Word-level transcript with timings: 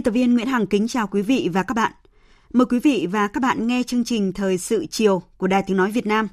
Biên 0.00 0.04
tập 0.04 0.10
viên 0.10 0.34
Nguyễn 0.34 0.46
Hằng 0.46 0.66
kính 0.66 0.88
chào 0.88 1.06
quý 1.06 1.22
vị 1.22 1.48
và 1.52 1.62
các 1.62 1.74
bạn. 1.74 1.92
Mời 2.52 2.66
quý 2.66 2.78
vị 2.78 3.06
và 3.10 3.28
các 3.28 3.40
bạn 3.40 3.66
nghe 3.66 3.82
chương 3.82 4.04
trình 4.04 4.32
Thời 4.32 4.58
sự 4.58 4.86
chiều 4.86 5.22
của 5.36 5.46
Đài 5.46 5.62
Tiếng 5.66 5.76
Nói 5.76 5.90
Việt 5.90 6.06
Nam. 6.06 6.28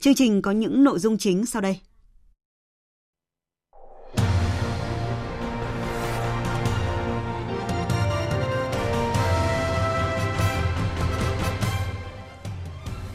Chương 0.00 0.14
trình 0.14 0.42
có 0.42 0.50
những 0.50 0.84
nội 0.84 0.98
dung 0.98 1.18
chính 1.18 1.46
sau 1.46 1.62
đây. 1.62 1.80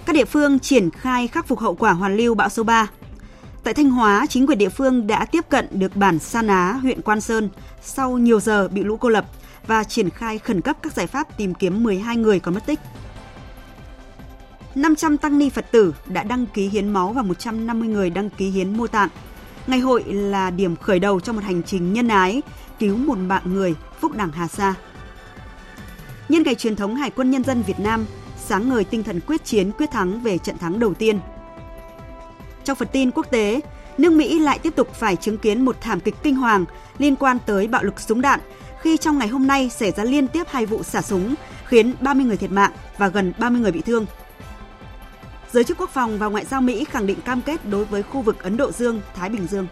Các 0.05 0.13
địa 0.13 0.25
phương 0.25 0.59
triển 0.59 0.89
khai 0.89 1.27
khắc 1.27 1.47
phục 1.47 1.59
hậu 1.59 1.75
quả 1.75 1.91
hoàn 1.91 2.17
lưu 2.17 2.35
bão 2.35 2.49
số 2.49 2.63
3. 2.63 2.89
Tại 3.63 3.73
Thanh 3.73 3.89
Hóa, 3.89 4.25
chính 4.29 4.47
quyền 4.47 4.57
địa 4.57 4.69
phương 4.69 5.07
đã 5.07 5.25
tiếp 5.25 5.45
cận 5.49 5.67
được 5.71 5.95
bản 5.95 6.19
Sa 6.19 6.41
Ná, 6.41 6.71
huyện 6.71 7.01
Quan 7.01 7.21
Sơn 7.21 7.49
sau 7.81 8.17
nhiều 8.17 8.39
giờ 8.39 8.67
bị 8.67 8.83
lũ 8.83 8.97
cô 8.97 9.09
lập 9.09 9.25
và 9.67 9.83
triển 9.83 10.09
khai 10.09 10.37
khẩn 10.37 10.61
cấp 10.61 10.77
các 10.81 10.93
giải 10.93 11.07
pháp 11.07 11.37
tìm 11.37 11.53
kiếm 11.53 11.83
12 11.83 12.17
người 12.17 12.39
còn 12.39 12.53
mất 12.53 12.65
tích. 12.65 12.79
500 14.75 15.17
tăng 15.17 15.37
ni 15.37 15.49
Phật 15.49 15.71
tử 15.71 15.95
đã 16.07 16.23
đăng 16.23 16.45
ký 16.45 16.67
hiến 16.67 16.89
máu 16.89 17.13
và 17.13 17.21
150 17.21 17.89
người 17.89 18.09
đăng 18.09 18.29
ký 18.29 18.49
hiến 18.49 18.77
mô 18.77 18.87
tạng. 18.87 19.09
Ngày 19.67 19.79
hội 19.79 20.03
là 20.07 20.49
điểm 20.49 20.75
khởi 20.75 20.99
đầu 20.99 21.19
cho 21.19 21.33
một 21.33 21.43
hành 21.43 21.63
trình 21.63 21.93
nhân 21.93 22.07
ái, 22.07 22.41
cứu 22.79 22.97
một 22.97 23.17
mạng 23.17 23.43
người, 23.45 23.75
phúc 23.99 24.11
đảng 24.17 24.31
Hà 24.31 24.47
Sa. 24.47 24.75
Nhân 26.29 26.43
ngày 26.43 26.55
truyền 26.55 26.75
thống 26.75 26.95
Hải 26.95 27.09
quân 27.09 27.31
Nhân 27.31 27.43
dân 27.43 27.61
Việt 27.61 27.79
Nam, 27.79 28.05
sáng 28.37 28.69
ngời 28.69 28.83
tinh 28.83 29.03
thần 29.03 29.19
quyết 29.27 29.45
chiến 29.45 29.71
quyết 29.71 29.91
thắng 29.91 30.21
về 30.21 30.37
trận 30.37 30.57
thắng 30.57 30.79
đầu 30.79 30.93
tiên. 30.93 31.19
Trong 32.63 32.77
phần 32.77 32.87
tin 32.91 33.11
quốc 33.11 33.31
tế, 33.31 33.61
nước 33.97 34.11
Mỹ 34.11 34.39
lại 34.39 34.59
tiếp 34.59 34.75
tục 34.75 34.93
phải 34.93 35.15
chứng 35.15 35.37
kiến 35.37 35.65
một 35.65 35.81
thảm 35.81 35.99
kịch 35.99 36.15
kinh 36.23 36.35
hoàng 36.35 36.65
liên 36.97 37.15
quan 37.15 37.37
tới 37.45 37.67
bạo 37.67 37.83
lực 37.83 37.99
súng 37.99 38.21
đạn 38.21 38.39
khi 38.81 38.97
trong 38.97 39.17
ngày 39.17 39.27
hôm 39.27 39.47
nay 39.47 39.69
xảy 39.69 39.91
ra 39.91 40.03
liên 40.03 40.27
tiếp 40.27 40.43
hai 40.49 40.65
vụ 40.65 40.83
xả 40.83 41.01
súng 41.01 41.35
khiến 41.65 41.93
30 42.01 42.25
người 42.25 42.37
thiệt 42.37 42.51
mạng 42.51 42.71
và 42.97 43.07
gần 43.07 43.33
30 43.39 43.61
người 43.61 43.71
bị 43.71 43.81
thương. 43.81 44.05
Giới 45.51 45.63
chức 45.63 45.77
quốc 45.77 45.89
phòng 45.89 46.19
và 46.19 46.27
ngoại 46.27 46.45
giao 46.45 46.61
Mỹ 46.61 46.83
khẳng 46.83 47.07
định 47.07 47.21
cam 47.21 47.41
kết 47.41 47.65
đối 47.65 47.85
với 47.85 48.03
khu 48.03 48.21
vực 48.21 48.43
Ấn 48.43 48.57
Độ 48.57 48.71
Dương, 48.71 49.01
Thái 49.15 49.29
Bình 49.29 49.47
Dương. 49.47 49.67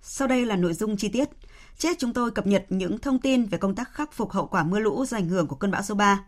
Sau 0.00 0.28
đây 0.28 0.46
là 0.46 0.56
nội 0.56 0.74
dung 0.74 0.96
chi 0.96 1.08
tiết. 1.08 1.28
Chết 1.78 1.98
chúng 1.98 2.12
tôi 2.12 2.30
cập 2.30 2.46
nhật 2.46 2.64
những 2.68 2.98
thông 2.98 3.18
tin 3.18 3.44
về 3.46 3.58
công 3.58 3.74
tác 3.74 3.92
khắc 3.92 4.12
phục 4.12 4.32
hậu 4.32 4.46
quả 4.46 4.64
mưa 4.64 4.78
lũ 4.78 5.04
do 5.04 5.16
ảnh 5.16 5.28
hưởng 5.28 5.46
của 5.46 5.56
cơn 5.56 5.70
bão 5.70 5.82
số 5.82 5.94
3. 5.94 6.24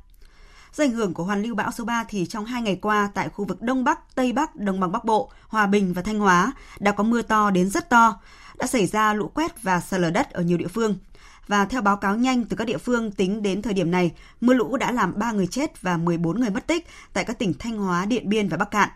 Do 0.73 0.85
ảnh 0.85 0.93
hưởng 0.93 1.15
của 1.15 1.25
hoàn 1.25 1.43
lưu 1.43 1.55
bão 1.55 1.71
số 1.71 1.85
3 1.85 2.05
thì 2.09 2.27
trong 2.27 2.45
hai 2.45 2.63
ngày 2.63 2.77
qua 2.77 3.11
tại 3.15 3.29
khu 3.29 3.45
vực 3.45 3.63
Đông 3.63 3.85
Bắc, 3.85 4.15
Tây 4.15 4.33
Bắc, 4.33 4.57
Đồng 4.57 4.81
bằng 4.81 4.93
Bắc 4.93 5.05
Bộ, 5.05 5.31
Hòa 5.49 5.67
Bình 5.67 5.93
và 5.93 6.03
Thanh 6.03 6.19
Hóa 6.19 6.53
đã 6.79 6.93
có 6.93 7.05
mưa 7.05 7.23
to 7.23 7.51
đến 7.51 7.71
rất 7.71 7.91
to, 7.91 8.21
đã 8.59 8.67
xảy 8.67 8.87
ra 8.87 9.15
lũ 9.15 9.31
quét 9.35 9.63
và 9.63 9.81
sạt 9.81 10.01
lở 10.01 10.11
đất 10.11 10.31
ở 10.31 10.43
nhiều 10.43 10.59
địa 10.59 10.69
phương. 10.69 10.99
Và 11.47 11.65
theo 11.65 11.83
báo 11.83 11.97
cáo 11.97 12.17
nhanh 12.17 12.45
từ 12.45 12.57
các 12.57 12.65
địa 12.65 12.79
phương 12.79 13.13
tính 13.13 13.43
đến 13.43 13.63
thời 13.63 13.75
điểm 13.75 13.91
này, 13.91 14.13
mưa 14.41 14.55
lũ 14.55 14.77
đã 14.77 14.93
làm 14.93 15.19
3 15.19 15.33
người 15.33 15.47
chết 15.47 15.83
và 15.83 15.97
14 15.97 16.41
người 16.41 16.51
mất 16.51 16.67
tích 16.67 16.87
tại 17.13 17.25
các 17.25 17.39
tỉnh 17.39 17.55
Thanh 17.59 17.79
Hóa, 17.79 18.07
Điện 18.07 18.29
Biên 18.29 18.49
và 18.49 18.57
Bắc 18.57 18.71
Cạn. 18.71 18.89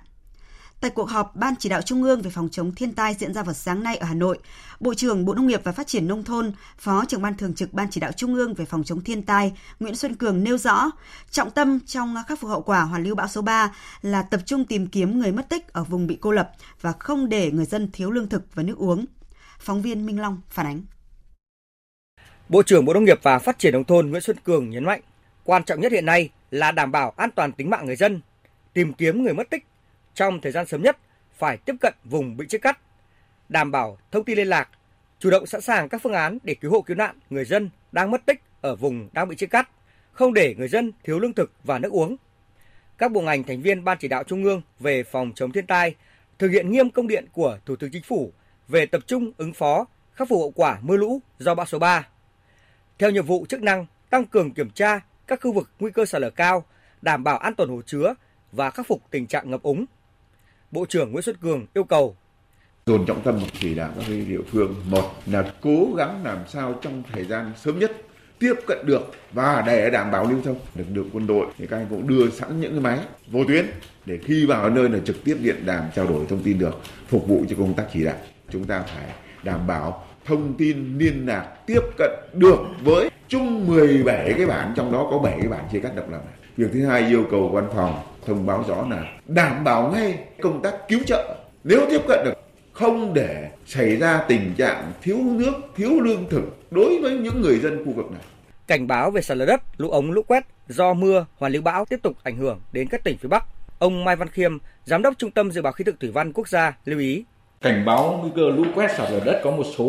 Tại 0.85 0.91
cuộc 0.91 1.11
họp 1.11 1.37
Ban 1.37 1.55
chỉ 1.59 1.69
đạo 1.69 1.83
Trung 1.83 2.03
ương 2.03 2.23
về 2.23 2.31
phòng 2.31 2.49
chống 2.49 2.75
thiên 2.75 2.93
tai 2.93 3.15
diễn 3.15 3.35
ra 3.35 3.43
vào 3.43 3.55
sáng 3.55 3.83
nay 3.83 3.97
ở 3.97 4.07
Hà 4.07 4.15
Nội, 4.15 4.39
Bộ 4.81 4.95
trưởng 4.95 5.25
Bộ 5.25 5.35
Nông 5.35 5.47
nghiệp 5.47 5.61
và 5.65 5.73
Phát 5.73 5.87
triển 5.87 6.09
Nông 6.09 6.25
thôn, 6.25 6.53
Phó 6.79 7.05
trưởng 7.09 7.23
Ban 7.23 7.37
Thường 7.37 7.55
trực 7.55 7.73
Ban 7.73 7.91
chỉ 7.91 8.01
đạo 8.01 8.13
Trung 8.13 8.35
ương 8.35 8.55
về 8.55 8.65
phòng 8.65 8.85
chống 8.85 9.01
thiên 9.01 9.23
tai 9.23 9.53
Nguyễn 9.81 9.95
Xuân 9.95 10.15
Cường 10.15 10.45
nêu 10.45 10.59
rõ, 10.59 10.91
trọng 11.31 11.51
tâm 11.51 11.81
trong 11.87 12.15
khắc 12.29 12.41
phục 12.41 12.51
hậu 12.51 12.63
quả 12.63 12.81
hoàn 12.81 13.05
lưu 13.05 13.15
bão 13.15 13.29
số 13.29 13.43
3 13.43 13.73
là 14.03 14.23
tập 14.23 14.41
trung 14.47 14.65
tìm 14.65 14.87
kiếm 14.87 15.19
người 15.19 15.33
mất 15.33 15.49
tích 15.49 15.73
ở 15.73 15.85
vùng 15.85 16.07
bị 16.07 16.19
cô 16.21 16.31
lập 16.31 16.51
và 16.81 16.93
không 16.93 17.29
để 17.29 17.51
người 17.51 17.67
dân 17.67 17.91
thiếu 17.93 18.11
lương 18.11 18.29
thực 18.29 18.55
và 18.55 18.63
nước 18.63 18.79
uống. 18.79 19.05
Phóng 19.59 19.83
viên 19.83 20.07
Minh 20.07 20.21
Long 20.21 20.41
phản 20.51 20.67
ánh. 20.67 20.83
Bộ 22.49 22.63
trưởng 22.63 22.85
Bộ 22.85 22.95
Nông 22.95 23.05
nghiệp 23.05 23.21
và 23.23 23.39
Phát 23.39 23.59
triển 23.59 23.73
Nông 23.73 23.85
thôn 23.85 24.11
Nguyễn 24.11 24.23
Xuân 24.23 24.37
Cường 24.45 24.71
nhấn 24.71 24.85
mạnh, 24.85 25.01
quan 25.45 25.65
trọng 25.65 25.81
nhất 25.81 25.93
hiện 25.93 26.07
nay 26.07 26.31
là 26.51 26.73
đảm 26.73 26.93
bảo 26.93 27.13
an 27.17 27.31
toàn 27.31 27.53
tính 27.53 27.71
mạng 27.71 27.87
người 27.87 27.97
dân, 27.97 28.21
tìm 28.73 28.93
kiếm 28.93 29.23
người 29.23 29.35
mất 29.35 29.51
tích 29.51 29.65
trong 30.15 30.41
thời 30.41 30.53
gian 30.53 30.67
sớm 30.67 30.83
nhất 30.83 30.97
phải 31.37 31.57
tiếp 31.57 31.75
cận 31.81 31.95
vùng 32.05 32.37
bị 32.37 32.47
chia 32.47 32.59
cắt, 32.59 32.79
đảm 33.49 33.71
bảo 33.71 33.99
thông 34.11 34.25
tin 34.25 34.37
liên 34.37 34.49
lạc, 34.49 34.69
chủ 35.19 35.31
động 35.31 35.47
sẵn 35.47 35.61
sàng 35.61 35.89
các 35.89 36.03
phương 36.03 36.13
án 36.13 36.39
để 36.43 36.55
cứu 36.55 36.71
hộ 36.71 36.83
cứu 36.83 36.97
nạn 36.97 37.19
người 37.31 37.45
dân 37.45 37.71
đang 37.93 38.11
mất 38.11 38.27
tích 38.27 38.43
ở 38.61 38.77
vùng 38.77 39.09
đang 39.13 39.29
bị 39.29 39.37
chia 39.37 39.47
cắt, 39.47 39.71
không 40.13 40.35
để 40.35 40.55
người 40.59 40.69
dân 40.69 40.93
thiếu 41.05 41.19
lương 41.19 41.33
thực 41.33 41.53
và 41.65 41.79
nước 41.79 41.93
uống. 41.93 42.17
Các 42.99 43.13
bộ 43.13 43.21
ngành 43.21 43.43
thành 43.43 43.63
viên 43.63 43.85
Ban 43.85 43.99
chỉ 44.01 44.09
đạo 44.09 44.25
Trung 44.25 44.45
ương 44.45 44.63
về 44.81 45.03
phòng 45.03 45.33
chống 45.35 45.53
thiên 45.53 45.67
tai 45.67 45.95
thực 46.39 46.49
hiện 46.49 46.71
nghiêm 46.71 46.91
công 46.91 47.09
điện 47.09 47.27
của 47.33 47.59
Thủ 47.67 47.77
tướng 47.77 47.91
Chính 47.91 48.03
phủ 48.03 48.33
về 48.69 48.87
tập 48.87 49.03
trung 49.07 49.33
ứng 49.37 49.53
phó, 49.53 49.87
khắc 50.13 50.29
phục 50.29 50.39
hậu 50.39 50.51
quả 50.51 50.79
mưa 50.83 50.97
lũ 50.97 51.21
do 51.39 51.55
bão 51.55 51.67
số 51.67 51.79
3. 51.79 52.09
Theo 52.99 53.11
nhiệm 53.11 53.27
vụ 53.27 53.47
chức 53.49 53.63
năng 53.63 53.87
tăng 54.11 54.25
cường 54.25 54.51
kiểm 54.51 54.71
tra 54.71 55.01
các 55.27 55.41
khu 55.43 55.53
vực 55.53 55.71
nguy 55.81 55.91
cơ 55.91 56.05
sạt 56.05 56.23
lở 56.23 56.31
cao, 56.31 56.65
đảm 57.03 57.25
bảo 57.25 57.39
an 57.39 57.55
toàn 57.55 57.69
hồ 57.69 57.83
chứa 57.87 58.15
và 58.53 58.71
khắc 58.71 58.87
phục 58.87 59.03
tình 59.11 59.27
trạng 59.27 59.51
ngập 59.51 59.63
úng, 59.63 59.85
Bộ 60.75 60.87
trưởng 60.89 61.13
Nguyễn 61.13 61.23
Xuân 61.23 61.37
Cường 61.37 61.67
yêu 61.75 61.85
cầu. 61.85 62.17
Dồn 62.87 63.07
trọng 63.07 63.23
tâm 63.23 63.41
chỉ 63.61 63.75
đạo 63.75 63.91
các 63.97 64.05
địa 64.09 64.41
phương, 64.51 64.75
một 64.91 65.11
là 65.27 65.53
cố 65.61 65.89
gắng 65.97 66.25
làm 66.25 66.39
sao 66.49 66.79
trong 66.83 67.03
thời 67.13 67.25
gian 67.25 67.53
sớm 67.57 67.79
nhất 67.79 67.93
tiếp 68.39 68.55
cận 68.67 68.79
được 68.87 69.11
và 69.33 69.63
để 69.67 69.91
đảm 69.91 70.11
bảo 70.11 70.31
lưu 70.31 70.39
thông. 70.45 70.59
Lực 70.75 70.87
lượng 70.93 71.11
quân 71.13 71.27
đội 71.27 71.47
thì 71.59 71.67
các 71.67 71.77
anh 71.77 71.87
cũng 71.91 72.09
đưa 72.09 72.31
sẵn 72.31 72.61
những 72.61 72.73
cái 72.73 72.81
máy 72.81 72.99
vô 73.31 73.45
tuyến 73.49 73.67
để 74.07 74.19
khi 74.25 74.47
vào 74.47 74.71
nơi 74.71 74.89
là 74.89 74.99
trực 75.05 75.25
tiếp 75.25 75.37
điện 75.41 75.57
đàm 75.67 75.85
trao 75.95 76.07
đổi 76.07 76.27
thông 76.29 76.43
tin 76.43 76.59
được, 76.59 76.81
phục 77.09 77.29
vụ 77.29 77.45
cho 77.49 77.57
công 77.59 77.75
tác 77.75 77.85
chỉ 77.93 78.05
đạo. 78.05 78.17
Chúng 78.51 78.65
ta 78.65 78.83
phải 78.83 79.07
đảm 79.43 79.67
bảo 79.67 80.05
thông 80.25 80.55
tin 80.55 80.99
liên 80.99 81.27
lạc 81.27 81.55
tiếp 81.67 81.81
cận 81.99 82.11
được 82.33 82.59
với 82.85 83.11
chung 83.29 83.67
17 83.67 84.35
cái 84.37 84.47
bản, 84.47 84.73
trong 84.77 84.93
đó 84.93 85.09
có 85.11 85.19
7 85.19 85.39
cái 85.39 85.49
bản 85.49 85.65
chia 85.73 85.81
cắt 85.81 85.97
độc 85.97 86.11
lập 86.11 86.23
việc 86.57 86.67
thứ 86.73 86.87
hai 86.87 87.07
yêu 87.09 87.25
cầu 87.31 87.49
văn 87.49 87.69
phòng 87.77 88.03
thông 88.27 88.47
báo 88.47 88.65
rõ 88.69 88.87
là 88.91 89.13
đảm 89.27 89.65
bảo 89.65 89.93
ngay 89.93 90.19
công 90.43 90.63
tác 90.63 90.75
cứu 90.89 91.01
trợ 91.07 91.37
nếu 91.65 91.87
tiếp 91.91 92.01
cận 92.09 92.25
được 92.25 92.35
không 92.73 93.15
để 93.15 93.51
xảy 93.67 93.97
ra 93.97 94.25
tình 94.29 94.55
trạng 94.57 94.93
thiếu 95.03 95.19
nước, 95.19 95.53
thiếu 95.77 96.01
lương 96.01 96.29
thực 96.31 96.71
đối 96.71 97.01
với 97.03 97.13
những 97.13 97.41
người 97.43 97.59
dân 97.59 97.85
khu 97.85 97.93
vực 97.93 98.11
này. 98.13 98.23
Cảnh 98.67 98.87
báo 98.87 99.11
về 99.11 99.23
sạt 99.23 99.37
lở 99.37 99.47
đất, 99.47 99.61
lũ 99.77 99.91
ống, 99.91 100.11
lũ 100.11 100.23
quét 100.23 100.45
do 100.69 100.95
mưa, 100.95 101.27
hoàn 101.39 101.53
lưu 101.53 101.63
bão 101.63 101.85
tiếp 101.85 102.01
tục 102.03 102.17
ảnh 102.23 102.37
hưởng 102.37 102.61
đến 102.73 102.89
các 102.89 103.05
tỉnh 103.05 103.19
phía 103.19 103.29
Bắc. 103.29 103.45
Ông 103.79 104.05
Mai 104.05 104.17
Văn 104.17 104.29
Khiêm, 104.29 104.59
Giám 104.85 105.03
đốc 105.03 105.15
Trung 105.19 105.31
tâm 105.31 105.51
Dự 105.51 105.63
báo 105.63 105.73
Khí 105.73 105.85
tượng 105.85 105.97
Thủy 106.01 106.11
văn 106.11 106.33
Quốc 106.33 106.49
gia 106.49 106.77
lưu 106.85 107.01
ý. 107.01 107.25
Cảnh 107.61 107.85
báo 107.85 108.19
nguy 108.23 108.31
cơ 108.37 108.43
lũ 108.57 108.65
quét 108.75 108.91
sạt 108.97 109.11
lở 109.11 109.21
đất 109.25 109.41
có 109.45 109.51
một 109.51 109.65
số 109.79 109.85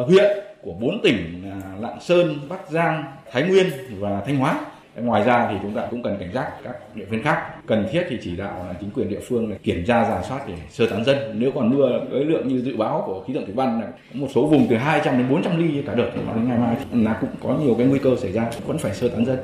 uh, 0.00 0.08
huyện 0.08 0.38
của 0.62 0.72
bốn 0.72 1.00
tỉnh 1.02 1.50
là 1.50 1.76
Lạng 1.80 2.00
Sơn, 2.00 2.48
Bắc 2.48 2.70
Giang, 2.70 3.04
Thái 3.32 3.42
Nguyên 3.42 3.70
và 3.98 4.22
Thanh 4.26 4.36
Hóa 4.36 4.60
ngoài 5.02 5.24
ra 5.24 5.48
thì 5.50 5.56
chúng 5.62 5.74
ta 5.74 5.86
cũng 5.90 6.02
cần 6.02 6.16
cảnh 6.20 6.32
giác 6.34 6.52
các 6.64 6.96
địa 6.96 7.06
phương 7.10 7.22
khác. 7.22 7.42
Cần 7.66 7.88
thiết 7.92 8.06
thì 8.10 8.18
chỉ 8.22 8.36
đạo 8.36 8.64
là 8.68 8.74
chính 8.80 8.90
quyền 8.90 9.08
địa 9.08 9.20
phương 9.28 9.50
là 9.50 9.56
kiểm 9.62 9.84
tra 9.86 10.04
giả 10.04 10.22
soát 10.28 10.40
để 10.48 10.54
sơ 10.70 10.86
tán 10.86 11.04
dân. 11.04 11.16
Nếu 11.34 11.52
còn 11.54 11.70
mưa 11.70 12.04
với 12.10 12.24
lượng 12.24 12.48
như 12.48 12.62
dự 12.62 12.76
báo 12.76 13.02
của 13.06 13.24
khí 13.26 13.34
tượng 13.34 13.44
thủy 13.44 13.54
văn 13.54 13.80
là 13.80 13.88
một 14.12 14.28
số 14.34 14.46
vùng 14.46 14.66
từ 14.70 14.76
200 14.76 15.18
đến 15.18 15.28
400 15.30 15.58
ly 15.58 15.82
cả 15.86 15.94
đợt 15.94 16.10
thì 16.14 16.20
đến 16.34 16.48
ngày 16.48 16.58
mai 16.58 16.76
là 16.92 17.18
cũng 17.20 17.30
có 17.42 17.58
nhiều 17.64 17.74
cái 17.78 17.86
nguy 17.86 17.98
cơ 17.98 18.10
xảy 18.20 18.32
ra 18.32 18.50
vẫn 18.66 18.78
phải 18.78 18.94
sơ 18.94 19.08
tán 19.08 19.26
dân. 19.26 19.38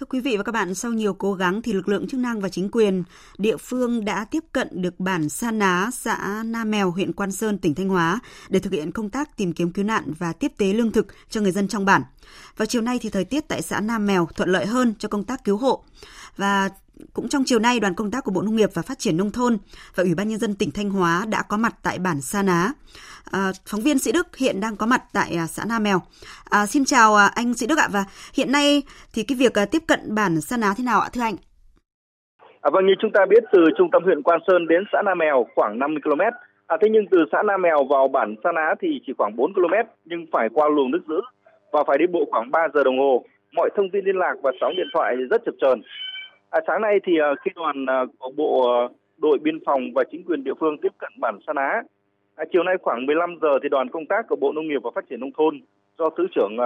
Thưa 0.00 0.06
quý 0.06 0.20
vị 0.20 0.36
và 0.36 0.42
các 0.42 0.52
bạn, 0.52 0.74
sau 0.74 0.92
nhiều 0.92 1.14
cố 1.14 1.34
gắng 1.34 1.62
thì 1.62 1.72
lực 1.72 1.88
lượng 1.88 2.08
chức 2.08 2.20
năng 2.20 2.40
và 2.40 2.48
chính 2.48 2.68
quyền 2.70 3.02
địa 3.38 3.56
phương 3.56 4.04
đã 4.04 4.26
tiếp 4.30 4.44
cận 4.52 4.82
được 4.82 5.00
bản 5.00 5.28
Sa 5.28 5.50
Ná, 5.50 5.90
xã 5.92 6.42
Na 6.46 6.64
Mèo, 6.64 6.90
huyện 6.90 7.12
Quan 7.12 7.32
Sơn, 7.32 7.58
tỉnh 7.58 7.74
Thanh 7.74 7.88
Hóa 7.88 8.20
để 8.48 8.60
thực 8.60 8.72
hiện 8.72 8.92
công 8.92 9.10
tác 9.10 9.36
tìm 9.36 9.52
kiếm 9.52 9.72
cứu 9.72 9.84
nạn 9.84 10.04
và 10.18 10.32
tiếp 10.32 10.52
tế 10.58 10.72
lương 10.72 10.92
thực 10.92 11.06
cho 11.30 11.40
người 11.40 11.52
dân 11.52 11.68
trong 11.68 11.84
bản. 11.84 12.02
Vào 12.56 12.66
chiều 12.66 12.82
nay 12.82 12.98
thì 13.02 13.10
thời 13.10 13.24
tiết 13.24 13.48
tại 13.48 13.62
xã 13.62 13.80
Nam 13.80 14.06
Mèo 14.06 14.28
thuận 14.36 14.48
lợi 14.48 14.66
hơn 14.66 14.94
cho 14.98 15.08
công 15.08 15.24
tác 15.24 15.44
cứu 15.44 15.56
hộ. 15.56 15.84
Và 16.36 16.68
cũng 17.12 17.28
trong 17.28 17.42
chiều 17.46 17.58
nay, 17.58 17.80
đoàn 17.80 17.94
công 17.94 18.10
tác 18.10 18.24
của 18.24 18.30
Bộ 18.30 18.42
Nông 18.42 18.56
nghiệp 18.56 18.70
và 18.74 18.82
Phát 18.82 18.98
triển 18.98 19.16
Nông 19.16 19.30
thôn 19.30 19.58
và 19.94 20.02
Ủy 20.02 20.14
ban 20.14 20.28
Nhân 20.28 20.38
dân 20.38 20.54
tỉnh 20.54 20.70
Thanh 20.70 20.90
Hóa 20.90 21.24
đã 21.28 21.42
có 21.48 21.56
mặt 21.56 21.74
tại 21.82 21.98
bản 21.98 22.20
Sa 22.20 22.42
Ná. 22.42 22.72
À, 23.32 23.52
phóng 23.66 23.80
viên 23.80 23.98
Sĩ 23.98 24.12
Đức 24.12 24.36
hiện 24.36 24.60
đang 24.60 24.76
có 24.76 24.86
mặt 24.86 25.02
tại 25.12 25.36
à, 25.36 25.46
xã 25.46 25.64
Nam 25.68 25.82
Mèo. 25.82 26.00
À, 26.50 26.66
xin 26.66 26.84
chào 26.84 27.14
à, 27.14 27.30
anh 27.34 27.54
Sĩ 27.54 27.66
Đức 27.66 27.78
ạ 27.78 27.88
và 27.92 28.04
hiện 28.34 28.52
nay 28.52 28.82
thì 29.14 29.22
cái 29.22 29.36
việc 29.38 29.54
à, 29.58 29.64
tiếp 29.64 29.82
cận 29.86 30.14
bản 30.14 30.40
Sa 30.40 30.56
Ná 30.56 30.74
thế 30.78 30.84
nào 30.84 31.00
ạ 31.00 31.08
thưa 31.12 31.22
anh? 31.22 31.36
À, 32.60 32.70
vâng 32.72 32.86
như 32.86 32.92
chúng 33.00 33.10
ta 33.12 33.20
biết 33.30 33.44
từ 33.52 33.64
trung 33.78 33.90
tâm 33.92 34.04
huyện 34.04 34.22
Quan 34.22 34.40
Sơn 34.46 34.68
đến 34.68 34.84
xã 34.92 35.02
Nam 35.04 35.18
Mèo 35.18 35.46
khoảng 35.54 35.78
50 35.78 36.00
km. 36.04 36.20
À, 36.66 36.76
thế 36.80 36.88
nhưng 36.90 37.04
từ 37.10 37.18
xã 37.32 37.42
Nam 37.42 37.62
Mèo 37.62 37.84
vào 37.90 38.08
bản 38.08 38.34
Sa 38.44 38.52
Ná 38.52 38.74
thì 38.80 38.88
chỉ 39.06 39.12
khoảng 39.18 39.36
4 39.36 39.54
km 39.54 39.74
nhưng 40.04 40.26
phải 40.32 40.48
qua 40.54 40.68
luồng 40.68 40.90
nước 40.90 41.02
giữ 41.08 41.20
và 41.70 41.84
phải 41.86 41.98
đi 41.98 42.06
bộ 42.06 42.24
khoảng 42.30 42.50
3 42.50 42.68
giờ 42.74 42.84
đồng 42.84 42.98
hồ. 42.98 43.24
Mọi 43.52 43.70
thông 43.76 43.90
tin 43.90 44.04
liên 44.04 44.16
lạc 44.16 44.34
và 44.42 44.52
sóng 44.60 44.76
điện 44.76 44.86
thoại 44.94 45.16
rất 45.30 45.42
chập 45.46 45.54
chờn. 45.60 45.82
À, 46.50 46.60
sáng 46.66 46.82
nay 46.82 47.00
thì 47.04 47.12
à, 47.18 47.34
khi 47.44 47.50
đoàn 47.54 47.86
à, 47.86 48.04
của 48.18 48.30
bộ 48.36 48.78
à, 48.78 48.88
đội 49.18 49.38
biên 49.38 49.58
phòng 49.66 49.80
và 49.94 50.04
chính 50.10 50.24
quyền 50.24 50.44
địa 50.44 50.54
phương 50.60 50.76
tiếp 50.82 50.92
cận 50.98 51.12
bản 51.20 51.38
Sa 51.46 51.52
Ná, 51.52 51.82
à, 52.34 52.44
chiều 52.52 52.62
nay 52.62 52.74
khoảng 52.82 53.06
15 53.06 53.38
giờ 53.42 53.58
thì 53.62 53.68
đoàn 53.68 53.88
công 53.88 54.06
tác 54.06 54.28
của 54.28 54.36
Bộ 54.36 54.52
Nông 54.52 54.68
nghiệp 54.68 54.80
và 54.84 54.90
Phát 54.94 55.04
triển 55.10 55.20
nông 55.20 55.32
thôn 55.36 55.60
do 55.98 56.10
thứ 56.10 56.26
trưởng 56.34 56.56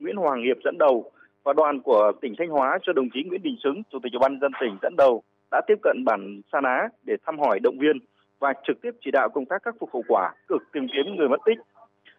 Nguyễn 0.00 0.16
Hoàng 0.16 0.42
Hiệp 0.42 0.56
dẫn 0.64 0.78
đầu 0.78 1.10
và 1.44 1.52
đoàn 1.52 1.80
của 1.80 2.12
tỉnh 2.20 2.34
Thanh 2.38 2.48
Hóa 2.48 2.78
cho 2.82 2.92
đồng 2.92 3.08
chí 3.14 3.22
Nguyễn 3.22 3.42
Đình 3.42 3.56
Xứng, 3.64 3.82
Chủ 3.92 3.98
tịch 4.02 4.12
Ủy 4.12 4.18
ban 4.18 4.40
dân 4.40 4.52
tỉnh 4.60 4.76
dẫn 4.82 4.96
đầu 4.96 5.22
đã 5.50 5.60
tiếp 5.66 5.78
cận 5.82 6.04
bản 6.04 6.40
Sa 6.52 6.60
Ná 6.60 6.88
để 7.04 7.16
thăm 7.26 7.38
hỏi 7.38 7.60
động 7.60 7.78
viên 7.78 7.98
và 8.38 8.52
trực 8.66 8.82
tiếp 8.82 8.90
chỉ 9.04 9.10
đạo 9.10 9.28
công 9.28 9.46
tác 9.46 9.62
khắc 9.62 9.74
phục 9.80 9.90
hậu 9.92 10.02
quả, 10.08 10.32
cực 10.48 10.62
tìm 10.72 10.86
kiếm 10.92 11.16
người 11.16 11.28
mất 11.28 11.40
tích. 11.46 11.58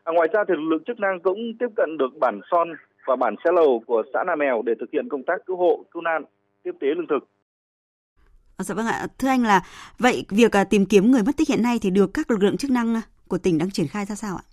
À, 0.03 0.13
ngoài 0.13 0.27
ra 0.33 0.43
thì 0.47 0.53
lực 0.57 0.69
lượng 0.69 0.83
chức 0.87 0.99
năng 0.99 1.19
cũng 1.19 1.37
tiếp 1.59 1.69
cận 1.75 1.97
được 1.97 2.17
bản 2.19 2.39
Son 2.51 2.67
và 3.05 3.15
bản 3.15 3.35
Xe 3.43 3.51
Lầu 3.51 3.83
của 3.87 4.03
xã 4.13 4.23
Nam 4.27 4.39
Mèo 4.39 4.61
để 4.65 4.73
thực 4.79 4.91
hiện 4.93 5.09
công 5.09 5.23
tác 5.23 5.45
cứu 5.45 5.57
hộ, 5.57 5.85
cứu 5.91 6.01
nạn, 6.01 6.23
tiếp 6.63 6.71
tế 6.79 6.87
lương 6.87 7.07
thực. 7.07 7.27
À, 8.57 8.63
dạ 8.63 8.75
vâng 8.75 8.85
ạ, 8.85 9.07
thưa 9.19 9.27
anh 9.27 9.43
là 9.43 9.61
vậy 9.99 10.25
việc 10.29 10.51
à, 10.51 10.63
tìm 10.63 10.85
kiếm 10.85 11.11
người 11.11 11.21
mất 11.25 11.31
tích 11.37 11.49
hiện 11.49 11.63
nay 11.63 11.77
thì 11.81 11.89
được 11.89 12.09
các 12.13 12.31
lực 12.31 12.43
lượng 12.43 12.57
chức 12.57 12.71
năng 12.71 12.95
của 13.27 13.37
tỉnh 13.37 13.57
đang 13.57 13.69
triển 13.69 13.87
khai 13.87 14.05
ra 14.05 14.15
sao 14.15 14.35
ạ? 14.35 14.45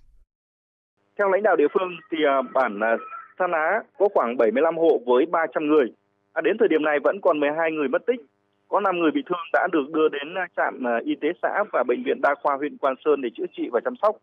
Theo 1.17 1.29
lãnh 1.29 1.43
đạo 1.43 1.55
địa 1.55 1.67
phương 1.73 1.91
thì 2.11 2.17
à, 2.25 2.41
bản 2.53 2.79
à, 2.79 2.97
Sa 3.39 3.47
Ná 3.47 3.81
có 3.97 4.07
khoảng 4.13 4.37
75 4.37 4.77
hộ 4.77 5.01
với 5.05 5.25
300 5.25 5.67
người. 5.67 5.93
À, 6.33 6.41
đến 6.41 6.57
thời 6.59 6.67
điểm 6.67 6.83
này 6.83 6.99
vẫn 7.03 7.21
còn 7.21 7.39
12 7.39 7.71
người 7.71 7.87
mất 7.87 8.05
tích. 8.07 8.21
Có 8.67 8.79
5 8.79 8.99
người 8.99 9.11
bị 9.11 9.21
thương 9.29 9.45
đã 9.53 9.67
được 9.71 9.91
đưa 9.93 10.09
đến 10.09 10.35
trạm 10.57 10.83
y 11.05 11.15
tế 11.21 11.27
xã 11.41 11.63
và 11.73 11.83
bệnh 11.87 12.03
viện 12.03 12.21
đa 12.21 12.35
khoa 12.43 12.55
huyện 12.57 12.77
Quan 12.77 12.95
Sơn 13.05 13.21
để 13.21 13.29
chữa 13.37 13.45
trị 13.57 13.69
và 13.71 13.79
chăm 13.83 13.93
sóc. 14.01 14.15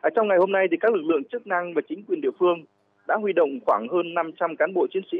À, 0.00 0.10
trong 0.14 0.28
ngày 0.28 0.38
hôm 0.38 0.52
nay 0.52 0.66
thì 0.70 0.76
các 0.80 0.94
lực 0.94 1.04
lượng 1.04 1.24
chức 1.32 1.46
năng 1.46 1.74
và 1.74 1.82
chính 1.88 2.04
quyền 2.04 2.20
địa 2.20 2.30
phương 2.38 2.64
đã 3.08 3.16
huy 3.16 3.32
động 3.32 3.58
khoảng 3.66 3.86
hơn 3.88 4.14
500 4.14 4.56
cán 4.56 4.74
bộ 4.74 4.86
chiến 4.90 5.02
sĩ, 5.12 5.18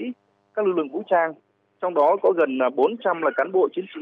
các 0.54 0.66
lực 0.66 0.76
lượng 0.76 0.88
vũ 0.88 1.02
trang 1.10 1.32
trong 1.80 1.94
đó 1.94 2.16
có 2.22 2.32
gần 2.36 2.58
à, 2.62 2.68
400 2.76 3.22
là 3.22 3.30
cán 3.36 3.52
bộ 3.52 3.68
chiến 3.76 3.84
sĩ 3.94 4.00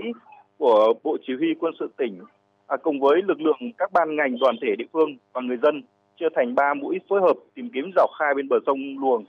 của 0.59 0.95
Bộ 1.03 1.17
Chỉ 1.27 1.33
huy 1.39 1.55
Quân 1.61 1.75
sự 1.79 1.91
tỉnh 1.97 2.21
à, 2.67 2.77
cùng 2.77 3.01
với 3.01 3.23
lực 3.23 3.41
lượng 3.41 3.73
các 3.79 3.93
ban 3.93 4.17
ngành 4.17 4.39
đoàn 4.39 4.57
thể 4.63 4.77
địa 4.79 4.85
phương 4.93 5.17
và 5.33 5.41
người 5.41 5.57
dân 5.63 5.83
chia 6.21 6.29
thành 6.35 6.55
3 6.55 6.75
mũi 6.75 6.99
phối 7.09 7.21
hợp 7.21 7.37
tìm 7.55 7.71
kiếm 7.75 7.91
dọc 7.97 8.11
khai 8.19 8.35
bên 8.35 8.49
bờ 8.49 8.57
sông 8.67 8.79
Luồng 9.01 9.25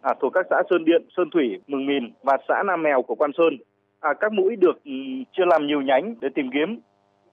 à, 0.00 0.14
thuộc 0.20 0.32
các 0.32 0.46
xã 0.50 0.62
Sơn 0.70 0.84
Điện, 0.84 1.02
Sơn 1.16 1.30
Thủy, 1.30 1.60
Mừng 1.66 1.86
Mìn 1.86 2.12
và 2.22 2.36
xã 2.48 2.62
Nam 2.66 2.82
Mèo 2.82 3.02
của 3.02 3.14
Quan 3.14 3.30
Sơn. 3.38 3.56
À, 4.00 4.14
các 4.20 4.32
mũi 4.32 4.56
được 4.56 4.84
ừ, 4.84 4.92
chia 5.32 5.44
làm 5.46 5.66
nhiều 5.66 5.82
nhánh 5.82 6.14
để 6.20 6.28
tìm 6.34 6.50
kiếm. 6.52 6.80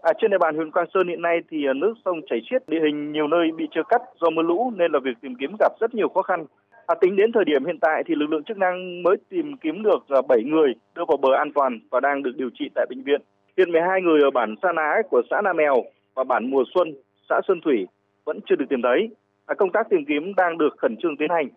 À, 0.05 0.13
trên 0.21 0.31
địa 0.31 0.37
bàn 0.37 0.55
huyện 0.55 0.71
Quang 0.71 0.87
Sơn 0.93 1.07
hiện 1.07 1.21
nay 1.21 1.39
thì 1.49 1.65
à, 1.67 1.73
nước 1.73 1.93
sông 2.05 2.21
chảy 2.29 2.39
xiết, 2.49 2.69
địa 2.69 2.79
hình 2.83 3.11
nhiều 3.11 3.27
nơi 3.27 3.51
bị 3.57 3.67
chia 3.75 3.81
cắt 3.89 4.01
do 4.21 4.29
mưa 4.29 4.41
lũ 4.41 4.71
nên 4.75 4.91
là 4.91 4.99
việc 4.99 5.17
tìm 5.21 5.35
kiếm 5.39 5.55
gặp 5.59 5.71
rất 5.79 5.95
nhiều 5.95 6.09
khó 6.09 6.21
khăn. 6.21 6.45
À, 6.87 6.95
tính 7.01 7.15
đến 7.15 7.31
thời 7.31 7.45
điểm 7.45 7.65
hiện 7.65 7.79
tại 7.81 8.03
thì 8.05 8.15
lực 8.15 8.29
lượng 8.29 8.43
chức 8.43 8.57
năng 8.57 9.03
mới 9.03 9.15
tìm 9.29 9.57
kiếm 9.57 9.83
được 9.83 9.99
à, 10.09 10.21
7 10.29 10.43
người 10.43 10.73
đưa 10.95 11.03
vào 11.07 11.17
bờ 11.17 11.29
an 11.37 11.51
toàn 11.55 11.79
và 11.91 11.99
đang 11.99 12.23
được 12.23 12.31
điều 12.35 12.49
trị 12.59 12.69
tại 12.75 12.85
bệnh 12.89 13.03
viện. 13.03 13.21
Hiện 13.57 13.71
12 13.71 14.01
người 14.01 14.21
ở 14.21 14.31
bản 14.31 14.55
Sa 14.61 14.71
Ná 14.71 15.01
của 15.09 15.21
xã 15.29 15.41
Nam 15.41 15.57
Mèo 15.57 15.75
và 16.15 16.23
bản 16.23 16.49
Mùa 16.49 16.63
Xuân, 16.75 16.93
xã 17.29 17.41
Sơn 17.47 17.61
Thủy 17.65 17.87
vẫn 18.25 18.39
chưa 18.45 18.55
được 18.55 18.65
tìm 18.69 18.81
thấy. 18.81 19.09
À, 19.45 19.55
công 19.55 19.71
tác 19.71 19.89
tìm 19.89 20.05
kiếm 20.07 20.33
đang 20.37 20.57
được 20.57 20.77
khẩn 20.77 20.97
trương 20.97 21.17
tiến 21.17 21.29
hành. 21.29 21.47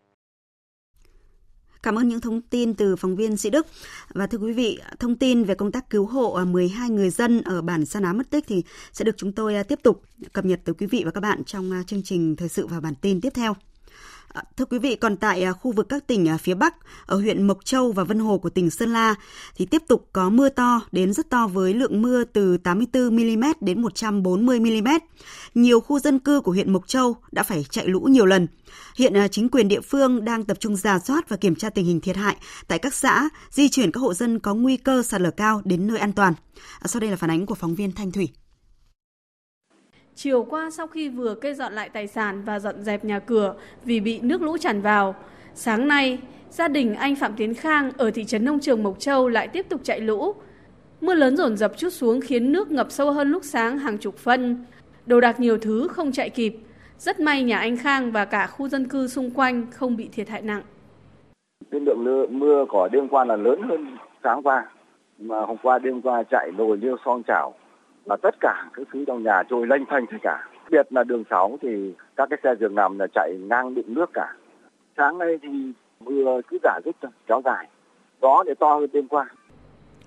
Cảm 1.83 1.99
ơn 1.99 2.09
những 2.09 2.21
thông 2.21 2.41
tin 2.41 2.75
từ 2.75 2.97
phóng 2.97 3.17
viên 3.17 3.37
Sĩ 3.37 3.51
Đức. 3.51 3.67
Và 4.15 4.27
thưa 4.27 4.39
quý 4.39 4.53
vị, 4.53 4.79
thông 4.99 5.17
tin 5.17 5.45
về 5.45 5.55
công 5.55 5.73
tác 5.73 5.91
cứu 5.91 6.07
hộ 6.07 6.33
à, 6.33 6.45
12 6.45 6.91
người 6.91 7.11
dân 7.11 7.43
ở 7.43 7.63
bản 7.63 7.87
Sa 7.87 8.01
Ná 8.01 8.13
mất 8.13 8.31
tích 8.31 8.45
thì 8.49 8.63
sẽ 8.93 9.05
được 9.05 9.17
chúng 9.17 9.33
tôi 9.33 9.55
à, 9.55 9.63
tiếp 9.63 9.79
tục 9.83 10.03
cập 10.33 10.45
nhật 10.45 10.61
tới 10.65 10.75
quý 10.75 10.87
vị 10.87 11.03
và 11.05 11.11
các 11.11 11.21
bạn 11.21 11.45
trong 11.45 11.71
à, 11.73 11.83
chương 11.87 12.03
trình 12.03 12.37
thời 12.37 12.49
sự 12.49 12.67
và 12.67 12.81
bản 12.81 12.95
tin 12.95 13.21
tiếp 13.21 13.33
theo. 13.35 13.55
À, 14.29 14.43
thưa 14.57 14.65
quý 14.65 14.79
vị, 14.79 14.97
còn 14.97 15.17
tại 15.17 15.43
à, 15.43 15.53
khu 15.53 15.73
vực 15.73 15.89
các 15.89 16.07
tỉnh 16.07 16.29
à, 16.29 16.37
phía 16.37 16.55
Bắc, 16.55 16.75
ở 17.07 17.17
huyện 17.17 17.47
Mộc 17.47 17.65
Châu 17.65 17.93
và 17.93 18.05
Vân 18.05 18.19
Hồ 18.19 18.39
của 18.39 18.51
tỉnh 18.51 18.71
Sơn 18.71 18.93
La 18.93 19.15
thì 19.57 19.67
tiếp 19.67 19.83
tục 19.89 20.09
có 20.13 20.31
mưa 20.31 20.49
to 20.49 20.81
đến 20.93 21.13
rất 21.13 21.31
to 21.31 21.47
với 21.47 21.75
lượng 21.75 22.03
mưa 22.03 22.25
từ 22.25 22.57
84 22.57 23.17
mm 23.17 23.45
đến 23.61 23.83
140 23.83 24.61
mm. 24.61 24.89
Nhiều 25.55 25.81
khu 25.81 25.99
dân 25.99 26.19
cư 26.19 26.41
của 26.41 26.53
huyện 26.53 26.73
Mộc 26.73 26.89
Châu 26.89 27.17
đã 27.33 27.43
phải 27.43 27.65
chạy 27.71 27.87
lũ 27.87 28.01
nhiều 28.01 28.27
lần. 28.27 28.47
Hiện 28.97 29.15
chính 29.31 29.49
quyền 29.49 29.69
địa 29.69 29.81
phương 29.81 30.25
đang 30.25 30.45
tập 30.45 30.57
trung 30.61 30.77
giả 30.77 30.99
soát 30.99 31.29
và 31.29 31.37
kiểm 31.37 31.55
tra 31.55 31.71
tình 31.71 31.85
hình 31.85 32.01
thiệt 32.01 32.17
hại 32.17 32.37
tại 32.69 32.79
các 32.79 32.95
xã, 32.95 33.29
di 33.51 33.69
chuyển 33.69 33.93
các 33.93 34.01
hộ 34.01 34.15
dân 34.15 34.39
có 34.39 34.55
nguy 34.55 34.77
cơ 34.77 35.03
sạt 35.03 35.21
lở 35.21 35.31
cao 35.31 35.63
đến 35.65 35.87
nơi 35.87 35.99
an 35.99 36.13
toàn. 36.13 36.35
Sau 36.85 37.01
đây 37.01 37.11
là 37.11 37.17
phản 37.17 37.31
ánh 37.31 37.47
của 37.47 37.55
phóng 37.55 37.75
viên 37.75 37.93
Thanh 37.93 38.13
Thủy. 38.13 38.29
Chiều 40.21 40.43
qua 40.45 40.71
sau 40.71 40.87
khi 40.87 41.09
vừa 41.09 41.35
kê 41.35 41.55
dọn 41.55 41.73
lại 41.73 41.89
tài 41.89 42.07
sản 42.07 42.43
và 42.45 42.59
dọn 42.59 42.83
dẹp 42.83 43.05
nhà 43.05 43.19
cửa 43.19 43.55
vì 43.85 44.01
bị 44.01 44.21
nước 44.21 44.43
lũ 44.43 44.57
tràn 44.57 44.81
vào, 44.81 45.15
sáng 45.55 45.89
nay, 45.89 46.19
gia 46.51 46.69
đình 46.69 46.95
anh 46.95 47.17
Phạm 47.17 47.33
Tiến 47.37 47.55
Khang 47.55 47.91
ở 47.99 48.11
thị 48.11 48.25
trấn 48.25 48.45
Nông 48.45 48.61
Trường 48.61 48.83
Mộc 48.83 48.99
Châu 48.99 49.29
lại 49.29 49.49
tiếp 49.49 49.67
tục 49.69 49.81
chạy 49.85 50.01
lũ. 50.01 50.35
Mưa 51.01 51.15
lớn 51.15 51.37
dồn 51.37 51.57
dập 51.57 51.73
chút 51.77 51.91
xuống 51.91 52.21
khiến 52.21 52.53
nước 52.53 52.71
ngập 52.71 52.91
sâu 52.91 53.13
hơn 53.13 53.31
lúc 53.31 53.45
sáng 53.45 53.79
hàng 53.79 53.99
chục 53.99 54.17
phân. 54.17 54.65
Đồ 55.07 55.21
đạc 55.21 55.41
nhiều 55.41 55.59
thứ 55.59 55.89
không 55.89 56.13
chạy 56.13 56.31
kịp. 56.31 56.57
Rất 56.99 57.21
may 57.21 57.43
nhà 57.43 57.59
anh 57.59 57.77
Khang 57.77 58.13
và 58.13 58.25
cả 58.25 58.47
khu 58.47 58.69
dân 58.69 58.89
cư 58.89 59.07
xung 59.07 59.31
quanh 59.31 59.67
không 59.71 59.97
bị 59.97 60.09
thiệt 60.13 60.29
hại 60.29 60.43
nặng. 60.43 60.63
Cái 61.71 61.81
lượng 61.81 62.05
mưa 62.39 62.65
có 62.69 62.89
đêm 62.93 63.09
qua 63.09 63.25
là 63.25 63.37
lớn 63.37 63.63
hơn 63.69 63.97
sáng 64.25 64.43
qua. 64.43 64.71
Mà 65.19 65.41
hôm 65.41 65.57
qua 65.63 65.79
đêm 65.79 66.03
qua 66.03 66.23
chạy 66.31 66.51
nồi 66.57 66.77
liêu 66.77 66.97
song 67.05 67.23
chảo 67.27 67.55
là 68.09 68.17
tất 68.17 68.41
cả 68.41 68.71
các 68.75 68.87
thứ 68.93 69.05
trong 69.07 69.23
nhà 69.23 69.43
trôi 69.51 69.67
lênh 69.67 69.87
phênh 69.87 70.07
tất 70.07 70.17
cả. 70.23 70.49
Biệt 70.71 70.87
là 70.91 71.05
đường 71.05 71.25
6 71.31 71.59
thì 71.63 71.93
các 72.17 72.29
cái 72.31 72.39
xe 72.43 72.55
giường 72.61 72.75
nằm 72.75 72.99
là 72.99 73.07
chạy 73.15 73.33
ngang 73.41 73.75
đựng 73.75 73.95
nước 73.95 74.11
cả. 74.13 74.35
Sáng 74.97 75.19
nay 75.19 75.39
thì 75.43 75.49
mưa 76.01 76.41
cứ 76.49 76.59
giả 76.63 76.81
dứt 76.85 76.97
kéo 77.27 77.41
dài. 77.45 77.69
Gió 78.23 78.43
để 78.47 78.55
to 78.61 78.75
hơn 78.75 78.89
đêm 78.93 79.09
qua. 79.09 79.27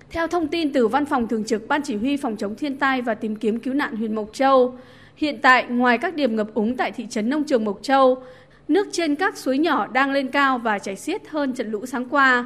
Theo 0.09 0.27
thông 0.27 0.47
tin 0.47 0.73
từ 0.73 0.87
Văn 0.87 1.05
phòng 1.05 1.27
Thường 1.27 1.43
trực 1.45 1.67
Ban 1.67 1.81
Chỉ 1.81 1.95
huy 1.95 2.17
Phòng 2.17 2.37
chống 2.37 2.55
thiên 2.55 2.77
tai 2.77 3.01
và 3.01 3.13
tìm 3.13 3.35
kiếm 3.35 3.59
cứu 3.59 3.73
nạn 3.73 3.95
huyện 3.95 4.15
Mộc 4.15 4.33
Châu, 4.33 4.75
hiện 5.15 5.39
tại 5.41 5.65
ngoài 5.69 5.97
các 5.97 6.15
điểm 6.15 6.35
ngập 6.35 6.47
úng 6.53 6.77
tại 6.77 6.91
thị 6.91 7.07
trấn 7.09 7.29
Nông 7.29 7.43
Trường 7.43 7.65
Mộc 7.65 7.79
Châu, 7.81 8.23
nước 8.67 8.87
trên 8.91 9.15
các 9.15 9.37
suối 9.37 9.57
nhỏ 9.57 9.87
đang 9.87 10.11
lên 10.11 10.27
cao 10.27 10.57
và 10.57 10.79
chảy 10.79 10.95
xiết 10.95 11.27
hơn 11.27 11.53
trận 11.53 11.71
lũ 11.71 11.85
sáng 11.85 12.05
qua. 12.05 12.45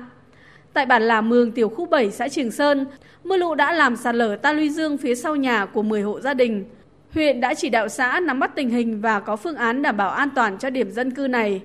Tại 0.75 0.85
bản 0.85 1.03
Là 1.03 1.21
Mường, 1.21 1.51
tiểu 1.51 1.69
khu 1.69 1.85
7, 1.85 2.11
xã 2.11 2.27
Trường 2.27 2.51
Sơn, 2.51 2.85
mưa 3.23 3.37
lũ 3.37 3.55
đã 3.55 3.71
làm 3.71 3.95
sạt 3.95 4.15
lở 4.15 4.35
ta 4.35 4.53
luy 4.53 4.69
dương 4.69 4.97
phía 4.97 5.15
sau 5.15 5.35
nhà 5.35 5.65
của 5.65 5.83
10 5.83 6.01
hộ 6.01 6.19
gia 6.19 6.33
đình. 6.33 6.65
Huyện 7.13 7.41
đã 7.41 7.53
chỉ 7.53 7.69
đạo 7.69 7.87
xã 7.87 8.19
nắm 8.19 8.39
bắt 8.39 8.51
tình 8.55 8.69
hình 8.69 9.01
và 9.01 9.19
có 9.19 9.35
phương 9.35 9.55
án 9.55 9.81
đảm 9.81 9.97
bảo 9.97 10.09
an 10.09 10.29
toàn 10.35 10.57
cho 10.57 10.69
điểm 10.69 10.91
dân 10.91 11.11
cư 11.11 11.27
này. 11.27 11.61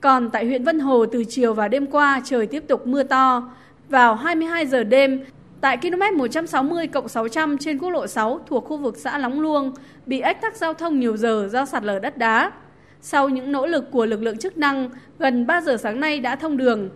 Còn 0.00 0.30
tại 0.30 0.46
huyện 0.46 0.64
Vân 0.64 0.80
Hồ 0.80 1.06
từ 1.06 1.24
chiều 1.24 1.54
và 1.54 1.68
đêm 1.68 1.86
qua 1.86 2.20
trời 2.24 2.46
tiếp 2.46 2.64
tục 2.68 2.86
mưa 2.86 3.02
to. 3.02 3.50
Vào 3.88 4.14
22 4.14 4.66
giờ 4.66 4.84
đêm, 4.84 5.24
tại 5.60 5.76
km 5.76 6.18
160 6.18 6.88
600 7.08 7.58
trên 7.58 7.78
quốc 7.78 7.90
lộ 7.90 8.06
6 8.06 8.40
thuộc 8.46 8.64
khu 8.64 8.76
vực 8.76 8.96
xã 8.96 9.18
Lóng 9.18 9.40
Luông 9.40 9.72
bị 10.06 10.20
ách 10.20 10.40
tắc 10.40 10.56
giao 10.56 10.74
thông 10.74 11.00
nhiều 11.00 11.16
giờ 11.16 11.48
do 11.52 11.64
sạt 11.64 11.84
lở 11.84 11.98
đất 11.98 12.18
đá. 12.18 12.52
Sau 13.00 13.28
những 13.28 13.52
nỗ 13.52 13.66
lực 13.66 13.90
của 13.90 14.06
lực 14.06 14.22
lượng 14.22 14.38
chức 14.38 14.58
năng, 14.58 14.90
gần 15.18 15.46
3 15.46 15.60
giờ 15.60 15.76
sáng 15.76 16.00
nay 16.00 16.20
đã 16.20 16.36
thông 16.36 16.56
đường, 16.56 16.90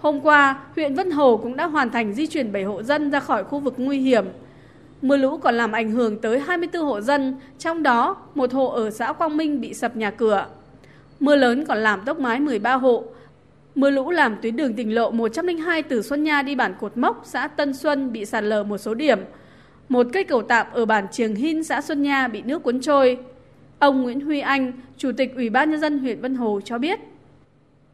Hôm 0.00 0.20
qua, 0.20 0.60
huyện 0.74 0.94
Vân 0.94 1.10
Hồ 1.10 1.36
cũng 1.36 1.56
đã 1.56 1.66
hoàn 1.66 1.90
thành 1.90 2.14
di 2.14 2.26
chuyển 2.26 2.52
7 2.52 2.64
hộ 2.64 2.82
dân 2.82 3.10
ra 3.10 3.20
khỏi 3.20 3.44
khu 3.44 3.58
vực 3.58 3.74
nguy 3.76 3.98
hiểm. 3.98 4.24
Mưa 5.02 5.16
lũ 5.16 5.38
còn 5.38 5.54
làm 5.54 5.72
ảnh 5.72 5.90
hưởng 5.90 6.18
tới 6.18 6.40
24 6.40 6.82
hộ 6.82 7.00
dân, 7.00 7.36
trong 7.58 7.82
đó 7.82 8.16
một 8.34 8.52
hộ 8.52 8.66
ở 8.66 8.90
xã 8.90 9.12
Quang 9.12 9.36
Minh 9.36 9.60
bị 9.60 9.74
sập 9.74 9.96
nhà 9.96 10.10
cửa. 10.10 10.46
Mưa 11.20 11.36
lớn 11.36 11.64
còn 11.64 11.78
làm 11.78 12.00
tốc 12.04 12.18
mái 12.18 12.40
13 12.40 12.74
hộ. 12.74 13.04
Mưa 13.74 13.90
lũ 13.90 14.10
làm 14.10 14.36
tuyến 14.42 14.56
đường 14.56 14.74
tỉnh 14.74 14.94
lộ 14.94 15.10
102 15.10 15.82
từ 15.82 16.02
Xuân 16.02 16.24
Nha 16.24 16.42
đi 16.42 16.54
bản 16.54 16.74
Cột 16.80 16.96
Mốc, 16.96 17.22
xã 17.24 17.48
Tân 17.48 17.74
Xuân 17.74 18.12
bị 18.12 18.24
sạt 18.24 18.44
lở 18.44 18.64
một 18.64 18.78
số 18.78 18.94
điểm. 18.94 19.18
Một 19.88 20.06
cây 20.12 20.24
cầu 20.24 20.42
tạm 20.42 20.66
ở 20.72 20.86
bản 20.86 21.06
Trường 21.12 21.34
Hin, 21.34 21.64
xã 21.64 21.80
Xuân 21.80 22.02
Nha 22.02 22.28
bị 22.28 22.42
nước 22.42 22.62
cuốn 22.62 22.80
trôi. 22.80 23.18
Ông 23.78 24.02
Nguyễn 24.02 24.20
Huy 24.20 24.40
Anh, 24.40 24.72
Chủ 24.96 25.12
tịch 25.16 25.34
Ủy 25.36 25.50
ban 25.50 25.70
Nhân 25.70 25.80
dân 25.80 25.98
huyện 25.98 26.20
Vân 26.20 26.34
Hồ 26.34 26.60
cho 26.64 26.78
biết. 26.78 27.00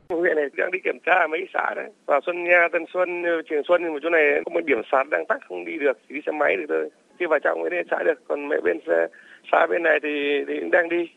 Huyện 0.08 0.36
này 0.36 0.44
đang 0.56 0.70
đi 0.70 0.78
kiểm 0.84 0.98
tra 1.06 1.26
mấy 1.30 1.40
xã 1.54 1.74
đấy. 1.76 1.90
Vào 2.06 2.20
Xuân 2.26 2.44
Nha, 2.44 2.68
Tân 2.72 2.84
Xuân, 2.92 3.22
Trường 3.50 3.62
Xuân 3.68 3.88
một 3.92 3.98
chỗ 4.02 4.10
này 4.10 4.22
có 4.44 4.50
một 4.54 4.64
điểm 4.64 4.78
sạt 4.92 5.06
đang 5.10 5.26
tắc 5.26 5.38
không 5.48 5.64
đi 5.64 5.78
được, 5.78 5.98
chỉ 6.08 6.14
đi 6.14 6.20
xe 6.26 6.32
máy 6.32 6.56
được 6.56 6.66
thôi. 6.68 6.90
Khi 7.18 7.26
vào 7.26 7.38
trong 7.44 7.60
mới 7.60 7.70
xã 7.90 8.02
được, 8.02 8.28
còn 8.28 8.48
mẹ 8.48 8.56
bên 8.64 8.78
xã 9.52 9.66
bên 9.70 9.82
này 9.82 9.98
thì, 10.02 10.44
thì 10.48 10.54
đang 10.72 10.88
đi. 10.88 11.10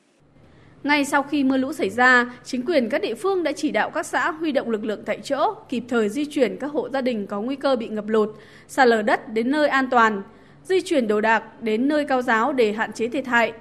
Ngay 0.84 1.06
sau 1.06 1.24
khi 1.24 1.44
mưa 1.44 1.58
lũ 1.58 1.74
xảy 1.74 1.90
ra, 1.90 2.26
chính 2.44 2.66
quyền 2.66 2.90
các 2.90 3.02
địa 3.02 3.16
phương 3.16 3.44
đã 3.44 3.52
chỉ 3.52 3.72
đạo 3.72 3.90
các 3.90 4.06
xã 4.06 4.32
huy 4.32 4.52
động 4.52 4.70
lực 4.70 4.86
lượng 4.86 5.04
tại 5.06 5.20
chỗ, 5.24 5.54
kịp 5.70 5.84
thời 5.90 6.10
di 6.10 6.26
chuyển 6.26 6.58
các 6.60 6.72
hộ 6.72 6.90
gia 6.90 7.02
đình 7.02 7.28
có 7.28 7.42
nguy 7.42 7.56
cơ 7.56 7.76
bị 7.76 7.88
ngập 7.88 8.08
lụt, 8.08 8.30
sạt 8.68 8.88
lở 8.88 9.02
đất 9.02 9.34
đến 9.34 9.52
nơi 9.52 9.68
an 9.68 9.86
toàn, 9.92 10.22
di 10.64 10.82
chuyển 10.82 11.08
đồ 11.08 11.22
đạc 11.22 11.44
đến 11.62 11.88
nơi 11.88 12.06
cao 12.06 12.22
giáo 12.22 12.54
để 12.54 12.72
hạn 12.72 12.92
chế 12.94 13.08
thiệt 13.08 13.26
hại. 13.26 13.54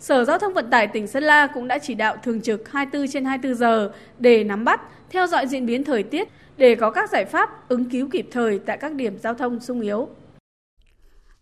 Sở 0.00 0.24
Giao 0.24 0.38
thông 0.38 0.54
Vận 0.54 0.70
tải 0.70 0.86
tỉnh 0.86 1.06
Sơn 1.06 1.22
La 1.22 1.46
cũng 1.46 1.68
đã 1.68 1.78
chỉ 1.78 1.94
đạo 1.94 2.16
thường 2.22 2.40
trực 2.40 2.68
24 2.68 3.08
trên 3.12 3.24
24 3.24 3.58
giờ 3.58 3.92
để 4.18 4.44
nắm 4.44 4.64
bắt, 4.64 4.80
theo 5.10 5.26
dõi 5.26 5.46
diễn 5.46 5.66
biến 5.66 5.84
thời 5.84 6.02
tiết 6.02 6.28
để 6.56 6.74
có 6.74 6.90
các 6.90 7.10
giải 7.10 7.24
pháp 7.24 7.68
ứng 7.68 7.90
cứu 7.90 8.08
kịp 8.12 8.28
thời 8.30 8.58
tại 8.58 8.78
các 8.80 8.94
điểm 8.94 9.18
giao 9.18 9.34
thông 9.34 9.60
sung 9.60 9.80
yếu. 9.80 10.08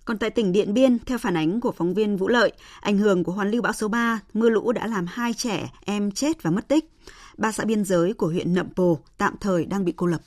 Còn 0.05 0.19
tại 0.19 0.31
tỉnh 0.31 0.53
Điện 0.53 0.75
Biên, 0.75 0.99
theo 0.99 1.19
phản 1.19 1.37
ánh 1.37 1.61
của 1.61 1.73
phóng 1.73 1.95
viên 1.95 2.17
Vũ 2.17 2.29
Lợi, 2.29 2.53
ảnh 2.81 2.99
hưởng 2.99 3.25
của 3.25 3.33
hoàn 3.33 3.51
lưu 3.51 3.63
bão 3.63 3.73
số 3.73 3.89
3, 3.89 4.21
mưa 4.33 4.51
lũ 4.51 4.73
đã 4.73 4.87
làm 4.87 5.07
hai 5.09 5.33
trẻ 5.35 5.71
em 5.85 6.11
chết 6.11 6.43
và 6.43 6.51
mất 6.51 6.69
tích. 6.69 6.91
Ba 7.37 7.53
xã 7.53 7.65
biên 7.65 7.85
giới 7.85 8.13
của 8.13 8.27
huyện 8.27 8.55
Nậm 8.55 8.69
Pồ 8.77 8.99
tạm 9.19 9.35
thời 9.41 9.65
đang 9.65 9.85
bị 9.85 9.93
cô 9.97 10.07
lập. 10.07 10.21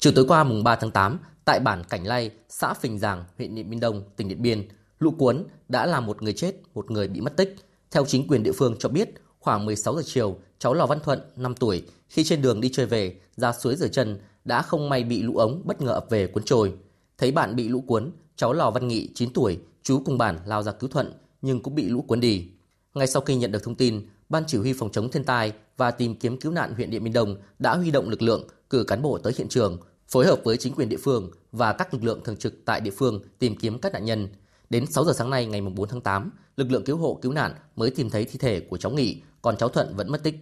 Chiều 0.00 0.12
tối 0.16 0.24
qua 0.28 0.44
mùng 0.44 0.64
3 0.64 0.76
tháng 0.76 0.90
8, 0.90 1.18
tại 1.44 1.60
bản 1.60 1.82
Cảnh 1.88 2.06
Lay, 2.06 2.30
xã 2.48 2.74
Phình 2.74 2.98
Giàng, 2.98 3.24
huyện 3.38 3.54
Điện 3.54 3.70
Biên 3.70 3.80
Đông, 3.80 4.02
tỉnh 4.16 4.28
Điện 4.28 4.42
Biên, 4.42 4.68
lũ 5.04 5.10
cuốn 5.10 5.44
đã 5.68 5.86
làm 5.86 6.06
một 6.06 6.22
người 6.22 6.32
chết, 6.32 6.54
một 6.74 6.90
người 6.90 7.08
bị 7.08 7.20
mất 7.20 7.36
tích. 7.36 7.56
Theo 7.90 8.06
chính 8.06 8.28
quyền 8.28 8.42
địa 8.42 8.52
phương 8.52 8.76
cho 8.78 8.88
biết, 8.88 9.08
khoảng 9.38 9.66
16 9.66 9.96
giờ 9.96 10.02
chiều, 10.04 10.38
cháu 10.58 10.74
Lò 10.74 10.86
Văn 10.86 10.98
Thuận, 11.04 11.20
5 11.36 11.54
tuổi, 11.54 11.82
khi 12.08 12.24
trên 12.24 12.42
đường 12.42 12.60
đi 12.60 12.70
chơi 12.72 12.86
về, 12.86 13.20
ra 13.36 13.52
suối 13.52 13.76
rửa 13.76 13.88
chân, 13.88 14.18
đã 14.44 14.62
không 14.62 14.88
may 14.88 15.04
bị 15.04 15.22
lũ 15.22 15.36
ống 15.36 15.62
bất 15.64 15.80
ngờ 15.80 15.92
ập 15.92 16.06
về 16.10 16.26
cuốn 16.26 16.42
trôi. 16.42 16.72
Thấy 17.18 17.32
bạn 17.32 17.56
bị 17.56 17.68
lũ 17.68 17.80
cuốn, 17.86 18.10
cháu 18.36 18.52
Lò 18.52 18.70
Văn 18.70 18.88
Nghị 18.88 19.08
9 19.14 19.32
tuổi, 19.32 19.58
chú 19.82 20.02
cùng 20.04 20.18
bản 20.18 20.38
lao 20.46 20.62
ra 20.62 20.72
cứu 20.72 20.90
Thuận 20.90 21.12
nhưng 21.42 21.62
cũng 21.62 21.74
bị 21.74 21.88
lũ 21.88 22.02
cuốn 22.02 22.20
đi. 22.20 22.48
Ngay 22.94 23.06
sau 23.06 23.22
khi 23.22 23.34
nhận 23.34 23.52
được 23.52 23.62
thông 23.62 23.74
tin, 23.74 24.06
Ban 24.28 24.44
chỉ 24.46 24.58
huy 24.58 24.72
phòng 24.72 24.90
chống 24.92 25.10
thiên 25.10 25.24
tai 25.24 25.52
và 25.76 25.90
tìm 25.90 26.14
kiếm 26.14 26.40
cứu 26.40 26.52
nạn 26.52 26.74
huyện 26.74 26.90
Điện 26.90 27.04
Biên 27.04 27.12
Đông 27.12 27.36
đã 27.58 27.76
huy 27.76 27.90
động 27.90 28.08
lực 28.08 28.22
lượng, 28.22 28.48
cử 28.70 28.84
cán 28.84 29.02
bộ 29.02 29.18
tới 29.18 29.32
hiện 29.36 29.48
trường, 29.48 29.78
phối 30.08 30.26
hợp 30.26 30.40
với 30.44 30.56
chính 30.56 30.74
quyền 30.74 30.88
địa 30.88 30.96
phương 30.96 31.30
và 31.52 31.72
các 31.72 31.94
lực 31.94 32.04
lượng 32.04 32.20
thường 32.24 32.36
trực 32.36 32.64
tại 32.64 32.80
địa 32.80 32.90
phương 32.90 33.20
tìm 33.38 33.56
kiếm 33.56 33.78
các 33.78 33.92
nạn 33.92 34.04
nhân. 34.04 34.28
Đến 34.74 34.86
6 34.86 35.04
giờ 35.04 35.12
sáng 35.12 35.30
nay 35.30 35.46
ngày 35.46 35.60
4 35.60 35.88
tháng 35.88 36.00
8, 36.00 36.30
lực 36.56 36.70
lượng 36.70 36.84
cứu 36.84 36.96
hộ 36.96 37.18
cứu 37.22 37.32
nạn 37.32 37.54
mới 37.76 37.90
tìm 37.90 38.10
thấy 38.10 38.24
thi 38.24 38.38
thể 38.38 38.60
của 38.60 38.76
cháu 38.76 38.92
Nghị, 38.92 39.22
còn 39.42 39.56
cháu 39.56 39.68
Thuận 39.68 39.96
vẫn 39.96 40.12
mất 40.12 40.22
tích. 40.22 40.34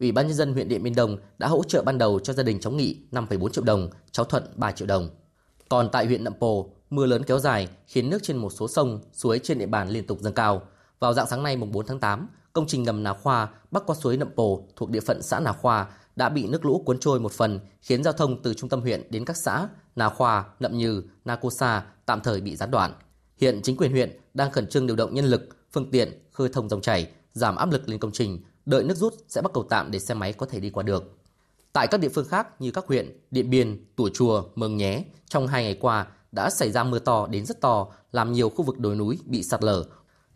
Ủy 0.00 0.12
ban 0.12 0.26
nhân 0.26 0.36
dân 0.36 0.52
huyện 0.52 0.68
Điện 0.68 0.82
Biên 0.82 0.94
Đông 0.94 1.16
đã 1.38 1.48
hỗ 1.48 1.62
trợ 1.64 1.82
ban 1.82 1.98
đầu 1.98 2.20
cho 2.20 2.32
gia 2.32 2.42
đình 2.42 2.60
cháu 2.60 2.72
Nghị 2.72 2.96
5,4 3.12 3.48
triệu 3.48 3.64
đồng, 3.64 3.90
cháu 4.10 4.24
Thuận 4.24 4.42
3 4.56 4.72
triệu 4.72 4.86
đồng. 4.86 5.08
Còn 5.68 5.88
tại 5.92 6.06
huyện 6.06 6.24
Nậm 6.24 6.32
Pồ, 6.38 6.70
Mưa 6.90 7.06
lớn 7.06 7.22
kéo 7.22 7.38
dài 7.38 7.68
khiến 7.86 8.10
nước 8.10 8.18
trên 8.22 8.36
một 8.36 8.50
số 8.50 8.68
sông, 8.68 9.00
suối 9.12 9.40
trên 9.42 9.58
địa 9.58 9.66
bàn 9.66 9.88
liên 9.88 10.06
tục 10.06 10.18
dâng 10.20 10.34
cao. 10.34 10.62
Vào 11.00 11.12
dạng 11.12 11.26
sáng 11.26 11.42
nay 11.42 11.56
mùng 11.56 11.72
4 11.72 11.86
tháng 11.86 12.00
8, 12.00 12.28
công 12.52 12.66
trình 12.66 12.82
ngầm 12.82 13.02
Nà 13.02 13.12
Khoa 13.12 13.48
bắc 13.70 13.82
qua 13.86 13.96
suối 14.00 14.16
Nậm 14.16 14.28
Pồ 14.36 14.64
thuộc 14.76 14.90
địa 14.90 15.00
phận 15.00 15.22
xã 15.22 15.40
Nà 15.40 15.52
Khoa 15.52 15.86
đã 16.16 16.28
bị 16.28 16.46
nước 16.46 16.64
lũ 16.64 16.82
cuốn 16.86 16.98
trôi 17.00 17.20
một 17.20 17.32
phần, 17.32 17.60
khiến 17.82 18.04
giao 18.04 18.12
thông 18.12 18.42
từ 18.42 18.54
trung 18.54 18.68
tâm 18.68 18.80
huyện 18.80 19.02
đến 19.10 19.24
các 19.24 19.36
xã 19.44 19.68
Nà 19.96 20.08
Khoa, 20.08 20.44
Nậm 20.60 20.78
như 20.78 21.02
Na 21.24 21.36
Cô 21.40 21.50
Sa 21.60 21.84
tạm 22.06 22.20
thời 22.20 22.40
bị 22.40 22.56
gián 22.56 22.70
đoạn. 22.70 22.92
Hiện 23.40 23.60
chính 23.62 23.76
quyền 23.76 23.90
huyện 23.90 24.20
đang 24.34 24.50
khẩn 24.50 24.66
trương 24.66 24.86
điều 24.86 24.96
động 24.96 25.14
nhân 25.14 25.24
lực, 25.24 25.48
phương 25.72 25.90
tiện, 25.90 26.12
khơi 26.32 26.48
thông 26.48 26.68
dòng 26.68 26.80
chảy, 26.80 27.10
giảm 27.32 27.56
áp 27.56 27.70
lực 27.72 27.88
lên 27.88 27.98
công 27.98 28.12
trình, 28.12 28.40
đợi 28.66 28.84
nước 28.84 28.96
rút 28.96 29.14
sẽ 29.28 29.42
bắt 29.42 29.50
cầu 29.54 29.66
tạm 29.70 29.90
để 29.90 29.98
xe 29.98 30.14
máy 30.14 30.32
có 30.32 30.46
thể 30.46 30.60
đi 30.60 30.70
qua 30.70 30.82
được. 30.82 31.18
Tại 31.72 31.86
các 31.86 32.00
địa 32.00 32.08
phương 32.08 32.28
khác 32.28 32.60
như 32.60 32.70
các 32.70 32.84
huyện 32.86 33.20
Điện 33.30 33.50
Biên, 33.50 33.84
Tủa 33.96 34.08
Chùa, 34.08 34.44
Mường 34.54 34.76
Nhé, 34.76 35.04
trong 35.28 35.46
hai 35.46 35.62
ngày 35.62 35.74
qua 35.80 36.06
đã 36.32 36.50
xảy 36.50 36.70
ra 36.70 36.84
mưa 36.84 36.98
to 36.98 37.26
đến 37.26 37.46
rất 37.46 37.60
to, 37.60 37.88
làm 38.12 38.32
nhiều 38.32 38.48
khu 38.48 38.64
vực 38.64 38.78
đồi 38.78 38.96
núi 38.96 39.18
bị 39.24 39.42
sạt 39.42 39.64
lở. 39.64 39.84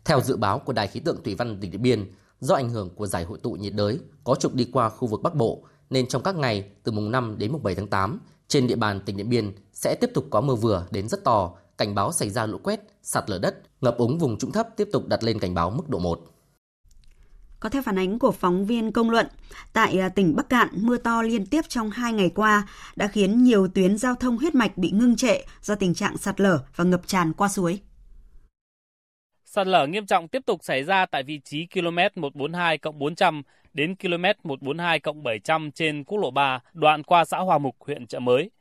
Theo 0.05 0.21
dự 0.21 0.35
báo 0.35 0.59
của 0.59 0.73
Đài 0.73 0.87
khí 0.87 0.99
tượng 0.99 1.23
thủy 1.23 1.35
văn 1.35 1.57
tỉnh 1.61 1.71
Điện 1.71 1.81
Biên, 1.81 2.11
do 2.39 2.55
ảnh 2.55 2.69
hưởng 2.69 2.89
của 2.95 3.07
giải 3.07 3.23
hội 3.23 3.39
tụ 3.43 3.51
nhiệt 3.51 3.73
đới 3.73 3.99
có 4.23 4.35
trục 4.35 4.53
đi 4.53 4.69
qua 4.73 4.89
khu 4.89 5.07
vực 5.07 5.21
Bắc 5.21 5.35
Bộ, 5.35 5.63
nên 5.89 6.07
trong 6.07 6.23
các 6.23 6.35
ngày 6.35 6.71
từ 6.83 6.91
mùng 6.91 7.11
5 7.11 7.35
đến 7.37 7.51
mùng 7.51 7.63
7 7.63 7.75
tháng 7.75 7.87
8, 7.87 8.19
trên 8.47 8.67
địa 8.67 8.75
bàn 8.75 8.99
tỉnh 9.05 9.17
Điện 9.17 9.29
Biên 9.29 9.51
sẽ 9.73 9.95
tiếp 9.95 10.09
tục 10.13 10.25
có 10.29 10.41
mưa 10.41 10.55
vừa 10.55 10.87
đến 10.91 11.09
rất 11.09 11.23
to, 11.23 11.55
cảnh 11.77 11.95
báo 11.95 12.11
xảy 12.11 12.29
ra 12.29 12.45
lũ 12.45 12.57
quét, 12.63 12.79
sạt 13.01 13.23
lở 13.27 13.39
đất, 13.41 13.55
ngập 13.81 13.97
úng 13.97 14.17
vùng 14.17 14.37
trũng 14.37 14.51
thấp 14.51 14.67
tiếp 14.77 14.87
tục 14.93 15.07
đặt 15.07 15.23
lên 15.23 15.39
cảnh 15.39 15.53
báo 15.53 15.69
mức 15.69 15.89
độ 15.89 15.99
1. 15.99 16.19
Có 17.59 17.69
theo 17.69 17.81
phản 17.81 17.99
ánh 17.99 18.19
của 18.19 18.31
phóng 18.31 18.65
viên 18.65 18.91
công 18.91 19.09
luận, 19.09 19.27
tại 19.73 19.99
à, 19.99 20.09
tỉnh 20.09 20.35
Bắc 20.35 20.49
Cạn, 20.49 20.67
mưa 20.73 20.97
to 20.97 21.21
liên 21.21 21.45
tiếp 21.45 21.61
trong 21.67 21.89
hai 21.89 22.13
ngày 22.13 22.31
qua 22.35 22.67
đã 22.95 23.07
khiến 23.07 23.43
nhiều 23.43 23.67
tuyến 23.67 23.97
giao 23.97 24.15
thông 24.15 24.37
huyết 24.37 24.55
mạch 24.55 24.77
bị 24.77 24.91
ngưng 24.91 25.15
trệ 25.15 25.41
do 25.61 25.75
tình 25.75 25.93
trạng 25.93 26.17
sạt 26.17 26.41
lở 26.41 26.59
và 26.75 26.83
ngập 26.83 27.07
tràn 27.07 27.33
qua 27.33 27.49
suối. 27.49 27.79
Sạt 29.45 29.67
lở 29.67 29.87
nghiêm 29.87 30.05
trọng 30.05 30.27
tiếp 30.27 30.41
tục 30.45 30.63
xảy 30.63 30.83
ra 30.83 31.05
tại 31.05 31.23
vị 31.23 31.39
trí 31.43 31.67
km 31.73 32.21
142 32.21 32.77
400 32.93 33.41
đến 33.73 33.95
km 33.95 34.23
142 34.43 34.99
700 35.23 35.71
trên 35.71 36.03
quốc 36.03 36.17
lộ 36.17 36.31
3, 36.31 36.59
đoạn 36.73 37.03
qua 37.03 37.25
xã 37.25 37.37
Hòa 37.37 37.57
Mục, 37.57 37.75
huyện 37.79 38.07
Trợ 38.07 38.19
Mới. 38.19 38.51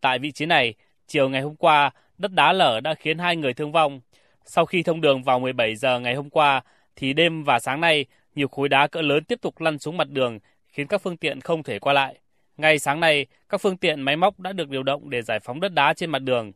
Tại 0.00 0.18
vị 0.18 0.32
trí 0.32 0.46
này, 0.46 0.74
chiều 1.06 1.28
ngày 1.28 1.42
hôm 1.42 1.56
qua, 1.56 1.90
đất 2.22 2.32
đá 2.32 2.52
lở 2.52 2.80
đã 2.80 2.94
khiến 2.94 3.18
hai 3.18 3.36
người 3.36 3.54
thương 3.54 3.72
vong. 3.72 4.00
Sau 4.44 4.66
khi 4.66 4.82
thông 4.82 5.00
đường 5.00 5.22
vào 5.22 5.40
17 5.40 5.76
giờ 5.76 6.00
ngày 6.00 6.14
hôm 6.14 6.30
qua, 6.30 6.62
thì 6.96 7.12
đêm 7.12 7.44
và 7.44 7.58
sáng 7.58 7.80
nay, 7.80 8.04
nhiều 8.34 8.48
khối 8.48 8.68
đá 8.68 8.86
cỡ 8.86 9.00
lớn 9.02 9.24
tiếp 9.24 9.38
tục 9.42 9.60
lăn 9.60 9.78
xuống 9.78 9.96
mặt 9.96 10.08
đường, 10.10 10.38
khiến 10.68 10.86
các 10.86 11.02
phương 11.02 11.16
tiện 11.16 11.40
không 11.40 11.62
thể 11.62 11.78
qua 11.78 11.92
lại. 11.92 12.18
Ngay 12.56 12.78
sáng 12.78 13.00
nay, 13.00 13.26
các 13.48 13.60
phương 13.60 13.76
tiện 13.76 14.02
máy 14.02 14.16
móc 14.16 14.40
đã 14.40 14.52
được 14.52 14.68
điều 14.68 14.82
động 14.82 15.10
để 15.10 15.22
giải 15.22 15.40
phóng 15.40 15.60
đất 15.60 15.72
đá 15.72 15.94
trên 15.94 16.10
mặt 16.10 16.18
đường. 16.18 16.52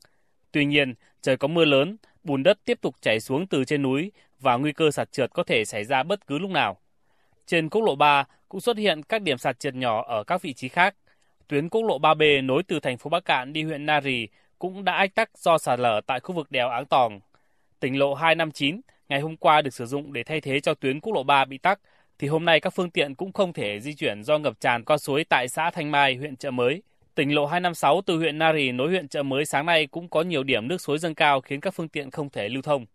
Tuy 0.53 0.65
nhiên, 0.65 0.95
trời 1.23 1.37
có 1.37 1.49
mưa 1.49 1.65
lớn, 1.65 1.97
bùn 2.25 2.43
đất 2.43 2.59
tiếp 2.65 2.79
tục 2.81 2.95
chảy 3.01 3.21
xuống 3.21 3.47
từ 3.47 3.65
trên 3.65 3.83
núi 3.83 4.13
và 4.41 4.57
nguy 4.57 4.73
cơ 4.73 4.91
sạt 4.91 5.13
trượt 5.13 5.31
có 5.33 5.43
thể 5.43 5.65
xảy 5.65 5.85
ra 5.85 6.03
bất 6.03 6.27
cứ 6.27 6.39
lúc 6.39 6.51
nào. 6.51 6.77
Trên 7.47 7.69
quốc 7.69 7.83
lộ 7.83 7.95
3 7.95 8.25
cũng 8.49 8.61
xuất 8.61 8.77
hiện 8.77 9.03
các 9.03 9.23
điểm 9.23 9.39
sạt 9.39 9.59
trượt 9.59 9.75
nhỏ 9.75 10.05
ở 10.09 10.25
các 10.25 10.43
vị 10.43 10.53
trí 10.53 10.69
khác. 10.69 10.95
Tuyến 11.49 11.69
quốc 11.69 11.83
lộ 11.83 11.99
3B 11.99 12.47
nối 12.47 12.63
từ 12.63 12.81
thành 12.81 12.99
phố 12.99 13.11
Bắc 13.11 13.25
Cạn 13.25 13.53
đi 13.53 13.63
huyện 13.63 13.87
Nari 13.87 14.29
cũng 14.59 14.85
đã 14.85 14.93
ách 14.93 15.15
tắc 15.15 15.39
do 15.39 15.59
sạt 15.59 15.79
lở 15.79 16.01
tại 16.07 16.21
khu 16.21 16.35
vực 16.35 16.51
đèo 16.51 16.69
Áng 16.69 16.87
Tòng. 16.87 17.21
Tỉnh 17.81 17.99
lộ 17.99 18.15
259 18.15 18.81
ngày 19.09 19.21
hôm 19.21 19.37
qua 19.37 19.63
được 19.63 19.75
sử 19.75 19.87
dụng 19.87 20.13
để 20.13 20.23
thay 20.23 20.41
thế 20.41 20.61
cho 20.61 20.75
tuyến 20.75 21.01
quốc 21.01 21.15
lộ 21.15 21.23
3 21.23 21.45
bị 21.45 21.59
tắc, 21.59 21.81
thì 22.19 22.29
hôm 22.29 22.45
nay 22.45 22.61
các 22.61 22.71
phương 22.71 22.91
tiện 22.91 23.15
cũng 23.15 23.33
không 23.33 23.53
thể 23.53 23.81
di 23.81 23.95
chuyển 23.95 24.25
do 24.25 24.39
ngập 24.39 24.61
tràn 24.61 24.85
qua 24.85 24.99
suối 24.99 25.25
tại 25.25 25.49
xã 25.49 25.71
Thanh 25.71 25.91
Mai, 25.91 26.15
huyện 26.15 26.37
Chợ 26.37 26.51
Mới. 26.51 26.83
Tỉnh 27.15 27.35
lộ 27.35 27.47
256 27.47 28.01
từ 28.07 28.17
huyện 28.17 28.39
Nari 28.39 28.73
nối 28.73 28.89
huyện 28.89 29.09
Chợ 29.09 29.23
Mới 29.23 29.45
sáng 29.45 29.67
nay 29.67 29.87
cũng 29.87 30.09
có 30.09 30.23
nhiều 30.23 30.43
điểm 30.43 30.69
nước 30.69 30.81
suối 30.81 30.99
dâng 30.99 31.15
cao 31.15 31.41
khiến 31.41 31.61
các 31.61 31.75
phương 31.75 31.89
tiện 31.89 32.11
không 32.11 32.31
thể 32.31 32.49
lưu 32.49 32.63
thông. 32.63 32.87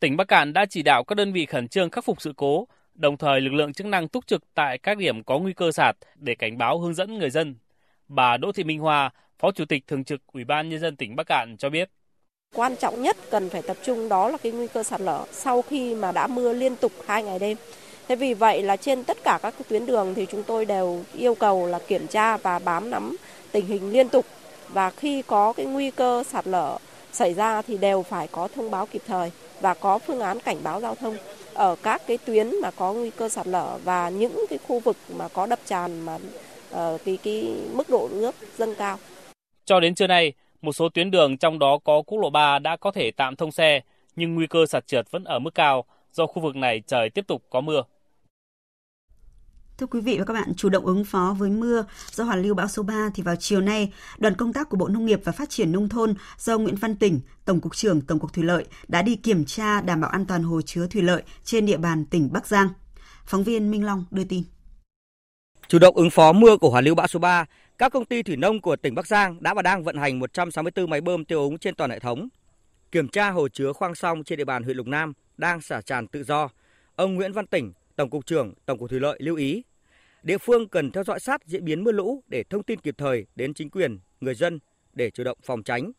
Tỉnh 0.00 0.16
Bắc 0.16 0.28
Cạn 0.28 0.52
đã 0.52 0.66
chỉ 0.66 0.82
đạo 0.82 1.04
các 1.04 1.14
đơn 1.14 1.32
vị 1.32 1.46
khẩn 1.46 1.68
trương 1.68 1.90
khắc 1.90 2.04
phục 2.04 2.20
sự 2.20 2.32
cố, 2.36 2.68
đồng 2.94 3.16
thời 3.16 3.40
lực 3.40 3.52
lượng 3.52 3.72
chức 3.72 3.86
năng 3.86 4.08
túc 4.08 4.26
trực 4.26 4.54
tại 4.54 4.78
các 4.78 4.98
điểm 4.98 5.24
có 5.24 5.38
nguy 5.38 5.52
cơ 5.52 5.72
sạt 5.72 5.96
để 6.14 6.34
cảnh 6.34 6.58
báo 6.58 6.78
hướng 6.78 6.94
dẫn 6.94 7.18
người 7.18 7.30
dân. 7.30 7.54
Bà 8.08 8.36
Đỗ 8.36 8.52
Thị 8.52 8.64
Minh 8.64 8.80
Hoa, 8.80 9.10
Phó 9.38 9.52
Chủ 9.52 9.64
tịch 9.64 9.86
Thường 9.86 10.04
trực 10.04 10.20
Ủy 10.32 10.44
ban 10.44 10.68
Nhân 10.68 10.80
dân 10.80 10.96
tỉnh 10.96 11.16
Bắc 11.16 11.26
Cạn 11.26 11.56
cho 11.58 11.70
biết. 11.70 11.90
Quan 12.54 12.76
trọng 12.76 13.02
nhất 13.02 13.16
cần 13.30 13.48
phải 13.48 13.62
tập 13.62 13.76
trung 13.84 14.08
đó 14.08 14.28
là 14.28 14.38
cái 14.38 14.52
nguy 14.52 14.66
cơ 14.66 14.82
sạt 14.82 15.00
lở 15.00 15.24
sau 15.32 15.62
khi 15.62 15.94
mà 15.94 16.12
đã 16.12 16.26
mưa 16.26 16.52
liên 16.52 16.76
tục 16.76 16.92
hai 17.06 17.22
ngày 17.22 17.38
đêm. 17.38 17.56
Thế 18.08 18.16
vì 18.16 18.34
vậy 18.34 18.62
là 18.62 18.76
trên 18.76 19.04
tất 19.04 19.16
cả 19.24 19.38
các 19.42 19.54
tuyến 19.68 19.86
đường 19.86 20.14
thì 20.14 20.26
chúng 20.26 20.42
tôi 20.42 20.64
đều 20.64 21.04
yêu 21.14 21.34
cầu 21.34 21.66
là 21.66 21.78
kiểm 21.78 22.06
tra 22.06 22.36
và 22.36 22.58
bám 22.58 22.90
nắm 22.90 23.16
tình 23.52 23.66
hình 23.66 23.92
liên 23.92 24.08
tục 24.08 24.26
và 24.68 24.90
khi 24.90 25.22
có 25.22 25.52
cái 25.52 25.66
nguy 25.66 25.90
cơ 25.90 26.24
sạt 26.28 26.46
lở 26.46 26.78
xảy 27.12 27.34
ra 27.34 27.62
thì 27.62 27.78
đều 27.78 28.02
phải 28.02 28.28
có 28.28 28.48
thông 28.54 28.70
báo 28.70 28.86
kịp 28.86 29.02
thời 29.06 29.30
và 29.60 29.74
có 29.74 29.98
phương 29.98 30.20
án 30.20 30.40
cảnh 30.40 30.58
báo 30.62 30.80
giao 30.80 30.94
thông 30.94 31.16
ở 31.54 31.76
các 31.82 32.02
cái 32.06 32.18
tuyến 32.18 32.60
mà 32.62 32.70
có 32.70 32.92
nguy 32.92 33.10
cơ 33.10 33.28
sạt 33.28 33.46
lở 33.46 33.78
và 33.84 34.08
những 34.08 34.44
cái 34.50 34.58
khu 34.68 34.80
vực 34.80 34.96
mà 35.16 35.28
có 35.28 35.46
đập 35.46 35.58
tràn 35.66 36.00
mà 36.00 36.18
uh, 36.74 37.00
cái 37.04 37.18
cái 37.22 37.54
mức 37.72 37.90
độ 37.90 38.08
nước 38.12 38.34
dâng 38.58 38.74
cao. 38.74 38.98
Cho 39.66 39.80
đến 39.80 39.94
trưa 39.94 40.06
nay, 40.06 40.32
một 40.62 40.72
số 40.72 40.88
tuyến 40.88 41.10
đường 41.10 41.36
trong 41.36 41.58
đó 41.58 41.78
có 41.84 42.02
quốc 42.06 42.18
lộ 42.18 42.30
3 42.30 42.58
đã 42.58 42.76
có 42.76 42.90
thể 42.90 43.10
tạm 43.10 43.36
thông 43.36 43.52
xe, 43.52 43.80
nhưng 44.16 44.34
nguy 44.34 44.46
cơ 44.46 44.66
sạt 44.66 44.86
trượt 44.86 45.10
vẫn 45.10 45.24
ở 45.24 45.38
mức 45.38 45.54
cao 45.54 45.84
do 46.12 46.26
khu 46.26 46.42
vực 46.42 46.56
này 46.56 46.82
trời 46.86 47.10
tiếp 47.10 47.26
tục 47.28 47.42
có 47.50 47.60
mưa. 47.60 47.82
Thưa 49.78 49.86
quý 49.86 50.00
vị 50.00 50.18
và 50.18 50.24
các 50.24 50.34
bạn, 50.34 50.52
chủ 50.56 50.68
động 50.68 50.86
ứng 50.86 51.04
phó 51.04 51.36
với 51.38 51.50
mưa 51.50 51.84
do 52.10 52.24
hoàn 52.24 52.42
lưu 52.42 52.54
bão 52.54 52.68
số 52.68 52.82
3 52.82 53.10
thì 53.14 53.22
vào 53.22 53.36
chiều 53.36 53.60
nay, 53.60 53.92
đoàn 54.18 54.34
công 54.34 54.52
tác 54.52 54.68
của 54.68 54.76
Bộ 54.76 54.88
Nông 54.88 55.06
nghiệp 55.06 55.20
và 55.24 55.32
Phát 55.32 55.50
triển 55.50 55.72
Nông 55.72 55.88
thôn 55.88 56.14
do 56.38 56.58
Nguyễn 56.58 56.76
Văn 56.76 56.96
Tỉnh, 56.96 57.20
Tổng 57.44 57.60
cục 57.60 57.76
trưởng 57.76 58.00
Tổng 58.00 58.18
cục 58.18 58.32
Thủy 58.32 58.44
lợi 58.44 58.64
đã 58.88 59.02
đi 59.02 59.16
kiểm 59.16 59.44
tra 59.44 59.80
đảm 59.80 60.00
bảo 60.00 60.10
an 60.10 60.26
toàn 60.26 60.42
hồ 60.42 60.62
chứa 60.62 60.86
thủy 60.86 61.02
lợi 61.02 61.22
trên 61.44 61.66
địa 61.66 61.76
bàn 61.76 62.04
tỉnh 62.04 62.28
Bắc 62.32 62.46
Giang. 62.46 62.68
Phóng 63.24 63.44
viên 63.44 63.70
Minh 63.70 63.84
Long 63.84 64.04
đưa 64.10 64.24
tin. 64.24 64.42
Chủ 65.68 65.78
động 65.78 65.96
ứng 65.96 66.10
phó 66.10 66.32
mưa 66.32 66.56
của 66.56 66.70
hoàn 66.70 66.84
lưu 66.84 66.94
bão 66.94 67.06
số 67.06 67.18
3, 67.18 67.44
các 67.78 67.92
công 67.92 68.04
ty 68.04 68.22
thủy 68.22 68.36
nông 68.36 68.60
của 68.60 68.76
tỉnh 68.76 68.94
Bắc 68.94 69.06
Giang 69.06 69.42
đã 69.42 69.54
và 69.54 69.62
đang 69.62 69.84
vận 69.84 69.96
hành 69.96 70.18
164 70.18 70.90
máy 70.90 71.00
bơm 71.00 71.24
tiêu 71.24 71.42
úng 71.42 71.58
trên 71.58 71.74
toàn 71.74 71.90
hệ 71.90 71.98
thống. 71.98 72.28
Kiểm 72.92 73.08
tra 73.08 73.30
hồ 73.30 73.48
chứa 73.48 73.72
khoang 73.72 73.94
song 73.94 74.24
trên 74.24 74.38
địa 74.38 74.44
bàn 74.44 74.62
huyện 74.62 74.76
Lục 74.76 74.86
Nam 74.86 75.12
đang 75.36 75.60
xả 75.60 75.80
tràn 75.80 76.06
tự 76.06 76.24
do. 76.24 76.48
Ông 76.96 77.14
Nguyễn 77.14 77.32
Văn 77.32 77.46
Tỉnh, 77.46 77.72
Tổng 77.96 78.10
cục 78.10 78.26
trưởng 78.26 78.54
Tổng 78.66 78.78
cục 78.78 78.90
Thủy 78.90 79.00
lợi 79.00 79.18
lưu 79.22 79.36
ý 79.36 79.62
Địa 80.26 80.38
phương 80.38 80.68
cần 80.68 80.90
theo 80.90 81.04
dõi 81.04 81.20
sát 81.20 81.44
diễn 81.46 81.64
biến 81.64 81.84
mưa 81.84 81.92
lũ 81.92 82.22
để 82.28 82.44
thông 82.50 82.62
tin 82.62 82.80
kịp 82.80 82.94
thời 82.98 83.26
đến 83.34 83.54
chính 83.54 83.70
quyền, 83.70 83.98
người 84.20 84.34
dân 84.34 84.58
để 84.92 85.10
chủ 85.10 85.24
động 85.24 85.38
phòng 85.42 85.62
tránh. 85.62 85.92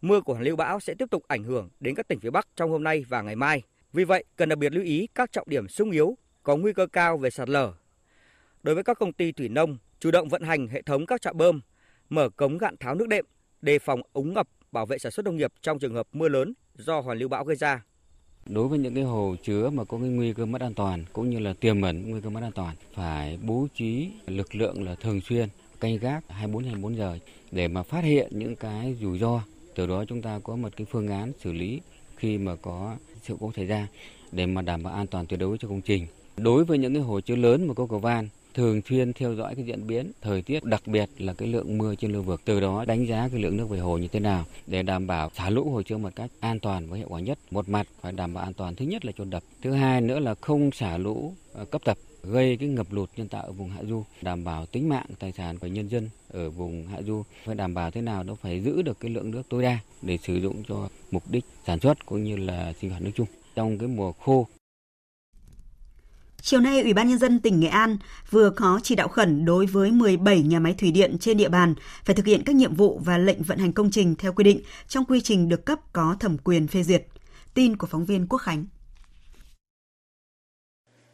Mưa 0.00 0.20
của 0.20 0.32
hoàn 0.32 0.44
lưu 0.44 0.56
bão 0.56 0.80
sẽ 0.80 0.94
tiếp 0.94 1.10
tục 1.10 1.22
ảnh 1.28 1.44
hưởng 1.44 1.68
đến 1.80 1.94
các 1.94 2.08
tỉnh 2.08 2.20
phía 2.20 2.30
Bắc 2.30 2.48
trong 2.56 2.70
hôm 2.70 2.84
nay 2.84 3.04
và 3.08 3.22
ngày 3.22 3.36
mai. 3.36 3.62
Vì 3.92 4.04
vậy, 4.04 4.24
cần 4.36 4.48
đặc 4.48 4.58
biệt 4.58 4.72
lưu 4.72 4.84
ý 4.84 5.08
các 5.14 5.32
trọng 5.32 5.48
điểm 5.48 5.68
sung 5.68 5.90
yếu 5.90 6.18
có 6.42 6.56
nguy 6.56 6.72
cơ 6.72 6.86
cao 6.86 7.16
về 7.16 7.30
sạt 7.30 7.48
lở. 7.48 7.72
Đối 8.62 8.74
với 8.74 8.84
các 8.84 8.98
công 8.98 9.12
ty 9.12 9.32
thủy 9.32 9.48
nông, 9.48 9.78
chủ 10.04 10.10
động 10.10 10.28
vận 10.28 10.42
hành 10.42 10.68
hệ 10.68 10.82
thống 10.82 11.06
các 11.06 11.22
trạm 11.22 11.36
bơm, 11.36 11.60
mở 12.10 12.28
cống 12.28 12.58
gạn 12.58 12.76
tháo 12.80 12.94
nước 12.94 13.08
đệm, 13.08 13.24
đề 13.62 13.78
phòng 13.78 14.00
úng 14.12 14.34
ngập, 14.34 14.48
bảo 14.72 14.86
vệ 14.86 14.98
sản 14.98 15.12
xuất 15.12 15.24
nông 15.24 15.36
nghiệp 15.36 15.52
trong 15.62 15.78
trường 15.78 15.94
hợp 15.94 16.06
mưa 16.12 16.28
lớn 16.28 16.54
do 16.78 17.00
hoàn 17.00 17.18
lưu 17.18 17.28
bão 17.28 17.44
gây 17.44 17.56
ra. 17.56 17.82
Đối 18.46 18.68
với 18.68 18.78
những 18.78 18.94
cái 18.94 19.04
hồ 19.04 19.36
chứa 19.44 19.70
mà 19.70 19.84
có 19.84 19.98
cái 19.98 20.08
nguy 20.08 20.32
cơ 20.32 20.46
mất 20.46 20.60
an 20.60 20.74
toàn 20.74 21.04
cũng 21.12 21.30
như 21.30 21.38
là 21.38 21.54
tiềm 21.60 21.82
ẩn 21.82 22.10
nguy 22.10 22.20
cơ 22.20 22.30
mất 22.30 22.42
an 22.42 22.52
toàn 22.52 22.76
phải 22.94 23.38
bố 23.42 23.66
trí 23.74 24.10
lực 24.26 24.54
lượng 24.54 24.84
là 24.84 24.94
thường 24.94 25.20
xuyên 25.20 25.48
canh 25.80 25.98
gác 25.98 26.24
24 26.28 26.64
24 26.64 26.96
giờ 26.96 27.18
để 27.52 27.68
mà 27.68 27.82
phát 27.82 28.04
hiện 28.04 28.28
những 28.30 28.56
cái 28.56 28.96
rủi 29.00 29.18
ro 29.18 29.42
từ 29.74 29.86
đó 29.86 30.04
chúng 30.08 30.22
ta 30.22 30.40
có 30.44 30.56
một 30.56 30.76
cái 30.76 30.86
phương 30.90 31.08
án 31.08 31.32
xử 31.40 31.52
lý 31.52 31.80
khi 32.16 32.38
mà 32.38 32.56
có 32.62 32.96
sự 33.22 33.36
cố 33.40 33.52
xảy 33.56 33.66
ra 33.66 33.88
để 34.32 34.46
mà 34.46 34.62
đảm 34.62 34.82
bảo 34.82 34.94
an 34.94 35.06
toàn 35.06 35.26
tuyệt 35.26 35.40
đối 35.40 35.58
cho 35.58 35.68
công 35.68 35.80
trình. 35.80 36.06
Đối 36.36 36.64
với 36.64 36.78
những 36.78 36.94
cái 36.94 37.02
hồ 37.02 37.20
chứa 37.20 37.36
lớn 37.36 37.66
mà 37.68 37.74
có 37.74 37.86
cầu 37.86 37.98
van 37.98 38.28
thường 38.54 38.80
xuyên 38.88 39.12
theo 39.12 39.34
dõi 39.34 39.54
cái 39.54 39.64
diễn 39.64 39.86
biến 39.86 40.12
thời 40.20 40.42
tiết, 40.42 40.64
đặc 40.64 40.82
biệt 40.86 41.10
là 41.18 41.34
cái 41.34 41.48
lượng 41.48 41.78
mưa 41.78 41.94
trên 41.94 42.12
lưu 42.12 42.22
vực. 42.22 42.40
Từ 42.44 42.60
đó 42.60 42.84
đánh 42.84 43.06
giá 43.06 43.28
cái 43.32 43.40
lượng 43.40 43.56
nước 43.56 43.68
về 43.68 43.78
hồ 43.78 43.98
như 43.98 44.08
thế 44.08 44.20
nào 44.20 44.44
để 44.66 44.82
đảm 44.82 45.06
bảo 45.06 45.30
xả 45.34 45.50
lũ 45.50 45.70
hồ 45.70 45.82
chứa 45.82 45.96
một 45.96 46.10
cách 46.16 46.30
an 46.40 46.60
toàn 46.60 46.86
và 46.90 46.96
hiệu 46.96 47.06
quả 47.10 47.20
nhất. 47.20 47.38
Một 47.50 47.68
mặt 47.68 47.86
phải 48.00 48.12
đảm 48.12 48.34
bảo 48.34 48.44
an 48.44 48.54
toàn, 48.54 48.74
thứ 48.74 48.84
nhất 48.84 49.04
là 49.04 49.12
chôn 49.12 49.30
đập, 49.30 49.42
thứ 49.62 49.72
hai 49.72 50.00
nữa 50.00 50.18
là 50.18 50.34
không 50.40 50.70
xả 50.72 50.96
lũ 50.98 51.34
ờ, 51.52 51.64
cấp 51.64 51.82
tập, 51.84 51.98
gây 52.22 52.56
cái 52.56 52.68
ngập 52.68 52.92
lụt 52.92 53.10
nhân 53.16 53.28
tạo 53.28 53.42
ở 53.42 53.52
vùng 53.52 53.70
hạ 53.70 53.84
du, 53.88 54.04
đảm 54.22 54.44
bảo 54.44 54.66
tính 54.66 54.88
mạng 54.88 55.06
tài 55.18 55.32
sản 55.32 55.58
của 55.58 55.66
nhân 55.66 55.88
dân 55.88 56.08
ở 56.28 56.50
vùng 56.50 56.86
hạ 56.86 57.02
du. 57.02 57.22
Phải 57.44 57.54
đảm 57.54 57.74
bảo 57.74 57.90
thế 57.90 58.00
nào 58.00 58.24
nó 58.24 58.34
phải 58.34 58.60
giữ 58.60 58.82
được 58.82 59.00
cái 59.00 59.10
lượng 59.10 59.30
nước 59.30 59.42
tối 59.48 59.62
đa 59.62 59.78
để 60.02 60.18
sử 60.22 60.36
dụng 60.36 60.62
cho 60.68 60.88
mục 61.10 61.22
đích 61.30 61.44
sản 61.66 61.80
xuất 61.80 62.06
cũng 62.06 62.24
như 62.24 62.36
là 62.36 62.72
sinh 62.80 62.90
hoạt 62.90 63.02
nước 63.02 63.10
chung. 63.14 63.26
Trong 63.54 63.78
cái 63.78 63.88
mùa 63.88 64.12
khô 64.12 64.46
Chiều 66.46 66.60
nay, 66.60 66.82
Ủy 66.82 66.94
ban 66.94 67.08
Nhân 67.08 67.18
dân 67.18 67.40
tỉnh 67.40 67.60
Nghệ 67.60 67.68
An 67.68 67.98
vừa 68.30 68.50
có 68.50 68.80
chỉ 68.82 68.94
đạo 68.94 69.08
khẩn 69.08 69.44
đối 69.44 69.66
với 69.66 69.90
17 69.90 70.42
nhà 70.42 70.60
máy 70.60 70.74
thủy 70.78 70.90
điện 70.90 71.16
trên 71.20 71.36
địa 71.36 71.48
bàn 71.48 71.74
phải 72.04 72.16
thực 72.16 72.26
hiện 72.26 72.42
các 72.46 72.56
nhiệm 72.56 72.74
vụ 72.74 73.00
và 73.04 73.18
lệnh 73.18 73.42
vận 73.42 73.58
hành 73.58 73.72
công 73.72 73.90
trình 73.90 74.14
theo 74.14 74.32
quy 74.32 74.44
định 74.44 74.60
trong 74.88 75.04
quy 75.04 75.20
trình 75.20 75.48
được 75.48 75.64
cấp 75.64 75.78
có 75.92 76.16
thẩm 76.20 76.38
quyền 76.38 76.66
phê 76.66 76.82
duyệt. 76.82 77.06
Tin 77.54 77.76
của 77.76 77.86
phóng 77.86 78.04
viên 78.04 78.26
Quốc 78.26 78.38
Khánh. 78.38 78.66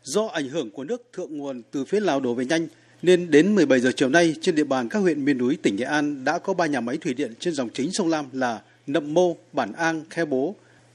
Do 0.03 0.27
ảnh 0.27 0.49
hưởng 0.49 0.71
của 0.71 0.85
nước 0.85 1.03
thượng 1.13 1.39
nguồn 1.39 1.63
từ 1.71 1.85
phía 1.85 2.01
Lào 2.01 2.21
đổ 2.21 2.35
về 2.35 2.45
nhanh, 2.45 2.69
nên 3.03 3.31
đến 3.31 3.55
17 3.55 3.81
giờ 3.81 3.93
chiều 3.97 4.09
nay 4.09 4.35
trên 4.41 4.55
địa 4.55 4.65
bàn 4.65 4.89
các 4.89 4.99
huyện 4.99 5.25
miền 5.25 5.39
núi 5.39 5.59
tỉnh 5.63 5.77
Nghệ 5.77 5.85
An 5.85 6.25
đã 6.25 6.39
có 6.39 6.55
3 6.55 6.67
nhà 6.67 6.81
máy 6.81 6.97
thủy 6.97 7.15
điện 7.15 7.35
trên 7.41 7.55
dòng 7.55 7.69
chính 7.75 7.93
sông 7.93 8.09
Lam 8.09 8.27
là 8.33 8.63
Nậm 8.87 9.15
Mô, 9.15 9.37
Bản 9.53 9.73
An, 9.73 10.05
Khe 10.11 10.25
Bố 10.25 10.55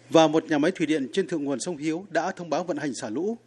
và 0.09 0.27
một 0.27 0.45
nhà 0.45 0.57
máy 0.57 0.71
thủy 0.71 0.85
điện 0.85 1.07
trên 1.13 1.27
thượng 1.27 1.43
nguồn 1.43 1.59
sông 1.59 1.77
Hiếu 1.77 2.05
đã 2.09 2.31
thông 2.31 2.49
báo 2.49 2.63
vận 2.63 2.77
hành 2.77 2.93
xả 2.93 3.09
lũ 3.09 3.37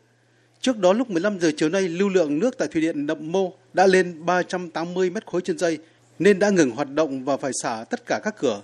Trước 0.60 0.78
đó 0.78 0.92
lúc 0.92 1.10
15 1.10 1.40
giờ 1.40 1.50
chiều 1.56 1.68
nay, 1.68 1.88
lưu 1.88 2.08
lượng 2.08 2.38
nước 2.38 2.58
tại 2.58 2.68
thủy 2.68 2.82
điện 2.82 3.06
Nậm 3.06 3.32
Mô 3.32 3.52
đã 3.72 3.86
lên 3.86 4.26
380 4.26 5.10
mét 5.10 5.26
khối 5.26 5.40
trên 5.40 5.58
giây 5.58 5.78
nên 6.18 6.38
đã 6.38 6.50
ngừng 6.50 6.70
hoạt 6.70 6.94
động 6.94 7.24
và 7.24 7.36
phải 7.36 7.52
xả 7.62 7.84
tất 7.90 8.06
cả 8.06 8.20
các 8.24 8.34
cửa. 8.38 8.62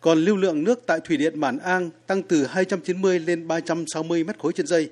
Còn 0.00 0.18
lưu 0.18 0.36
lượng 0.36 0.64
nước 0.64 0.82
tại 0.86 1.00
thủy 1.00 1.16
điện 1.16 1.40
Bản 1.40 1.58
An 1.58 1.90
tăng 2.06 2.22
từ 2.22 2.46
290 2.46 3.18
lên 3.18 3.48
360 3.48 4.24
mét 4.24 4.38
khối 4.38 4.52
trên 4.52 4.66
giây. 4.66 4.90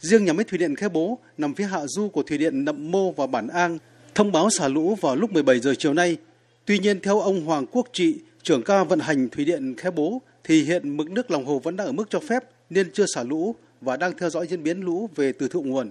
Riêng 0.00 0.24
nhà 0.24 0.32
máy 0.32 0.44
thủy 0.44 0.58
điện 0.58 0.76
Khe 0.76 0.88
Bố 0.88 1.18
nằm 1.38 1.54
phía 1.54 1.64
hạ 1.64 1.86
du 1.86 2.08
của 2.08 2.22
thủy 2.22 2.38
điện 2.38 2.64
Nậm 2.64 2.90
Mô 2.90 3.12
và 3.12 3.26
Bản 3.26 3.48
An 3.48 3.78
thông 4.14 4.32
báo 4.32 4.50
xả 4.50 4.68
lũ 4.68 4.94
vào 5.00 5.16
lúc 5.16 5.32
17 5.32 5.60
giờ 5.60 5.74
chiều 5.78 5.94
nay. 5.94 6.16
Tuy 6.64 6.78
nhiên 6.78 7.00
theo 7.00 7.20
ông 7.20 7.44
Hoàng 7.44 7.66
Quốc 7.66 7.88
Trị, 7.92 8.18
trưởng 8.42 8.62
ca 8.62 8.84
vận 8.84 8.98
hành 8.98 9.28
thủy 9.28 9.44
điện 9.44 9.74
Khe 9.76 9.90
Bố 9.90 10.22
thì 10.44 10.62
hiện 10.62 10.96
mực 10.96 11.10
nước 11.10 11.30
lòng 11.30 11.44
hồ 11.44 11.58
vẫn 11.58 11.76
đang 11.76 11.86
ở 11.86 11.92
mức 11.92 12.10
cho 12.10 12.20
phép 12.20 12.44
nên 12.70 12.90
chưa 12.92 13.06
xả 13.14 13.22
lũ 13.22 13.54
và 13.80 13.96
đang 13.96 14.12
theo 14.18 14.28
dõi 14.28 14.46
diễn 14.46 14.62
biến 14.62 14.80
lũ 14.80 15.08
về 15.16 15.32
từ 15.38 15.48
thượng 15.48 15.70
nguồn. 15.70 15.90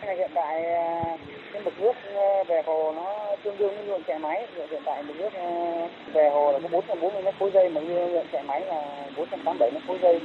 Hiện 0.00 0.30
tại 0.34 0.64
ờ, 0.64 1.16
cái 1.52 1.62
mực 1.62 1.80
nước 1.80 1.92
ờ, 2.14 2.44
về 2.44 2.62
hồ 2.66 2.92
nó 2.96 3.36
tương 3.44 3.58
đương 3.58 3.76
với 3.76 3.84
lượng 3.84 4.02
chạy 4.06 4.18
máy. 4.18 4.46
Hiện 4.70 4.82
tại 4.84 5.02
mực 5.02 5.16
nước 5.16 5.32
ờ, 5.34 5.88
về 6.12 6.30
hồ 6.30 6.52
là 6.52 6.58
có 6.58 6.68
440 6.68 7.22
mét 7.22 7.34
khối 7.38 7.50
giây 7.54 7.68
mà 7.68 7.80
lượng 7.80 8.26
chạy 8.32 8.42
máy 8.42 8.60
là 8.66 9.06
487 9.16 9.70
mét 9.70 9.82
khối 9.86 9.98
giây. 10.02 10.20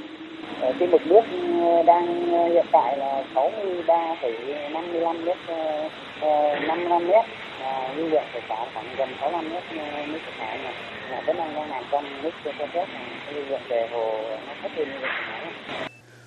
Cái 0.78 0.88
mực 0.88 1.00
nước 1.06 1.20
đang 1.86 2.26
hiện 2.52 2.66
tại 2.72 2.98
là 2.98 3.24
63,55 3.34 5.24
mét 5.24 5.36
55 6.66 7.08
mét 7.08 7.24
à, 7.62 7.94
lưu 7.96 8.08
lượng 8.08 8.24
phải 8.32 8.42
xả 8.48 8.66
khoảng 8.74 8.86
gần 8.96 9.08
65 9.20 9.50
mét 9.52 9.62
nước 10.08 10.18
thải 10.38 10.58
này 10.58 10.74
là 11.10 11.20
vẫn 11.26 11.36
đang 11.36 11.70
nằm 11.70 11.84
trong 11.90 12.22
nước 12.22 12.30
cho 12.44 12.52
phép 12.52 12.86
lưu 13.32 13.44
lượng 13.48 13.60
về 13.68 13.88
hồ 13.92 14.22
nó 14.46 14.54
thấp 14.62 14.70
hơn 14.76 14.88
lưu 14.88 15.00
lượng 15.00 15.10
máy. 15.30 15.51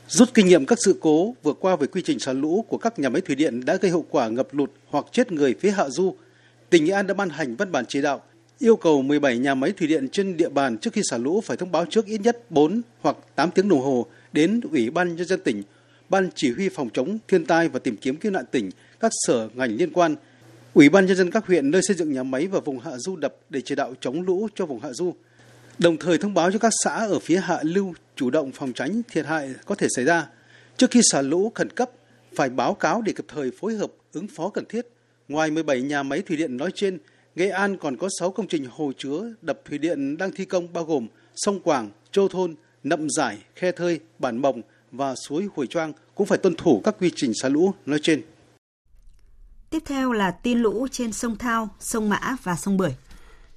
Rút 0.07 0.33
kinh 0.33 0.47
nghiệm 0.47 0.65
các 0.65 0.77
sự 0.85 0.95
cố 1.01 1.35
vừa 1.43 1.53
qua 1.53 1.75
về 1.75 1.87
quy 1.87 2.01
trình 2.01 2.19
xả 2.19 2.33
lũ 2.33 2.65
của 2.67 2.77
các 2.77 2.99
nhà 2.99 3.09
máy 3.09 3.21
thủy 3.21 3.35
điện 3.35 3.65
đã 3.65 3.75
gây 3.75 3.91
hậu 3.91 4.05
quả 4.09 4.29
ngập 4.29 4.53
lụt 4.53 4.71
hoặc 4.89 5.05
chết 5.11 5.31
người 5.31 5.55
phía 5.59 5.71
hạ 5.71 5.89
du, 5.89 6.15
tỉnh 6.69 6.85
Nghệ 6.85 6.93
An 6.93 7.07
đã 7.07 7.13
ban 7.13 7.29
hành 7.29 7.55
văn 7.55 7.71
bản 7.71 7.85
chỉ 7.87 8.01
đạo 8.01 8.21
yêu 8.59 8.75
cầu 8.75 9.01
17 9.01 9.37
nhà 9.37 9.55
máy 9.55 9.71
thủy 9.71 9.87
điện 9.87 10.09
trên 10.09 10.37
địa 10.37 10.49
bàn 10.49 10.77
trước 10.77 10.93
khi 10.93 11.01
xả 11.09 11.17
lũ 11.17 11.41
phải 11.41 11.57
thông 11.57 11.71
báo 11.71 11.85
trước 11.85 12.05
ít 12.05 12.21
nhất 12.21 12.51
4 12.51 12.81
hoặc 13.01 13.17
8 13.35 13.51
tiếng 13.51 13.69
đồng 13.69 13.81
hồ 13.81 14.05
đến 14.33 14.61
Ủy 14.71 14.89
ban 14.89 15.15
nhân 15.15 15.27
dân 15.27 15.39
tỉnh, 15.39 15.63
Ban 16.09 16.29
chỉ 16.35 16.51
huy 16.51 16.69
phòng 16.69 16.89
chống 16.93 17.17
thiên 17.27 17.45
tai 17.45 17.69
và 17.69 17.79
tìm 17.79 17.97
kiếm 17.97 18.15
cứu 18.15 18.31
nạn 18.31 18.45
tỉnh, 18.51 18.69
các 18.99 19.11
sở 19.25 19.49
ngành 19.53 19.75
liên 19.75 19.93
quan, 19.93 20.15
Ủy 20.73 20.89
ban 20.89 21.05
nhân 21.05 21.17
dân 21.17 21.31
các 21.31 21.47
huyện 21.47 21.71
nơi 21.71 21.81
xây 21.87 21.95
dựng 21.95 22.13
nhà 22.13 22.23
máy 22.23 22.47
và 22.47 22.59
vùng 22.59 22.79
hạ 22.79 22.97
du 22.97 23.15
đập 23.15 23.35
để 23.49 23.61
chỉ 23.61 23.75
đạo 23.75 23.93
chống 23.99 24.21
lũ 24.21 24.47
cho 24.55 24.65
vùng 24.65 24.79
hạ 24.79 24.89
du. 24.93 25.13
Đồng 25.79 25.97
thời 25.97 26.17
thông 26.17 26.33
báo 26.33 26.51
cho 26.51 26.59
các 26.59 26.73
xã 26.83 26.91
ở 26.91 27.19
phía 27.19 27.37
hạ 27.37 27.59
lưu 27.63 27.93
chủ 28.15 28.29
động 28.29 28.51
phòng 28.51 28.73
tránh 28.73 29.01
thiệt 29.11 29.25
hại 29.25 29.53
có 29.65 29.75
thể 29.75 29.87
xảy 29.95 30.05
ra. 30.05 30.27
Trước 30.77 30.91
khi 30.91 31.01
xả 31.11 31.21
lũ 31.21 31.51
khẩn 31.55 31.69
cấp, 31.69 31.91
phải 32.35 32.49
báo 32.49 32.73
cáo 32.73 33.01
để 33.01 33.13
kịp 33.13 33.25
thời 33.27 33.51
phối 33.51 33.75
hợp 33.75 33.91
ứng 34.13 34.27
phó 34.27 34.49
cần 34.49 34.65
thiết. 34.69 34.87
Ngoài 35.27 35.51
17 35.51 35.81
nhà 35.81 36.03
máy 36.03 36.21
thủy 36.21 36.37
điện 36.37 36.57
nói 36.57 36.71
trên, 36.75 36.97
Nghệ 37.35 37.49
An 37.49 37.77
còn 37.77 37.97
có 37.97 38.09
6 38.19 38.31
công 38.31 38.47
trình 38.47 38.65
hồ 38.71 38.91
chứa 38.97 39.33
đập 39.41 39.59
thủy 39.65 39.77
điện 39.77 40.17
đang 40.17 40.31
thi 40.31 40.45
công 40.45 40.73
bao 40.73 40.83
gồm 40.83 41.07
sông 41.35 41.59
Quảng, 41.59 41.89
Châu 42.11 42.27
Thôn, 42.27 42.55
Nậm 42.83 43.09
Giải, 43.09 43.37
Khe 43.55 43.71
Thơi, 43.71 43.99
Bản 44.19 44.37
Mồng 44.37 44.61
và 44.91 45.15
suối 45.15 45.47
Hồi 45.55 45.67
Choang 45.67 45.93
cũng 46.15 46.27
phải 46.27 46.37
tuân 46.37 46.55
thủ 46.55 46.81
các 46.83 46.95
quy 46.99 47.11
trình 47.15 47.31
xả 47.41 47.49
lũ 47.49 47.73
nói 47.85 47.99
trên. 48.01 48.21
Tiếp 49.69 49.83
theo 49.85 50.11
là 50.11 50.31
tin 50.31 50.59
lũ 50.59 50.87
trên 50.91 51.13
sông 51.13 51.37
Thao, 51.37 51.69
sông 51.79 52.09
Mã 52.09 52.35
và 52.43 52.55
sông 52.55 52.77
Bưởi. 52.77 52.91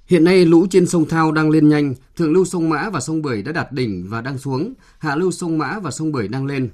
Hiện 0.09 0.23
nay 0.23 0.45
lũ 0.45 0.67
trên 0.69 0.87
sông 0.87 1.05
Thao 1.05 1.31
đang 1.31 1.49
lên 1.49 1.69
nhanh, 1.69 1.95
thượng 2.15 2.33
lưu 2.33 2.45
sông 2.45 2.69
Mã 2.69 2.89
và 2.89 2.99
sông 2.99 3.21
Bưởi 3.21 3.41
đã 3.41 3.51
đạt 3.51 3.71
đỉnh 3.71 4.07
và 4.09 4.21
đang 4.21 4.37
xuống, 4.37 4.73
hạ 4.99 5.15
lưu 5.15 5.31
sông 5.31 5.57
Mã 5.57 5.79
và 5.79 5.91
sông 5.91 6.11
Bưởi 6.11 6.27
đang 6.27 6.45
lên. 6.45 6.69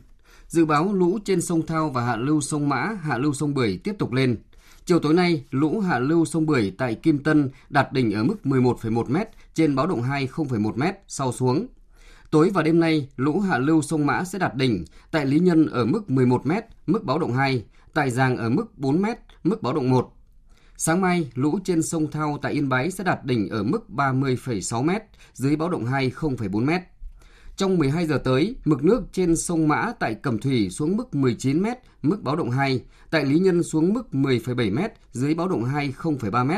Dự 0.48 0.65
báo 0.65 0.93
lũ 0.93 1.19
trên 1.26 1.41
sông 1.41 1.65
Thao 1.65 1.89
và 1.89 2.06
hạ 2.06 2.15
lưu 2.15 2.41
sông 2.41 2.69
Mã, 2.69 2.98
hạ 3.02 3.17
lưu 3.17 3.34
sông 3.34 3.54
Bưởi 3.54 3.80
tiếp 3.84 3.95
tục 4.00 4.13
lên. 4.13 4.38
Chiều 4.86 5.00
tối 5.00 5.13
nay, 5.13 5.43
lũ 5.52 5.80
hạ 5.80 6.00
lưu 6.00 6.26
sông 6.26 6.45
Bưởi 6.45 6.74
tại 6.78 6.95
Kim 6.95 7.24
Tân 7.24 7.50
đạt 7.69 7.93
đỉnh 7.93 8.12
ở 8.12 8.24
mức 8.24 8.36
11,1 8.43 9.06
m, 9.10 9.17
trên 9.54 9.76
báo 9.76 9.88
động 9.88 10.02
2 10.02 10.28
0,1 10.28 10.76
m, 10.76 10.84
sau 11.08 11.32
xuống. 11.32 11.67
Tối 12.32 12.52
và 12.54 12.63
đêm 12.63 12.80
nay, 12.80 13.10
lũ 13.17 13.39
hạ 13.39 13.58
lưu 13.58 13.82
sông 13.82 14.06
Mã 14.06 14.24
sẽ 14.24 14.39
đạt 14.39 14.56
đỉnh 14.56 14.86
tại 15.12 15.26
Lý 15.26 15.39
Nhân 15.39 15.67
ở 15.67 15.86
mức 15.86 16.10
11 16.10 16.45
m, 16.45 16.52
mức 16.88 17.04
báo 17.04 17.19
động 17.19 17.34
2, 17.34 17.63
tại 17.93 18.12
Giàng 18.12 18.38
ở 18.38 18.50
mức 18.50 18.78
4 18.78 19.02
m, 19.02 19.06
mức 19.43 19.62
báo 19.62 19.74
động 19.74 19.89
1. 19.89 20.14
Sáng 20.77 21.01
mai, 21.01 21.31
lũ 21.35 21.59
trên 21.63 21.81
sông 21.81 22.11
Thao 22.11 22.38
tại 22.41 22.53
Yên 22.53 22.69
Bái 22.69 22.91
sẽ 22.91 23.03
đạt 23.03 23.25
đỉnh 23.25 23.49
ở 23.49 23.63
mức 23.63 23.85
30,6 23.89 24.83
m, 24.83 24.89
dưới 25.33 25.55
báo 25.55 25.69
động 25.69 25.85
2 25.85 26.09
0,4 26.09 26.65
m. 26.65 26.69
Trong 27.55 27.77
12 27.77 28.07
giờ 28.07 28.17
tới, 28.17 28.55
mực 28.65 28.83
nước 28.83 29.03
trên 29.11 29.35
sông 29.35 29.67
Mã 29.67 29.93
tại 29.99 30.15
Cẩm 30.15 30.39
Thủy 30.39 30.69
xuống 30.69 30.97
mức 30.97 31.15
19 31.15 31.61
m, 31.61 31.65
mức 32.01 32.21
báo 32.21 32.35
động 32.35 32.49
2, 32.49 32.83
tại 33.09 33.25
Lý 33.25 33.39
Nhân 33.39 33.63
xuống 33.63 33.93
mức 33.93 34.07
10,7 34.11 34.73
m, 34.75 34.79
dưới 35.11 35.33
báo 35.33 35.47
động 35.47 35.63
2 35.63 35.93
0,3 36.01 36.45
m. 36.45 36.51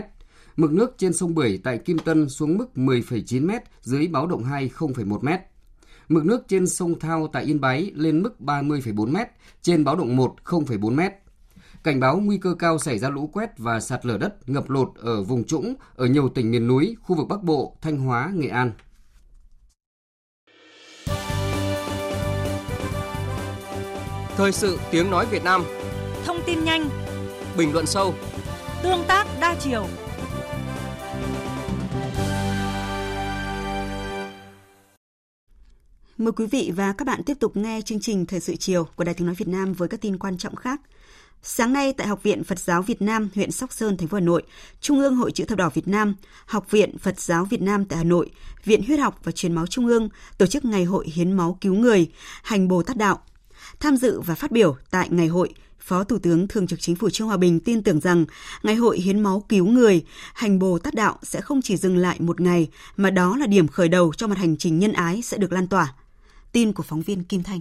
Mực 0.58 0.71
nước 0.71 0.95
trên 0.97 1.13
sông 1.13 1.36
Bưởi 1.36 1.60
tại 1.63 1.77
Kim 1.77 1.99
Tân 1.99 2.30
xuống 2.30 2.58
mức 2.58 2.67
10,9 2.75 3.47
m, 3.47 3.51
dưới 3.82 4.08
báo 4.08 4.27
động 4.27 4.43
2 4.43 4.69
0,1 4.77 5.19
m. 5.21 5.30
Mực 6.10 6.25
nước 6.25 6.47
trên 6.47 6.67
sông 6.67 6.99
Thao 6.99 7.27
tại 7.27 7.43
Yên 7.43 7.62
Bái 7.62 7.91
lên 7.95 8.21
mức 8.21 8.36
30,4 8.39 9.08
m, 9.08 9.17
trên 9.62 9.84
báo 9.84 9.95
động 9.95 10.15
1 10.15 10.36
0,4 10.45 10.91
m 10.95 11.27
cảnh 11.88 12.00
báo 12.00 12.19
nguy 12.19 12.38
cơ 12.38 12.56
cao 12.60 12.80
xảy 12.80 13.00
ra 13.00 13.10
lũ 13.10 13.30
quét 13.34 13.50
và 13.58 13.80
sạt 13.80 14.06
lở 14.06 14.17
đất, 14.17 14.50
ngập 14.50 14.69
lụt 14.69 14.88
ở 14.95 15.23
vùng 15.23 15.43
trũng 15.43 15.73
ở 15.95 16.06
nhiều 16.06 16.30
tỉnh 16.30 16.52
miền 16.52 16.67
núi, 16.67 16.95
khu 17.02 17.15
vực 17.15 17.28
Bắc 17.28 17.43
Bộ, 17.43 17.78
Thanh 17.82 17.97
Hóa, 17.97 18.32
Nghệ 18.34 18.47
An. 18.47 18.71
Thời 24.38 24.52
sự 24.52 24.80
tiếng 24.91 25.12
nói 25.12 25.26
Việt 25.32 25.43
Nam 25.43 25.63
Thông 26.26 26.38
tin 26.45 26.63
nhanh 26.63 26.89
Bình 27.58 27.73
luận 27.73 27.86
sâu 27.86 28.13
Tương 28.84 29.04
tác 29.08 29.28
đa 29.41 29.56
chiều 29.60 29.88
Mời 36.17 36.32
quý 36.32 36.45
vị 36.45 36.71
và 36.76 36.93
các 36.93 37.06
bạn 37.08 37.23
tiếp 37.23 37.38
tục 37.39 37.58
nghe 37.58 37.82
chương 37.82 38.00
trình 38.00 38.26
Thời 38.26 38.39
sự 38.39 38.56
chiều 38.56 38.88
của 38.95 39.04
Đài 39.04 39.15
Tiếng 39.15 39.28
Nói 39.28 39.36
Việt 39.36 39.47
Nam 39.47 39.73
với 39.73 39.88
các 39.88 40.02
tin 40.02 40.17
quan 40.17 40.38
trọng 40.38 40.56
khác. 40.56 40.82
Sáng 41.50 41.74
nay 41.74 41.94
tại 41.94 42.08
Học 42.08 42.24
viện 42.24 42.44
Phật 42.44 42.60
giáo 42.60 42.82
Việt 42.82 43.02
Nam, 43.02 43.30
huyện 43.36 43.52
Sóc 43.52 43.74
Sơn, 43.74 43.98
thành 43.98 44.08
phố 44.08 44.16
Hà 44.16 44.22
Nội, 44.22 44.44
Trung 44.82 45.00
ương 45.00 45.16
Hội 45.16 45.32
chữ 45.32 45.46
thập 45.46 45.58
đỏ 45.58 45.70
Việt 45.74 45.88
Nam, 45.88 46.16
Học 46.46 46.72
viện 46.72 46.98
Phật 46.98 47.20
giáo 47.20 47.46
Việt 47.46 47.62
Nam 47.62 47.86
tại 47.86 47.98
Hà 47.98 48.04
Nội, 48.04 48.30
Viện 48.66 48.84
Huyết 48.88 49.00
học 49.00 49.20
và 49.24 49.32
Truyền 49.32 49.54
máu 49.54 49.68
Trung 49.68 49.88
ương 49.88 50.10
tổ 50.38 50.46
chức 50.46 50.66
Ngày 50.66 50.84
hội 50.84 51.08
hiến 51.14 51.32
máu 51.32 51.58
cứu 51.62 51.76
người, 51.76 52.12
hành 52.44 52.68
Bồ 52.68 52.84
Tát 52.84 52.98
đạo. 52.98 53.20
Tham 53.80 53.98
dự 53.98 54.22
và 54.22 54.36
phát 54.36 54.52
biểu 54.52 54.76
tại 54.92 55.08
ngày 55.12 55.28
hội, 55.28 55.54
Phó 55.80 56.04
Thủ 56.04 56.18
tướng 56.20 56.48
Thường 56.48 56.68
trực 56.68 56.80
Chính 56.82 56.96
phủ 56.96 57.10
Trương 57.10 57.28
Hòa 57.28 57.38
Bình 57.38 57.60
tin 57.60 57.84
tưởng 57.84 58.00
rằng 58.00 58.26
Ngày 58.64 58.76
hội 58.76 59.00
hiến 59.00 59.20
máu 59.20 59.44
cứu 59.50 59.68
người, 59.68 60.06
hành 60.34 60.60
Bồ 60.60 60.80
Tát 60.80 60.94
đạo 60.94 61.18
sẽ 61.24 61.42
không 61.42 61.62
chỉ 61.62 61.78
dừng 61.78 61.98
lại 61.98 62.18
một 62.20 62.42
ngày, 62.42 62.68
mà 62.98 63.10
đó 63.10 63.38
là 63.38 63.48
điểm 63.48 63.68
khởi 63.68 63.88
đầu 63.88 64.14
cho 64.18 64.28
một 64.28 64.38
hành 64.38 64.58
trình 64.58 64.80
nhân 64.80 64.94
ái 64.94 65.22
sẽ 65.22 65.38
được 65.38 65.52
lan 65.52 65.68
tỏa. 65.68 65.94
Tin 66.52 66.74
của 66.74 66.84
phóng 66.84 67.02
viên 67.02 67.24
Kim 67.24 67.44
Thanh. 67.44 67.60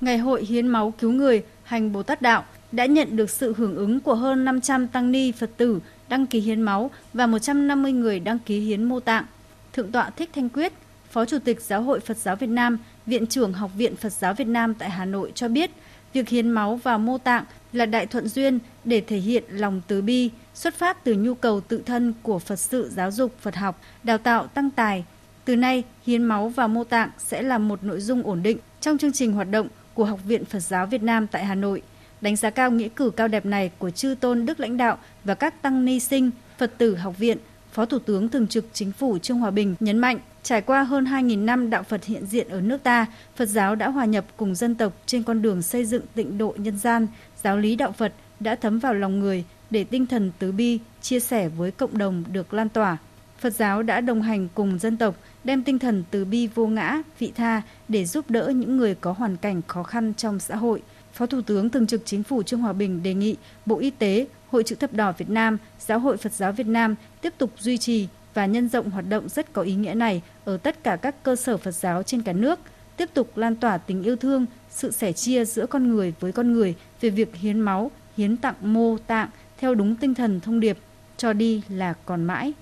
Ngày 0.00 0.18
hội 0.18 0.44
hiến 0.44 0.68
máu 0.68 0.94
cứu 0.98 1.12
người, 1.12 1.42
hành 1.66 1.92
Bồ 1.92 2.02
Tát 2.02 2.22
đạo 2.22 2.44
đã 2.72 2.86
nhận 2.86 3.16
được 3.16 3.30
sự 3.30 3.54
hưởng 3.56 3.76
ứng 3.76 4.00
của 4.00 4.14
hơn 4.14 4.44
500 4.44 4.88
tăng 4.88 5.12
ni 5.12 5.32
Phật 5.32 5.50
tử 5.56 5.80
đăng 6.08 6.26
ký 6.26 6.40
hiến 6.40 6.62
máu 6.62 6.90
và 7.12 7.26
150 7.26 7.92
người 7.92 8.20
đăng 8.20 8.38
ký 8.38 8.60
hiến 8.60 8.84
mô 8.84 9.00
tạng. 9.00 9.24
Thượng 9.72 9.92
tọa 9.92 10.10
Thích 10.10 10.30
Thanh 10.34 10.48
Quyết, 10.48 10.72
Phó 11.10 11.24
Chủ 11.24 11.38
tịch 11.38 11.60
Giáo 11.60 11.82
hội 11.82 12.00
Phật 12.00 12.16
giáo 12.16 12.36
Việt 12.36 12.46
Nam, 12.46 12.78
Viện 13.06 13.26
trưởng 13.26 13.52
Học 13.52 13.70
viện 13.76 13.96
Phật 13.96 14.12
giáo 14.12 14.34
Việt 14.34 14.46
Nam 14.46 14.74
tại 14.74 14.90
Hà 14.90 15.04
Nội 15.04 15.32
cho 15.34 15.48
biết, 15.48 15.70
việc 16.12 16.28
hiến 16.28 16.50
máu 16.50 16.76
và 16.76 16.98
mô 16.98 17.18
tạng 17.18 17.44
là 17.72 17.86
đại 17.86 18.06
thuận 18.06 18.28
duyên 18.28 18.58
để 18.84 19.00
thể 19.00 19.16
hiện 19.16 19.44
lòng 19.48 19.80
từ 19.86 20.02
bi, 20.02 20.30
xuất 20.54 20.74
phát 20.74 21.04
từ 21.04 21.14
nhu 21.14 21.34
cầu 21.34 21.60
tự 21.60 21.82
thân 21.86 22.14
của 22.22 22.38
Phật 22.38 22.56
sự 22.56 22.90
giáo 22.94 23.10
dục 23.10 23.32
Phật 23.40 23.56
học, 23.56 23.80
đào 24.02 24.18
tạo 24.18 24.46
tăng 24.46 24.70
tài. 24.70 25.04
Từ 25.44 25.56
nay, 25.56 25.82
hiến 26.06 26.22
máu 26.22 26.48
và 26.48 26.66
mô 26.66 26.84
tạng 26.84 27.10
sẽ 27.18 27.42
là 27.42 27.58
một 27.58 27.84
nội 27.84 28.00
dung 28.00 28.22
ổn 28.22 28.42
định 28.42 28.58
trong 28.80 28.98
chương 28.98 29.12
trình 29.12 29.32
hoạt 29.32 29.50
động 29.50 29.68
của 29.96 30.04
Học 30.04 30.20
viện 30.24 30.44
Phật 30.44 30.60
giáo 30.60 30.86
Việt 30.86 31.02
Nam 31.02 31.26
tại 31.26 31.44
Hà 31.44 31.54
Nội. 31.54 31.82
Đánh 32.20 32.36
giá 32.36 32.50
cao 32.50 32.70
nghĩa 32.70 32.88
cử 32.88 33.10
cao 33.10 33.28
đẹp 33.28 33.46
này 33.46 33.70
của 33.78 33.90
chư 33.90 34.14
tôn 34.20 34.46
đức 34.46 34.60
lãnh 34.60 34.76
đạo 34.76 34.98
và 35.24 35.34
các 35.34 35.62
tăng 35.62 35.84
ni 35.84 36.00
sinh, 36.00 36.30
Phật 36.58 36.78
tử 36.78 36.96
học 36.96 37.18
viện, 37.18 37.38
Phó 37.72 37.84
Thủ 37.86 37.98
tướng 37.98 38.28
Thường 38.28 38.46
trực 38.46 38.66
Chính 38.72 38.92
phủ 38.92 39.18
Trương 39.18 39.38
Hòa 39.38 39.50
Bình 39.50 39.74
nhấn 39.80 39.98
mạnh, 39.98 40.18
trải 40.42 40.60
qua 40.60 40.82
hơn 40.82 41.04
2.000 41.04 41.44
năm 41.44 41.70
đạo 41.70 41.82
Phật 41.82 42.04
hiện 42.04 42.26
diện 42.26 42.48
ở 42.48 42.60
nước 42.60 42.82
ta, 42.82 43.06
Phật 43.36 43.46
giáo 43.46 43.74
đã 43.74 43.88
hòa 43.88 44.04
nhập 44.04 44.24
cùng 44.36 44.54
dân 44.54 44.74
tộc 44.74 44.92
trên 45.06 45.22
con 45.22 45.42
đường 45.42 45.62
xây 45.62 45.84
dựng 45.84 46.02
tịnh 46.14 46.38
độ 46.38 46.54
nhân 46.58 46.78
gian, 46.78 47.06
giáo 47.42 47.56
lý 47.56 47.76
đạo 47.76 47.92
Phật 47.92 48.12
đã 48.40 48.54
thấm 48.54 48.78
vào 48.78 48.94
lòng 48.94 49.20
người 49.20 49.44
để 49.70 49.84
tinh 49.84 50.06
thần 50.06 50.32
tứ 50.38 50.52
bi, 50.52 50.78
chia 51.02 51.20
sẻ 51.20 51.48
với 51.48 51.70
cộng 51.70 51.98
đồng 51.98 52.24
được 52.32 52.54
lan 52.54 52.68
tỏa. 52.68 52.96
Phật 53.38 53.50
giáo 53.50 53.82
đã 53.82 54.00
đồng 54.00 54.22
hành 54.22 54.48
cùng 54.54 54.78
dân 54.78 54.96
tộc, 54.96 55.14
đem 55.46 55.62
tinh 55.62 55.78
thần 55.78 56.04
từ 56.10 56.24
bi 56.24 56.48
vô 56.54 56.66
ngã, 56.66 57.02
vị 57.18 57.32
tha 57.36 57.62
để 57.88 58.04
giúp 58.04 58.30
đỡ 58.30 58.52
những 58.56 58.76
người 58.76 58.94
có 58.94 59.12
hoàn 59.12 59.36
cảnh 59.36 59.62
khó 59.66 59.82
khăn 59.82 60.12
trong 60.16 60.40
xã 60.40 60.56
hội. 60.56 60.82
Phó 61.12 61.26
Thủ 61.26 61.40
tướng 61.40 61.70
Thường 61.70 61.86
trực 61.86 62.02
Chính 62.04 62.22
phủ 62.22 62.42
Trương 62.42 62.60
Hòa 62.60 62.72
Bình 62.72 63.02
đề 63.02 63.14
nghị 63.14 63.36
Bộ 63.66 63.78
Y 63.78 63.90
tế, 63.90 64.26
Hội 64.50 64.62
chữ 64.64 64.74
thập 64.74 64.92
đỏ 64.92 65.12
Việt 65.18 65.30
Nam, 65.30 65.58
Giáo 65.78 65.98
hội 65.98 66.16
Phật 66.16 66.32
giáo 66.32 66.52
Việt 66.52 66.66
Nam 66.66 66.94
tiếp 67.20 67.32
tục 67.38 67.50
duy 67.58 67.78
trì 67.78 68.08
và 68.34 68.46
nhân 68.46 68.68
rộng 68.68 68.90
hoạt 68.90 69.08
động 69.08 69.28
rất 69.28 69.52
có 69.52 69.62
ý 69.62 69.74
nghĩa 69.74 69.94
này 69.94 70.22
ở 70.44 70.56
tất 70.56 70.84
cả 70.84 70.96
các 70.96 71.22
cơ 71.22 71.36
sở 71.36 71.56
Phật 71.56 71.74
giáo 71.74 72.02
trên 72.02 72.22
cả 72.22 72.32
nước, 72.32 72.58
tiếp 72.96 73.08
tục 73.14 73.36
lan 73.36 73.56
tỏa 73.56 73.78
tình 73.78 74.02
yêu 74.02 74.16
thương, 74.16 74.46
sự 74.70 74.90
sẻ 74.90 75.12
chia 75.12 75.44
giữa 75.44 75.66
con 75.66 75.88
người 75.88 76.14
với 76.20 76.32
con 76.32 76.52
người 76.52 76.74
về 77.00 77.10
việc 77.10 77.34
hiến 77.36 77.60
máu, 77.60 77.90
hiến 78.16 78.36
tặng 78.36 78.54
mô 78.60 78.98
tạng 79.06 79.28
theo 79.58 79.74
đúng 79.74 79.96
tinh 79.96 80.14
thần 80.14 80.40
thông 80.40 80.60
điệp 80.60 80.78
cho 81.16 81.32
đi 81.32 81.62
là 81.68 81.94
còn 82.04 82.24
mãi. 82.24 82.52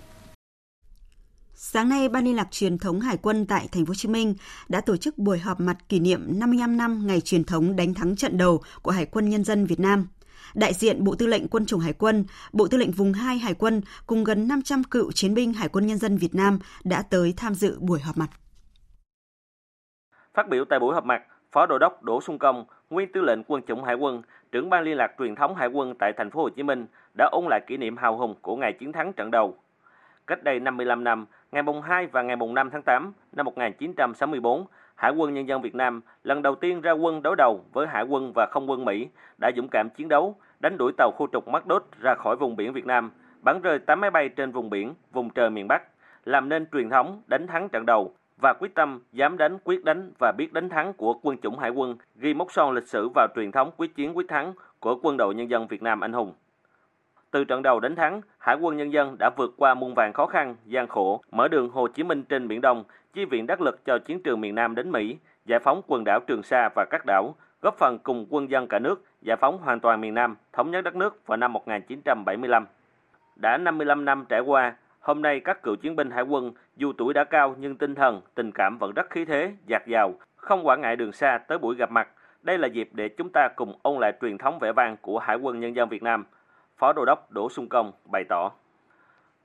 Sáng 1.67 1.89
nay, 1.89 2.09
Ban 2.09 2.25
liên 2.25 2.37
lạc 2.37 2.51
truyền 2.51 2.79
thống 2.79 3.01
Hải 3.01 3.17
quân 3.17 3.47
tại 3.47 3.69
Thành 3.73 3.87
phố 3.87 3.91
Hồ 3.91 3.95
Chí 3.95 4.09
Minh 4.09 4.35
đã 4.69 4.81
tổ 4.81 4.97
chức 4.97 5.19
buổi 5.19 5.39
họp 5.39 5.61
mặt 5.61 5.77
kỷ 5.89 6.01
niệm 6.01 6.21
55 6.41 6.77
năm 6.77 7.07
ngày 7.07 7.21
truyền 7.21 7.45
thống 7.45 7.77
đánh 7.77 7.95
thắng 7.95 8.17
trận 8.17 8.39
đầu 8.39 8.61
của 8.83 8.91
Hải 8.91 9.07
quân 9.07 9.29
Nhân 9.29 9.45
dân 9.45 9.67
Việt 9.67 9.81
Nam. 9.81 10.09
Đại 10.55 10.75
diện 10.75 11.05
Bộ 11.05 11.15
Tư 11.19 11.27
lệnh 11.27 11.49
Quân 11.49 11.67
chủng 11.67 11.81
Hải 11.81 11.93
quân, 11.93 12.25
Bộ 12.53 12.69
Tư 12.71 12.79
lệnh 12.79 12.91
Vùng 12.91 13.13
2 13.13 13.39
Hải 13.39 13.55
quân 13.55 13.81
cùng 14.07 14.25
gần 14.25 14.49
500 14.49 14.85
cựu 14.85 15.13
chiến 15.13 15.35
binh 15.35 15.53
Hải 15.53 15.69
quân 15.69 15.87
Nhân 15.87 15.99
dân 15.99 16.17
Việt 16.17 16.35
Nam 16.35 16.59
đã 16.85 17.03
tới 17.11 17.35
tham 17.37 17.55
dự 17.55 17.79
buổi 17.81 18.01
họp 18.01 18.17
mặt. 18.17 18.29
Phát 20.35 20.49
biểu 20.49 20.65
tại 20.65 20.79
buổi 20.79 20.95
họp 20.95 21.05
mặt, 21.05 21.23
Phó 21.53 21.67
Đô 21.67 21.79
đốc 21.79 22.03
Đỗ 22.03 22.21
Xuân 22.27 22.39
Công, 22.39 22.65
Nguyên 22.91 23.09
Tư 23.15 23.21
lệnh 23.21 23.45
Quân 23.45 23.63
chủng 23.67 23.85
Hải 23.85 23.95
quân, 23.95 24.23
trưởng 24.53 24.71
ban 24.71 24.85
liên 24.85 24.97
lạc 24.97 25.11
truyền 25.19 25.35
thống 25.35 25.55
Hải 25.55 25.69
quân 25.69 25.95
tại 25.99 26.13
Thành 26.17 26.31
phố 26.31 26.43
Hồ 26.43 26.49
Chí 26.49 26.63
Minh 26.63 26.87
đã 27.19 27.29
ôn 27.33 27.45
lại 27.51 27.61
kỷ 27.67 27.77
niệm 27.77 27.97
hào 27.97 28.19
hùng 28.19 28.35
của 28.43 28.57
ngày 28.57 28.73
chiến 28.81 28.93
thắng 28.93 29.13
trận 29.13 29.31
đầu. 29.31 29.57
Cách 30.27 30.45
đây 30.45 30.61
55 30.61 31.05
năm, 31.05 31.27
ngày 31.53 31.63
mùng 31.63 31.83
2 31.83 32.07
và 32.07 32.23
ngày 32.23 32.37
mùng 32.37 32.55
5 32.55 32.71
tháng 32.71 32.83
8 32.83 33.13
năm 33.33 33.47
1964, 33.47 34.67
Hải 34.95 35.13
quân 35.13 35.35
Nhân 35.35 35.49
dân 35.49 35.63
Việt 35.63 35.75
Nam 35.75 36.01
lần 36.23 36.43
đầu 36.43 36.55
tiên 36.55 36.81
ra 36.81 36.93
quân 36.93 37.23
đối 37.23 37.37
đầu 37.37 37.65
với 37.73 37.87
Hải 37.87 38.05
quân 38.05 38.33
và 38.35 38.47
Không 38.51 38.71
quân 38.71 38.85
Mỹ 38.85 39.09
đã 39.41 39.51
dũng 39.57 39.69
cảm 39.71 39.91
chiến 39.91 40.09
đấu, 40.09 40.37
đánh 40.61 40.77
đuổi 40.79 40.93
tàu 40.97 41.11
khu 41.17 41.27
trục 41.33 41.49
Mắc 41.49 41.67
Đốt 41.67 41.85
ra 42.01 42.15
khỏi 42.15 42.37
vùng 42.37 42.57
biển 42.57 42.73
Việt 42.73 42.87
Nam, 42.87 43.11
bắn 43.41 43.61
rơi 43.61 43.79
8 43.79 44.01
máy 44.01 44.11
bay 44.11 44.29
trên 44.29 44.53
vùng 44.53 44.71
biển, 44.71 44.95
vùng 45.13 45.31
trời 45.31 45.51
miền 45.51 45.69
Bắc, 45.69 45.83
làm 46.25 46.49
nên 46.49 46.67
truyền 46.73 46.91
thống 46.91 47.23
đánh 47.27 47.47
thắng 47.47 47.69
trận 47.69 47.87
đầu 47.87 48.15
và 48.43 48.55
quyết 48.61 48.75
tâm 48.75 49.01
dám 49.13 49.37
đánh, 49.37 49.59
quyết 49.65 49.85
đánh 49.85 50.13
và 50.19 50.33
biết 50.39 50.53
đánh 50.53 50.69
thắng 50.69 50.93
của 50.93 51.15
quân 51.23 51.39
chủng 51.39 51.59
Hải 51.59 51.71
quân, 51.71 51.97
ghi 52.17 52.35
mốc 52.35 52.53
son 52.53 52.73
lịch 52.73 52.89
sử 52.89 53.09
vào 53.15 53.29
truyền 53.37 53.53
thống 53.53 53.71
quyết 53.77 53.95
chiến 53.95 54.17
quyết 54.17 54.29
thắng 54.29 54.53
của 54.81 54.99
quân 55.03 55.17
đội 55.17 55.35
nhân 55.35 55.51
dân 55.51 55.67
Việt 55.67 55.83
Nam 55.83 56.01
anh 56.01 56.13
hùng. 56.13 56.33
Từ 57.35 57.45
trận 57.45 57.63
đầu 57.63 57.81
đến 57.81 57.97
thắng, 57.97 58.21
Hải 58.39 58.57
quân 58.61 58.77
Nhân 58.77 58.93
dân 58.93 59.17
đã 59.19 59.31
vượt 59.37 59.55
qua 59.57 59.75
muôn 59.75 59.95
vàn 59.95 60.13
khó 60.13 60.27
khăn, 60.27 60.57
gian 60.67 60.87
khổ, 60.87 61.21
mở 61.31 61.49
đường 61.49 61.69
Hồ 61.69 61.89
Chí 61.89 62.03
Minh 62.03 62.23
trên 62.23 62.49
Biển 62.49 62.61
Đông, 62.61 62.85
chi 63.13 63.25
viện 63.25 63.47
đắc 63.47 63.61
lực 63.61 63.85
cho 63.85 63.99
chiến 63.99 64.23
trường 64.23 64.41
miền 64.41 64.55
Nam 64.55 64.75
đến 64.75 64.91
Mỹ, 64.91 65.19
giải 65.47 65.59
phóng 65.59 65.83
quần 65.87 66.05
đảo 66.05 66.21
Trường 66.27 66.43
Sa 66.43 66.69
và 66.75 66.85
các 66.85 67.07
đảo, 67.07 67.35
góp 67.63 67.79
phần 67.79 67.99
cùng 67.99 68.27
quân 68.31 68.51
dân 68.51 68.67
cả 68.67 68.79
nước 68.79 69.05
giải 69.23 69.37
phóng 69.37 69.59
hoàn 69.59 69.81
toàn 69.81 70.01
miền 70.01 70.15
Nam, 70.15 70.37
thống 70.53 70.71
nhất 70.71 70.85
đất 70.85 70.97
nước 70.97 71.27
vào 71.27 71.37
năm 71.37 71.53
1975. 71.53 72.67
Đã 73.37 73.59
55 73.59 74.05
năm 74.05 74.25
trải 74.29 74.41
qua, 74.41 74.75
hôm 75.01 75.23
nay 75.23 75.41
các 75.41 75.63
cựu 75.63 75.77
chiến 75.77 75.97
binh 75.97 76.11
hải 76.11 76.23
quân 76.23 76.53
dù 76.77 76.93
tuổi 76.99 77.15
đã 77.15 77.25
cao 77.25 77.55
nhưng 77.59 77.77
tinh 77.77 77.95
thần, 77.95 78.21
tình 78.35 78.53
cảm 78.53 78.79
vẫn 78.79 78.93
rất 78.93 79.11
khí 79.11 79.25
thế, 79.25 79.53
dạt 79.67 79.87
dào, 79.87 80.15
không 80.37 80.67
quản 80.67 80.81
ngại 80.81 80.97
đường 80.97 81.13
xa 81.13 81.39
tới 81.39 81.59
buổi 81.59 81.77
gặp 81.77 81.91
mặt. 81.91 82.09
Đây 82.43 82.59
là 82.59 82.69
dịp 82.69 82.89
để 82.93 83.09
chúng 83.09 83.29
ta 83.33 83.49
cùng 83.57 83.79
ôn 83.83 84.01
lại 84.01 84.13
truyền 84.21 84.39
thống 84.39 84.59
vẻ 84.59 84.73
vang 84.73 84.97
của 85.01 85.19
Hải 85.19 85.37
quân 85.37 85.61
Nhân 85.61 85.77
dân 85.77 85.89
Việt 85.89 86.03
Nam, 86.03 86.25
Phó 86.79 86.93
Đô 86.93 87.05
đốc 87.05 87.31
Đỗ 87.31 87.51
Xuân 87.51 87.69
Công 87.69 87.93
bày 88.13 88.25
tỏ. 88.29 88.51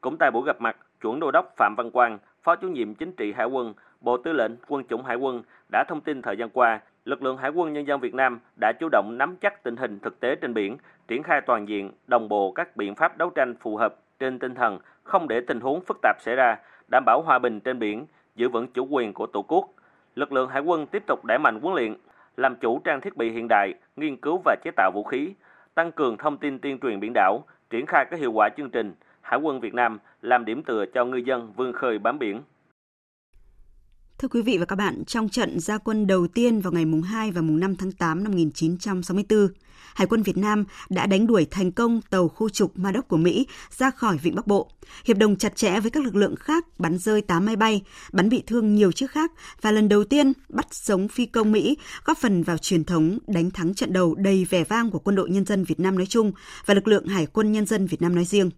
Cũng 0.02 0.18
tại 0.18 0.32
buổi 0.32 0.44
gặp 0.46 0.62
mặt, 0.62 0.78
chuẩn 1.02 1.20
Đô 1.20 1.32
đốc 1.32 1.54
Phạm 1.58 1.76
Văn 1.76 1.92
Quang, 1.92 2.20
Phó 2.44 2.56
chủ 2.56 2.68
nhiệm 2.68 2.96
chính 2.96 3.12
trị 3.12 3.34
Hải 3.34 3.46
quân, 3.46 3.74
Bộ 4.02 4.18
Tư 4.18 4.34
lệnh 4.34 4.52
Quân 4.68 4.84
chủng 4.90 5.04
Hải 5.04 5.16
quân 5.16 5.44
đã 5.72 5.84
thông 5.88 6.02
tin 6.02 6.22
thời 6.22 6.38
gian 6.38 6.50
qua, 6.50 6.80
lực 7.06 7.24
lượng 7.24 7.38
Hải 7.38 7.52
quân 7.52 7.74
Nhân 7.74 7.88
dân 7.88 8.00
Việt 8.00 8.14
Nam 8.14 8.40
đã 8.60 8.74
chủ 8.80 8.90
động 8.92 9.18
nắm 9.18 9.36
chắc 9.42 9.64
tình 9.64 9.76
hình 9.76 10.00
thực 10.00 10.20
tế 10.20 10.36
trên 10.36 10.54
biển, 10.54 10.78
triển 11.08 11.24
khai 11.24 11.42
toàn 11.42 11.68
diện, 11.68 11.92
đồng 12.08 12.30
bộ 12.30 12.52
các 12.52 12.76
biện 12.78 12.96
pháp 12.96 13.18
đấu 13.18 13.30
tranh 13.30 13.56
phù 13.60 13.78
hợp 13.78 13.96
trên 14.20 14.40
tinh 14.40 14.56
thần 14.56 14.80
không 15.04 15.28
để 15.28 15.42
tình 15.42 15.60
huống 15.60 15.82
phức 15.82 15.98
tạp 16.02 16.16
xảy 16.22 16.36
ra, 16.36 16.58
đảm 16.88 17.04
bảo 17.06 17.22
hòa 17.22 17.40
bình 17.40 17.60
trên 17.60 17.80
biển, 17.80 18.06
giữ 18.36 18.50
vững 18.50 18.68
chủ 18.68 18.88
quyền 18.90 19.14
của 19.14 19.26
Tổ 19.26 19.42
quốc. 19.42 19.70
Lực 20.16 20.32
lượng 20.32 20.50
Hải 20.50 20.62
quân 20.62 20.88
tiếp 20.88 21.04
tục 21.08 21.26
đẩy 21.26 21.40
mạnh 21.40 21.60
huấn 21.62 21.76
luyện, 21.76 21.96
làm 22.38 22.56
chủ 22.56 22.80
trang 22.84 23.02
thiết 23.02 23.18
bị 23.18 23.32
hiện 23.32 23.48
đại, 23.50 23.74
nghiên 23.96 24.18
cứu 24.18 24.42
và 24.46 24.56
chế 24.64 24.72
tạo 24.76 24.92
vũ 24.94 25.04
khí, 25.04 25.34
tăng 25.80 25.92
cường 25.92 26.18
thông 26.18 26.38
tin 26.38 26.60
tuyên 26.60 26.80
truyền 26.80 27.00
biển 27.00 27.12
đảo, 27.14 27.44
triển 27.70 27.86
khai 27.86 28.06
các 28.12 28.20
hiệu 28.20 28.32
quả 28.32 28.50
chương 28.58 28.70
trình 28.70 28.94
Hải 29.22 29.40
quân 29.40 29.60
Việt 29.60 29.74
Nam 29.74 30.00
làm 30.22 30.46
điểm 30.46 30.64
tựa 30.64 30.86
cho 30.94 31.06
ngư 31.06 31.18
dân 31.18 31.54
vươn 31.56 31.74
khơi 31.74 32.00
bám 32.00 32.20
biển. 32.20 32.42
Thưa 34.20 34.28
quý 34.28 34.42
vị 34.42 34.58
và 34.58 34.66
các 34.66 34.76
bạn, 34.76 35.06
trong 35.06 35.30
trận 35.30 35.60
gia 35.60 35.78
quân 35.78 36.08
đầu 36.08 36.28
tiên 36.28 36.62
vào 36.62 36.74
ngày 36.74 36.86
mùng 36.86 37.02
2 37.02 37.32
và 37.32 37.42
mùng 37.42 37.60
5 37.60 37.76
tháng 37.76 37.92
8 37.92 38.24
năm 38.24 38.32
1964, 38.32 39.48
Hải 39.94 40.08
quân 40.08 40.24
Việt 40.24 40.38
Nam 40.38 40.66
đã 40.90 41.06
đánh 41.06 41.28
đuổi 41.28 41.48
thành 41.52 41.72
công 41.72 42.02
tàu 42.02 42.28
khu 42.28 42.50
trục 42.50 42.80
Ma 42.80 42.92
Đốc 42.92 43.08
của 43.08 43.18
Mỹ 43.18 43.48
ra 43.78 43.92
khỏi 43.92 44.18
Vịnh 44.18 44.36
Bắc 44.36 44.48
Bộ, 44.48 44.72
hiệp 45.06 45.18
đồng 45.18 45.36
chặt 45.36 45.56
chẽ 45.56 45.80
với 45.80 45.92
các 45.92 46.04
lực 46.04 46.16
lượng 46.16 46.36
khác 46.36 46.66
bắn 46.80 46.98
rơi 46.98 47.22
8 47.22 47.46
máy 47.46 47.56
bay, 47.56 47.82
bắn 48.12 48.30
bị 48.30 48.44
thương 48.48 48.76
nhiều 48.76 48.92
chiếc 48.92 49.12
khác 49.12 49.32
và 49.62 49.72
lần 49.72 49.90
đầu 49.90 50.04
tiên 50.04 50.34
bắt 50.50 50.68
sống 50.72 51.08
phi 51.08 51.26
công 51.26 51.52
Mỹ, 51.52 51.78
góp 52.06 52.18
phần 52.18 52.44
vào 52.44 52.58
truyền 52.58 52.84
thống 52.84 53.18
đánh 53.28 53.52
thắng 53.52 53.74
trận 53.74 53.94
đầu 53.94 54.16
đầy 54.16 54.46
vẻ 54.50 54.64
vang 54.64 54.92
của 54.92 55.00
quân 55.00 55.16
đội 55.16 55.30
nhân 55.30 55.46
dân 55.46 55.64
Việt 55.64 55.80
Nam 55.80 55.96
nói 55.96 56.06
chung 56.06 56.32
và 56.66 56.74
lực 56.74 56.88
lượng 56.88 57.08
Hải 57.08 57.26
quân 57.26 57.52
nhân 57.52 57.66
dân 57.66 57.88
Việt 57.88 58.02
Nam 58.02 58.16
nói 58.16 58.26
riêng. 58.26 58.50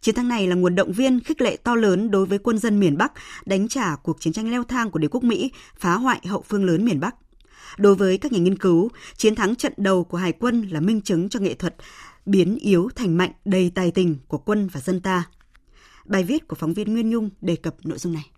Chiến 0.00 0.14
thắng 0.14 0.28
này 0.28 0.46
là 0.46 0.54
nguồn 0.54 0.74
động 0.74 0.92
viên 0.92 1.20
khích 1.20 1.40
lệ 1.40 1.56
to 1.56 1.74
lớn 1.74 2.10
đối 2.10 2.26
với 2.26 2.38
quân 2.38 2.58
dân 2.58 2.80
miền 2.80 2.96
Bắc 2.96 3.12
đánh 3.46 3.68
trả 3.68 3.96
cuộc 4.02 4.20
chiến 4.20 4.32
tranh 4.32 4.50
leo 4.50 4.64
thang 4.64 4.90
của 4.90 4.98
đế 4.98 5.08
quốc 5.08 5.24
Mỹ, 5.24 5.50
phá 5.78 5.94
hoại 5.94 6.20
hậu 6.26 6.44
phương 6.48 6.64
lớn 6.64 6.84
miền 6.84 7.00
Bắc. 7.00 7.14
Đối 7.78 7.94
với 7.94 8.18
các 8.18 8.32
nhà 8.32 8.38
nghiên 8.38 8.58
cứu, 8.58 8.88
chiến 9.16 9.34
thắng 9.34 9.56
trận 9.56 9.72
đầu 9.76 10.04
của 10.04 10.18
Hải 10.18 10.32
quân 10.32 10.68
là 10.70 10.80
minh 10.80 11.00
chứng 11.00 11.28
cho 11.28 11.40
nghệ 11.40 11.54
thuật 11.54 11.74
biến 12.26 12.56
yếu 12.56 12.88
thành 12.96 13.16
mạnh 13.16 13.30
đầy 13.44 13.72
tài 13.74 13.90
tình 13.90 14.16
của 14.28 14.38
quân 14.38 14.68
và 14.72 14.80
dân 14.80 15.00
ta. 15.00 15.24
Bài 16.04 16.22
viết 16.22 16.48
của 16.48 16.56
phóng 16.56 16.74
viên 16.74 16.92
Nguyên 16.92 17.10
Nhung 17.10 17.30
đề 17.40 17.56
cập 17.56 17.74
nội 17.84 17.98
dung 17.98 18.12
này. 18.12 18.30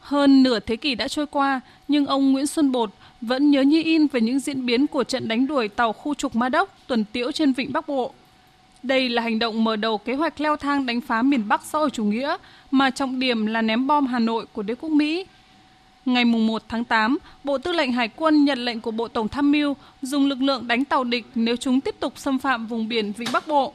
Hơn 0.00 0.42
nửa 0.42 0.60
thế 0.60 0.76
kỷ 0.76 0.94
đã 0.94 1.08
trôi 1.08 1.26
qua, 1.26 1.60
nhưng 1.88 2.06
ông 2.06 2.32
Nguyễn 2.32 2.46
Xuân 2.46 2.72
Bột 2.72 2.90
vẫn 3.20 3.50
nhớ 3.50 3.62
như 3.62 3.82
in 3.84 4.06
về 4.06 4.20
những 4.20 4.40
diễn 4.40 4.66
biến 4.66 4.86
của 4.86 5.04
trận 5.04 5.28
đánh 5.28 5.46
đuổi 5.46 5.68
tàu 5.68 5.92
khu 5.92 6.14
trục 6.14 6.36
Ma 6.36 6.48
Đốc 6.48 6.76
tuần 6.86 7.04
tiễu 7.12 7.32
trên 7.32 7.52
vịnh 7.52 7.72
Bắc 7.72 7.88
Bộ. 7.88 8.14
Đây 8.82 9.08
là 9.08 9.22
hành 9.22 9.38
động 9.38 9.64
mở 9.64 9.76
đầu 9.76 9.98
kế 9.98 10.14
hoạch 10.14 10.40
leo 10.40 10.56
thang 10.56 10.86
đánh 10.86 11.00
phá 11.00 11.22
miền 11.22 11.48
Bắc 11.48 11.62
xã 11.64 11.78
hội 11.78 11.90
chủ 11.90 12.04
nghĩa 12.04 12.36
mà 12.70 12.90
trọng 12.90 13.18
điểm 13.18 13.46
là 13.46 13.62
ném 13.62 13.86
bom 13.86 14.06
Hà 14.06 14.18
Nội 14.18 14.46
của 14.52 14.62
đế 14.62 14.74
quốc 14.74 14.90
Mỹ. 14.90 15.26
Ngày 16.04 16.24
1 16.24 16.62
tháng 16.68 16.84
8, 16.84 17.18
Bộ 17.44 17.58
Tư 17.58 17.72
lệnh 17.72 17.92
Hải 17.92 18.08
quân 18.08 18.44
nhận 18.44 18.64
lệnh 18.64 18.80
của 18.80 18.90
Bộ 18.90 19.08
Tổng 19.08 19.28
tham 19.28 19.52
mưu 19.52 19.76
dùng 20.02 20.26
lực 20.26 20.42
lượng 20.42 20.68
đánh 20.68 20.84
tàu 20.84 21.04
địch 21.04 21.26
nếu 21.34 21.56
chúng 21.56 21.80
tiếp 21.80 21.94
tục 22.00 22.18
xâm 22.18 22.38
phạm 22.38 22.66
vùng 22.66 22.88
biển 22.88 23.12
Vịnh 23.12 23.28
Bắc 23.32 23.48
Bộ. 23.48 23.72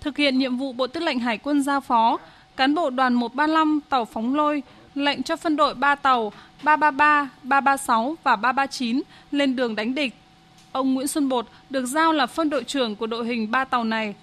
Thực 0.00 0.16
hiện 0.16 0.38
nhiệm 0.38 0.56
vụ 0.56 0.72
Bộ 0.72 0.86
Tư 0.86 1.00
lệnh 1.00 1.18
Hải 1.18 1.38
quân 1.38 1.62
giao 1.62 1.80
phó, 1.80 2.18
cán 2.56 2.74
bộ 2.74 2.90
đoàn 2.90 3.14
135 3.14 3.80
tàu 3.88 4.04
phóng 4.04 4.34
lôi 4.34 4.62
lệnh 4.94 5.22
cho 5.22 5.36
phân 5.36 5.56
đội 5.56 5.74
3 5.74 5.94
tàu 5.94 6.32
333, 6.62 7.28
336 7.42 8.16
và 8.22 8.36
339 8.36 9.02
lên 9.30 9.56
đường 9.56 9.74
đánh 9.74 9.94
địch. 9.94 10.14
Ông 10.72 10.94
Nguyễn 10.94 11.08
Xuân 11.08 11.28
Bột 11.28 11.46
được 11.70 11.86
giao 11.86 12.12
là 12.12 12.26
phân 12.26 12.50
đội 12.50 12.64
trưởng 12.64 12.96
của 12.96 13.06
đội 13.06 13.26
hình 13.26 13.50
3 13.50 13.64
tàu 13.64 13.84
này. 13.84 14.14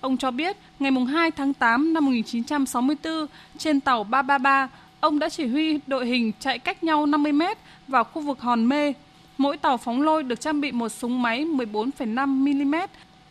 Ông 0.00 0.16
cho 0.16 0.30
biết, 0.30 0.56
ngày 0.78 0.92
2 1.08 1.30
tháng 1.30 1.54
8 1.54 1.92
năm 1.92 2.04
1964, 2.04 3.26
trên 3.58 3.80
tàu 3.80 4.04
333, 4.04 4.68
ông 5.00 5.18
đã 5.18 5.28
chỉ 5.28 5.46
huy 5.46 5.80
đội 5.86 6.06
hình 6.06 6.32
chạy 6.40 6.58
cách 6.58 6.84
nhau 6.84 7.06
50 7.06 7.32
mét 7.32 7.58
vào 7.88 8.04
khu 8.04 8.22
vực 8.22 8.40
Hòn 8.40 8.68
Mê. 8.68 8.92
Mỗi 9.38 9.56
tàu 9.56 9.76
phóng 9.76 10.02
lôi 10.02 10.22
được 10.22 10.40
trang 10.40 10.60
bị 10.60 10.72
một 10.72 10.88
súng 10.88 11.22
máy 11.22 11.44
14,5 11.44 12.26
mm 12.26 12.74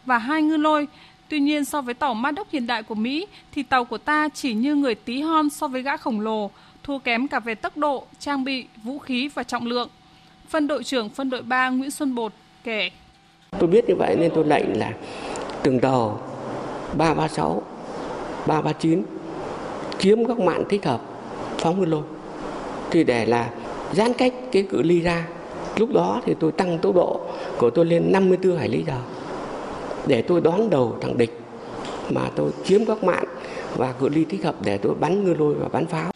và 0.05 0.17
hai 0.17 0.41
ngư 0.41 0.57
lôi. 0.57 0.87
Tuy 1.29 1.39
nhiên 1.39 1.65
so 1.65 1.81
với 1.81 1.93
tàu 1.93 2.13
ma 2.13 2.31
đốc 2.31 2.51
hiện 2.51 2.67
đại 2.67 2.83
của 2.83 2.95
Mỹ 2.95 3.27
thì 3.51 3.63
tàu 3.63 3.85
của 3.85 3.97
ta 3.97 4.29
chỉ 4.33 4.53
như 4.53 4.75
người 4.75 4.95
tí 4.95 5.21
hon 5.21 5.49
so 5.49 5.67
với 5.67 5.81
gã 5.81 5.97
khổng 5.97 6.19
lồ, 6.19 6.51
thua 6.83 6.97
kém 6.97 7.27
cả 7.27 7.39
về 7.39 7.55
tốc 7.55 7.77
độ, 7.77 8.05
trang 8.19 8.43
bị, 8.43 8.65
vũ 8.83 8.99
khí 8.99 9.29
và 9.33 9.43
trọng 9.43 9.65
lượng. 9.65 9.89
Phân 10.49 10.67
đội 10.67 10.83
trưởng 10.83 11.09
phân 11.09 11.29
đội 11.29 11.41
3 11.41 11.69
Nguyễn 11.69 11.91
Xuân 11.91 12.15
Bột 12.15 12.33
kể. 12.63 12.89
Tôi 13.59 13.67
biết 13.67 13.85
như 13.87 13.95
vậy 13.95 14.15
nên 14.19 14.31
tôi 14.35 14.45
lệnh 14.47 14.79
là 14.79 14.91
từng 15.63 15.79
tàu 15.79 16.21
336, 16.97 17.61
339 18.47 19.03
kiếm 19.99 20.25
các 20.25 20.39
mạng 20.39 20.63
thích 20.69 20.85
hợp 20.85 21.01
phóng 21.57 21.77
nguyên 21.77 21.89
lôi. 21.89 22.03
Thì 22.91 23.03
để 23.03 23.25
là 23.25 23.49
giãn 23.93 24.13
cách 24.13 24.33
cái 24.51 24.63
cự 24.63 24.81
ly 24.81 24.99
ra, 25.01 25.27
lúc 25.77 25.93
đó 25.93 26.21
thì 26.25 26.33
tôi 26.39 26.51
tăng 26.51 26.79
tốc 26.79 26.95
độ 26.95 27.21
của 27.57 27.69
tôi 27.69 27.85
lên 27.85 28.11
54 28.11 28.57
hải 28.57 28.69
lý 28.69 28.83
giờ 28.87 28.97
để 30.07 30.21
tôi 30.21 30.41
đón 30.41 30.69
đầu 30.69 30.97
thằng 31.01 31.17
địch 31.17 31.39
mà 32.09 32.21
tôi 32.35 32.51
chiếm 32.65 32.85
các 32.85 33.03
mạng 33.03 33.25
và 33.75 33.91
cự 33.91 34.09
ly 34.09 34.25
thích 34.25 34.43
hợp 34.43 34.55
để 34.65 34.77
tôi 34.77 34.93
bắn 34.99 35.23
ngư 35.23 35.33
lôi 35.33 35.53
và 35.53 35.67
bắn 35.67 35.85
pháo. 35.85 36.11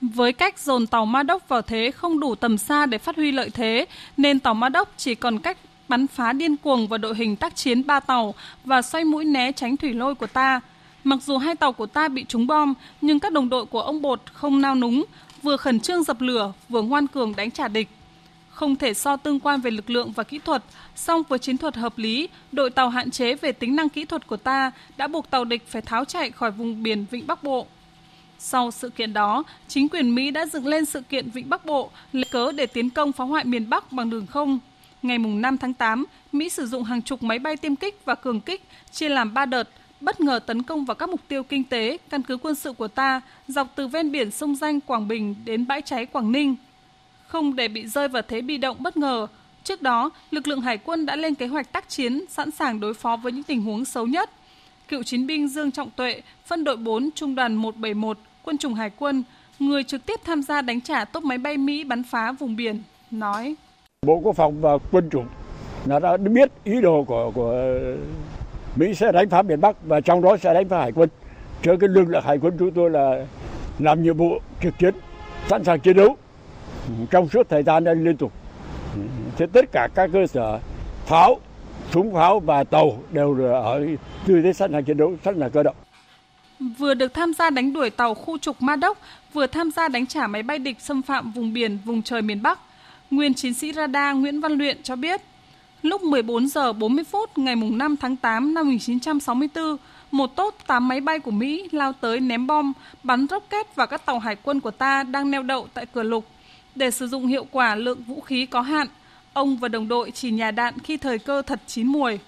Với 0.00 0.32
cách 0.32 0.58
dồn 0.58 0.86
tàu 0.86 1.06
Ma 1.06 1.22
Đốc 1.22 1.48
vào 1.48 1.62
thế 1.62 1.90
không 1.90 2.20
đủ 2.20 2.34
tầm 2.34 2.58
xa 2.58 2.86
để 2.86 2.98
phát 2.98 3.16
huy 3.16 3.32
lợi 3.32 3.50
thế, 3.54 3.86
nên 4.16 4.40
tàu 4.40 4.54
Ma 4.54 4.68
Đốc 4.68 4.88
chỉ 4.96 5.14
còn 5.14 5.38
cách 5.38 5.56
bắn 5.88 6.06
phá 6.06 6.32
điên 6.32 6.56
cuồng 6.56 6.88
vào 6.88 6.98
đội 6.98 7.14
hình 7.14 7.36
tác 7.36 7.56
chiến 7.56 7.86
ba 7.86 8.00
tàu 8.00 8.34
và 8.64 8.82
xoay 8.82 9.04
mũi 9.04 9.24
né 9.24 9.52
tránh 9.52 9.76
thủy 9.76 9.94
lôi 9.94 10.14
của 10.14 10.26
ta. 10.26 10.60
Mặc 11.04 11.18
dù 11.22 11.38
hai 11.38 11.54
tàu 11.54 11.72
của 11.72 11.86
ta 11.86 12.08
bị 12.08 12.24
trúng 12.28 12.46
bom, 12.46 12.74
nhưng 13.00 13.20
các 13.20 13.32
đồng 13.32 13.48
đội 13.48 13.66
của 13.66 13.80
ông 13.80 14.02
Bột 14.02 14.20
không 14.32 14.60
nao 14.60 14.74
núng, 14.74 15.04
vừa 15.42 15.56
khẩn 15.56 15.80
trương 15.80 16.02
dập 16.02 16.20
lửa, 16.20 16.52
vừa 16.68 16.82
ngoan 16.82 17.06
cường 17.06 17.36
đánh 17.36 17.50
trả 17.50 17.68
địch. 17.68 17.88
Không 18.50 18.76
thể 18.76 18.94
so 18.94 19.16
tương 19.16 19.40
quan 19.40 19.60
về 19.60 19.70
lực 19.70 19.90
lượng 19.90 20.12
và 20.12 20.22
kỹ 20.22 20.38
thuật, 20.44 20.64
song 20.96 21.22
với 21.28 21.38
chiến 21.38 21.58
thuật 21.58 21.76
hợp 21.76 21.98
lý, 21.98 22.28
đội 22.52 22.70
tàu 22.70 22.88
hạn 22.88 23.10
chế 23.10 23.34
về 23.34 23.52
tính 23.52 23.76
năng 23.76 23.88
kỹ 23.88 24.04
thuật 24.04 24.26
của 24.26 24.36
ta 24.36 24.72
đã 24.96 25.08
buộc 25.08 25.30
tàu 25.30 25.44
địch 25.44 25.62
phải 25.68 25.82
tháo 25.82 26.04
chạy 26.04 26.30
khỏi 26.30 26.50
vùng 26.50 26.82
biển 26.82 27.06
Vịnh 27.10 27.26
Bắc 27.26 27.42
Bộ. 27.42 27.66
Sau 28.38 28.70
sự 28.70 28.90
kiện 28.90 29.12
đó, 29.12 29.42
chính 29.68 29.88
quyền 29.88 30.14
Mỹ 30.14 30.30
đã 30.30 30.46
dựng 30.46 30.66
lên 30.66 30.84
sự 30.84 31.00
kiện 31.00 31.30
Vịnh 31.30 31.48
Bắc 31.48 31.66
Bộ 31.66 31.90
lấy 32.12 32.24
cớ 32.24 32.52
để 32.52 32.66
tiến 32.66 32.90
công 32.90 33.12
phá 33.12 33.24
hoại 33.24 33.44
miền 33.44 33.70
Bắc 33.70 33.92
bằng 33.92 34.10
đường 34.10 34.26
không. 34.26 34.58
Ngày 35.02 35.18
5 35.18 35.58
tháng 35.58 35.74
8, 35.74 36.04
Mỹ 36.32 36.48
sử 36.48 36.66
dụng 36.66 36.84
hàng 36.84 37.02
chục 37.02 37.22
máy 37.22 37.38
bay 37.38 37.56
tiêm 37.56 37.76
kích 37.76 38.00
và 38.04 38.14
cường 38.14 38.40
kích 38.40 38.62
chia 38.92 39.08
làm 39.08 39.34
3 39.34 39.46
đợt, 39.46 39.68
bất 40.00 40.20
ngờ 40.20 40.38
tấn 40.46 40.62
công 40.62 40.84
vào 40.84 40.94
các 40.94 41.08
mục 41.08 41.20
tiêu 41.28 41.42
kinh 41.42 41.64
tế, 41.64 41.98
căn 42.10 42.22
cứ 42.22 42.36
quân 42.36 42.54
sự 42.54 42.72
của 42.72 42.88
ta 42.88 43.20
dọc 43.48 43.68
từ 43.74 43.88
ven 43.88 44.12
biển 44.12 44.30
sông 44.30 44.56
Danh 44.56 44.80
Quảng 44.80 45.08
Bình 45.08 45.34
đến 45.44 45.66
bãi 45.66 45.82
cháy 45.82 46.06
Quảng 46.06 46.32
Ninh. 46.32 46.56
Không 47.26 47.56
để 47.56 47.68
bị 47.68 47.86
rơi 47.86 48.08
vào 48.08 48.22
thế 48.28 48.40
bị 48.40 48.56
động 48.56 48.76
bất 48.80 48.96
ngờ, 48.96 49.26
trước 49.64 49.82
đó, 49.82 50.10
lực 50.30 50.48
lượng 50.48 50.60
hải 50.60 50.78
quân 50.78 51.06
đã 51.06 51.16
lên 51.16 51.34
kế 51.34 51.46
hoạch 51.46 51.72
tác 51.72 51.88
chiến 51.88 52.24
sẵn 52.30 52.50
sàng 52.50 52.80
đối 52.80 52.94
phó 52.94 53.16
với 53.16 53.32
những 53.32 53.42
tình 53.42 53.62
huống 53.62 53.84
xấu 53.84 54.06
nhất. 54.06 54.30
Cựu 54.88 55.02
chiến 55.02 55.26
binh 55.26 55.48
Dương 55.48 55.70
Trọng 55.70 55.90
Tuệ, 55.90 56.22
phân 56.46 56.64
đội 56.64 56.76
4, 56.76 57.10
trung 57.14 57.34
đoàn 57.34 57.54
171, 57.54 58.18
quân 58.42 58.58
chủng 58.58 58.74
hải 58.74 58.90
quân, 58.90 59.22
người 59.58 59.84
trực 59.84 60.06
tiếp 60.06 60.20
tham 60.24 60.42
gia 60.42 60.62
đánh 60.62 60.80
trả 60.80 61.04
tốp 61.04 61.24
máy 61.24 61.38
bay 61.38 61.56
Mỹ 61.56 61.84
bắn 61.84 62.02
phá 62.02 62.32
vùng 62.32 62.56
biển, 62.56 62.82
nói: 63.10 63.54
Bộ 64.06 64.20
Quốc 64.22 64.36
phòng 64.36 64.60
và 64.60 64.78
quân 64.92 65.10
chủng 65.10 65.26
nó 65.86 65.98
đã 65.98 66.16
biết 66.16 66.50
ý 66.64 66.80
đồ 66.80 67.04
của 67.04 67.30
của 67.34 67.54
Mỹ 68.76 68.94
sẽ 68.94 69.12
đánh 69.12 69.28
phá 69.28 69.42
miền 69.42 69.60
Bắc 69.60 69.76
và 69.82 70.00
trong 70.00 70.22
đó 70.22 70.36
sẽ 70.36 70.54
đánh 70.54 70.68
phá 70.68 70.78
hải 70.78 70.92
quân. 70.92 71.08
Cho 71.62 71.76
cái 71.80 71.88
lực 71.88 72.08
lượng 72.08 72.22
hải 72.24 72.38
quân 72.38 72.56
chúng 72.58 72.70
tôi 72.70 72.90
là 72.90 73.26
làm 73.78 74.02
nhiệm 74.02 74.16
vụ 74.16 74.38
trực 74.62 74.78
chiến, 74.78 74.94
sẵn 75.48 75.64
sàng 75.64 75.80
chiến 75.80 75.96
đấu 75.96 76.16
ừ, 76.88 76.94
trong 77.10 77.28
suốt 77.28 77.48
thời 77.48 77.62
gian 77.62 77.84
đây 77.84 77.94
liên 77.94 78.16
tục. 78.16 78.32
Ừ, 78.94 79.00
thế 79.36 79.46
tất 79.52 79.72
cả 79.72 79.88
các 79.94 80.10
cơ 80.12 80.26
sở 80.26 80.58
pháo, 81.06 81.40
súng 81.90 82.14
pháo 82.14 82.40
và 82.40 82.64
tàu 82.64 82.98
đều 83.10 83.44
ở 83.52 83.86
tư 84.26 84.42
thế 84.42 84.52
sẵn 84.52 84.72
sàng 84.72 84.84
chiến 84.84 84.96
đấu, 84.96 85.14
sẵn 85.24 85.40
sàng 85.40 85.50
cơ 85.50 85.62
động 85.62 85.76
vừa 86.78 86.94
được 86.94 87.14
tham 87.14 87.34
gia 87.34 87.50
đánh 87.50 87.72
đuổi 87.72 87.90
tàu 87.90 88.14
khu 88.14 88.38
trục 88.38 88.62
Ma 88.62 88.76
Đốc, 88.76 88.98
vừa 89.32 89.46
tham 89.46 89.70
gia 89.70 89.88
đánh 89.88 90.06
trả 90.06 90.26
máy 90.26 90.42
bay 90.42 90.58
địch 90.58 90.80
xâm 90.80 91.02
phạm 91.02 91.32
vùng 91.32 91.52
biển, 91.52 91.78
vùng 91.84 92.02
trời 92.02 92.22
miền 92.22 92.42
Bắc. 92.42 92.58
Nguyên 93.12 93.34
chiến 93.34 93.54
sĩ 93.54 93.72
radar 93.72 94.16
Nguyễn 94.16 94.40
Văn 94.40 94.52
Luyện 94.52 94.82
cho 94.82 94.96
biết, 94.96 95.20
lúc 95.82 96.02
14 96.02 96.48
giờ 96.48 96.72
40 96.72 97.04
phút 97.04 97.38
ngày 97.38 97.56
5 97.56 97.96
tháng 97.96 98.16
8 98.16 98.54
năm 98.54 98.66
1964, 98.66 99.76
một 100.10 100.36
tốt 100.36 100.54
8 100.66 100.88
máy 100.88 101.00
bay 101.00 101.18
của 101.18 101.30
Mỹ 101.30 101.68
lao 101.72 101.92
tới 101.92 102.20
ném 102.20 102.46
bom, 102.46 102.72
bắn 103.02 103.26
rocket 103.30 103.74
vào 103.74 103.86
các 103.86 104.06
tàu 104.06 104.18
hải 104.18 104.36
quân 104.42 104.60
của 104.60 104.70
ta 104.70 105.02
đang 105.02 105.30
neo 105.30 105.42
đậu 105.42 105.66
tại 105.74 105.86
cửa 105.86 106.02
lục. 106.02 106.24
Để 106.74 106.90
sử 106.90 107.06
dụng 107.08 107.26
hiệu 107.26 107.46
quả 107.50 107.74
lượng 107.74 108.02
vũ 108.02 108.20
khí 108.20 108.46
có 108.46 108.60
hạn, 108.60 108.86
ông 109.32 109.56
và 109.56 109.68
đồng 109.68 109.88
đội 109.88 110.10
chỉ 110.10 110.30
nhà 110.30 110.50
đạn 110.50 110.78
khi 110.78 110.96
thời 110.96 111.18
cơ 111.18 111.42
thật 111.42 111.60
chín 111.66 111.86
muồi. 111.86 112.20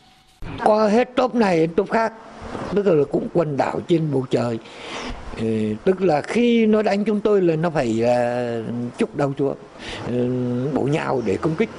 Qua 0.64 0.88
hết 0.88 1.16
tốp 1.16 1.34
này 1.34 1.66
top 1.76 1.90
khác, 1.90 2.12
tức 2.74 2.87
là 2.87 3.04
cũng 3.12 3.28
quần 3.33 3.57
đảo 3.57 3.80
trên 3.88 4.12
bầu 4.12 4.26
trời. 4.30 4.59
Ừ, 5.37 5.74
tức 5.85 6.02
là 6.02 6.22
khi 6.22 6.66
nó 6.66 6.83
đánh 6.83 7.04
chúng 7.04 7.20
tôi 7.20 7.42
là 7.42 7.57
nó 7.57 7.70
phải 7.70 8.04
à, 8.04 8.48
chúc 8.98 9.16
đầu 9.16 9.33
chúa 9.38 9.54
ừ, 10.09 10.28
bổ 10.74 10.83
nhào 10.83 11.22
để 11.26 11.37
công 11.37 11.54
kích 11.54 11.70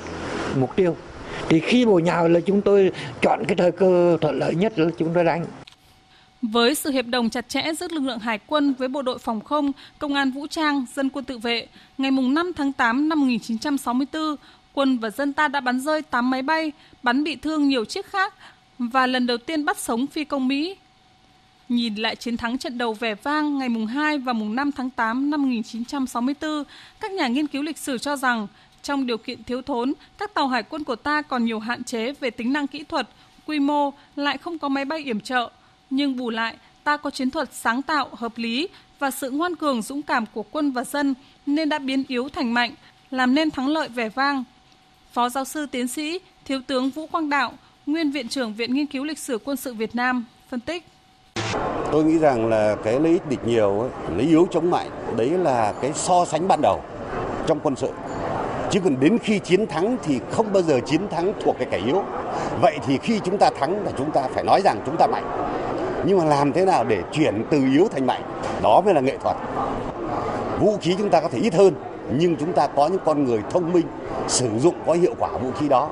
mục 0.55 0.75
tiêu. 0.75 0.95
Thì 1.49 1.59
khi 1.59 1.85
bổ 1.85 1.99
nhào 1.99 2.27
là 2.27 2.39
chúng 2.39 2.61
tôi 2.61 2.91
chọn 3.21 3.43
cái 3.47 3.55
thời 3.55 3.71
cơ 3.71 4.17
thuận 4.21 4.39
lợi 4.39 4.55
nhất 4.55 4.79
là 4.79 4.89
chúng 4.97 5.09
tôi 5.13 5.23
đánh. 5.23 5.45
Với 6.41 6.75
sự 6.75 6.91
hiệp 6.91 7.05
đồng 7.05 7.29
chặt 7.29 7.49
chẽ 7.49 7.73
giữa 7.79 7.87
lực 7.91 8.03
lượng 8.03 8.19
hải 8.19 8.39
quân 8.47 8.73
với 8.73 8.87
bộ 8.87 9.01
đội 9.01 9.17
phòng 9.17 9.41
không, 9.41 9.71
công 9.99 10.13
an 10.13 10.31
vũ 10.31 10.47
trang, 10.47 10.85
dân 10.95 11.09
quân 11.09 11.25
tự 11.25 11.37
vệ, 11.37 11.67
ngày 11.97 12.11
5 12.11 12.51
tháng 12.55 12.73
8 12.73 13.09
năm 13.09 13.19
1964, 13.19 14.35
quân 14.73 14.97
và 14.97 15.09
dân 15.09 15.33
ta 15.33 15.47
đã 15.47 15.59
bắn 15.59 15.79
rơi 15.79 16.01
8 16.01 16.29
máy 16.29 16.41
bay, 16.41 16.71
bắn 17.03 17.23
bị 17.23 17.35
thương 17.35 17.67
nhiều 17.67 17.85
chiếc 17.85 18.05
khác 18.05 18.33
và 18.79 19.07
lần 19.07 19.27
đầu 19.27 19.37
tiên 19.37 19.65
bắt 19.65 19.77
sống 19.77 20.07
phi 20.07 20.23
công 20.23 20.47
Mỹ. 20.47 20.75
Nhìn 21.69 21.95
lại 21.95 22.15
chiến 22.15 22.37
thắng 22.37 22.57
trận 22.57 22.77
đầu 22.77 22.93
vẻ 22.93 23.15
vang 23.15 23.57
ngày 23.57 23.69
mùng 23.69 23.87
2 23.87 24.17
và 24.17 24.33
mùng 24.33 24.55
5 24.55 24.71
tháng 24.71 24.89
8 24.89 25.29
năm 25.29 25.41
1964, 25.41 26.63
các 26.99 27.11
nhà 27.11 27.27
nghiên 27.27 27.47
cứu 27.47 27.63
lịch 27.63 27.77
sử 27.77 27.97
cho 27.97 28.15
rằng 28.15 28.47
trong 28.83 29.05
điều 29.05 29.17
kiện 29.17 29.43
thiếu 29.43 29.61
thốn, 29.61 29.93
các 30.17 30.33
tàu 30.33 30.47
hải 30.47 30.63
quân 30.63 30.83
của 30.83 30.95
ta 30.95 31.21
còn 31.21 31.45
nhiều 31.45 31.59
hạn 31.59 31.83
chế 31.83 32.11
về 32.11 32.29
tính 32.29 32.53
năng 32.53 32.67
kỹ 32.67 32.83
thuật, 32.83 33.09
quy 33.45 33.59
mô, 33.59 33.93
lại 34.15 34.37
không 34.37 34.59
có 34.59 34.69
máy 34.69 34.85
bay 34.85 34.99
yểm 34.99 35.19
trợ. 35.19 35.49
Nhưng 35.89 36.17
bù 36.17 36.29
lại, 36.29 36.55
ta 36.83 36.97
có 36.97 37.09
chiến 37.09 37.31
thuật 37.31 37.53
sáng 37.53 37.81
tạo, 37.81 38.09
hợp 38.11 38.37
lý 38.37 38.67
và 38.99 39.11
sự 39.11 39.31
ngoan 39.31 39.55
cường 39.55 39.81
dũng 39.81 40.01
cảm 40.01 40.25
của 40.33 40.43
quân 40.43 40.71
và 40.71 40.83
dân 40.83 41.13
nên 41.45 41.69
đã 41.69 41.79
biến 41.79 42.03
yếu 42.07 42.29
thành 42.29 42.53
mạnh, 42.53 42.73
làm 43.11 43.35
nên 43.35 43.51
thắng 43.51 43.67
lợi 43.67 43.89
vẻ 43.89 44.09
vang. 44.09 44.43
Phó 45.13 45.29
giáo 45.29 45.45
sư 45.45 45.65
tiến 45.65 45.87
sĩ, 45.87 46.19
Thiếu 46.45 46.61
tướng 46.67 46.89
Vũ 46.89 47.07
Quang 47.07 47.29
Đạo, 47.29 47.53
nguyên 47.85 48.11
Viện 48.11 48.27
trưởng 48.27 48.53
Viện 48.53 48.73
Nghiên 48.73 48.85
cứu 48.85 49.03
Lịch 49.03 49.19
sử 49.19 49.37
Quân 49.45 49.57
sự 49.57 49.73
Việt 49.73 49.95
Nam, 49.95 50.25
phân 50.49 50.59
tích. 50.59 50.83
Tôi 51.91 52.03
nghĩ 52.03 52.17
rằng 52.17 52.49
là 52.49 52.75
cái 52.83 52.99
lấy 52.99 53.11
ít 53.11 53.29
địch 53.29 53.39
nhiều, 53.45 53.79
ấy, 53.79 53.89
lấy 54.17 54.27
yếu 54.27 54.47
chống 54.51 54.71
mạnh, 54.71 54.89
đấy 55.17 55.29
là 55.29 55.73
cái 55.81 55.91
so 55.93 56.25
sánh 56.25 56.47
ban 56.47 56.61
đầu 56.61 56.81
trong 57.47 57.59
quân 57.63 57.75
sự. 57.75 57.89
Chứ 58.71 58.79
còn 58.83 58.99
đến 58.99 59.17
khi 59.17 59.39
chiến 59.39 59.67
thắng 59.67 59.97
thì 60.03 60.19
không 60.31 60.53
bao 60.53 60.63
giờ 60.63 60.79
chiến 60.85 61.01
thắng 61.09 61.33
thuộc 61.43 61.55
cái 61.59 61.67
kẻ 61.71 61.81
yếu. 61.85 62.03
Vậy 62.61 62.77
thì 62.87 62.97
khi 62.97 63.19
chúng 63.23 63.37
ta 63.37 63.49
thắng 63.59 63.85
là 63.85 63.91
chúng 63.97 64.11
ta 64.11 64.27
phải 64.33 64.43
nói 64.43 64.61
rằng 64.61 64.81
chúng 64.85 64.95
ta 64.97 65.07
mạnh. 65.07 65.47
Nhưng 66.05 66.17
mà 66.17 66.25
làm 66.25 66.53
thế 66.53 66.65
nào 66.65 66.83
để 66.83 67.01
chuyển 67.11 67.43
từ 67.49 67.57
yếu 67.73 67.87
thành 67.91 68.07
mạnh, 68.07 68.21
đó 68.63 68.81
mới 68.85 68.93
là 68.93 69.01
nghệ 69.01 69.17
thuật. 69.17 69.37
Vũ 70.59 70.77
khí 70.81 70.95
chúng 70.97 71.09
ta 71.09 71.21
có 71.21 71.27
thể 71.27 71.39
ít 71.39 71.53
hơn, 71.53 71.73
nhưng 72.17 72.35
chúng 72.35 72.53
ta 72.53 72.67
có 72.67 72.87
những 72.87 73.01
con 73.05 73.25
người 73.25 73.39
thông 73.49 73.73
minh 73.73 73.85
sử 74.27 74.49
dụng 74.59 74.75
có 74.85 74.93
hiệu 74.93 75.15
quả 75.19 75.29
vũ 75.37 75.51
khí 75.51 75.69
đó. 75.69 75.89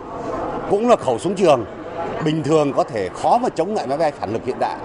Cũng 0.70 0.90
là 0.90 0.96
khẩu 0.96 1.20
súng 1.20 1.36
trường, 1.36 1.66
bình 2.26 2.44
thường 2.44 2.74
có 2.74 2.84
thể 2.84 3.10
khó 3.10 3.38
mà 3.38 3.50
chống 3.50 3.76
lại 3.76 3.88
máy 3.88 3.98
bay 3.98 4.12
phản 4.12 4.34
lực 4.34 4.46
hiện 4.46 4.60
đại. 4.60 4.78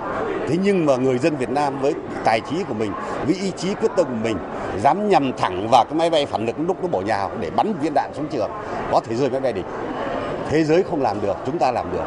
Thế 0.49 0.57
nhưng 0.63 0.87
mà 0.87 0.97
người 0.97 1.19
dân 1.19 1.37
Việt 1.37 1.51
Nam 1.51 1.81
với 1.81 1.95
tài 2.25 2.41
trí 2.51 2.57
của 2.69 2.75
mình 2.75 2.93
với 3.27 3.35
ý 3.35 3.51
chí 3.57 3.75
quyết 3.75 3.91
tâm 3.97 4.07
của 4.07 4.29
mình 4.29 4.37
dám 4.79 5.09
nhằm 5.09 5.33
thẳng 5.37 5.69
vào 5.71 5.85
cái 5.85 5.95
máy 5.95 6.11
bay 6.11 6.27
phản 6.27 6.47
lực 6.47 6.57
lúc 6.67 6.83
nó 6.83 6.89
bổ 6.89 7.01
nhào 7.01 7.31
để 7.41 7.51
bắn 7.51 7.73
viên 7.83 7.95
đạn 7.95 8.11
xuống 8.15 8.27
trường 8.33 8.51
có 8.93 9.01
thể 9.01 9.17
rơi 9.17 9.31
máy 9.31 9.41
bay 9.41 9.53
địch 9.53 9.67
thế 10.51 10.65
giới 10.65 10.83
không 10.83 11.03
làm 11.03 11.21
được 11.21 11.37
chúng 11.47 11.59
ta 11.59 11.73
làm 11.73 11.93
được. 11.93 12.05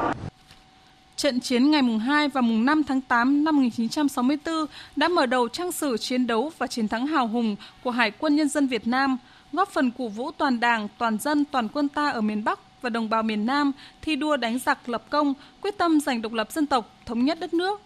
Trận 1.16 1.40
chiến 1.40 1.72
ngày 1.72 1.82
mùng 1.82 2.00
2 2.00 2.28
và 2.28 2.42
mùng 2.42 2.66
5 2.66 2.84
tháng 2.84 3.02
8 3.02 3.44
năm 3.44 3.56
1964 3.56 4.66
đã 4.96 5.08
mở 5.08 5.26
đầu 5.26 5.48
trang 5.50 5.72
sử 5.72 5.98
chiến 5.98 6.28
đấu 6.28 6.52
và 6.58 6.68
chiến 6.68 6.88
thắng 6.88 7.08
hào 7.08 7.28
hùng 7.28 7.56
của 7.84 7.92
Hải 7.92 8.12
quân 8.12 8.36
Nhân 8.36 8.50
dân 8.50 8.68
Việt 8.68 8.88
Nam. 8.88 9.18
góp 9.54 9.70
phần 9.70 9.92
cổ 9.98 10.08
vũ 10.08 10.32
toàn 10.32 10.60
Đảng, 10.60 10.88
toàn 10.98 11.18
dân, 11.18 11.46
toàn 11.46 11.68
quân 11.68 11.90
ta 11.90 12.10
ở 12.10 12.22
miền 12.22 12.44
Bắc 12.44 12.60
và 12.82 12.90
đồng 12.90 13.10
bào 13.10 13.24
miền 13.24 13.46
Nam 13.46 13.72
thi 14.02 14.16
đua 14.16 14.38
đánh 14.38 14.60
giặc 14.60 14.90
lập 14.90 15.04
công, 15.10 15.34
quyết 15.62 15.78
tâm 15.78 16.00
giành 16.00 16.22
độc 16.22 16.34
lập 16.34 16.52
dân 16.52 16.66
tộc, 16.66 16.96
thống 17.06 17.26
nhất 17.26 17.40
đất 17.40 17.54
nước. 17.54 17.82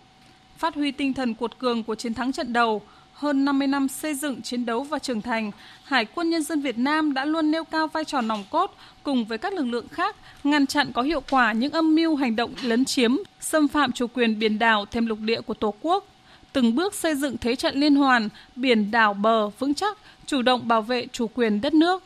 Phát 0.58 0.76
huy 0.76 0.92
tinh 0.92 1.14
thần 1.14 1.34
cuột 1.34 1.58
cường 1.60 1.84
của 1.84 1.96
chiến 1.96 2.14
thắng 2.14 2.32
trận 2.32 2.54
đầu, 2.54 2.82
hơn 3.14 3.46
50 3.46 3.68
năm 3.68 3.88
xây 3.88 4.14
dựng, 4.14 4.42
chiến 4.42 4.66
đấu 4.66 4.84
và 4.84 5.00
trưởng 5.00 5.22
thành, 5.22 5.52
Hải 5.84 6.06
quân 6.06 6.30
Nhân 6.30 6.44
dân 6.44 6.62
Việt 6.62 6.78
Nam 6.78 7.14
đã 7.14 7.26
luôn 7.26 7.52
nêu 7.52 7.64
cao 7.64 7.88
vai 7.88 8.06
trò 8.06 8.22
nòng 8.22 8.44
cốt 8.50 8.76
cùng 9.04 9.26
với 9.26 9.38
các 9.38 9.54
lực 9.54 9.66
lượng 9.66 9.88
khác 9.88 10.16
ngăn 10.44 10.68
chặn 10.68 10.92
có 10.94 11.02
hiệu 11.02 11.22
quả 11.30 11.54
những 11.54 11.72
âm 11.72 11.96
mưu 11.96 12.16
hành 12.16 12.36
động 12.36 12.52
lấn 12.62 12.86
chiếm, 12.86 13.16
xâm 13.40 13.68
phạm 13.68 13.92
chủ 13.92 14.08
quyền 14.08 14.40
biển 14.40 14.60
đảo 14.60 14.86
thêm 14.86 15.06
lục 15.06 15.20
địa 15.22 15.42
của 15.42 15.54
Tổ 15.54 15.74
quốc, 15.82 16.08
từng 16.54 16.76
bước 16.76 16.94
xây 16.94 17.16
dựng 17.16 17.38
thế 17.38 17.56
trận 17.56 17.80
liên 17.80 17.96
hoàn, 17.96 18.30
biển 18.56 18.92
đảo 18.92 19.14
bờ 19.14 19.50
vững 19.50 19.74
chắc, 19.74 19.98
chủ 20.26 20.42
động 20.42 20.68
bảo 20.68 20.82
vệ 20.82 21.08
chủ 21.12 21.28
quyền 21.28 21.62
đất 21.62 21.74
nước. 21.74 22.04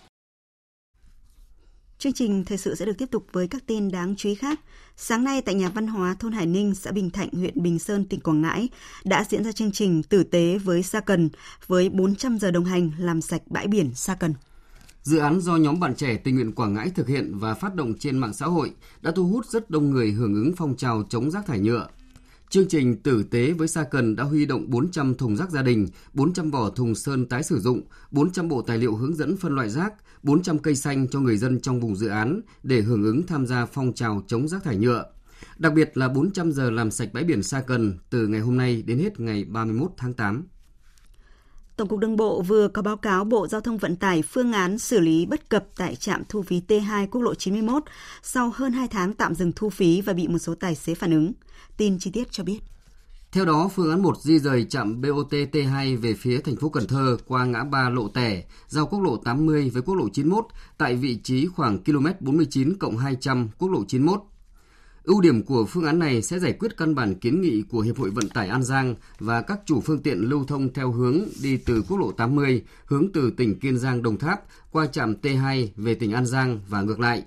Chương 2.00 2.14
trình 2.14 2.46
thời 2.46 2.58
sự 2.58 2.76
sẽ 2.76 2.86
được 2.86 2.98
tiếp 2.98 3.12
tục 3.12 3.26
với 3.32 3.48
các 3.48 3.64
tin 3.66 3.92
đáng 3.92 4.16
chú 4.18 4.30
ý 4.30 4.36
khác. 4.36 4.60
Sáng 4.98 5.24
nay 5.24 5.42
tại 5.42 5.56
nhà 5.56 5.70
văn 5.70 5.88
hóa 5.88 6.16
thôn 6.20 6.32
Hải 6.32 6.46
Ninh, 6.46 6.76
xã 6.76 6.92
Bình 6.92 7.10
Thạnh, 7.10 7.30
huyện 7.34 7.64
Bình 7.64 7.80
Sơn, 7.80 8.06
tỉnh 8.06 8.20
Quảng 8.20 8.42
Ngãi 8.42 8.70
đã 9.04 9.26
diễn 9.30 9.44
ra 9.44 9.52
chương 9.52 9.72
trình 9.72 10.04
tử 10.04 10.24
tế 10.24 10.58
với 10.58 10.84
Sa 10.84 11.00
Cần 11.00 11.30
với 11.68 11.90
400 11.90 12.40
giờ 12.40 12.52
đồng 12.52 12.66
hành 12.66 12.92
làm 12.98 13.22
sạch 13.22 13.42
bãi 13.46 13.68
biển 13.68 13.92
Sa 13.96 14.16
Cần. 14.16 14.34
Dự 15.04 15.18
án 15.18 15.42
do 15.42 15.56
nhóm 15.56 15.80
bạn 15.80 15.96
trẻ 15.96 16.18
tình 16.18 16.36
nguyện 16.36 16.52
Quảng 16.52 16.74
Ngãi 16.74 16.90
thực 16.90 17.08
hiện 17.08 17.38
và 17.38 17.54
phát 17.54 17.76
động 17.76 17.94
trên 18.00 18.18
mạng 18.18 18.34
xã 18.34 18.46
hội 18.46 18.72
đã 19.02 19.12
thu 19.16 19.28
hút 19.28 19.46
rất 19.46 19.70
đông 19.70 19.90
người 19.90 20.12
hưởng 20.12 20.34
ứng 20.34 20.54
phong 20.58 20.76
trào 20.76 21.04
chống 21.10 21.32
rác 21.32 21.46
thải 21.46 21.60
nhựa. 21.60 21.88
Chương 22.50 22.68
trình 22.68 23.02
Tử 23.02 23.24
tế 23.24 23.52
với 23.52 23.68
Sa 23.68 23.84
Cần 23.84 24.16
đã 24.16 24.24
huy 24.24 24.46
động 24.46 24.66
400 24.70 25.16
thùng 25.16 25.36
rác 25.36 25.50
gia 25.50 25.62
đình, 25.62 25.88
400 26.14 26.52
vỏ 26.52 26.70
thùng 26.70 26.96
sơn 26.96 27.26
tái 27.26 27.44
sử 27.44 27.60
dụng, 27.60 27.82
400 28.12 28.48
bộ 28.48 28.62
tài 28.62 28.78
liệu 28.78 28.96
hướng 28.96 29.16
dẫn 29.16 29.38
phân 29.38 29.56
loại 29.56 29.70
rác, 29.70 29.94
400 30.24 30.60
cây 30.60 30.76
xanh 30.76 31.08
cho 31.08 31.20
người 31.20 31.38
dân 31.38 31.60
trong 31.62 31.80
vùng 31.80 31.96
dự 31.96 32.08
án 32.08 32.42
để 32.64 32.82
hưởng 32.82 33.04
ứng 33.04 33.28
tham 33.28 33.48
gia 33.48 33.66
phong 33.66 33.94
trào 33.94 34.24
chống 34.28 34.48
rác 34.48 34.64
thải 34.64 34.76
nhựa. 34.76 35.06
Đặc 35.58 35.74
biệt 35.74 35.98
là 35.98 36.08
400 36.08 36.52
giờ 36.52 36.70
làm 36.70 36.92
sạch 36.92 37.10
bãi 37.14 37.24
biển 37.24 37.44
Sa 37.44 37.62
Cần 37.62 37.98
từ 38.10 38.28
ngày 38.28 38.42
hôm 38.42 38.58
nay 38.58 38.84
đến 38.86 39.00
hết 39.00 39.20
ngày 39.20 39.44
31 39.44 39.92
tháng 39.98 40.14
8. 40.14 40.44
Tổng 41.76 41.88
cục 41.88 42.00
Đường 42.00 42.16
bộ 42.16 42.42
vừa 42.42 42.68
có 42.68 42.82
báo 42.82 42.98
cáo 42.98 43.24
Bộ 43.26 43.48
Giao 43.48 43.62
thông 43.62 43.78
Vận 43.78 43.96
tải 43.96 44.22
phương 44.22 44.54
án 44.54 44.78
xử 44.78 45.00
lý 45.00 45.26
bất 45.26 45.50
cập 45.50 45.66
tại 45.78 45.96
trạm 45.96 46.24
thu 46.30 46.42
phí 46.42 46.62
T2 46.68 47.08
quốc 47.08 47.22
lộ 47.22 47.36
91 47.36 47.84
sau 48.24 48.52
hơn 48.56 48.74
2 48.74 48.88
tháng 48.88 49.14
tạm 49.14 49.36
dừng 49.36 49.52
thu 49.56 49.70
phí 49.70 50.02
và 50.02 50.14
bị 50.14 50.28
một 50.28 50.40
số 50.40 50.56
tài 50.56 50.76
xế 50.76 50.96
phản 50.96 51.12
ứng. 51.12 51.34
Tin 51.80 52.00
chi 52.00 52.12
tiết 52.12 52.32
cho 52.32 52.44
biết. 52.44 52.60
Theo 53.32 53.46
đó, 53.46 53.70
phương 53.76 53.90
án 53.90 54.02
1 54.02 54.22
di 54.22 54.40
rời 54.40 54.66
trạm 54.70 55.02
BOT 55.02 55.32
T2 55.32 55.98
về 55.98 56.14
phía 56.14 56.40
thành 56.40 56.56
phố 56.56 56.70
Cần 56.70 56.88
Thơ 56.88 57.18
qua 57.28 57.46
ngã 57.46 57.64
ba 57.64 57.90
Lộ 57.90 58.08
Tẻ, 58.08 58.44
giao 58.68 58.86
quốc 58.86 59.02
lộ 59.02 59.18
80 59.18 59.70
với 59.70 59.82
quốc 59.82 59.96
lộ 59.96 60.10
91 60.14 60.46
tại 60.78 60.96
vị 60.96 61.20
trí 61.24 61.48
khoảng 61.48 61.84
km 61.84 62.08
49 62.20 62.78
cộng 62.80 62.98
200 62.98 63.50
quốc 63.58 63.70
lộ 63.70 63.84
91. 63.88 64.22
Ưu 65.04 65.22
điểm 65.22 65.44
của 65.44 65.66
phương 65.66 65.86
án 65.86 66.00
này 66.00 66.22
sẽ 66.22 66.40
giải 66.40 66.54
quyết 66.54 66.78
căn 66.78 66.96
bản 66.96 67.16
kiến 67.16 67.42
nghị 67.42 67.62
của 67.70 67.80
Hiệp 67.80 67.98
hội 67.98 68.10
Vận 68.10 68.30
tải 68.30 68.48
An 68.48 68.64
Giang 68.64 68.96
và 69.20 69.42
các 69.42 69.60
chủ 69.66 69.82
phương 69.82 70.02
tiện 70.02 70.18
lưu 70.18 70.46
thông 70.46 70.74
theo 70.74 70.92
hướng 70.92 71.20
đi 71.44 71.58
từ 71.58 71.84
quốc 71.90 71.98
lộ 71.98 72.12
80, 72.12 72.64
hướng 72.86 73.12
từ 73.14 73.32
tỉnh 73.38 73.60
Kiên 73.60 73.78
Giang 73.78 74.04
Đồng 74.04 74.18
Tháp 74.18 74.42
qua 74.72 74.88
trạm 74.88 75.14
T2 75.22 75.68
về 75.76 75.96
tỉnh 75.96 76.12
An 76.12 76.26
Giang 76.26 76.60
và 76.70 76.82
ngược 76.82 77.00
lại. 77.00 77.24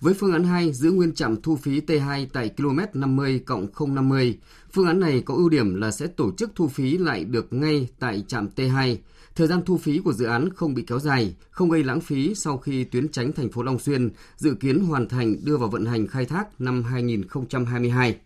Với 0.00 0.14
phương 0.14 0.32
án 0.32 0.44
2 0.44 0.72
giữ 0.72 0.90
nguyên 0.90 1.14
trạm 1.14 1.42
thu 1.42 1.56
phí 1.56 1.80
T2 1.80 2.26
tại 2.32 2.50
km 2.56 2.78
50 2.94 3.40
cộng 3.46 3.66
050, 3.94 4.38
phương 4.72 4.86
án 4.86 5.00
này 5.00 5.22
có 5.26 5.34
ưu 5.34 5.48
điểm 5.48 5.74
là 5.74 5.90
sẽ 5.90 6.06
tổ 6.06 6.30
chức 6.36 6.50
thu 6.54 6.68
phí 6.68 6.98
lại 6.98 7.24
được 7.24 7.52
ngay 7.52 7.88
tại 7.98 8.24
trạm 8.28 8.48
T2. 8.56 8.96
Thời 9.34 9.46
gian 9.46 9.62
thu 9.66 9.78
phí 9.78 9.98
của 9.98 10.12
dự 10.12 10.26
án 10.26 10.48
không 10.54 10.74
bị 10.74 10.84
kéo 10.86 10.98
dài, 10.98 11.34
không 11.50 11.70
gây 11.70 11.84
lãng 11.84 12.00
phí 12.00 12.34
sau 12.34 12.58
khi 12.58 12.84
tuyến 12.84 13.08
tránh 13.08 13.32
thành 13.32 13.50
phố 13.50 13.62
Long 13.62 13.78
Xuyên 13.78 14.10
dự 14.36 14.54
kiến 14.54 14.80
hoàn 14.80 15.08
thành 15.08 15.36
đưa 15.44 15.56
vào 15.56 15.68
vận 15.68 15.86
hành 15.86 16.06
khai 16.06 16.24
thác 16.24 16.60
năm 16.60 16.82
2022. 16.82 18.16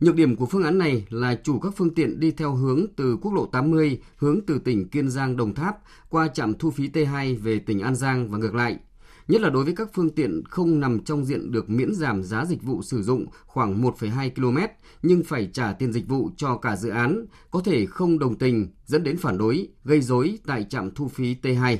Nhược 0.00 0.14
điểm 0.14 0.36
của 0.36 0.46
phương 0.46 0.64
án 0.64 0.78
này 0.78 1.06
là 1.10 1.38
chủ 1.44 1.58
các 1.58 1.72
phương 1.76 1.94
tiện 1.94 2.20
đi 2.20 2.30
theo 2.30 2.54
hướng 2.54 2.86
từ 2.96 3.16
quốc 3.16 3.34
lộ 3.34 3.46
80, 3.46 4.00
hướng 4.16 4.40
từ 4.46 4.58
tỉnh 4.58 4.88
Kiên 4.88 5.10
Giang 5.10 5.36
Đồng 5.36 5.54
Tháp 5.54 5.78
qua 6.08 6.28
trạm 6.28 6.54
thu 6.54 6.70
phí 6.70 6.88
T2 6.88 7.38
về 7.38 7.58
tỉnh 7.58 7.80
An 7.80 7.94
Giang 7.94 8.30
và 8.30 8.38
ngược 8.38 8.54
lại– 8.54 8.78
nhất 9.28 9.40
là 9.40 9.50
đối 9.50 9.64
với 9.64 9.74
các 9.76 9.88
phương 9.94 10.10
tiện 10.10 10.42
không 10.48 10.80
nằm 10.80 11.04
trong 11.04 11.24
diện 11.24 11.52
được 11.52 11.70
miễn 11.70 11.94
giảm 11.94 12.22
giá 12.22 12.44
dịch 12.44 12.62
vụ 12.62 12.82
sử 12.82 13.02
dụng 13.02 13.26
khoảng 13.46 13.82
1,2 13.82 14.30
km 14.30 14.58
nhưng 15.02 15.22
phải 15.22 15.50
trả 15.52 15.72
tiền 15.72 15.92
dịch 15.92 16.08
vụ 16.08 16.30
cho 16.36 16.56
cả 16.56 16.76
dự 16.76 16.88
án, 16.88 17.26
có 17.50 17.60
thể 17.60 17.86
không 17.86 18.18
đồng 18.18 18.34
tình 18.34 18.68
dẫn 18.86 19.02
đến 19.02 19.16
phản 19.16 19.38
đối, 19.38 19.68
gây 19.84 20.00
rối 20.00 20.38
tại 20.46 20.66
trạm 20.70 20.90
thu 20.90 21.08
phí 21.08 21.36
T2. 21.42 21.76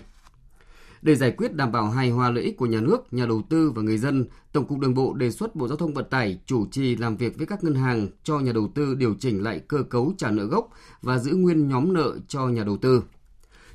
Để 1.03 1.15
giải 1.15 1.31
quyết 1.31 1.55
đảm 1.55 1.73
bảo 1.73 1.91
hài 1.91 2.11
hòa 2.11 2.31
lợi 2.31 2.45
ích 2.45 2.57
của 2.57 2.67
nhà 2.67 2.81
nước, 2.81 3.13
nhà 3.13 3.27
đầu 3.27 3.43
tư 3.49 3.71
và 3.71 3.83
người 3.83 3.99
dân, 3.99 4.27
Tổng 4.53 4.65
cục 4.67 4.79
Đường 4.79 4.95
bộ 4.95 5.15
đề 5.15 5.31
xuất 5.31 5.57
Bộ 5.57 5.69
Giao 5.69 5.77
thông 5.77 5.95
Vận 5.95 6.05
tải 6.11 6.41
chủ 6.47 6.67
trì 6.67 6.97
làm 6.97 7.17
việc 7.17 7.39
với 7.39 7.47
các 7.47 7.65
ngân 7.65 7.75
hàng 7.75 8.09
cho 8.23 8.39
nhà 8.39 8.53
đầu 8.53 8.73
tư 8.75 8.95
điều 8.95 9.15
chỉnh 9.15 9.43
lại 9.43 9.61
cơ 9.69 9.83
cấu 9.83 10.13
trả 10.19 10.31
nợ 10.31 10.45
gốc 10.45 10.71
và 11.03 11.19
giữ 11.19 11.35
nguyên 11.35 11.69
nhóm 11.69 11.93
nợ 11.93 12.17
cho 12.29 12.49
nhà 12.49 12.65
đầu 12.65 12.77
tư. 12.77 13.03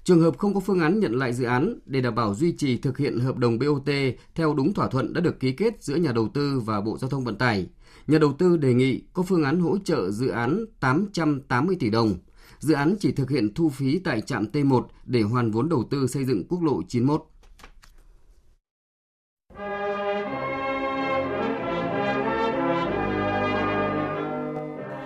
Trường 0.10 0.22
hợp 0.22 0.38
không 0.38 0.54
có 0.54 0.60
phương 0.60 0.80
án 0.80 1.00
nhận 1.00 1.14
lại 1.14 1.34
dự 1.34 1.46
án 1.46 1.80
để 1.86 2.02
đảm 2.02 2.16
bảo 2.16 2.36
duy 2.36 2.52
trì 2.52 2.78
thực 2.78 2.98
hiện 2.98 3.20
hợp 3.20 3.38
đồng 3.38 3.60
BOT 3.60 3.90
theo 4.36 4.54
đúng 4.54 4.74
thỏa 4.74 4.88
thuận 4.88 5.14
đã 5.14 5.22
được 5.22 5.40
ký 5.40 5.52
kết 5.52 5.84
giữa 5.84 5.96
nhà 5.96 6.12
đầu 6.12 6.28
tư 6.34 6.60
và 6.66 6.82
Bộ 6.82 6.98
Giao 6.98 7.10
thông 7.10 7.24
Vận 7.24 7.36
tải, 7.36 7.68
nhà 8.08 8.18
đầu 8.18 8.34
tư 8.34 8.58
đề 8.58 8.74
nghị 8.74 9.02
có 9.14 9.24
phương 9.24 9.44
án 9.44 9.60
hỗ 9.60 9.78
trợ 9.78 10.12
dự 10.12 10.28
án 10.28 10.66
880 10.80 11.76
tỷ 11.80 11.90
đồng. 11.90 12.14
Dự 12.60 12.74
án 12.74 12.96
chỉ 13.00 13.12
thực 13.12 13.30
hiện 13.30 13.54
thu 13.54 13.70
phí 13.70 14.00
tại 14.00 14.22
trạm 14.22 14.46
T1 14.54 14.84
để 15.06 15.22
hoàn 15.22 15.52
vốn 15.52 15.70
đầu 15.70 15.84
tư 15.92 16.08
xây 16.08 16.26
dựng 16.26 16.44
quốc 16.50 16.64
lộ 16.64 16.82
91. 16.88 17.24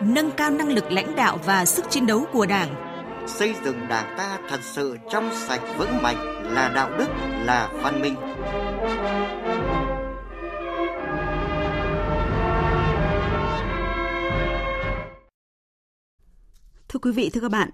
Nâng 0.06 0.32
cao 0.38 0.52
năng 0.52 0.72
lực 0.72 0.92
lãnh 0.92 1.16
đạo 1.16 1.40
và 1.46 1.66
sức 1.66 1.86
chiến 1.90 2.06
đấu 2.06 2.26
của 2.34 2.46
Đảng 2.46 2.93
xây 3.28 3.54
dựng 3.66 3.88
đảng 3.90 4.18
ta 4.18 4.40
thật 4.50 4.60
sự 4.62 4.98
trong 5.12 5.30
sạch 5.34 5.62
vững 5.78 6.02
mạnh 6.02 6.18
là 6.54 6.72
đạo 6.76 6.98
đức 6.98 7.08
là 7.46 7.70
văn 7.84 8.02
minh 8.02 8.16
Thưa 16.94 17.00
quý 17.00 17.12
vị, 17.12 17.30
thưa 17.30 17.42
các 17.42 17.52
bạn, 17.52 17.70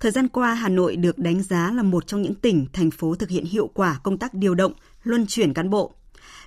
thời 0.00 0.10
gian 0.12 0.28
qua 0.28 0.54
Hà 0.54 0.68
Nội 0.68 0.96
được 0.96 1.18
đánh 1.18 1.42
giá 1.42 1.72
là 1.74 1.82
một 1.82 2.06
trong 2.06 2.22
những 2.22 2.34
tỉnh, 2.34 2.66
thành 2.72 2.90
phố 2.90 3.14
thực 3.14 3.28
hiện 3.28 3.44
hiệu 3.44 3.70
quả 3.74 4.00
công 4.02 4.18
tác 4.18 4.34
điều 4.34 4.54
động, 4.54 4.72
luân 5.02 5.26
chuyển 5.26 5.54
cán 5.54 5.70
bộ. 5.70 5.94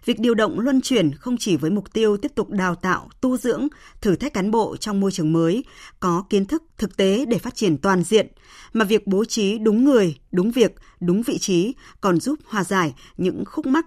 Việc 0.05 0.19
điều 0.19 0.33
động 0.33 0.59
luân 0.59 0.81
chuyển 0.81 1.15
không 1.15 1.37
chỉ 1.37 1.57
với 1.57 1.71
mục 1.71 1.93
tiêu 1.93 2.17
tiếp 2.17 2.31
tục 2.35 2.49
đào 2.49 2.75
tạo, 2.75 3.09
tu 3.21 3.37
dưỡng, 3.37 3.67
thử 4.01 4.15
thách 4.15 4.33
cán 4.33 4.51
bộ 4.51 4.77
trong 4.77 4.99
môi 4.99 5.11
trường 5.11 5.33
mới, 5.33 5.63
có 5.99 6.25
kiến 6.29 6.45
thức 6.45 6.63
thực 6.77 6.97
tế 6.97 7.25
để 7.25 7.37
phát 7.37 7.55
triển 7.55 7.77
toàn 7.77 8.03
diện, 8.03 8.27
mà 8.73 8.85
việc 8.85 9.07
bố 9.07 9.25
trí 9.25 9.57
đúng 9.57 9.83
người, 9.85 10.15
đúng 10.31 10.51
việc, 10.51 10.75
đúng 10.99 11.21
vị 11.21 11.37
trí 11.37 11.73
còn 12.01 12.19
giúp 12.19 12.39
hòa 12.45 12.63
giải 12.63 12.93
những 13.17 13.43
khúc 13.45 13.65
mắc 13.65 13.85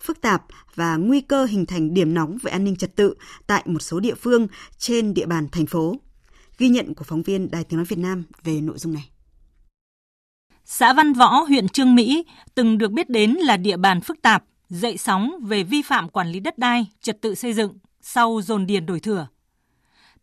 phức 0.00 0.20
tạp 0.20 0.42
và 0.74 0.96
nguy 0.96 1.20
cơ 1.20 1.44
hình 1.44 1.66
thành 1.66 1.94
điểm 1.94 2.14
nóng 2.14 2.38
về 2.42 2.52
an 2.52 2.64
ninh 2.64 2.76
trật 2.76 2.96
tự 2.96 3.14
tại 3.46 3.62
một 3.66 3.82
số 3.82 4.00
địa 4.00 4.14
phương 4.14 4.46
trên 4.78 5.14
địa 5.14 5.26
bàn 5.26 5.48
thành 5.52 5.66
phố. 5.66 5.96
Ghi 6.58 6.68
nhận 6.68 6.94
của 6.94 7.04
phóng 7.04 7.22
viên 7.22 7.50
Đài 7.50 7.64
Tiếng 7.64 7.76
Nói 7.76 7.84
Việt 7.84 7.98
Nam 7.98 8.24
về 8.44 8.60
nội 8.60 8.78
dung 8.78 8.94
này. 8.94 9.10
Xã 10.64 10.92
Văn 10.92 11.12
Võ, 11.12 11.42
huyện 11.42 11.68
Trương 11.68 11.94
Mỹ 11.94 12.24
từng 12.54 12.78
được 12.78 12.92
biết 12.92 13.10
đến 13.10 13.30
là 13.30 13.56
địa 13.56 13.76
bàn 13.76 14.00
phức 14.00 14.22
tạp, 14.22 14.44
dậy 14.68 14.98
sóng 14.98 15.32
về 15.42 15.62
vi 15.62 15.82
phạm 15.82 16.08
quản 16.08 16.28
lý 16.28 16.40
đất 16.40 16.58
đai, 16.58 16.86
trật 17.00 17.22
tự 17.22 17.34
xây 17.34 17.52
dựng 17.52 17.78
sau 18.00 18.40
dồn 18.42 18.66
điền 18.66 18.86
đổi 18.86 19.00
thừa. 19.00 19.26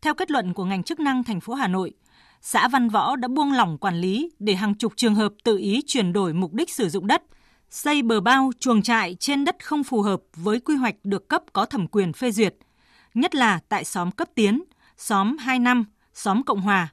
Theo 0.02 0.14
kết 0.14 0.30
luận 0.30 0.54
của 0.54 0.64
ngành 0.64 0.82
chức 0.82 1.00
năng 1.00 1.24
thành 1.24 1.40
phố 1.40 1.54
Hà 1.54 1.68
Nội, 1.68 1.92
xã 2.40 2.68
Văn 2.68 2.88
Võ 2.88 3.16
đã 3.16 3.28
buông 3.28 3.52
lỏng 3.52 3.78
quản 3.78 3.96
lý 4.00 4.30
để 4.38 4.54
hàng 4.54 4.74
chục 4.74 4.92
trường 4.96 5.14
hợp 5.14 5.32
tự 5.44 5.58
ý 5.58 5.82
chuyển 5.86 6.12
đổi 6.12 6.32
mục 6.32 6.52
đích 6.52 6.70
sử 6.70 6.88
dụng 6.88 7.06
đất, 7.06 7.22
xây 7.70 8.02
bờ 8.02 8.20
bao, 8.20 8.50
chuồng 8.58 8.82
trại 8.82 9.14
trên 9.20 9.44
đất 9.44 9.64
không 9.64 9.84
phù 9.84 10.02
hợp 10.02 10.20
với 10.36 10.60
quy 10.60 10.76
hoạch 10.76 10.96
được 11.04 11.28
cấp 11.28 11.42
có 11.52 11.66
thẩm 11.66 11.88
quyền 11.88 12.12
phê 12.12 12.30
duyệt, 12.30 12.54
nhất 13.14 13.34
là 13.34 13.60
tại 13.68 13.84
xóm 13.84 14.10
Cấp 14.10 14.28
Tiến, 14.34 14.64
xóm 14.96 15.38
2 15.38 15.58
năm, 15.58 15.84
xóm 16.14 16.42
Cộng 16.42 16.60
Hòa. 16.60 16.88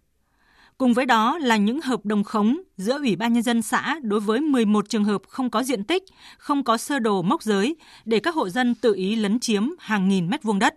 Cùng 0.81 0.93
với 0.93 1.05
đó 1.05 1.37
là 1.37 1.57
những 1.57 1.81
hợp 1.81 2.05
đồng 2.05 2.23
khống 2.23 2.61
giữa 2.77 2.97
Ủy 2.97 3.15
ban 3.15 3.33
Nhân 3.33 3.43
dân 3.43 3.61
xã 3.61 3.99
đối 4.01 4.19
với 4.19 4.41
11 4.41 4.89
trường 4.89 5.03
hợp 5.03 5.21
không 5.27 5.49
có 5.49 5.63
diện 5.63 5.83
tích, 5.83 6.03
không 6.37 6.63
có 6.63 6.77
sơ 6.77 6.99
đồ 6.99 7.21
mốc 7.21 7.43
giới 7.43 7.75
để 8.05 8.19
các 8.19 8.35
hộ 8.35 8.49
dân 8.49 8.75
tự 8.75 8.93
ý 8.93 9.15
lấn 9.15 9.39
chiếm 9.39 9.69
hàng 9.79 10.09
nghìn 10.09 10.29
mét 10.29 10.43
vuông 10.43 10.59
đất 10.59 10.75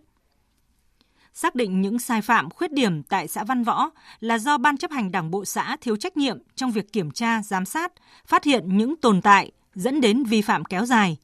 xác 1.34 1.54
định 1.54 1.80
những 1.80 1.98
sai 1.98 2.22
phạm, 2.22 2.50
khuyết 2.50 2.72
điểm 2.72 3.02
tại 3.02 3.28
xã 3.28 3.44
Văn 3.44 3.64
Võ 3.64 3.90
là 4.20 4.38
do 4.38 4.58
Ban 4.58 4.76
chấp 4.76 4.90
hành 4.90 5.12
Đảng 5.12 5.30
bộ 5.30 5.44
xã 5.44 5.76
thiếu 5.80 5.96
trách 5.96 6.16
nhiệm 6.16 6.38
trong 6.54 6.70
việc 6.70 6.92
kiểm 6.92 7.10
tra, 7.10 7.42
giám 7.42 7.64
sát, 7.64 7.92
phát 8.26 8.44
hiện 8.44 8.76
những 8.76 8.96
tồn 8.96 9.22
tại 9.22 9.52
dẫn 9.74 10.00
đến 10.00 10.24
vi 10.24 10.42
phạm 10.42 10.64
kéo 10.64 10.86
dài. 10.86 11.16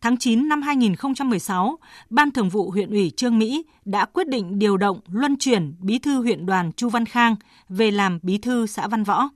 Tháng 0.00 0.16
9 0.16 0.48
năm 0.48 0.62
2016, 0.62 1.78
Ban 2.10 2.30
Thường 2.30 2.48
vụ 2.48 2.70
huyện 2.70 2.90
ủy 2.90 3.12
Trương 3.16 3.38
Mỹ 3.38 3.64
đã 3.84 4.04
quyết 4.04 4.28
định 4.28 4.58
điều 4.58 4.76
động 4.76 5.00
luân 5.08 5.36
chuyển 5.36 5.74
bí 5.80 5.98
thư 5.98 6.22
huyện 6.22 6.46
đoàn 6.46 6.72
Chu 6.72 6.88
Văn 6.88 7.06
Khang 7.06 7.36
về 7.68 7.90
làm 7.90 8.18
bí 8.22 8.38
thư 8.38 8.66
xã 8.66 8.88
Văn 8.88 9.04
Võ. 9.04 9.28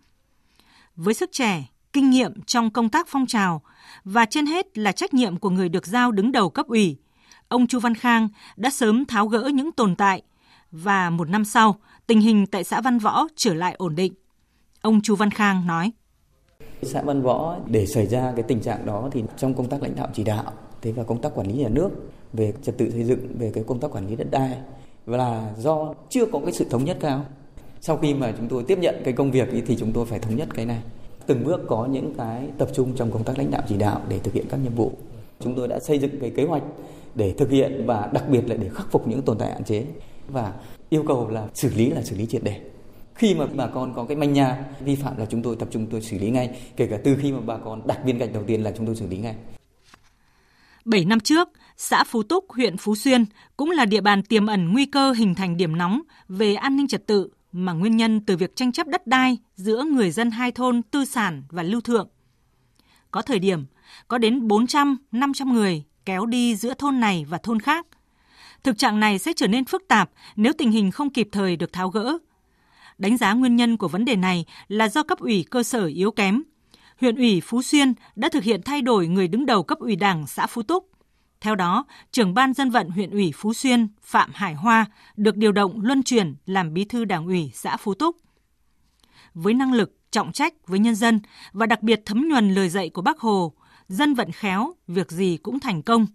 Với 0.97 1.15
sức 1.15 1.31
trẻ, 1.33 1.69
kinh 1.93 2.11
nghiệm 2.11 2.43
trong 2.43 2.71
công 2.71 2.89
tác 2.89 3.09
phong 3.09 3.27
trào 3.27 3.63
và 4.05 4.25
trên 4.25 4.47
hết 4.47 4.79
là 4.79 4.93
trách 4.93 5.15
nhiệm 5.15 5.37
của 5.37 5.51
người 5.51 5.69
được 5.69 5.87
giao 5.87 6.13
đứng 6.13 6.33
đầu 6.33 6.51
cấp 6.51 6.67
ủy. 6.67 6.97
Ông 7.49 7.67
Chu 7.67 7.79
Văn 7.79 7.95
Khang 7.95 8.29
đã 8.57 8.71
sớm 8.71 9.05
tháo 9.05 9.27
gỡ 9.27 9.51
những 9.55 9.73
tồn 9.73 9.97
tại 9.97 10.23
và 10.71 11.11
một 11.11 11.29
năm 11.29 11.45
sau, 11.45 11.81
tình 12.07 12.21
hình 12.21 12.47
tại 12.47 12.65
xã 12.65 12.81
Văn 12.81 12.99
Võ 12.99 13.27
trở 13.37 13.55
lại 13.55 13.75
ổn 13.79 13.95
định. 13.95 14.15
Ông 14.81 15.01
Chu 15.01 15.17
Văn 15.17 15.31
Khang 15.31 15.67
nói: 15.67 15.93
Xã 16.83 17.03
Văn 17.03 17.23
Võ, 17.23 17.57
để 17.67 17.87
xảy 17.87 18.07
ra 18.07 18.33
cái 18.37 18.43
tình 18.43 18.61
trạng 18.61 18.87
đó 18.87 19.09
thì 19.13 19.25
trong 19.37 19.55
công 19.55 19.69
tác 19.69 19.83
lãnh 19.83 19.97
đạo 19.97 20.09
chỉ 20.15 20.25
đạo, 20.25 20.53
thế 20.83 20.93
và 20.93 21.05
công 21.05 21.21
tác 21.21 21.35
quản 21.35 21.47
lý 21.47 21.55
nhà 21.55 21.69
nước 21.69 21.91
về 22.33 22.53
trật 22.63 22.79
tự 22.79 22.91
xây 22.91 23.05
dựng, 23.05 23.21
về 23.39 23.51
cái 23.55 23.65
công 23.65 23.79
tác 23.79 23.91
quản 23.91 24.07
lý 24.07 24.17
đất 24.17 24.31
đai 24.31 24.57
và 25.07 25.17
là 25.17 25.53
do 25.59 25.95
chưa 26.09 26.27
có 26.27 26.41
cái 26.45 26.53
sự 26.53 26.65
thống 26.71 26.85
nhất 26.85 26.97
cao. 27.01 27.25
Sau 27.81 27.97
khi 27.97 28.15
mà 28.15 28.33
chúng 28.39 28.49
tôi 28.49 28.65
tiếp 28.65 28.79
nhận 28.79 28.95
cái 29.05 29.15
công 29.15 29.31
việc 29.31 29.49
thì 29.67 29.77
chúng 29.77 29.93
tôi 29.93 30.07
phải 30.07 30.19
thống 30.19 30.37
nhất 30.37 30.49
cái 30.55 30.67
này. 30.67 30.83
Từng 31.27 31.45
bước 31.45 31.61
có 31.69 31.87
những 31.87 32.15
cái 32.19 32.49
tập 32.59 32.69
trung 32.73 32.93
trong 32.97 33.11
công 33.11 33.25
tác 33.25 33.39
lãnh 33.39 33.51
đạo 33.51 33.63
chỉ 33.69 33.77
đạo 33.77 34.01
để 34.09 34.19
thực 34.19 34.35
hiện 34.35 34.47
các 34.51 34.57
nhiệm 34.57 34.75
vụ. 34.75 34.93
Chúng 35.41 35.55
tôi 35.55 35.69
đã 35.69 35.79
xây 35.81 35.99
dựng 35.99 36.21
cái 36.21 36.31
kế 36.31 36.45
hoạch 36.45 36.63
để 37.15 37.33
thực 37.33 37.51
hiện 37.51 37.83
và 37.87 38.11
đặc 38.13 38.29
biệt 38.29 38.49
là 38.49 38.57
để 38.57 38.69
khắc 38.69 38.93
phục 38.93 39.09
những 39.09 39.23
tồn 39.23 39.39
tại 39.39 39.53
hạn 39.53 39.65
chế 39.65 39.85
và 40.29 40.55
yêu 40.89 41.05
cầu 41.09 41.29
là 41.29 41.49
xử 41.55 41.71
lý 41.77 41.91
là 41.91 42.03
xử 42.03 42.17
lý 42.17 42.27
triệt 42.27 42.45
đề 42.45 42.61
khi 43.15 43.35
mà 43.35 43.47
bà 43.47 43.67
con 43.67 43.93
có 43.97 44.05
cái 44.05 44.17
manh 44.17 44.33
nha 44.33 44.65
vi 44.81 44.97
phạm 44.97 45.17
là 45.17 45.27
chúng 45.27 45.43
tôi 45.43 45.57
tập 45.57 45.69
trung 45.71 45.87
tôi 45.91 46.03
xử 46.03 46.19
lý 46.19 46.31
ngay 46.31 46.61
kể 46.77 46.87
cả 46.87 46.99
từ 47.05 47.17
khi 47.23 47.33
mà 47.33 47.41
bà 47.41 47.57
con 47.57 47.87
đặt 47.87 47.99
viên 48.05 48.19
gạch 48.19 48.33
đầu 48.33 48.45
tiên 48.47 48.63
là 48.63 48.73
chúng 48.77 48.87
tôi 48.87 48.97
xử 48.97 49.07
lý 49.07 49.19
ngay 49.19 49.35
7 50.85 51.05
năm 51.05 51.21
trước, 51.21 51.49
xã 51.77 52.05
Phú 52.05 52.23
Túc, 52.23 52.53
huyện 52.53 52.77
Phú 52.77 52.95
Xuyên 52.95 53.25
cũng 53.57 53.71
là 53.71 53.85
địa 53.85 54.01
bàn 54.01 54.23
tiềm 54.23 54.47
ẩn 54.47 54.73
nguy 54.73 54.87
cơ 54.87 55.13
hình 55.13 55.35
thành 55.35 55.57
điểm 55.57 55.77
nóng 55.79 56.01
về 56.29 56.55
an 56.55 56.77
ninh 56.77 56.89
trật 56.89 57.07
tự 57.07 57.29
mà 57.53 57.73
nguyên 57.73 57.97
nhân 57.97 58.21
từ 58.21 58.37
việc 58.37 58.57
tranh 58.57 58.73
chấp 58.73 58.87
đất 58.87 59.07
đai 59.07 59.39
giữa 59.57 59.85
người 59.85 60.11
dân 60.11 60.31
hai 60.31 60.53
thôn 60.53 60.83
Tư 60.83 61.05
Sản 61.05 61.43
và 61.51 61.63
Lưu 61.63 61.81
Thượng. 61.81 62.09
Có 63.11 63.23
thời 63.23 63.39
điểm, 63.39 63.67
có 64.09 64.19
đến 64.19 64.49
400, 64.49 64.97
500 65.13 65.53
người 65.53 65.85
kéo 66.05 66.27
đi 66.27 66.57
giữa 66.57 66.75
thôn 66.75 67.01
này 67.01 67.27
và 67.29 67.39
thôn 67.39 67.61
khác. 67.61 67.87
Thực 68.63 68.79
trạng 68.79 69.01
này 69.01 69.19
sẽ 69.19 69.33
trở 69.37 69.47
nên 69.47 69.65
phức 69.65 69.89
tạp 69.89 70.11
nếu 70.37 70.53
tình 70.59 70.71
hình 70.71 70.91
không 70.91 71.11
kịp 71.11 71.29
thời 71.33 71.57
được 71.57 71.73
tháo 71.73 71.89
gỡ. 71.89 72.19
Đánh 73.01 73.17
giá 73.17 73.33
nguyên 73.33 73.57
nhân 73.57 73.77
của 73.77 73.89
vấn 73.89 74.05
đề 74.05 74.17
này 74.17 74.45
là 74.69 74.89
do 74.89 75.03
cấp 75.03 75.19
ủy 75.19 75.45
cơ 75.51 75.63
sở 75.63 75.87
yếu 75.87 76.11
kém. 76.11 76.43
Huyện 77.01 77.17
ủy 77.17 77.41
Phú 77.41 77.63
Xuyên 77.63 77.95
đã 78.17 78.29
thực 78.29 78.43
hiện 78.43 78.63
thay 78.63 78.83
đổi 78.83 79.09
người 79.09 79.29
đứng 79.29 79.47
đầu 79.47 79.63
cấp 79.63 79.79
ủy 79.79 79.97
Đảng 79.97 80.27
xã 80.27 80.47
Phú 80.47 80.63
Túc. 80.63 80.91
Theo 81.41 81.55
đó, 81.55 81.85
trưởng 82.13 82.35
ban 82.35 82.55
dân 82.55 82.71
vận 82.71 82.89
huyện 82.91 83.11
ủy 83.11 83.33
Phú 83.37 83.55
Xuyên 83.55 83.89
Phạm 84.03 84.31
Hải 84.35 84.55
Hoa 84.55 84.87
được 85.17 85.37
điều 85.37 85.53
động 85.53 85.81
luân 85.81 86.03
chuyển 86.03 86.35
làm 86.47 86.75
bí 86.75 86.85
thư 86.85 87.05
đảng 87.05 87.27
ủy 87.27 87.51
xã 87.55 87.77
Phú 87.77 87.95
Túc. 87.95 88.17
Với 89.35 89.55
năng 89.55 89.73
lực, 89.73 89.97
trọng 90.11 90.33
trách 90.33 90.55
với 90.67 90.79
nhân 90.79 90.95
dân 90.95 91.21
và 91.53 91.67
đặc 91.67 91.83
biệt 91.83 92.03
thấm 92.07 92.29
nhuần 92.29 92.55
lời 92.55 92.69
dạy 92.69 92.91
của 92.91 93.03
Bác 93.03 93.19
Hồ, 93.19 93.53
dân 93.89 94.15
vận 94.15 94.33
khéo, 94.33 94.75
việc 94.89 95.11
gì 95.11 95.37
cũng 95.37 95.61
thành 95.61 95.83
công. 95.83 96.07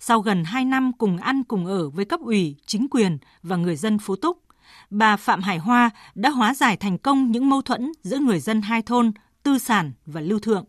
Sau 0.00 0.20
gần 0.20 0.44
2 0.44 0.64
năm 0.64 0.92
cùng 0.98 1.16
ăn 1.16 1.44
cùng 1.44 1.66
ở 1.66 1.90
với 1.90 2.04
cấp 2.04 2.20
ủy, 2.20 2.56
chính 2.66 2.88
quyền 2.90 3.18
và 3.42 3.56
người 3.56 3.76
dân 3.76 3.98
Phú 3.98 4.16
Túc, 4.16 4.47
bà 4.90 5.16
Phạm 5.16 5.42
Hải 5.42 5.58
Hoa 5.58 5.90
đã 6.14 6.30
hóa 6.30 6.54
giải 6.54 6.76
thành 6.76 6.98
công 6.98 7.30
những 7.30 7.48
mâu 7.48 7.62
thuẫn 7.62 7.92
giữa 8.02 8.18
người 8.18 8.40
dân 8.40 8.62
hai 8.62 8.82
thôn 8.82 9.12
Tư 9.42 9.58
Sản 9.58 9.92
và 10.06 10.20
Lưu 10.20 10.38
Thượng. 10.38 10.64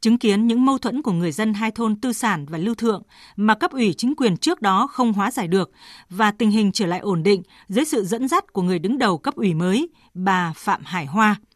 Chứng 0.00 0.18
kiến 0.18 0.46
những 0.46 0.64
mâu 0.64 0.78
thuẫn 0.78 1.02
của 1.02 1.12
người 1.12 1.32
dân 1.32 1.54
hai 1.54 1.70
thôn 1.70 2.00
Tư 2.00 2.12
Sản 2.12 2.46
và 2.46 2.58
Lưu 2.58 2.74
Thượng 2.74 3.02
mà 3.36 3.54
cấp 3.54 3.70
ủy 3.70 3.94
chính 3.96 4.14
quyền 4.16 4.36
trước 4.36 4.62
đó 4.62 4.86
không 4.86 5.12
hóa 5.12 5.30
giải 5.30 5.48
được 5.48 5.70
và 6.10 6.30
tình 6.30 6.50
hình 6.50 6.72
trở 6.72 6.86
lại 6.86 7.00
ổn 7.00 7.22
định 7.22 7.42
dưới 7.68 7.84
sự 7.84 8.04
dẫn 8.04 8.28
dắt 8.28 8.52
của 8.52 8.62
người 8.62 8.78
đứng 8.78 8.98
đầu 8.98 9.18
cấp 9.18 9.34
ủy 9.34 9.54
mới, 9.54 9.88
bà 10.14 10.52
Phạm 10.56 10.82
Hải 10.84 11.06
Hoa– 11.06 11.36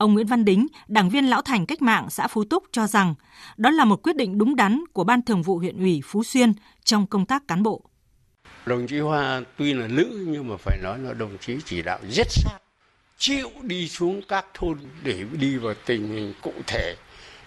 Ông 0.00 0.14
Nguyễn 0.14 0.26
Văn 0.26 0.44
Đính, 0.44 0.66
đảng 0.88 1.10
viên 1.10 1.24
lão 1.24 1.42
thành 1.42 1.66
cách 1.66 1.82
mạng 1.82 2.10
xã 2.10 2.26
Phú 2.26 2.44
Túc 2.44 2.64
cho 2.72 2.86
rằng 2.86 3.14
đó 3.56 3.70
là 3.70 3.84
một 3.84 4.02
quyết 4.02 4.16
định 4.16 4.38
đúng 4.38 4.56
đắn 4.56 4.84
của 4.92 5.04
Ban 5.04 5.22
Thường 5.22 5.42
vụ 5.42 5.58
huyện 5.58 5.78
ủy 5.78 6.00
Phú 6.04 6.24
Xuyên 6.24 6.52
trong 6.84 7.06
công 7.06 7.26
tác 7.26 7.48
cán 7.48 7.62
bộ. 7.62 7.89
Đồng 8.66 8.86
chí 8.86 8.98
Hoa 8.98 9.42
tuy 9.56 9.74
là 9.74 9.86
nữ 9.86 10.24
nhưng 10.26 10.48
mà 10.48 10.56
phải 10.56 10.78
nói 10.82 10.98
là 10.98 11.12
đồng 11.12 11.38
chí 11.38 11.56
chỉ 11.64 11.82
đạo 11.82 11.98
rất 12.10 12.26
sát, 12.30 12.58
chịu 13.18 13.50
đi 13.62 13.88
xuống 13.88 14.22
các 14.28 14.46
thôn 14.54 14.78
để 15.02 15.24
đi 15.32 15.56
vào 15.56 15.74
tình 15.86 16.12
hình 16.12 16.34
cụ 16.42 16.52
thể, 16.66 16.94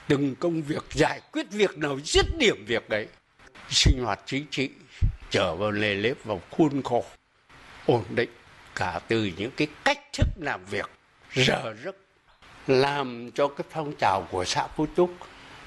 từng 0.08 0.36
công 0.36 0.62
việc 0.62 0.84
giải 0.92 1.22
quyết 1.32 1.52
việc 1.52 1.78
nào 1.78 2.00
dứt 2.04 2.26
điểm 2.40 2.66
việc 2.68 2.90
đấy. 2.90 3.08
Sinh 3.70 4.04
hoạt 4.04 4.20
chính 4.26 4.46
trị 4.52 4.70
trở 5.30 5.56
vào 5.56 5.72
lề 5.72 5.94
lếp 5.96 6.24
vào 6.24 6.42
khuôn 6.52 6.84
khổ, 6.84 7.06
ổn 7.86 8.04
định 8.10 8.30
cả 8.76 9.00
từ 9.08 9.32
những 9.38 9.52
cái 9.58 9.68
cách 9.84 10.00
thức 10.14 10.28
làm 10.38 10.66
việc 10.66 10.90
giờ 11.36 11.74
rất 11.84 11.96
làm 12.68 13.32
cho 13.32 13.48
cái 13.48 13.66
phong 13.72 13.94
trào 14.00 14.28
của 14.32 14.46
xã 14.46 14.68
Phú 14.68 14.88
Trúc 14.98 15.12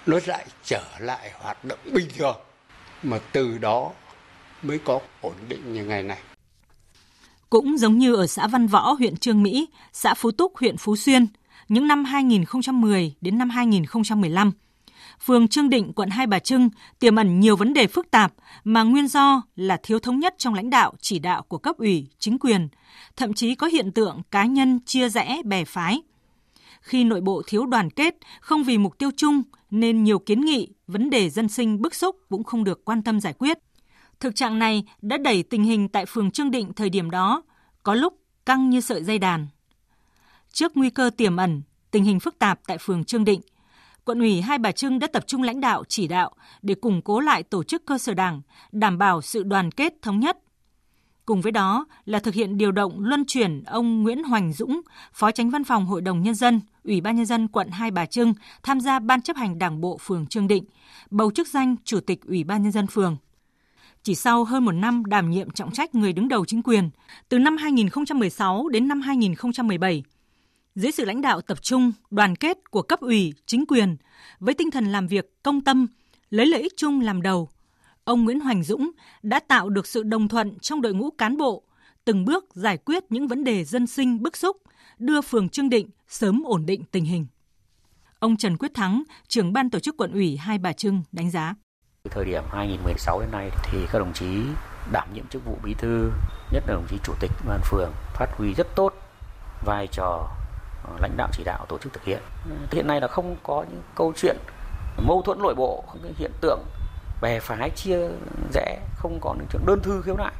nó 0.07 0.19
lại 0.27 0.47
trở 0.65 0.85
lại 0.99 1.31
hoạt 1.35 1.65
động 1.65 1.79
bình 1.93 2.09
thường 2.19 2.37
mà 3.03 3.19
từ 3.33 3.59
đó 3.59 3.93
mới 4.67 4.79
có 4.79 5.01
ổn 5.21 5.35
định 5.49 5.73
như 5.73 5.85
ngày 5.85 6.03
này. 6.03 6.19
Cũng 7.51 7.79
giống 7.79 7.99
như 7.99 8.15
ở 8.15 8.27
xã 8.27 8.47
Văn 8.47 8.67
Võ, 8.67 8.93
huyện 8.93 9.17
Trương 9.17 9.43
Mỹ, 9.43 9.69
xã 9.93 10.15
Phú 10.15 10.31
Túc, 10.31 10.57
huyện 10.57 10.77
Phú 10.77 10.97
Xuyên, 10.97 11.27
những 11.69 11.87
năm 11.87 12.05
2010 12.05 13.15
đến 13.21 13.39
năm 13.39 13.51
2015, 13.51 14.53
phường 15.21 15.49
Trương 15.49 15.71
Định, 15.71 15.93
quận 15.93 16.11
Hai 16.11 16.27
Bà 16.27 16.39
Trưng 16.39 16.71
tiềm 16.99 17.17
ẩn 17.17 17.41
nhiều 17.41 17.57
vấn 17.57 17.75
đề 17.75 17.87
phức 17.87 18.11
tạp 18.11 18.33
mà 18.65 18.83
nguyên 18.83 19.09
do 19.09 19.43
là 19.57 19.77
thiếu 19.83 19.99
thống 19.99 20.19
nhất 20.19 20.35
trong 20.39 20.55
lãnh 20.55 20.71
đạo, 20.71 20.93
chỉ 21.01 21.19
đạo 21.19 21.43
của 21.43 21.59
cấp 21.59 21.79
ủy, 21.79 22.07
chính 22.19 22.39
quyền, 22.39 22.69
thậm 23.17 23.35
chí 23.35 23.55
có 23.55 23.67
hiện 23.67 23.93
tượng 23.93 24.23
cá 24.31 24.45
nhân 24.45 24.81
chia 24.87 25.09
rẽ 25.09 25.43
bè 25.45 25.65
phái– 25.65 26.03
khi 26.87 27.05
nội 27.05 27.21
bộ 27.21 27.43
thiếu 27.47 27.67
đoàn 27.67 27.91
kết, 27.91 28.17
không 28.41 28.65
vì 28.65 28.79
mục 28.79 28.99
tiêu 28.99 29.11
chung 29.17 29.43
nên 29.71 30.05
nhiều 30.05 30.19
kiến 30.19 30.41
nghị, 30.41 30.69
vấn 30.87 31.11
đề 31.11 31.31
dân 31.31 31.49
sinh 31.49 31.83
bức 31.83 31.95
xúc 31.95 32.17
cũng 32.29 32.45
không 32.45 32.65
được 32.65 32.85
quan 32.85 33.03
tâm 33.03 33.21
giải 33.21 33.33
quyết. 33.33 33.59
Thực 34.21 34.35
trạng 34.35 34.59
này 34.59 34.85
đã 35.03 35.17
đẩy 35.19 35.43
tình 35.43 35.65
hình 35.65 35.89
tại 35.89 36.07
phường 36.07 36.31
Trương 36.31 36.51
Định 36.51 36.73
thời 36.73 36.91
điểm 36.91 37.11
đó 37.11 37.43
có 37.83 37.95
lúc 37.95 38.19
căng 38.47 38.71
như 38.71 38.81
sợi 38.81 39.05
dây 39.05 39.19
đàn. 39.19 39.47
Trước 40.53 40.77
nguy 40.77 40.91
cơ 40.91 41.11
tiềm 41.17 41.37
ẩn, 41.37 41.63
tình 41.91 42.05
hình 42.05 42.21
phức 42.21 42.39
tạp 42.39 42.61
tại 42.67 42.79
phường 42.79 43.05
Trương 43.05 43.25
Định, 43.25 43.41
quận 44.05 44.19
ủy 44.19 44.41
Hai 44.41 44.59
Bà 44.59 44.73
Trưng 44.73 44.99
đã 44.99 45.07
tập 45.07 45.27
trung 45.27 45.43
lãnh 45.43 45.61
đạo 45.61 45.85
chỉ 45.89 46.09
đạo 46.09 46.35
để 46.63 46.75
củng 46.75 47.03
cố 47.03 47.21
lại 47.21 47.43
tổ 47.43 47.63
chức 47.63 47.87
cơ 47.87 47.99
sở 47.99 48.15
đảng, 48.15 48.43
đảm 48.73 48.99
bảo 48.99 49.23
sự 49.23 49.43
đoàn 49.43 49.71
kết 49.71 49.95
thống 50.03 50.21
nhất, 50.21 50.39
Cùng 51.27 51.41
với 51.41 51.53
đó 51.53 51.87
là 52.05 52.19
thực 52.19 52.35
hiện 52.35 52.59
điều 52.59 52.73
động 52.73 53.01
luân 53.01 53.25
chuyển 53.27 53.63
ông 53.65 54.03
Nguyễn 54.03 54.25
Hoành 54.25 54.53
Dũng, 54.53 54.81
Phó 55.13 55.31
Tránh 55.31 55.51
Văn 55.51 55.65
phòng 55.65 55.87
Hội 55.87 56.01
đồng 56.01 56.23
Nhân 56.23 56.35
dân, 56.35 56.61
Ủy 56.85 57.01
ban 57.01 57.17
Nhân 57.17 57.27
dân 57.27 57.49
quận 57.49 57.69
Hai 57.69 57.91
Bà 57.91 58.07
Trưng 58.07 58.35
tham 58.63 58.81
gia 58.81 58.99
Ban 58.99 59.23
chấp 59.23 59.37
hành 59.37 59.59
Đảng 59.59 59.81
bộ 59.81 59.99
phường 60.01 60.27
Trương 60.27 60.49
Định, 60.49 60.65
bầu 61.11 61.31
chức 61.31 61.49
danh 61.49 61.77
Chủ 61.85 62.01
tịch 62.01 62.21
Ủy 62.27 62.45
ban 62.45 62.63
Nhân 62.63 62.73
dân 62.73 62.87
phường. 62.87 63.17
Chỉ 64.07 64.15
sau 64.15 64.45
hơn 64.45 64.65
một 64.65 64.73
năm 64.73 65.05
đảm 65.05 65.31
nhiệm 65.31 65.51
trọng 65.51 65.71
trách 65.71 65.95
người 65.95 66.13
đứng 66.13 66.29
đầu 66.29 66.45
chính 66.45 66.63
quyền, 66.63 66.91
từ 67.29 67.39
năm 67.39 67.57
2016 67.57 68.69
đến 68.69 68.89
năm 68.89 69.01
2017, 69.01 70.03
dưới 70.75 70.93
sự 70.93 71.05
lãnh 71.05 71.21
đạo 71.21 71.41
tập 71.41 71.63
trung, 71.63 71.93
đoàn 72.11 72.37
kết 72.37 72.71
của 72.71 72.83
cấp 72.83 73.01
ủy, 73.01 73.35
chính 73.47 73.67
quyền, 73.67 73.97
với 74.41 74.55
tinh 74.55 74.71
thần 74.71 74.85
làm 74.85 75.07
việc 75.07 75.43
công 75.43 75.61
tâm, 75.61 75.87
lấy 76.31 76.47
lợi 76.47 76.63
ích 76.63 76.73
chung 76.77 77.01
làm 77.01 77.23
đầu, 77.23 77.49
ông 78.05 78.25
Nguyễn 78.25 78.41
Hoành 78.41 78.65
Dũng 78.65 78.91
đã 79.23 79.41
tạo 79.41 79.69
được 79.69 79.87
sự 79.87 80.03
đồng 80.03 80.29
thuận 80.29 80.59
trong 80.59 80.83
đội 80.83 80.95
ngũ 80.95 81.11
cán 81.11 81.37
bộ, 81.37 81.63
từng 82.05 82.25
bước 82.25 82.45
giải 82.55 82.77
quyết 82.77 83.05
những 83.11 83.29
vấn 83.29 83.45
đề 83.45 83.65
dân 83.65 83.87
sinh 83.87 84.23
bức 84.23 84.37
xúc, 84.37 84.57
đưa 84.99 85.21
phường 85.21 85.49
Trương 85.49 85.71
Định 85.71 85.91
sớm 86.09 86.43
ổn 86.45 86.67
định 86.67 86.85
tình 86.91 87.05
hình. 87.05 87.27
Ông 88.19 88.37
Trần 88.37 88.57
Quyết 88.57 88.75
Thắng, 88.75 89.03
trưởng 89.29 89.53
ban 89.53 89.71
tổ 89.71 89.79
chức 89.79 89.97
quận 89.97 90.13
ủy 90.13 90.37
Hai 90.37 90.59
Bà 90.59 90.73
Trưng 90.73 91.03
đánh 91.13 91.31
giá. 91.31 91.55
Thời 92.09 92.25
điểm 92.25 92.43
2016 92.53 93.21
đến 93.21 93.29
nay 93.33 93.51
thì 93.63 93.87
các 93.93 93.99
đồng 93.99 94.13
chí 94.13 94.43
đảm 94.93 95.09
nhiệm 95.15 95.27
chức 95.27 95.45
vụ 95.45 95.59
bí 95.63 95.75
thư, 95.75 96.11
nhất 96.51 96.65
là 96.67 96.75
đồng 96.75 96.87
chí 96.89 96.99
chủ 97.05 97.13
tịch 97.21 97.31
ban 97.49 97.61
phường 97.61 97.93
phát 98.15 98.27
huy 98.37 98.55
rất 98.55 98.67
tốt 98.75 98.93
vai 99.65 99.87
trò 99.87 100.29
ờ, 100.85 100.93
lãnh 101.01 101.17
đạo 101.17 101.29
chỉ 101.33 101.45
đạo 101.45 101.67
tổ 101.69 101.79
chức 101.79 101.93
thực 101.93 102.05
hiện. 102.05 102.23
Hiện 102.71 102.87
nay 102.87 103.01
là 103.01 103.09
không 103.09 103.37
có 103.43 103.65
những 103.71 103.83
câu 103.95 104.13
chuyện 104.17 104.37
mâu 104.97 105.23
thuẫn 105.23 105.39
nội 105.43 105.55
bộ, 105.55 105.85
không 105.89 106.01
có 106.03 106.09
hiện 106.19 106.33
tượng 106.41 106.61
bè 107.21 107.41
phái 107.41 107.71
chia 107.71 107.99
rẽ 108.53 108.81
không 108.97 109.19
còn 109.21 109.39
những 109.39 109.47
chuyện 109.53 109.63
đơn 109.67 109.81
thư 109.83 110.03
khiếu 110.03 110.17
nại 110.17 110.33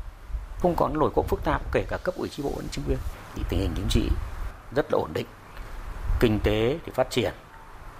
không 0.61 0.75
còn 0.77 0.99
nổi 0.99 1.11
cộng 1.15 1.27
phức 1.27 1.45
tạp 1.45 1.73
kể 1.73 1.85
cả 1.89 1.99
cấp 2.05 2.15
ủy 2.17 2.29
chi 2.29 2.43
bộ 2.43 2.53
lẫn 2.57 2.67
chính 2.71 2.85
quyền 2.89 2.99
thì 3.35 3.43
tình 3.49 3.61
hình 3.61 3.73
chính 3.77 3.87
trị 3.89 4.11
rất 4.77 4.87
là 4.93 4.99
ổn 4.99 5.11
định 5.15 5.27
kinh 6.21 6.41
tế 6.45 6.79
thì 6.87 6.93
phát 6.93 7.11
triển 7.11 7.33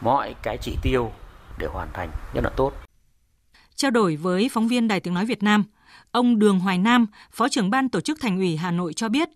mọi 0.01 0.35
cái 0.43 0.59
chỉ 0.61 0.77
tiêu 0.83 1.11
để 1.59 1.67
hoàn 1.67 1.89
thành 1.93 2.11
rất 2.35 2.45
là 2.45 2.51
tốt 2.57 2.73
trao 3.77 3.91
đổi 3.91 4.17
với 4.17 4.49
phóng 4.53 4.69
viên 4.69 4.89
Đài 4.89 5.01
Tiếng 5.01 5.15
Nói 5.15 5.27
Việt 5.27 5.43
Nam, 5.43 5.65
ông 6.11 6.39
Đường 6.39 6.61
Hoài 6.61 6.79
Nam, 6.79 7.07
Phó 7.31 7.49
trưởng 7.49 7.71
ban 7.71 7.89
tổ 7.89 8.01
chức 8.01 8.21
Thành 8.21 8.37
ủy 8.37 8.57
Hà 8.57 8.71
Nội 8.71 8.93
cho 8.93 9.09
biết, 9.09 9.29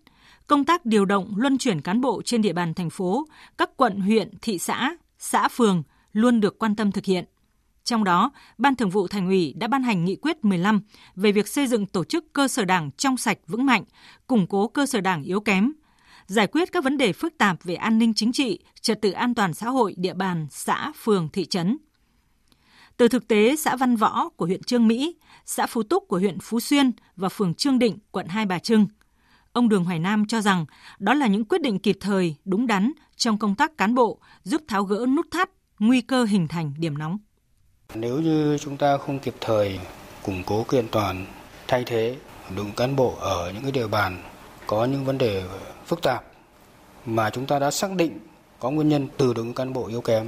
công 0.47 0.65
tác 0.65 0.85
điều 0.85 1.05
động 1.05 1.33
luân 1.35 1.57
chuyển 1.57 1.81
cán 1.81 2.01
bộ 2.01 2.21
trên 2.25 2.41
địa 2.41 2.53
bàn 2.53 2.73
thành 2.73 2.89
phố, 2.89 3.27
các 3.57 3.69
quận, 3.77 3.99
huyện, 3.99 4.29
thị 4.41 4.57
xã, 4.57 4.95
xã 5.19 5.47
phường 5.47 5.83
luôn 6.13 6.39
được 6.39 6.59
quan 6.59 6.75
tâm 6.75 6.91
thực 6.91 7.05
hiện. 7.05 7.25
Trong 7.83 8.03
đó, 8.03 8.31
Ban 8.57 8.75
Thường 8.75 8.89
vụ 8.89 9.07
Thành 9.07 9.27
ủy 9.27 9.53
đã 9.57 9.67
ban 9.67 9.83
hành 9.83 10.05
nghị 10.05 10.15
quyết 10.15 10.45
15 10.45 10.81
về 11.15 11.31
việc 11.31 11.47
xây 11.47 11.67
dựng 11.67 11.85
tổ 11.85 12.03
chức 12.03 12.33
cơ 12.33 12.47
sở 12.47 12.65
đảng 12.65 12.91
trong 12.97 13.17
sạch 13.17 13.37
vững 13.47 13.65
mạnh, 13.65 13.83
củng 14.27 14.47
cố 14.47 14.67
cơ 14.67 14.85
sở 14.85 15.01
đảng 15.01 15.23
yếu 15.23 15.39
kém. 15.39 15.71
giải 16.27 16.47
quyết 16.47 16.71
các 16.71 16.83
vấn 16.83 16.97
đề 16.97 17.13
phức 17.13 17.37
tạp 17.37 17.63
về 17.63 17.75
an 17.75 17.99
ninh 17.99 18.13
chính 18.13 18.31
trị, 18.31 18.59
trật 18.81 19.01
tự 19.01 19.11
an 19.11 19.35
toàn 19.35 19.53
xã 19.53 19.69
hội 19.69 19.93
địa 19.97 20.13
bàn 20.13 20.47
xã, 20.49 20.91
phường, 21.03 21.29
thị 21.29 21.45
trấn. 21.45 21.77
Từ 23.01 23.07
thực 23.07 23.27
tế 23.27 23.55
xã 23.55 23.75
Văn 23.75 23.95
Võ 23.95 24.29
của 24.29 24.45
huyện 24.45 24.63
Trương 24.63 24.87
Mỹ, 24.87 25.15
xã 25.45 25.65
Phú 25.67 25.83
Túc 25.83 26.07
của 26.07 26.17
huyện 26.17 26.39
Phú 26.39 26.59
Xuyên 26.59 26.91
và 27.15 27.29
phường 27.29 27.53
Trương 27.53 27.79
Định, 27.79 27.97
quận 28.11 28.27
Hai 28.27 28.45
Bà 28.45 28.59
Trưng, 28.59 28.87
ông 29.53 29.69
Đường 29.69 29.83
Hoài 29.83 29.99
Nam 29.99 30.27
cho 30.27 30.41
rằng 30.41 30.65
đó 30.99 31.13
là 31.13 31.27
những 31.27 31.45
quyết 31.45 31.61
định 31.61 31.79
kịp 31.79 31.97
thời, 31.99 32.35
đúng 32.45 32.67
đắn 32.67 32.91
trong 33.15 33.37
công 33.37 33.55
tác 33.55 33.77
cán 33.77 33.95
bộ, 33.95 34.19
giúp 34.43 34.61
tháo 34.67 34.83
gỡ 34.83 35.05
nút 35.15 35.25
thắt, 35.31 35.49
nguy 35.79 36.01
cơ 36.01 36.23
hình 36.23 36.47
thành 36.47 36.73
điểm 36.77 36.97
nóng. 36.97 37.17
Nếu 37.95 38.19
như 38.19 38.57
chúng 38.57 38.77
ta 38.77 38.97
không 38.97 39.19
kịp 39.19 39.35
thời 39.41 39.79
củng 40.23 40.43
cố 40.43 40.63
kiện 40.63 40.87
toàn, 40.91 41.25
thay 41.67 41.83
thế 41.85 42.17
đội 42.55 42.65
cán 42.77 42.95
bộ 42.95 43.15
ở 43.19 43.51
những 43.53 43.63
cái 43.63 43.71
địa 43.71 43.87
bàn 43.87 44.23
có 44.67 44.85
những 44.85 45.05
vấn 45.05 45.17
đề 45.17 45.43
phức 45.85 46.01
tạp 46.01 46.23
mà 47.05 47.29
chúng 47.29 47.45
ta 47.45 47.59
đã 47.59 47.71
xác 47.71 47.95
định 47.95 48.19
có 48.59 48.71
nguyên 48.71 48.89
nhân 48.89 49.07
từ 49.17 49.33
đội 49.33 49.45
ngũ 49.45 49.53
cán 49.53 49.73
bộ 49.73 49.87
yếu 49.87 50.01
kém 50.01 50.27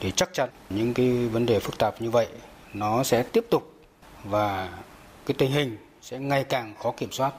thì 0.00 0.12
chắc 0.16 0.30
chắn 0.32 0.50
những 0.70 0.94
cái 0.94 1.28
vấn 1.28 1.46
đề 1.46 1.60
phức 1.60 1.78
tạp 1.78 2.02
như 2.02 2.10
vậy 2.10 2.26
nó 2.74 3.02
sẽ 3.02 3.22
tiếp 3.22 3.46
tục 3.50 3.74
và 4.24 4.78
cái 5.26 5.34
tình 5.38 5.50
hình 5.50 5.76
sẽ 6.02 6.18
ngày 6.18 6.44
càng 6.44 6.74
khó 6.82 6.92
kiểm 6.96 7.12
soát 7.12 7.32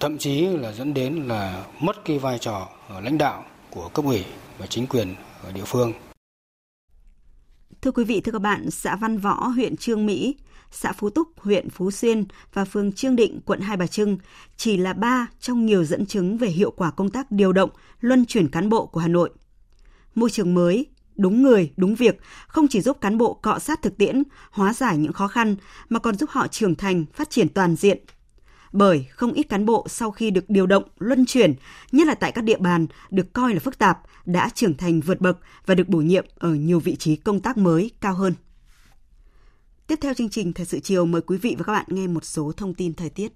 thậm 0.00 0.18
chí 0.18 0.46
là 0.46 0.72
dẫn 0.72 0.94
đến 0.94 1.14
là 1.14 1.64
mất 1.80 2.04
cái 2.04 2.18
vai 2.18 2.38
trò 2.38 2.68
lãnh 3.02 3.18
đạo 3.18 3.44
của 3.70 3.88
cấp 3.88 4.04
ủy 4.04 4.24
và 4.58 4.66
chính 4.66 4.86
quyền 4.86 5.14
ở 5.42 5.52
địa 5.52 5.64
phương. 5.66 5.92
Thưa 7.82 7.90
quý 7.90 8.04
vị, 8.04 8.20
thưa 8.20 8.32
các 8.32 8.42
bạn, 8.42 8.70
xã 8.70 8.96
Văn 8.96 9.18
Võ, 9.18 9.46
huyện 9.46 9.76
Trương 9.76 10.06
Mỹ, 10.06 10.36
xã 10.70 10.92
Phú 10.92 11.10
Túc, 11.10 11.28
huyện 11.40 11.70
Phú 11.70 11.90
Xuyên 11.90 12.24
và 12.52 12.64
phường 12.64 12.92
Trương 12.92 13.16
Định, 13.16 13.40
quận 13.46 13.60
Hai 13.60 13.76
Bà 13.76 13.86
Trưng 13.86 14.18
chỉ 14.56 14.76
là 14.76 14.92
ba 14.92 15.26
trong 15.40 15.66
nhiều 15.66 15.84
dẫn 15.84 16.06
chứng 16.06 16.38
về 16.38 16.48
hiệu 16.48 16.70
quả 16.70 16.90
công 16.90 17.10
tác 17.10 17.30
điều 17.30 17.52
động, 17.52 17.70
luân 18.00 18.26
chuyển 18.26 18.48
cán 18.48 18.68
bộ 18.68 18.86
của 18.86 19.00
Hà 19.00 19.08
Nội. 19.08 19.30
Môi 20.14 20.30
trường 20.30 20.54
mới, 20.54 20.86
đúng 21.20 21.42
người, 21.42 21.72
đúng 21.76 21.94
việc 21.94 22.20
không 22.48 22.68
chỉ 22.68 22.80
giúp 22.80 23.00
cán 23.00 23.18
bộ 23.18 23.34
cọ 23.34 23.58
sát 23.58 23.82
thực 23.82 23.96
tiễn, 23.96 24.22
hóa 24.50 24.72
giải 24.72 24.96
những 24.96 25.12
khó 25.12 25.28
khăn 25.28 25.56
mà 25.88 25.98
còn 25.98 26.14
giúp 26.14 26.30
họ 26.30 26.46
trưởng 26.46 26.74
thành, 26.74 27.04
phát 27.14 27.30
triển 27.30 27.48
toàn 27.48 27.76
diện. 27.76 27.98
Bởi 28.72 29.06
không 29.10 29.32
ít 29.32 29.42
cán 29.42 29.66
bộ 29.66 29.86
sau 29.88 30.10
khi 30.10 30.30
được 30.30 30.44
điều 30.48 30.66
động, 30.66 30.84
luân 30.98 31.26
chuyển, 31.26 31.54
nhất 31.92 32.06
là 32.06 32.14
tại 32.14 32.32
các 32.32 32.44
địa 32.44 32.58
bàn 32.58 32.86
được 33.10 33.32
coi 33.32 33.54
là 33.54 33.60
phức 33.60 33.78
tạp, 33.78 33.98
đã 34.24 34.48
trưởng 34.54 34.76
thành 34.76 35.00
vượt 35.00 35.20
bậc 35.20 35.38
và 35.66 35.74
được 35.74 35.88
bổ 35.88 35.98
nhiệm 35.98 36.26
ở 36.38 36.54
nhiều 36.54 36.80
vị 36.80 36.96
trí 36.96 37.16
công 37.16 37.40
tác 37.40 37.56
mới 37.56 37.90
cao 38.00 38.14
hơn. 38.14 38.34
Tiếp 39.86 39.98
theo 40.00 40.14
chương 40.14 40.30
trình 40.30 40.52
Thời 40.52 40.66
sự 40.66 40.80
chiều 40.80 41.04
mời 41.04 41.22
quý 41.22 41.36
vị 41.36 41.54
và 41.58 41.64
các 41.64 41.72
bạn 41.72 41.86
nghe 41.88 42.06
một 42.06 42.24
số 42.24 42.52
thông 42.56 42.74
tin 42.74 42.94
thời 42.94 43.10
tiết. 43.10 43.32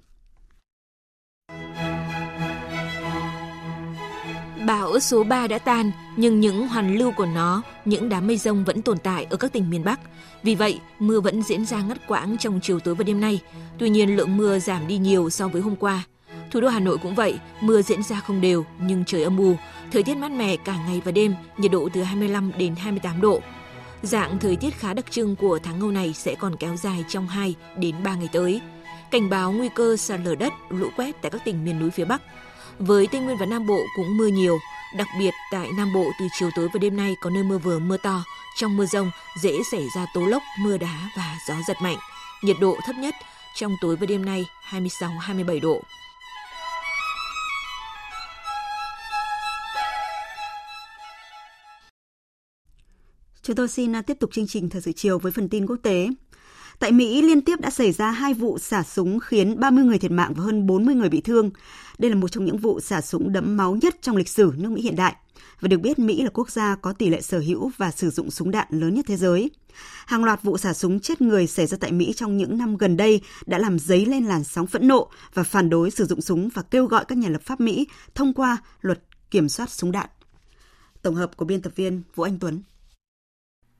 Bão 4.66 5.00
số 5.00 5.24
3 5.24 5.46
đã 5.46 5.58
tan, 5.58 5.90
nhưng 6.16 6.40
những 6.40 6.68
hoàn 6.68 6.96
lưu 6.96 7.12
của 7.12 7.26
nó, 7.26 7.62
những 7.84 8.08
đám 8.08 8.26
mây 8.26 8.36
rông 8.36 8.64
vẫn 8.64 8.82
tồn 8.82 8.98
tại 8.98 9.26
ở 9.30 9.36
các 9.36 9.52
tỉnh 9.52 9.70
miền 9.70 9.84
Bắc. 9.84 10.00
Vì 10.42 10.54
vậy, 10.54 10.80
mưa 10.98 11.20
vẫn 11.20 11.42
diễn 11.42 11.64
ra 11.64 11.82
ngắt 11.82 12.06
quãng 12.08 12.38
trong 12.38 12.60
chiều 12.62 12.80
tối 12.80 12.94
và 12.94 13.04
đêm 13.04 13.20
nay. 13.20 13.40
Tuy 13.78 13.88
nhiên, 13.88 14.16
lượng 14.16 14.36
mưa 14.36 14.58
giảm 14.58 14.86
đi 14.86 14.98
nhiều 14.98 15.30
so 15.30 15.48
với 15.48 15.62
hôm 15.62 15.76
qua. 15.76 16.04
Thủ 16.50 16.60
đô 16.60 16.68
Hà 16.68 16.80
Nội 16.80 16.98
cũng 16.98 17.14
vậy, 17.14 17.38
mưa 17.60 17.82
diễn 17.82 18.02
ra 18.02 18.20
không 18.20 18.40
đều 18.40 18.64
nhưng 18.80 19.04
trời 19.04 19.22
âm 19.22 19.38
u, 19.38 19.56
thời 19.92 20.02
tiết 20.02 20.16
mát 20.16 20.30
mẻ 20.30 20.56
cả 20.56 20.76
ngày 20.86 21.02
và 21.04 21.12
đêm, 21.12 21.34
nhiệt 21.58 21.70
độ 21.70 21.88
từ 21.92 22.02
25 22.02 22.52
đến 22.58 22.74
28 22.76 23.20
độ. 23.20 23.40
Dạng 24.02 24.38
thời 24.38 24.56
tiết 24.56 24.74
khá 24.74 24.94
đặc 24.94 25.10
trưng 25.10 25.36
của 25.36 25.58
tháng 25.62 25.78
ngâu 25.78 25.90
này 25.90 26.12
sẽ 26.12 26.34
còn 26.34 26.56
kéo 26.56 26.76
dài 26.76 27.04
trong 27.08 27.26
2 27.26 27.54
đến 27.78 27.94
3 28.04 28.14
ngày 28.14 28.28
tới. 28.32 28.60
Cảnh 29.10 29.30
báo 29.30 29.52
nguy 29.52 29.68
cơ 29.74 29.96
sạt 29.96 30.20
lở 30.24 30.34
đất, 30.34 30.52
lũ 30.68 30.88
quét 30.96 31.22
tại 31.22 31.30
các 31.30 31.44
tỉnh 31.44 31.64
miền 31.64 31.80
núi 31.80 31.90
phía 31.90 32.04
Bắc. 32.04 32.22
Với 32.78 33.06
Tây 33.12 33.20
Nguyên 33.20 33.36
và 33.36 33.46
Nam 33.46 33.66
Bộ 33.66 33.86
cũng 33.96 34.16
mưa 34.16 34.26
nhiều, 34.26 34.58
đặc 34.96 35.06
biệt 35.18 35.30
tại 35.50 35.68
Nam 35.76 35.92
Bộ 35.94 36.10
từ 36.20 36.26
chiều 36.38 36.50
tối 36.56 36.68
và 36.74 36.78
đêm 36.78 36.96
nay 36.96 37.16
có 37.20 37.30
nơi 37.30 37.42
mưa 37.42 37.58
vừa 37.58 37.78
mưa 37.78 37.96
to. 37.96 38.24
Trong 38.56 38.76
mưa 38.76 38.86
rông 38.86 39.10
dễ 39.42 39.62
xảy 39.70 39.86
ra 39.96 40.06
tố 40.14 40.26
lốc, 40.26 40.42
mưa 40.60 40.76
đá 40.78 41.10
và 41.16 41.36
gió 41.48 41.54
giật 41.68 41.76
mạnh. 41.82 41.96
Nhiệt 42.42 42.56
độ 42.60 42.76
thấp 42.86 42.96
nhất 42.96 43.14
trong 43.54 43.72
tối 43.80 43.96
và 43.96 44.06
đêm 44.06 44.24
nay 44.24 44.44
26-27 44.70 45.60
độ. 45.60 45.82
Chúng 53.42 53.56
tôi 53.56 53.68
xin 53.68 53.96
à, 53.96 54.02
tiếp 54.02 54.16
tục 54.20 54.30
chương 54.32 54.46
trình 54.46 54.70
thời 54.70 54.82
sự 54.82 54.92
chiều 54.92 55.18
với 55.18 55.32
phần 55.32 55.48
tin 55.48 55.66
quốc 55.66 55.76
tế. 55.82 56.08
Tại 56.78 56.92
Mỹ, 56.92 57.22
liên 57.22 57.40
tiếp 57.40 57.60
đã 57.60 57.70
xảy 57.70 57.92
ra 57.92 58.10
hai 58.10 58.34
vụ 58.34 58.58
xả 58.58 58.82
súng 58.82 59.20
khiến 59.20 59.60
30 59.60 59.84
người 59.84 59.98
thiệt 59.98 60.10
mạng 60.10 60.32
và 60.34 60.44
hơn 60.44 60.66
40 60.66 60.94
người 60.94 61.08
bị 61.08 61.20
thương. 61.20 61.50
Đây 61.98 62.10
là 62.10 62.16
một 62.16 62.28
trong 62.28 62.44
những 62.44 62.58
vụ 62.58 62.80
xả 62.80 63.00
súng 63.00 63.32
đẫm 63.32 63.56
máu 63.56 63.78
nhất 63.82 63.96
trong 64.02 64.16
lịch 64.16 64.28
sử 64.28 64.52
nước 64.56 64.70
Mỹ 64.70 64.82
hiện 64.82 64.96
đại. 64.96 65.14
Và 65.60 65.68
được 65.68 65.80
biết 65.80 65.98
Mỹ 65.98 66.22
là 66.22 66.30
quốc 66.34 66.50
gia 66.50 66.76
có 66.76 66.92
tỷ 66.92 67.08
lệ 67.08 67.20
sở 67.20 67.38
hữu 67.38 67.70
và 67.76 67.90
sử 67.90 68.10
dụng 68.10 68.30
súng 68.30 68.50
đạn 68.50 68.66
lớn 68.70 68.94
nhất 68.94 69.04
thế 69.08 69.16
giới. 69.16 69.50
Hàng 70.06 70.24
loạt 70.24 70.42
vụ 70.42 70.58
xả 70.58 70.72
súng 70.72 71.00
chết 71.00 71.20
người 71.20 71.46
xảy 71.46 71.66
ra 71.66 71.76
tại 71.80 71.92
Mỹ 71.92 72.12
trong 72.16 72.36
những 72.36 72.58
năm 72.58 72.76
gần 72.76 72.96
đây 72.96 73.20
đã 73.46 73.58
làm 73.58 73.78
dấy 73.78 74.06
lên 74.06 74.24
làn 74.24 74.44
sóng 74.44 74.66
phẫn 74.66 74.88
nộ 74.88 75.10
và 75.34 75.42
phản 75.42 75.70
đối 75.70 75.90
sử 75.90 76.06
dụng 76.06 76.20
súng 76.20 76.48
và 76.54 76.62
kêu 76.62 76.86
gọi 76.86 77.04
các 77.04 77.18
nhà 77.18 77.28
lập 77.28 77.42
pháp 77.42 77.60
Mỹ 77.60 77.86
thông 78.14 78.32
qua 78.32 78.56
luật 78.80 79.00
kiểm 79.30 79.48
soát 79.48 79.70
súng 79.70 79.92
đạn. 79.92 80.08
Tổng 81.02 81.14
hợp 81.14 81.36
của 81.36 81.44
biên 81.44 81.62
tập 81.62 81.72
viên 81.76 82.02
Vũ 82.14 82.22
Anh 82.22 82.38
Tuấn. 82.38 82.62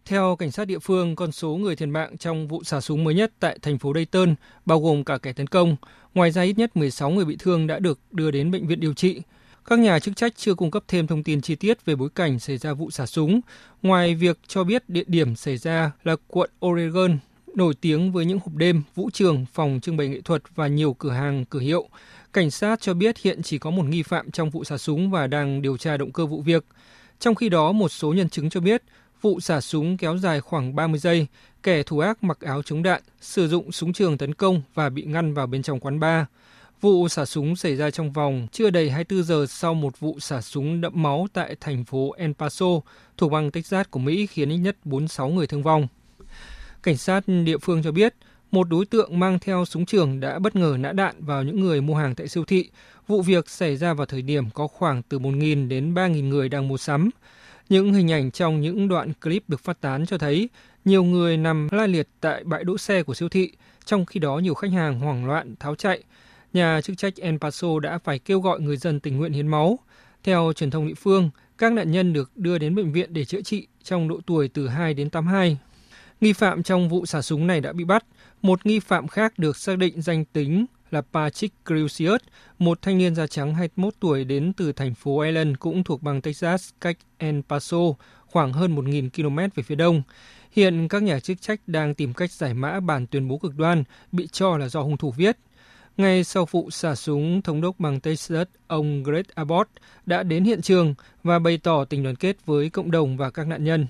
Theo 0.07 0.37
cảnh 0.37 0.51
sát 0.51 0.65
địa 0.65 0.79
phương, 0.79 1.17
con 1.17 1.33
số 1.33 1.57
người 1.57 1.77
thiệt 1.77 1.89
mạng 1.89 2.17
trong 2.19 2.49
vụ 2.49 2.65
xả 2.65 2.81
súng 2.81 3.05
mới 3.05 3.15
nhất 3.15 3.33
tại 3.41 3.59
thành 3.63 3.79
phố 3.79 3.93
Dayton, 3.95 4.35
bao 4.67 4.81
gồm 4.81 5.05
cả 5.05 5.19
kẻ 5.19 5.33
tấn 5.33 5.47
công. 5.47 5.77
Ngoài 6.15 6.31
ra 6.31 6.43
ít 6.43 6.59
nhất 6.59 6.77
16 6.77 7.11
người 7.11 7.25
bị 7.25 7.37
thương 7.39 7.67
đã 7.67 7.79
được 7.79 7.99
đưa 8.11 8.31
đến 8.31 8.51
bệnh 8.51 8.67
viện 8.67 8.81
điều 8.81 8.95
trị. 8.95 9.23
Các 9.65 9.79
nhà 9.79 9.99
chức 9.99 10.17
trách 10.17 10.33
chưa 10.37 10.55
cung 10.55 10.71
cấp 10.71 10.85
thêm 10.89 11.07
thông 11.07 11.23
tin 11.23 11.41
chi 11.41 11.55
tiết 11.55 11.85
về 11.85 11.97
bối 11.97 12.09
cảnh 12.15 12.39
xảy 12.39 12.59
ra 12.59 12.73
vụ 12.73 12.91
xả 12.91 13.07
súng, 13.07 13.41
ngoài 13.83 14.15
việc 14.15 14.39
cho 14.47 14.65
biết 14.65 14.89
địa 14.89 15.05
điểm 15.07 15.37
xảy 15.37 15.57
ra 15.57 15.93
là 16.05 16.17
quận 16.27 16.51
Oregon, 16.67 17.19
nổi 17.55 17.75
tiếng 17.81 18.13
với 18.13 18.25
những 18.25 18.39
hộp 18.39 18.55
đêm, 18.55 18.83
vũ 18.95 19.11
trường, 19.13 19.47
phòng 19.53 19.81
trưng 19.83 19.97
bày 19.97 20.09
nghệ 20.09 20.21
thuật 20.21 20.43
và 20.55 20.67
nhiều 20.67 20.95
cửa 20.95 21.11
hàng, 21.11 21.45
cửa 21.45 21.61
hiệu. 21.61 21.89
Cảnh 22.33 22.51
sát 22.51 22.81
cho 22.81 22.95
biết 22.95 23.19
hiện 23.19 23.43
chỉ 23.43 23.59
có 23.59 23.71
một 23.71 23.85
nghi 23.85 24.03
phạm 24.03 24.31
trong 24.31 24.51
vụ 24.51 24.65
xả 24.65 24.79
súng 24.79 25.11
và 25.11 25.27
đang 25.27 25.63
điều 25.63 25.77
tra 25.77 25.97
động 25.97 26.13
cơ 26.13 26.27
vụ 26.27 26.43
việc. 26.43 26.65
Trong 27.19 27.35
khi 27.35 27.49
đó, 27.49 27.73
một 27.73 27.89
số 27.89 28.13
nhân 28.13 28.29
chứng 28.29 28.51
cho 28.51 28.61
biết 28.61 28.83
Vụ 29.25 29.41
xả 29.41 29.61
súng 29.61 29.97
kéo 29.97 30.19
dài 30.19 30.41
khoảng 30.41 30.75
30 30.75 30.99
giây, 31.01 31.27
kẻ 31.63 31.83
thủ 31.83 31.99
ác 31.99 32.25
mặc 32.25 32.41
áo 32.41 32.63
chống 32.63 32.83
đạn, 32.83 33.03
sử 33.21 33.49
dụng 33.49 33.73
súng 33.73 33.93
trường 33.93 34.19
tấn 34.19 34.35
công 34.35 34.63
và 34.75 34.89
bị 34.89 35.03
ngăn 35.03 35.35
vào 35.35 35.47
bên 35.47 35.63
trong 35.63 35.81
quán 35.81 36.01
bar. 36.01 36.25
Vụ 36.81 37.09
xả 37.09 37.25
súng 37.25 37.57
xảy 37.57 37.77
ra 37.77 37.91
trong 37.91 38.13
vòng 38.13 38.47
chưa 38.53 38.71
đầy 38.71 38.91
24 38.91 39.25
giờ 39.25 39.47
sau 39.49 39.75
một 39.75 40.01
vụ 40.01 40.21
xả 40.21 40.41
súng 40.41 40.81
đẫm 40.81 40.93
máu 41.03 41.27
tại 41.33 41.57
thành 41.61 41.85
phố 41.85 42.13
El 42.13 42.33
Paso, 42.39 42.67
thuộc 43.17 43.33
bang 43.33 43.51
Texas 43.51 43.87
của 43.91 43.99
Mỹ 43.99 44.27
khiến 44.27 44.49
ít 44.49 44.57
nhất 44.57 44.77
46 44.85 45.29
người 45.29 45.47
thương 45.47 45.63
vong. 45.63 45.87
Cảnh 46.83 46.97
sát 46.97 47.25
địa 47.45 47.59
phương 47.59 47.83
cho 47.83 47.93
biết, 47.93 48.15
một 48.51 48.69
đối 48.69 48.87
tượng 48.87 49.19
mang 49.19 49.39
theo 49.39 49.65
súng 49.65 49.87
trường 49.87 50.21
đã 50.21 50.39
bất 50.39 50.57
ngờ 50.57 50.77
nã 50.79 50.93
đạn 50.93 51.25
vào 51.25 51.43
những 51.43 51.61
người 51.61 51.81
mua 51.81 51.95
hàng 51.95 52.15
tại 52.15 52.29
siêu 52.29 52.45
thị. 52.45 52.71
Vụ 53.07 53.23
việc 53.23 53.51
xảy 53.51 53.77
ra 53.77 53.95
vào 53.95 54.07
thời 54.07 54.23
điểm 54.23 54.51
có 54.51 54.67
khoảng 54.67 55.03
từ 55.03 55.19
1.000 55.19 55.69
đến 55.69 55.95
3.000 55.95 56.29
người 56.29 56.49
đang 56.49 56.69
mua 56.69 56.77
sắm. 56.77 57.11
Những 57.69 57.95
hình 57.95 58.13
ảnh 58.13 58.31
trong 58.31 58.61
những 58.61 58.89
đoạn 58.89 59.13
clip 59.13 59.49
được 59.49 59.61
phát 59.61 59.81
tán 59.81 60.07
cho 60.07 60.19
thấy 60.19 60.49
nhiều 60.85 61.05
người 61.05 61.37
nằm 61.37 61.69
la 61.73 61.87
liệt 61.87 62.09
tại 62.21 62.45
bãi 62.45 62.65
đỗ 62.65 62.79
xe 62.79 63.03
của 63.03 63.15
siêu 63.15 63.29
thị, 63.29 63.53
trong 63.85 64.07
khi 64.07 64.21
đó 64.21 64.39
nhiều 64.39 64.55
khách 64.55 64.73
hàng 64.73 65.01
hoảng 65.01 65.27
loạn 65.27 65.55
tháo 65.61 65.75
chạy. 65.75 66.03
Nhà 66.53 66.81
chức 66.81 66.99
trách 66.99 67.17
El 67.17 67.37
Paso 67.37 67.79
đã 67.83 67.99
phải 68.05 68.19
kêu 68.19 68.41
gọi 68.41 68.61
người 68.61 68.77
dân 68.77 69.01
tình 69.01 69.17
nguyện 69.17 69.33
hiến 69.33 69.49
máu. 69.49 69.79
Theo 70.23 70.53
truyền 70.57 70.71
thông 70.71 70.89
địa 70.89 70.95
phương, 70.95 71.31
các 71.59 71.73
nạn 71.73 71.91
nhân 71.91 72.13
được 72.13 72.37
đưa 72.37 72.59
đến 72.59 72.75
bệnh 72.75 72.93
viện 72.93 73.13
để 73.13 73.25
chữa 73.25 73.43
trị 73.43 73.67
trong 73.83 74.09
độ 74.09 74.21
tuổi 74.27 74.49
từ 74.49 74.69
2 74.69 74.95
đến 74.95 75.11
82. 75.11 75.59
Nghi 76.21 76.33
phạm 76.33 76.63
trong 76.63 76.89
vụ 76.89 77.07
xả 77.07 77.23
súng 77.23 77.47
này 77.47 77.61
đã 77.61 77.73
bị 77.73 77.85
bắt. 77.85 78.05
Một 78.43 78.67
nghi 78.67 78.81
phạm 78.81 79.09
khác 79.09 79.39
được 79.39 79.57
xác 79.57 79.79
định 79.79 80.03
danh 80.03 80.25
tính 80.25 80.67
là 80.95 81.03
Patrick 81.13 81.55
Crucius, 81.67 82.21
một 82.59 82.83
thanh 82.83 82.99
niên 82.99 83.15
da 83.15 83.27
trắng 83.27 83.55
21 83.55 83.95
tuổi 84.01 84.25
đến 84.25 84.53
từ 84.53 84.73
thành 84.73 84.95
phố 84.95 85.19
Allen 85.19 85.57
cũng 85.57 85.85
thuộc 85.85 86.03
bang 86.03 86.21
Texas 86.21 86.71
cách 86.81 86.97
El 87.19 87.41
Paso 87.49 87.79
khoảng 88.27 88.53
hơn 88.53 88.77
1.000 88.77 89.09
km 89.11 89.37
về 89.55 89.63
phía 89.63 89.75
đông. 89.75 90.03
Hiện 90.53 90.89
các 90.89 91.03
nhà 91.03 91.21
chức 91.21 91.41
trách 91.41 91.61
đang 91.67 91.95
tìm 91.95 92.15
cách 92.15 92.33
giải 92.33 92.55
mã 92.55 92.81
bản 92.81 93.07
tuyên 93.07 93.29
bố 93.29 93.39
cực 93.39 93.57
đoan 93.57 93.85
bị 94.13 94.27
cho 94.33 94.57
là 94.57 94.69
do 94.69 94.81
hung 94.81 94.97
thủ 94.97 95.11
viết. 95.11 95.37
Ngay 95.97 96.25
sau 96.25 96.45
vụ 96.51 96.71
xả 96.71 96.95
súng, 96.95 97.43
thống 97.43 97.61
đốc 97.61 97.81
bang 97.81 98.01
Texas, 98.01 98.47
ông 98.67 99.03
Greg 99.03 99.25
Abbott 99.35 99.71
đã 100.07 100.23
đến 100.23 100.45
hiện 100.45 100.63
trường 100.63 100.95
và 101.23 101.39
bày 101.39 101.59
tỏ 101.63 101.85
tình 101.85 102.03
đoàn 102.03 102.17
kết 102.17 102.37
với 102.47 102.71
cộng 102.71 102.91
đồng 102.91 103.17
và 103.17 103.31
các 103.31 103.47
nạn 103.47 103.65
nhân. 103.65 103.87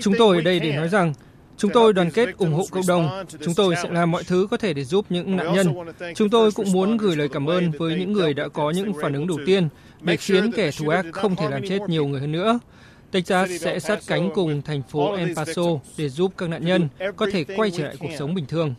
Chúng 0.00 0.14
tôi 0.18 0.36
ở 0.36 0.42
đây 0.42 0.60
để 0.60 0.72
nói 0.76 0.88
rằng 0.88 1.14
Chúng 1.60 1.70
tôi 1.74 1.92
đoàn 1.92 2.10
kết 2.10 2.36
ủng 2.38 2.52
hộ 2.52 2.64
cộng 2.70 2.86
đồng. 2.88 3.24
Chúng 3.44 3.54
tôi 3.54 3.74
sẽ 3.82 3.90
làm 3.90 4.10
mọi 4.10 4.24
thứ 4.24 4.46
có 4.50 4.56
thể 4.56 4.74
để 4.74 4.84
giúp 4.84 5.06
những 5.08 5.36
nạn 5.36 5.52
nhân. 5.52 5.74
Chúng 6.16 6.30
tôi 6.30 6.52
cũng 6.52 6.72
muốn 6.72 6.96
gửi 6.96 7.16
lời 7.16 7.28
cảm 7.28 7.50
ơn 7.50 7.70
với 7.70 7.96
những 7.98 8.12
người 8.12 8.34
đã 8.34 8.48
có 8.48 8.70
những 8.70 8.92
phản 9.02 9.12
ứng 9.12 9.26
đầu 9.26 9.38
tiên 9.46 9.68
để 10.00 10.16
khiến 10.16 10.52
kẻ 10.52 10.70
thù 10.78 10.88
ác 10.88 11.06
không 11.12 11.36
thể 11.36 11.48
làm 11.50 11.62
chết 11.68 11.78
nhiều 11.88 12.06
người 12.06 12.20
hơn 12.20 12.32
nữa. 12.32 12.58
Texas 13.10 13.50
sẽ 13.60 13.80
sát 13.80 13.98
cánh 14.06 14.30
cùng 14.34 14.62
thành 14.62 14.82
phố 14.82 15.12
El 15.14 15.34
Paso 15.34 15.62
để 15.98 16.08
giúp 16.08 16.32
các 16.36 16.48
nạn 16.48 16.64
nhân 16.64 16.88
có 17.16 17.26
thể 17.32 17.44
quay 17.44 17.70
trở 17.70 17.84
lại 17.84 17.96
cuộc 18.00 18.10
sống 18.18 18.34
bình 18.34 18.46
thường. 18.46 18.74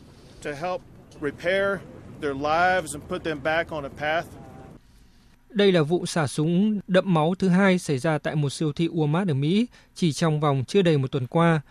Đây 5.50 5.72
là 5.72 5.82
vụ 5.82 6.06
xả 6.06 6.28
súng 6.28 6.80
đậm 6.88 7.14
máu 7.14 7.36
thứ 7.40 7.50
hai 7.50 7.80
xảy 7.80 7.98
ra 7.98 8.18
tại 8.18 8.36
một 8.36 8.50
siêu 8.50 8.74
thị 8.74 8.88
Walmart 8.88 9.28
ở 9.28 9.34
Mỹ 9.34 9.68
chỉ 9.96 10.14
trong 10.14 10.40
vòng 10.40 10.64
chưa 10.68 10.82
đầy 10.82 10.98
một 10.98 11.12
tuần 11.12 11.28
qua. 11.28 11.62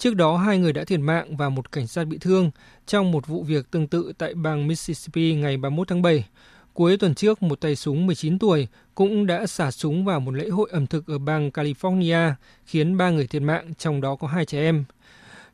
Trước 0.00 0.16
đó, 0.16 0.36
hai 0.36 0.58
người 0.58 0.72
đã 0.72 0.84
thiệt 0.84 1.00
mạng 1.00 1.36
và 1.36 1.48
một 1.48 1.72
cảnh 1.72 1.86
sát 1.86 2.04
bị 2.04 2.18
thương 2.18 2.50
trong 2.86 3.12
một 3.12 3.26
vụ 3.26 3.42
việc 3.42 3.70
tương 3.70 3.88
tự 3.88 4.12
tại 4.18 4.34
bang 4.34 4.66
Mississippi 4.66 5.34
ngày 5.34 5.56
31 5.56 5.88
tháng 5.88 6.02
7. 6.02 6.24
Cuối 6.72 6.96
tuần 6.96 7.14
trước, 7.14 7.42
một 7.42 7.60
tay 7.60 7.76
súng 7.76 8.06
19 8.06 8.38
tuổi 8.38 8.68
cũng 8.94 9.26
đã 9.26 9.46
xả 9.46 9.70
súng 9.70 10.04
vào 10.04 10.20
một 10.20 10.30
lễ 10.30 10.48
hội 10.48 10.68
ẩm 10.72 10.86
thực 10.86 11.06
ở 11.06 11.18
bang 11.18 11.50
California, 11.50 12.32
khiến 12.66 12.96
ba 12.96 13.10
người 13.10 13.26
thiệt 13.26 13.42
mạng, 13.42 13.74
trong 13.78 14.00
đó 14.00 14.16
có 14.16 14.28
hai 14.28 14.44
trẻ 14.44 14.60
em. 14.60 14.84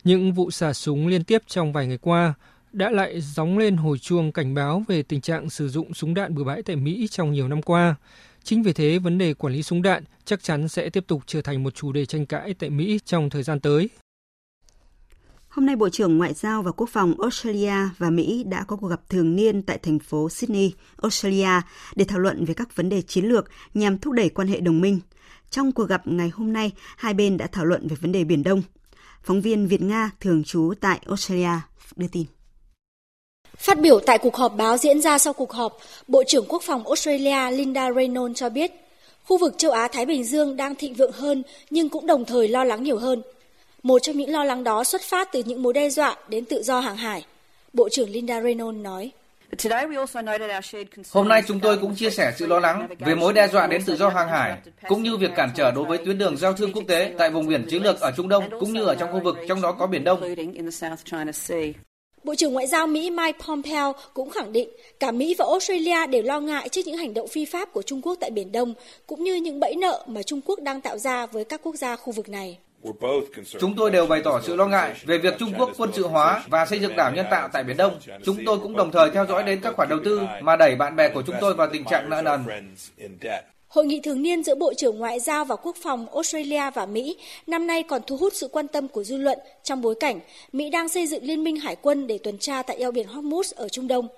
Những 0.04 0.32
vụ 0.32 0.50
xả 0.50 0.72
súng 0.72 1.06
liên 1.06 1.24
tiếp 1.24 1.42
trong 1.46 1.72
vài 1.72 1.86
ngày 1.86 1.98
qua 1.98 2.34
đã 2.72 2.90
lại 2.90 3.20
gióng 3.20 3.58
lên 3.58 3.76
hồi 3.76 3.98
chuông 3.98 4.32
cảnh 4.32 4.54
báo 4.54 4.82
về 4.88 5.02
tình 5.02 5.20
trạng 5.20 5.50
sử 5.50 5.68
dụng 5.68 5.94
súng 5.94 6.14
đạn 6.14 6.34
bừa 6.34 6.44
bãi 6.44 6.62
tại 6.62 6.76
Mỹ 6.76 7.08
trong 7.10 7.32
nhiều 7.32 7.48
năm 7.48 7.62
qua. 7.62 7.94
Chính 8.44 8.62
vì 8.62 8.72
thế, 8.72 8.98
vấn 8.98 9.18
đề 9.18 9.34
quản 9.34 9.52
lý 9.52 9.62
súng 9.62 9.82
đạn 9.82 10.04
chắc 10.24 10.42
chắn 10.42 10.68
sẽ 10.68 10.90
tiếp 10.90 11.04
tục 11.06 11.22
trở 11.26 11.42
thành 11.42 11.62
một 11.62 11.74
chủ 11.74 11.92
đề 11.92 12.06
tranh 12.06 12.26
cãi 12.26 12.54
tại 12.58 12.70
Mỹ 12.70 12.98
trong 13.04 13.30
thời 13.30 13.42
gian 13.42 13.60
tới. 13.60 13.88
Hôm 15.56 15.66
nay, 15.66 15.76
Bộ 15.76 15.88
trưởng 15.88 16.18
Ngoại 16.18 16.34
giao 16.34 16.62
và 16.62 16.72
Quốc 16.72 16.88
phòng 16.90 17.14
Australia 17.20 17.74
và 17.98 18.10
Mỹ 18.10 18.44
đã 18.44 18.64
có 18.68 18.76
cuộc 18.76 18.88
gặp 18.88 19.00
thường 19.08 19.36
niên 19.36 19.62
tại 19.62 19.78
thành 19.78 19.98
phố 19.98 20.28
Sydney, 20.30 20.72
Australia 21.02 21.48
để 21.94 22.04
thảo 22.04 22.18
luận 22.18 22.44
về 22.44 22.54
các 22.54 22.76
vấn 22.76 22.88
đề 22.88 23.02
chiến 23.02 23.24
lược 23.24 23.44
nhằm 23.74 23.98
thúc 23.98 24.12
đẩy 24.12 24.28
quan 24.28 24.48
hệ 24.48 24.60
đồng 24.60 24.80
minh. 24.80 25.00
Trong 25.50 25.72
cuộc 25.72 25.84
gặp 25.84 26.02
ngày 26.04 26.30
hôm 26.34 26.52
nay, 26.52 26.72
hai 26.96 27.14
bên 27.14 27.36
đã 27.36 27.46
thảo 27.46 27.64
luận 27.64 27.88
về 27.88 27.96
vấn 28.00 28.12
đề 28.12 28.24
Biển 28.24 28.42
Đông. 28.42 28.62
Phóng 29.22 29.40
viên 29.40 29.66
Việt 29.66 29.82
Nga 29.82 30.10
thường 30.20 30.44
trú 30.44 30.72
tại 30.80 30.98
Australia 31.06 31.60
đưa 31.96 32.08
tin. 32.12 32.24
Phát 33.56 33.80
biểu 33.80 34.00
tại 34.00 34.18
cuộc 34.18 34.36
họp 34.36 34.56
báo 34.56 34.76
diễn 34.76 35.00
ra 35.00 35.18
sau 35.18 35.32
cuộc 35.32 35.52
họp, 35.52 35.78
Bộ 36.08 36.22
trưởng 36.26 36.46
Quốc 36.48 36.62
phòng 36.62 36.86
Australia 36.86 37.50
Linda 37.50 37.92
Reynolds 37.92 38.38
cho 38.38 38.48
biết, 38.48 38.70
khu 39.24 39.38
vực 39.38 39.54
châu 39.58 39.72
Á-Thái 39.72 40.06
Bình 40.06 40.24
Dương 40.24 40.56
đang 40.56 40.74
thịnh 40.74 40.94
vượng 40.94 41.12
hơn 41.12 41.42
nhưng 41.70 41.88
cũng 41.88 42.06
đồng 42.06 42.24
thời 42.24 42.48
lo 42.48 42.64
lắng 42.64 42.82
nhiều 42.82 42.98
hơn. 42.98 43.22
Một 43.86 43.98
trong 43.98 44.16
những 44.16 44.30
lo 44.30 44.44
lắng 44.44 44.64
đó 44.64 44.84
xuất 44.84 45.02
phát 45.02 45.28
từ 45.32 45.42
những 45.46 45.62
mối 45.62 45.72
đe 45.72 45.90
dọa 45.90 46.16
đến 46.28 46.44
tự 46.44 46.62
do 46.62 46.80
hàng 46.80 46.96
hải. 46.96 47.24
Bộ 47.72 47.88
trưởng 47.88 48.10
Linda 48.10 48.42
Reynolds 48.42 48.80
nói. 48.80 49.10
Hôm 51.10 51.28
nay 51.28 51.42
chúng 51.48 51.60
tôi 51.60 51.78
cũng 51.78 51.94
chia 51.94 52.10
sẻ 52.10 52.32
sự 52.36 52.46
lo 52.46 52.58
lắng 52.58 52.88
về 52.98 53.14
mối 53.14 53.32
đe 53.32 53.48
dọa 53.48 53.66
đến 53.66 53.82
tự 53.86 53.96
do 53.96 54.08
hàng 54.08 54.28
hải, 54.28 54.58
cũng 54.88 55.02
như 55.02 55.16
việc 55.16 55.30
cản 55.36 55.50
trở 55.56 55.70
đối 55.70 55.84
với 55.84 55.98
tuyến 55.98 56.18
đường 56.18 56.36
giao 56.36 56.52
thương 56.52 56.72
quốc 56.72 56.82
tế 56.88 57.14
tại 57.18 57.30
vùng 57.30 57.46
biển 57.46 57.66
chiến 57.70 57.82
lược 57.82 58.00
ở 58.00 58.12
Trung 58.16 58.28
Đông, 58.28 58.44
cũng 58.60 58.72
như 58.72 58.84
ở 58.84 58.94
trong 58.94 59.12
khu 59.12 59.20
vực 59.20 59.36
trong 59.48 59.62
đó 59.62 59.72
có 59.72 59.86
Biển 59.86 60.04
Đông. 60.04 60.20
Bộ 62.24 62.34
trưởng 62.34 62.52
Ngoại 62.52 62.66
giao 62.66 62.86
Mỹ 62.86 63.10
Mike 63.10 63.38
Pompeo 63.46 63.94
cũng 64.14 64.30
khẳng 64.30 64.52
định 64.52 64.68
cả 65.00 65.10
Mỹ 65.10 65.34
và 65.38 65.44
Australia 65.44 66.06
đều 66.06 66.22
lo 66.22 66.40
ngại 66.40 66.68
trước 66.68 66.82
những 66.86 66.96
hành 66.96 67.14
động 67.14 67.28
phi 67.28 67.44
pháp 67.44 67.72
của 67.72 67.82
Trung 67.82 68.02
Quốc 68.02 68.14
tại 68.20 68.30
Biển 68.30 68.52
Đông, 68.52 68.74
cũng 69.06 69.24
như 69.24 69.34
những 69.34 69.60
bẫy 69.60 69.74
nợ 69.76 70.04
mà 70.06 70.22
Trung 70.22 70.40
Quốc 70.46 70.60
đang 70.60 70.80
tạo 70.80 70.98
ra 70.98 71.26
với 71.26 71.44
các 71.44 71.60
quốc 71.62 71.74
gia 71.76 71.96
khu 71.96 72.12
vực 72.12 72.28
này. 72.28 72.58
Chúng 73.60 73.74
tôi 73.76 73.90
đều 73.90 74.06
bày 74.06 74.20
tỏ 74.24 74.40
sự 74.42 74.56
lo 74.56 74.66
ngại 74.66 74.94
về 75.04 75.18
việc 75.18 75.34
Trung 75.38 75.52
Quốc 75.58 75.70
quân 75.76 75.90
sự 75.92 76.06
hóa 76.06 76.44
và 76.48 76.66
xây 76.66 76.78
dựng 76.80 76.96
đảo 76.96 77.12
nhân 77.12 77.26
tạo 77.30 77.48
tại 77.52 77.64
Biển 77.64 77.76
Đông. 77.76 77.98
Chúng 78.24 78.36
tôi 78.46 78.58
cũng 78.58 78.76
đồng 78.76 78.92
thời 78.92 79.10
theo 79.10 79.26
dõi 79.26 79.42
đến 79.42 79.60
các 79.62 79.76
khoản 79.76 79.88
đầu 79.88 79.98
tư 80.04 80.20
mà 80.40 80.56
đẩy 80.56 80.74
bạn 80.74 80.96
bè 80.96 81.08
của 81.08 81.22
chúng 81.26 81.36
tôi 81.40 81.54
vào 81.54 81.68
tình 81.72 81.84
trạng 81.84 82.10
nợ 82.10 82.22
nần. 82.22 82.44
Hội 83.68 83.86
nghị 83.86 84.00
thường 84.00 84.22
niên 84.22 84.42
giữa 84.42 84.54
Bộ 84.54 84.74
trưởng 84.74 84.98
Ngoại 84.98 85.20
giao 85.20 85.44
và 85.44 85.56
Quốc 85.56 85.76
phòng 85.82 86.06
Australia 86.14 86.70
và 86.74 86.86
Mỹ 86.86 87.16
năm 87.46 87.66
nay 87.66 87.82
còn 87.82 88.02
thu 88.06 88.16
hút 88.16 88.32
sự 88.36 88.48
quan 88.48 88.68
tâm 88.68 88.88
của 88.88 89.04
dư 89.04 89.16
luận 89.16 89.38
trong 89.62 89.82
bối 89.82 89.94
cảnh 90.00 90.20
Mỹ 90.52 90.70
đang 90.70 90.88
xây 90.88 91.06
dựng 91.06 91.24
liên 91.24 91.44
minh 91.44 91.56
hải 91.56 91.76
quân 91.76 92.06
để 92.06 92.18
tuần 92.18 92.38
tra 92.38 92.62
tại 92.62 92.76
eo 92.76 92.90
biển 92.90 93.06
Hormuz 93.06 93.52
ở 93.56 93.68
Trung 93.68 93.88
Đông. 93.88 94.08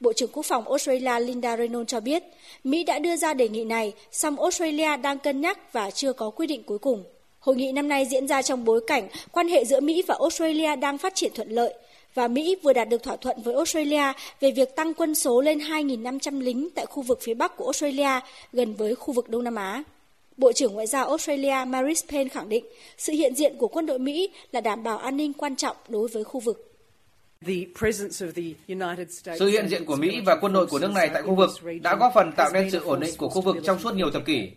Bộ 0.00 0.12
trưởng 0.12 0.30
Quốc 0.32 0.46
phòng 0.46 0.68
Australia 0.68 1.20
Linda 1.20 1.56
Reynolds 1.56 1.88
cho 1.88 2.00
biết, 2.00 2.22
Mỹ 2.64 2.84
đã 2.84 2.98
đưa 2.98 3.16
ra 3.16 3.34
đề 3.34 3.48
nghị 3.48 3.64
này, 3.64 3.92
song 4.12 4.40
Australia 4.40 4.96
đang 4.96 5.18
cân 5.18 5.40
nhắc 5.40 5.72
và 5.72 5.90
chưa 5.90 6.12
có 6.12 6.30
quyết 6.30 6.46
định 6.46 6.62
cuối 6.62 6.78
cùng. 6.78 7.04
Hội 7.40 7.56
nghị 7.56 7.72
năm 7.72 7.88
nay 7.88 8.06
diễn 8.06 8.28
ra 8.28 8.42
trong 8.42 8.64
bối 8.64 8.80
cảnh 8.86 9.08
quan 9.32 9.48
hệ 9.48 9.64
giữa 9.64 9.80
Mỹ 9.80 10.02
và 10.06 10.16
Australia 10.20 10.76
đang 10.76 10.98
phát 10.98 11.14
triển 11.14 11.32
thuận 11.34 11.50
lợi 11.50 11.74
và 12.14 12.28
Mỹ 12.28 12.56
vừa 12.62 12.72
đạt 12.72 12.88
được 12.88 13.02
thỏa 13.02 13.16
thuận 13.16 13.42
với 13.42 13.54
Australia 13.54 14.12
về 14.40 14.50
việc 14.50 14.76
tăng 14.76 14.94
quân 14.94 15.14
số 15.14 15.40
lên 15.40 15.58
2.500 15.58 16.40
lính 16.40 16.68
tại 16.74 16.86
khu 16.86 17.02
vực 17.02 17.18
phía 17.22 17.34
Bắc 17.34 17.56
của 17.56 17.64
Australia 17.64 18.20
gần 18.52 18.74
với 18.74 18.94
khu 18.94 19.14
vực 19.14 19.28
Đông 19.28 19.44
Nam 19.44 19.54
Á. 19.54 19.82
Bộ 20.36 20.52
trưởng 20.52 20.74
Ngoại 20.74 20.86
giao 20.86 21.08
Australia 21.08 21.64
Maris 21.66 22.04
Payne 22.08 22.28
khẳng 22.28 22.48
định 22.48 22.64
sự 22.98 23.12
hiện 23.12 23.34
diện 23.34 23.56
của 23.58 23.68
quân 23.68 23.86
đội 23.86 23.98
Mỹ 23.98 24.30
là 24.52 24.60
đảm 24.60 24.82
bảo 24.82 24.98
an 24.98 25.16
ninh 25.16 25.32
quan 25.32 25.56
trọng 25.56 25.76
đối 25.88 26.08
với 26.08 26.24
khu 26.24 26.40
vực. 26.40 26.67
Sự 29.38 29.46
hiện 29.46 29.68
diện 29.68 29.84
của 29.84 29.96
Mỹ 29.96 30.20
và 30.26 30.36
quân 30.40 30.52
đội 30.52 30.66
của 30.66 30.78
nước 30.78 30.90
này 30.90 31.10
tại 31.14 31.22
khu 31.22 31.34
vực 31.34 31.50
đã 31.82 31.96
góp 31.96 32.12
phần 32.14 32.32
tạo 32.36 32.50
nên 32.52 32.70
sự 32.70 32.80
ổn 32.84 33.00
định 33.00 33.14
của 33.18 33.28
khu 33.28 33.42
vực 33.42 33.56
trong 33.64 33.78
suốt 33.78 33.94
nhiều 33.94 34.10
thập 34.10 34.26
kỷ. 34.26 34.50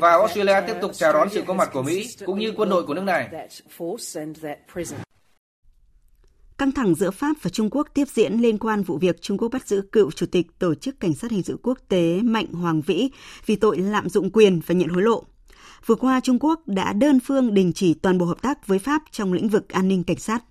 Và 0.00 0.10
Australia 0.10 0.60
tiếp 0.66 0.74
tục 0.82 0.90
chào 0.94 1.12
đón 1.12 1.28
sự 1.30 1.42
có 1.46 1.54
mặt 1.54 1.70
của 1.72 1.82
Mỹ 1.82 2.08
cũng 2.26 2.38
như 2.38 2.52
quân 2.56 2.68
đội 2.68 2.82
của 2.86 2.94
nước 2.94 3.04
này. 3.04 3.48
Căng 6.58 6.72
thẳng 6.72 6.94
giữa 6.94 7.10
Pháp 7.10 7.36
và 7.42 7.50
Trung 7.50 7.70
Quốc 7.70 7.88
tiếp 7.94 8.04
diễn 8.14 8.32
liên 8.32 8.58
quan 8.58 8.82
vụ 8.82 8.98
việc 8.98 9.22
Trung 9.22 9.38
Quốc 9.38 9.48
bắt 9.48 9.68
giữ 9.68 9.82
cựu 9.92 10.10
chủ 10.10 10.26
tịch 10.26 10.46
Tổ 10.58 10.74
chức 10.74 11.00
Cảnh 11.00 11.14
sát 11.14 11.30
Hình 11.30 11.42
sự 11.42 11.58
Quốc 11.62 11.78
tế 11.88 12.20
Mạnh 12.22 12.52
Hoàng 12.52 12.80
Vĩ 12.80 13.08
vì 13.46 13.56
tội 13.56 13.78
lạm 13.78 14.08
dụng 14.08 14.30
quyền 14.30 14.60
và 14.66 14.74
nhận 14.74 14.88
hối 14.88 15.02
lộ. 15.02 15.24
Vừa 15.86 15.94
qua, 15.94 16.20
Trung 16.20 16.38
Quốc 16.38 16.60
đã 16.66 16.92
đơn 16.92 17.20
phương 17.20 17.54
đình 17.54 17.72
chỉ 17.72 17.94
toàn 17.94 18.18
bộ 18.18 18.26
hợp 18.26 18.42
tác 18.42 18.66
với 18.66 18.78
Pháp 18.78 19.02
trong 19.10 19.32
lĩnh 19.32 19.48
vực 19.48 19.68
an 19.68 19.88
ninh 19.88 20.04
cảnh 20.04 20.18
sát. 20.18 20.44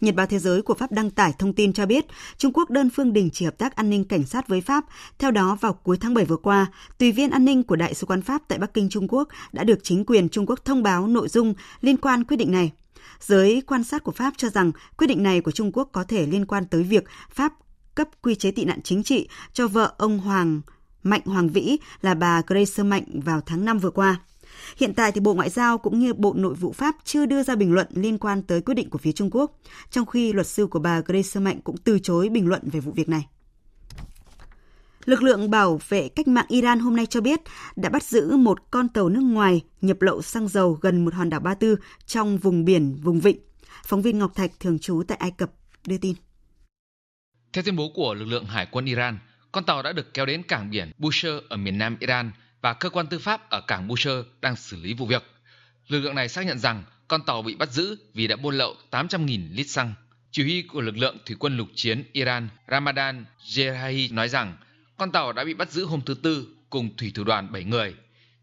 Nhật 0.00 0.14
báo 0.14 0.26
Thế 0.26 0.38
giới 0.38 0.62
của 0.62 0.74
Pháp 0.74 0.92
đăng 0.92 1.10
tải 1.10 1.32
thông 1.38 1.52
tin 1.52 1.72
cho 1.72 1.86
biết 1.86 2.06
Trung 2.36 2.52
Quốc 2.52 2.70
đơn 2.70 2.90
phương 2.90 3.12
đình 3.12 3.30
chỉ 3.32 3.44
hợp 3.44 3.58
tác 3.58 3.76
an 3.76 3.90
ninh 3.90 4.04
cảnh 4.04 4.24
sát 4.24 4.48
với 4.48 4.60
Pháp. 4.60 4.84
Theo 5.18 5.30
đó, 5.30 5.58
vào 5.60 5.72
cuối 5.72 5.96
tháng 6.00 6.14
7 6.14 6.24
vừa 6.24 6.36
qua, 6.36 6.66
tùy 6.98 7.12
viên 7.12 7.30
an 7.30 7.44
ninh 7.44 7.62
của 7.62 7.76
Đại 7.76 7.94
sứ 7.94 8.06
quán 8.06 8.22
Pháp 8.22 8.42
tại 8.48 8.58
Bắc 8.58 8.74
Kinh 8.74 8.88
Trung 8.88 9.08
Quốc 9.08 9.28
đã 9.52 9.64
được 9.64 9.78
chính 9.82 10.04
quyền 10.04 10.28
Trung 10.28 10.46
Quốc 10.46 10.64
thông 10.64 10.82
báo 10.82 11.06
nội 11.06 11.28
dung 11.28 11.54
liên 11.80 11.96
quan 11.96 12.24
quyết 12.24 12.36
định 12.36 12.52
này. 12.52 12.72
Giới 13.20 13.62
quan 13.66 13.84
sát 13.84 14.04
của 14.04 14.12
Pháp 14.12 14.34
cho 14.36 14.48
rằng 14.48 14.72
quyết 14.96 15.06
định 15.06 15.22
này 15.22 15.40
của 15.40 15.50
Trung 15.50 15.72
Quốc 15.72 15.88
có 15.92 16.04
thể 16.04 16.26
liên 16.26 16.46
quan 16.46 16.64
tới 16.64 16.82
việc 16.82 17.04
Pháp 17.30 17.52
cấp 17.94 18.08
quy 18.22 18.34
chế 18.34 18.50
tị 18.50 18.64
nạn 18.64 18.82
chính 18.82 19.02
trị 19.02 19.28
cho 19.52 19.68
vợ 19.68 19.94
ông 19.98 20.18
Hoàng 20.18 20.60
Mạnh 21.02 21.22
Hoàng 21.24 21.48
Vĩ 21.48 21.76
là 22.02 22.14
bà 22.14 22.42
Grace 22.46 22.82
Mạnh 22.82 23.04
vào 23.24 23.40
tháng 23.40 23.64
5 23.64 23.78
vừa 23.78 23.90
qua. 23.90 24.20
Hiện 24.76 24.94
tại 24.94 25.12
thì 25.12 25.20
Bộ 25.20 25.34
Ngoại 25.34 25.50
giao 25.50 25.78
cũng 25.78 25.98
như 25.98 26.14
Bộ 26.14 26.34
Nội 26.36 26.54
vụ 26.54 26.72
Pháp 26.72 26.94
chưa 27.04 27.26
đưa 27.26 27.42
ra 27.42 27.56
bình 27.56 27.72
luận 27.72 27.86
liên 27.94 28.18
quan 28.18 28.42
tới 28.42 28.60
quyết 28.60 28.74
định 28.74 28.90
của 28.90 28.98
phía 28.98 29.12
Trung 29.12 29.30
Quốc, 29.32 29.58
trong 29.90 30.06
khi 30.06 30.32
luật 30.32 30.46
sư 30.46 30.66
của 30.66 30.78
bà 30.78 31.00
Grace 31.00 31.40
Mạnh 31.40 31.60
cũng 31.64 31.76
từ 31.76 31.98
chối 31.98 32.28
bình 32.28 32.46
luận 32.46 32.62
về 32.64 32.80
vụ 32.80 32.92
việc 32.92 33.08
này. 33.08 33.26
Lực 35.04 35.22
lượng 35.22 35.50
bảo 35.50 35.80
vệ 35.88 36.08
cách 36.08 36.28
mạng 36.28 36.46
Iran 36.48 36.78
hôm 36.78 36.96
nay 36.96 37.06
cho 37.06 37.20
biết 37.20 37.40
đã 37.76 37.88
bắt 37.88 38.02
giữ 38.02 38.36
một 38.36 38.70
con 38.70 38.88
tàu 38.88 39.08
nước 39.08 39.20
ngoài 39.20 39.60
nhập 39.80 40.02
lậu 40.02 40.22
xăng 40.22 40.48
dầu 40.48 40.78
gần 40.80 41.04
một 41.04 41.14
hòn 41.14 41.30
đảo 41.30 41.40
Ba 41.40 41.54
Tư 41.54 41.76
trong 42.06 42.38
vùng 42.38 42.64
biển 42.64 42.96
vùng 43.02 43.20
vịnh. 43.20 43.38
Phóng 43.84 44.02
viên 44.02 44.18
Ngọc 44.18 44.34
Thạch 44.34 44.50
thường 44.60 44.78
trú 44.78 45.02
tại 45.08 45.18
Ai 45.18 45.30
Cập 45.30 45.50
đưa 45.86 45.98
tin. 45.98 46.14
Theo 47.52 47.64
tuyên 47.64 47.76
bố 47.76 47.88
của 47.94 48.14
lực 48.14 48.24
lượng 48.24 48.44
hải 48.44 48.66
quân 48.70 48.84
Iran, 48.84 49.18
con 49.52 49.64
tàu 49.64 49.82
đã 49.82 49.92
được 49.92 50.14
kéo 50.14 50.26
đến 50.26 50.42
cảng 50.42 50.70
biển 50.70 50.90
Bushehr 50.98 51.34
ở 51.48 51.56
miền 51.56 51.78
nam 51.78 51.96
Iran 52.00 52.32
và 52.62 52.72
cơ 52.72 52.90
quan 52.90 53.06
tư 53.06 53.18
pháp 53.18 53.50
ở 53.50 53.60
cảng 53.60 53.88
Bushehr 53.88 54.18
đang 54.40 54.56
xử 54.56 54.76
lý 54.76 54.94
vụ 54.94 55.06
việc. 55.06 55.22
Lực 55.88 56.00
lượng 56.00 56.14
này 56.14 56.28
xác 56.28 56.46
nhận 56.46 56.58
rằng 56.58 56.84
con 57.08 57.22
tàu 57.22 57.42
bị 57.42 57.54
bắt 57.54 57.72
giữ 57.72 57.96
vì 58.14 58.26
đã 58.26 58.36
buôn 58.36 58.54
lậu 58.58 58.76
800.000 58.90 59.54
lít 59.54 59.70
xăng. 59.70 59.94
Chỉ 60.30 60.42
huy 60.42 60.62
của 60.62 60.80
lực 60.80 60.96
lượng 60.96 61.18
thủy 61.26 61.36
quân 61.38 61.56
lục 61.56 61.68
chiến 61.74 62.04
Iran 62.12 62.48
Ramadan 62.68 63.24
Jerahi 63.44 64.14
nói 64.14 64.28
rằng 64.28 64.56
con 64.96 65.12
tàu 65.12 65.32
đã 65.32 65.44
bị 65.44 65.54
bắt 65.54 65.70
giữ 65.70 65.84
hôm 65.84 66.00
thứ 66.06 66.14
Tư 66.14 66.46
cùng 66.70 66.96
thủy 66.96 67.12
thủ 67.14 67.24
đoàn 67.24 67.52
7 67.52 67.64
người. 67.64 67.94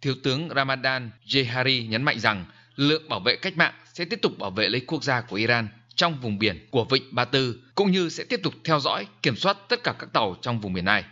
Thiếu 0.02 0.16
tướng 0.24 0.50
Ramadan 0.56 1.12
Jehari 1.26 1.88
nhấn 1.88 2.04
mạnh 2.04 2.20
rằng 2.20 2.46
lực 2.76 2.88
lượng 2.88 3.10
bảo 3.10 3.20
vệ 3.20 3.36
cách 3.36 3.58
mạng 3.58 3.74
sẽ 3.94 4.06
tiếp 4.06 4.20
tục 4.22 4.38
bảo 4.40 4.52
vệ 4.52 4.70
lấy 4.70 4.82
quốc 4.88 5.04
gia 5.04 5.22
của 5.22 5.36
Iran 5.36 5.68
trong 5.96 6.22
vùng 6.22 6.40
biển 6.40 6.68
của 6.72 6.86
Vịnh 6.86 7.04
Ba 7.12 7.26
Tư, 7.26 7.60
cũng 7.76 7.92
như 7.92 8.10
sẽ 8.10 8.24
tiếp 8.24 8.40
tục 8.44 8.54
theo 8.64 8.80
dõi, 8.80 9.08
kiểm 9.22 9.36
soát 9.36 9.58
tất 9.70 9.84
cả 9.84 9.96
các 10.00 10.14
tàu 10.14 10.36
trong 10.42 10.62
vùng 10.62 10.74
biển 10.74 10.86
này. 10.86 11.04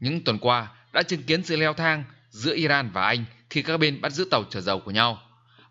Những 0.00 0.24
tuần 0.24 0.38
qua 0.38 0.68
đã 0.92 1.02
chứng 1.02 1.22
kiến 1.22 1.44
sự 1.44 1.56
leo 1.56 1.74
thang 1.74 2.04
giữa 2.36 2.54
Iran 2.54 2.90
và 2.90 3.06
Anh 3.06 3.24
khi 3.50 3.62
các 3.62 3.76
bên 3.76 4.00
bắt 4.00 4.12
giữ 4.12 4.24
tàu 4.30 4.44
chở 4.50 4.60
dầu 4.60 4.80
của 4.80 4.90
nhau. 4.90 5.22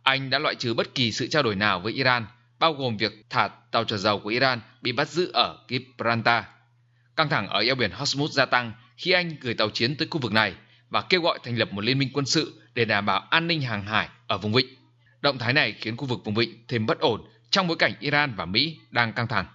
Anh 0.04 0.30
đã 0.30 0.40
loại 0.40 0.56
trừ 0.56 0.74
bất 0.74 0.96
kỳ 0.96 1.12
sự 1.12 1.28
trao 1.28 1.44
đổi 1.44 1.56
nào 1.56 1.80
với 1.80 1.94
Iran, 1.94 2.26
bao 2.60 2.74
gồm 2.74 2.98
việc 2.98 3.26
thả 3.30 3.48
tàu 3.48 3.84
chở 3.84 3.98
dầu 3.98 4.20
của 4.20 4.30
Iran 4.30 4.62
bị 4.82 4.92
bắt 4.92 5.10
giữ 5.10 5.32
ở 5.34 5.58
Gibraltar. 5.70 6.44
Căng 7.16 7.30
thẳng 7.30 7.48
ở 7.48 7.60
eo 7.60 7.76
biển 7.76 7.92
Hormuz 7.92 8.28
gia 8.28 8.46
tăng 8.46 8.72
khi 8.98 9.12
Anh 9.12 9.36
gửi 9.42 9.54
tàu 9.54 9.70
chiến 9.70 9.96
tới 9.96 10.08
khu 10.12 10.20
vực 10.20 10.32
này 10.32 10.54
và 10.90 11.02
kêu 11.02 11.22
gọi 11.22 11.40
thành 11.44 11.58
lập 11.58 11.74
một 11.74 11.84
liên 11.84 12.00
minh 12.00 12.10
quân 12.14 12.26
sự 12.26 12.62
để 12.74 12.86
đảm 12.86 13.06
bảo 13.06 13.20
an 13.20 13.48
ninh 13.48 13.62
hàng 13.62 13.86
hải 13.86 14.10
ở 14.28 14.38
vùng 14.38 14.54
vịnh. 14.54 14.68
Động 15.22 15.38
thái 15.38 15.54
này 15.54 15.72
khiến 15.72 15.98
khu 15.98 16.06
vực 16.06 16.20
vùng 16.26 16.36
vịnh 16.36 16.68
thêm 16.68 16.86
bất 16.86 17.00
ổn 17.00 17.22
trong 17.50 17.68
bối 17.68 17.78
cảnh 17.78 17.94
Iran 18.00 18.36
và 18.36 18.46
Mỹ 18.46 18.80
đang 18.92 19.14
căng 19.14 19.28
thẳng. 19.28 19.46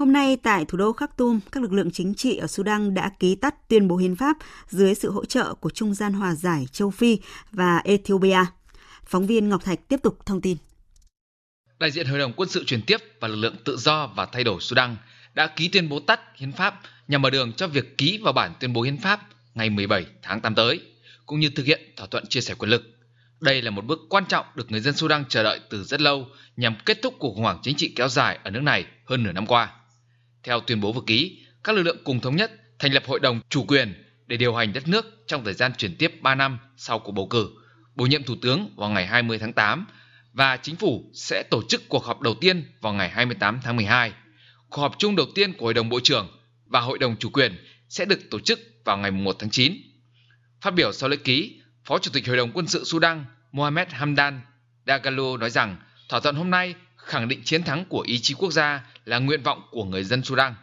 Hôm 0.00 0.12
nay 0.12 0.36
tại 0.42 0.64
thủ 0.64 0.78
đô 0.78 0.92
Khartoum, 0.92 1.40
các 1.52 1.62
lực 1.62 1.72
lượng 1.72 1.90
chính 1.90 2.14
trị 2.14 2.36
ở 2.36 2.46
Sudan 2.46 2.94
đã 2.94 3.10
ký 3.18 3.34
tắt 3.34 3.68
tuyên 3.68 3.88
bố 3.88 3.96
hiến 3.96 4.16
pháp 4.16 4.36
dưới 4.68 4.94
sự 4.94 5.10
hỗ 5.10 5.24
trợ 5.24 5.54
của 5.54 5.70
Trung 5.70 5.94
gian 5.94 6.12
Hòa 6.12 6.34
giải 6.34 6.66
châu 6.72 6.90
Phi 6.90 7.18
và 7.52 7.80
Ethiopia. 7.84 8.44
Phóng 9.04 9.26
viên 9.26 9.48
Ngọc 9.48 9.64
Thạch 9.64 9.88
tiếp 9.88 9.96
tục 10.02 10.18
thông 10.26 10.40
tin. 10.40 10.56
Đại 11.78 11.90
diện 11.90 12.06
Hội 12.06 12.18
đồng 12.18 12.32
quân 12.36 12.48
sự 12.48 12.64
truyền 12.64 12.82
tiếp 12.82 13.00
và 13.20 13.28
lực 13.28 13.36
lượng 13.36 13.56
tự 13.64 13.76
do 13.76 14.06
và 14.16 14.26
thay 14.26 14.44
đổi 14.44 14.60
Sudan 14.60 14.96
đã 15.34 15.46
ký 15.46 15.68
tuyên 15.68 15.88
bố 15.88 16.00
tắt 16.00 16.20
hiến 16.36 16.52
pháp 16.52 16.80
nhằm 17.08 17.22
mở 17.22 17.30
đường 17.30 17.52
cho 17.52 17.68
việc 17.68 17.98
ký 17.98 18.20
vào 18.22 18.32
bản 18.32 18.52
tuyên 18.60 18.72
bố 18.72 18.82
hiến 18.82 18.96
pháp 18.96 19.20
ngày 19.54 19.70
17 19.70 20.06
tháng 20.22 20.40
8 20.40 20.54
tới, 20.54 20.80
cũng 21.26 21.40
như 21.40 21.50
thực 21.50 21.66
hiện 21.66 21.80
thỏa 21.96 22.06
thuận 22.06 22.26
chia 22.26 22.40
sẻ 22.40 22.54
quyền 22.54 22.70
lực. 22.70 22.82
Đây 23.40 23.62
là 23.62 23.70
một 23.70 23.84
bước 23.84 23.98
quan 24.08 24.24
trọng 24.28 24.46
được 24.54 24.70
người 24.70 24.80
dân 24.80 24.96
Sudan 24.96 25.24
chờ 25.28 25.42
đợi 25.42 25.60
từ 25.70 25.84
rất 25.84 26.00
lâu 26.00 26.26
nhằm 26.56 26.74
kết 26.86 26.98
thúc 27.02 27.14
cuộc 27.18 27.34
khủng 27.34 27.44
hoảng 27.44 27.58
chính 27.62 27.76
trị 27.76 27.92
kéo 27.96 28.08
dài 28.08 28.38
ở 28.44 28.50
nước 28.50 28.62
này 28.62 28.84
hơn 29.04 29.22
nửa 29.22 29.32
năm 29.32 29.46
qua. 29.46 29.76
Theo 30.44 30.60
tuyên 30.60 30.80
bố 30.80 30.92
vừa 30.92 31.02
ký, 31.06 31.46
các 31.64 31.76
lực 31.76 31.82
lượng 31.82 31.98
cùng 32.04 32.20
thống 32.20 32.36
nhất 32.36 32.52
thành 32.78 32.92
lập 32.92 33.02
hội 33.06 33.20
đồng 33.20 33.40
chủ 33.48 33.64
quyền 33.64 34.04
để 34.26 34.36
điều 34.36 34.54
hành 34.54 34.72
đất 34.72 34.88
nước 34.88 35.06
trong 35.26 35.44
thời 35.44 35.54
gian 35.54 35.72
chuyển 35.78 35.96
tiếp 35.96 36.18
3 36.22 36.34
năm 36.34 36.58
sau 36.76 36.98
cuộc 36.98 37.12
bầu 37.12 37.26
cử, 37.26 37.50
bổ 37.94 38.06
nhiệm 38.06 38.22
thủ 38.22 38.34
tướng 38.42 38.74
vào 38.76 38.90
ngày 38.90 39.06
20 39.06 39.38
tháng 39.38 39.52
8 39.52 39.86
và 40.32 40.56
chính 40.56 40.76
phủ 40.76 41.10
sẽ 41.14 41.42
tổ 41.50 41.62
chức 41.68 41.88
cuộc 41.88 42.04
họp 42.04 42.20
đầu 42.20 42.34
tiên 42.34 42.72
vào 42.80 42.92
ngày 42.92 43.08
28 43.08 43.60
tháng 43.62 43.76
12. 43.76 44.12
Cuộc 44.70 44.82
họp 44.82 44.94
chung 44.98 45.16
đầu 45.16 45.26
tiên 45.34 45.52
của 45.52 45.64
Hội 45.64 45.74
đồng 45.74 45.88
Bộ 45.88 46.00
trưởng 46.00 46.28
và 46.66 46.80
Hội 46.80 46.98
đồng 46.98 47.16
Chủ 47.16 47.30
quyền 47.30 47.56
sẽ 47.88 48.04
được 48.04 48.20
tổ 48.30 48.40
chức 48.40 48.60
vào 48.84 48.96
ngày 48.96 49.10
1 49.10 49.36
tháng 49.38 49.50
9. 49.50 49.76
Phát 50.60 50.74
biểu 50.74 50.92
sau 50.92 51.08
lễ 51.08 51.16
ký, 51.16 51.60
Phó 51.84 51.98
Chủ 51.98 52.10
tịch 52.14 52.26
Hội 52.26 52.36
đồng 52.36 52.50
Quân 52.52 52.66
sự 52.66 52.84
Sudan 52.84 53.24
Mohamed 53.52 53.88
Hamdan 53.90 54.40
Dagalo 54.86 55.36
nói 55.36 55.50
rằng 55.50 55.76
thỏa 56.08 56.20
thuận 56.20 56.34
hôm 56.36 56.50
nay 56.50 56.74
khẳng 57.10 57.28
định 57.28 57.42
chiến 57.44 57.62
thắng 57.62 57.84
của 57.84 58.00
ý 58.00 58.18
chí 58.18 58.34
quốc 58.34 58.50
gia 58.50 58.84
là 59.04 59.18
nguyện 59.18 59.42
vọng 59.42 59.62
của 59.70 59.84
người 59.84 60.04
dân 60.04 60.22
Sudan. 60.24 60.54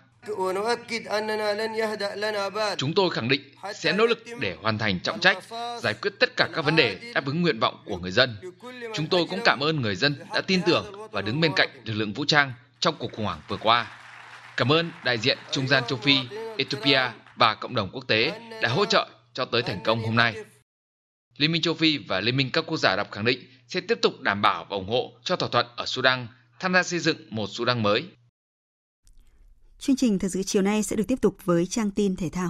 Chúng 2.77 2.93
tôi 2.95 3.09
khẳng 3.09 3.29
định 3.29 3.41
sẽ 3.75 3.93
nỗ 3.93 4.05
lực 4.05 4.23
để 4.39 4.55
hoàn 4.61 4.77
thành 4.77 4.99
trọng 4.99 5.19
trách, 5.19 5.37
giải 5.81 5.93
quyết 5.93 6.13
tất 6.19 6.35
cả 6.37 6.49
các 6.53 6.65
vấn 6.65 6.75
đề 6.75 6.97
đáp 7.13 7.25
ứng 7.25 7.41
nguyện 7.41 7.59
vọng 7.59 7.83
của 7.85 7.97
người 7.97 8.11
dân. 8.11 8.35
Chúng 8.95 9.07
tôi 9.07 9.25
cũng 9.29 9.39
cảm 9.45 9.59
ơn 9.59 9.81
người 9.81 9.95
dân 9.95 10.15
đã 10.33 10.41
tin 10.41 10.61
tưởng 10.65 10.85
và 11.11 11.21
đứng 11.21 11.41
bên 11.41 11.51
cạnh 11.55 11.69
lực 11.83 11.93
lượng 11.93 12.13
vũ 12.13 12.25
trang 12.25 12.53
trong 12.79 12.95
cuộc 12.99 13.11
khủng 13.11 13.25
hoảng 13.25 13.41
vừa 13.47 13.57
qua. 13.57 13.87
Cảm 14.57 14.71
ơn 14.71 14.91
đại 15.05 15.17
diện 15.17 15.37
Trung 15.51 15.67
gian 15.67 15.83
châu 15.87 15.97
Phi, 15.97 16.17
Ethiopia 16.57 17.01
và 17.35 17.55
cộng 17.55 17.75
đồng 17.75 17.89
quốc 17.93 18.07
tế 18.07 18.31
đã 18.61 18.69
hỗ 18.69 18.85
trợ 18.85 19.07
cho 19.33 19.45
tới 19.45 19.61
thành 19.61 19.79
công 19.83 20.03
hôm 20.03 20.15
nay. 20.15 20.35
Liên 21.37 21.51
minh 21.51 21.61
châu 21.61 21.73
Phi 21.73 21.97
và 21.97 22.19
Liên 22.19 22.37
minh 22.37 22.49
các 22.53 22.63
quốc 22.67 22.77
gia 22.77 22.89
Ả 22.89 22.97
Rập 22.97 23.11
khẳng 23.11 23.25
định 23.25 23.39
sẽ 23.67 23.81
tiếp 23.81 23.99
tục 24.01 24.21
đảm 24.21 24.41
bảo 24.41 24.65
và 24.69 24.75
ủng 24.75 24.89
hộ 24.89 25.11
cho 25.23 25.35
thỏa 25.35 25.49
thuận 25.49 25.65
ở 25.75 25.85
Sudan, 25.85 26.27
tham 26.59 26.73
gia 26.73 26.83
xây 26.83 26.99
dựng 26.99 27.17
một 27.29 27.47
Sudan 27.49 27.83
mới. 27.83 28.03
Chương 29.79 29.95
trình 29.95 30.19
thời 30.19 30.29
sự 30.29 30.43
chiều 30.43 30.61
nay 30.61 30.83
sẽ 30.83 30.95
được 30.95 31.07
tiếp 31.07 31.21
tục 31.21 31.37
với 31.45 31.65
trang 31.65 31.91
tin 31.91 32.15
thể 32.15 32.29
thao. 32.29 32.49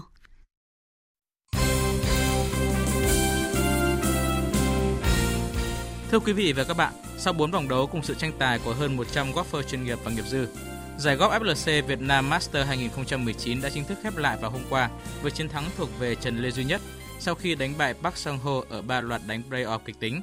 Thưa 6.12 6.20
quý 6.20 6.34
vị 6.34 6.54
và 6.54 6.64
các 6.64 6.78
bạn, 6.78 6.94
sau 7.18 7.34
4 7.34 7.52
vòng 7.52 7.68
đấu 7.68 7.88
cùng 7.88 8.04
sự 8.04 8.14
tranh 8.14 8.32
tài 8.40 8.60
của 8.60 8.74
hơn 8.74 8.98
100 8.98 9.32
golfer 9.32 9.64
chuyên 9.64 9.84
nghiệp 9.84 10.00
và 10.04 10.12
nghiệp 10.12 10.26
dư, 10.28 10.48
giải 10.98 11.18
golf 11.18 11.42
FLC 11.42 11.84
Việt 11.84 12.02
Nam 12.02 12.30
Master 12.30 12.68
2019 12.68 13.62
đã 13.62 13.70
chính 13.70 13.84
thức 13.84 13.98
khép 14.04 14.18
lại 14.18 14.38
vào 14.42 14.52
hôm 14.52 14.62
qua 14.70 14.90
với 15.22 15.32
chiến 15.32 15.50
thắng 15.50 15.66
thuộc 15.78 15.90
về 16.00 16.16
Trần 16.16 16.38
Lê 16.38 16.52
Duy 16.52 16.64
Nhất 16.64 16.82
sau 17.20 17.36
khi 17.36 17.56
đánh 17.56 17.74
bại 17.78 17.94
Park 17.94 18.18
Sang 18.18 18.38
Ho 18.40 18.62
ở 18.70 18.82
ba 18.82 19.02
loạt 19.02 19.22
đánh 19.28 19.42
play-off 19.50 19.80
kịch 19.80 19.96
tính. 20.00 20.22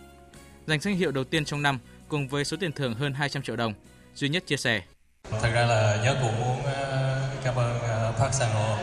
Giành 0.67 0.81
danh 0.81 0.97
hiệu 0.97 1.11
đầu 1.11 1.25
tiên 1.25 1.45
trong 1.45 1.63
năm 1.63 1.79
cùng 2.15 2.29
với 2.29 2.45
số 2.45 2.57
tiền 2.61 2.73
thưởng 2.73 2.95
hơn 2.95 3.15
200 3.15 3.43
triệu 3.43 3.57
đồng, 3.57 3.75
Duy 4.15 4.29
Nhất 4.29 4.47
chia 4.47 4.57
sẻ. 4.57 4.83
Thật 5.31 5.51
ra 5.55 5.67
là 5.67 6.01
Nhất 6.05 6.17
cũng 6.23 6.41
muốn 6.41 6.63
ờ, 6.65 7.21
cảm 7.45 7.55
ơn 7.55 7.79
ờ, 7.81 8.13
Park 8.19 8.35
Sang 8.35 8.51
Ho. 8.55 8.79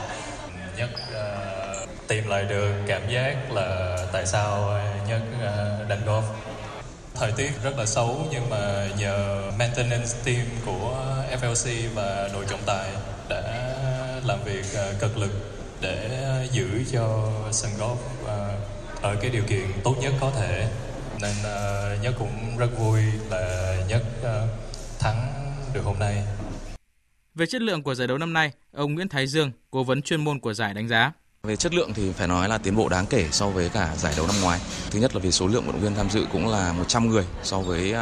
Nhất 0.77 0.89
uh, 0.93 1.89
tìm 2.07 2.27
lại 2.27 2.45
được 2.45 2.73
cảm 2.87 3.01
giác 3.09 3.51
là 3.51 3.97
tại 4.13 4.25
sao 4.25 4.79
Nhất 5.07 5.21
uh, 5.35 5.89
đánh 5.89 6.01
golf 6.05 6.21
thời 7.15 7.31
tiết 7.31 7.51
rất 7.63 7.77
là 7.77 7.85
xấu 7.85 8.27
nhưng 8.31 8.49
mà 8.49 8.87
nhờ 8.97 9.41
maintenance 9.59 10.11
team 10.25 10.45
của 10.65 11.23
FLC 11.41 11.89
và 11.95 12.29
đội 12.33 12.45
trọng 12.49 12.61
tài 12.65 12.89
đã 13.29 13.41
làm 14.25 14.39
việc 14.45 14.65
cực 14.99 15.17
lực 15.17 15.31
để 15.81 16.09
giữ 16.51 16.67
cho 16.91 17.31
sân 17.51 17.71
golf 17.79 17.97
ở 19.01 19.15
cái 19.21 19.31
điều 19.31 19.43
kiện 19.43 19.65
tốt 19.83 19.95
nhất 20.01 20.13
có 20.19 20.31
thể 20.39 20.67
nên 21.21 21.35
nhất 22.01 22.15
cũng 22.19 22.57
rất 22.57 22.69
vui 22.79 23.01
là 23.29 23.75
nhất 23.87 24.03
thắng 24.99 25.33
được 25.73 25.81
hôm 25.83 25.99
nay. 25.99 26.23
Về 27.35 27.45
chất 27.45 27.61
lượng 27.61 27.83
của 27.83 27.95
giải 27.95 28.07
đấu 28.07 28.17
năm 28.17 28.33
nay, 28.33 28.51
ông 28.71 28.93
Nguyễn 28.93 29.07
Thái 29.07 29.27
Dương, 29.27 29.51
cố 29.71 29.83
vấn 29.83 30.01
chuyên 30.01 30.23
môn 30.23 30.39
của 30.39 30.53
giải 30.53 30.73
đánh 30.73 30.87
giá. 30.87 31.11
Về 31.43 31.55
chất 31.55 31.73
lượng 31.73 31.93
thì 31.93 32.11
phải 32.11 32.27
nói 32.27 32.49
là 32.49 32.57
tiến 32.57 32.75
bộ 32.75 32.89
đáng 32.89 33.05
kể 33.05 33.27
so 33.31 33.49
với 33.49 33.69
cả 33.69 33.95
giải 33.97 34.13
đấu 34.17 34.27
năm 34.27 34.35
ngoái. 34.41 34.59
Thứ 34.91 34.99
nhất 34.99 35.15
là 35.15 35.19
vì 35.19 35.31
số 35.31 35.47
lượng 35.47 35.63
vận 35.65 35.71
động 35.71 35.81
viên 35.81 35.95
tham 35.95 36.09
dự 36.09 36.25
cũng 36.31 36.47
là 36.47 36.73
100 36.73 37.09
người 37.09 37.25
so 37.43 37.59
với 37.59 37.93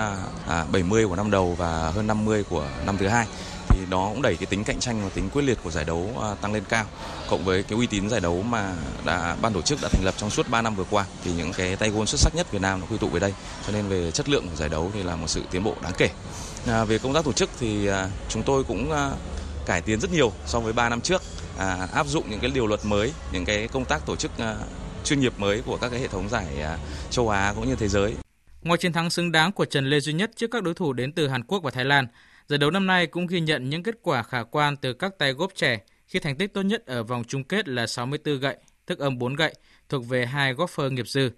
70 0.71 1.03
à, 1.03 1.07
của 1.07 1.15
năm 1.15 1.31
đầu 1.31 1.55
và 1.57 1.91
hơn 1.91 2.07
50 2.07 2.43
của 2.43 2.67
năm 2.85 2.97
thứ 2.97 3.07
hai 3.07 3.27
thì 3.69 3.79
nó 3.89 4.09
cũng 4.09 4.21
đẩy 4.21 4.35
cái 4.35 4.45
tính 4.45 4.63
cạnh 4.63 4.79
tranh 4.79 5.01
và 5.03 5.09
tính 5.09 5.29
quyết 5.29 5.41
liệt 5.41 5.57
của 5.63 5.71
giải 5.71 5.85
đấu 5.85 6.11
à, 6.21 6.35
tăng 6.41 6.53
lên 6.53 6.63
cao. 6.69 6.85
Cộng 7.29 7.43
với 7.43 7.63
cái 7.63 7.77
uy 7.79 7.87
tín 7.87 8.09
giải 8.09 8.19
đấu 8.19 8.41
mà 8.41 8.73
đã 9.05 9.35
ban 9.41 9.53
tổ 9.53 9.61
chức 9.61 9.79
đã 9.81 9.89
thành 9.91 10.05
lập 10.05 10.13
trong 10.17 10.29
suốt 10.29 10.49
3 10.49 10.61
năm 10.61 10.75
vừa 10.75 10.85
qua 10.89 11.05
thì 11.23 11.31
những 11.31 11.53
cái 11.53 11.75
tay 11.75 11.89
gôn 11.89 12.07
xuất 12.07 12.19
sắc 12.19 12.35
nhất 12.35 12.51
Việt 12.51 12.61
Nam 12.61 12.79
nó 12.79 12.85
quy 12.89 12.97
tụ 12.97 13.07
về 13.07 13.19
đây. 13.19 13.33
Cho 13.65 13.73
nên 13.73 13.87
về 13.87 14.11
chất 14.11 14.29
lượng 14.29 14.47
của 14.49 14.55
giải 14.55 14.69
đấu 14.69 14.91
thì 14.93 15.03
là 15.03 15.15
một 15.15 15.27
sự 15.27 15.43
tiến 15.51 15.63
bộ 15.63 15.75
đáng 15.81 15.93
kể. 15.97 16.09
À, 16.67 16.83
về 16.83 16.97
công 16.97 17.13
tác 17.13 17.25
tổ 17.25 17.33
chức 17.33 17.49
thì 17.59 17.87
à, 17.87 18.09
chúng 18.29 18.43
tôi 18.43 18.63
cũng 18.63 18.91
à, 18.91 19.11
cải 19.65 19.81
tiến 19.81 19.99
rất 19.99 20.11
nhiều 20.13 20.31
so 20.45 20.59
với 20.59 20.73
3 20.73 20.89
năm 20.89 21.01
trước. 21.01 21.21
À, 21.57 21.87
áp 21.93 22.07
dụng 22.07 22.29
những 22.29 22.39
cái 22.39 22.51
điều 22.53 22.67
luật 22.67 22.85
mới 22.85 23.13
những 23.31 23.45
cái 23.45 23.67
công 23.67 23.85
tác 23.85 24.05
tổ 24.05 24.15
chức 24.15 24.31
à, 24.37 24.55
chuyên 25.03 25.19
nghiệp 25.19 25.33
mới 25.37 25.61
của 25.65 25.77
các 25.77 25.89
cái 25.89 25.99
hệ 25.99 26.07
thống 26.07 26.29
giải 26.29 26.61
à, 26.61 26.77
châu 27.09 27.29
Á 27.29 27.53
cũng 27.55 27.69
như 27.69 27.75
thế 27.75 27.87
giới. 27.87 28.13
Ngoài 28.63 28.77
chiến 28.77 28.93
thắng 28.93 29.09
xứng 29.09 29.31
đáng 29.31 29.51
của 29.51 29.65
Trần 29.65 29.89
Lê 29.89 29.99
Duy 29.99 30.13
Nhất 30.13 30.31
trước 30.35 30.51
các 30.51 30.63
đối 30.63 30.73
thủ 30.73 30.93
đến 30.93 31.11
từ 31.11 31.27
Hàn 31.27 31.43
Quốc 31.43 31.63
và 31.63 31.71
Thái 31.71 31.85
Lan, 31.85 32.07
Giải 32.49 32.57
đấu 32.57 32.71
năm 32.71 32.87
nay 32.87 33.07
cũng 33.07 33.27
ghi 33.27 33.39
nhận 33.39 33.69
những 33.69 33.83
kết 33.83 33.95
quả 34.01 34.23
khả 34.23 34.43
quan 34.43 34.75
từ 34.77 34.93
các 34.93 35.17
tay 35.17 35.33
góp 35.33 35.55
trẻ 35.55 35.79
khi 36.07 36.19
thành 36.19 36.35
tích 36.35 36.53
tốt 36.53 36.61
nhất 36.61 36.85
ở 36.85 37.03
vòng 37.03 37.23
chung 37.27 37.43
kết 37.43 37.67
là 37.67 37.87
64 37.87 38.39
gậy, 38.39 38.57
tức 38.85 38.99
âm 38.99 39.17
4 39.17 39.35
gậy, 39.35 39.53
thuộc 39.89 40.07
về 40.07 40.25
hai 40.25 40.53
golfer 40.53 40.91
nghiệp 40.91 41.07
dư, 41.07 41.31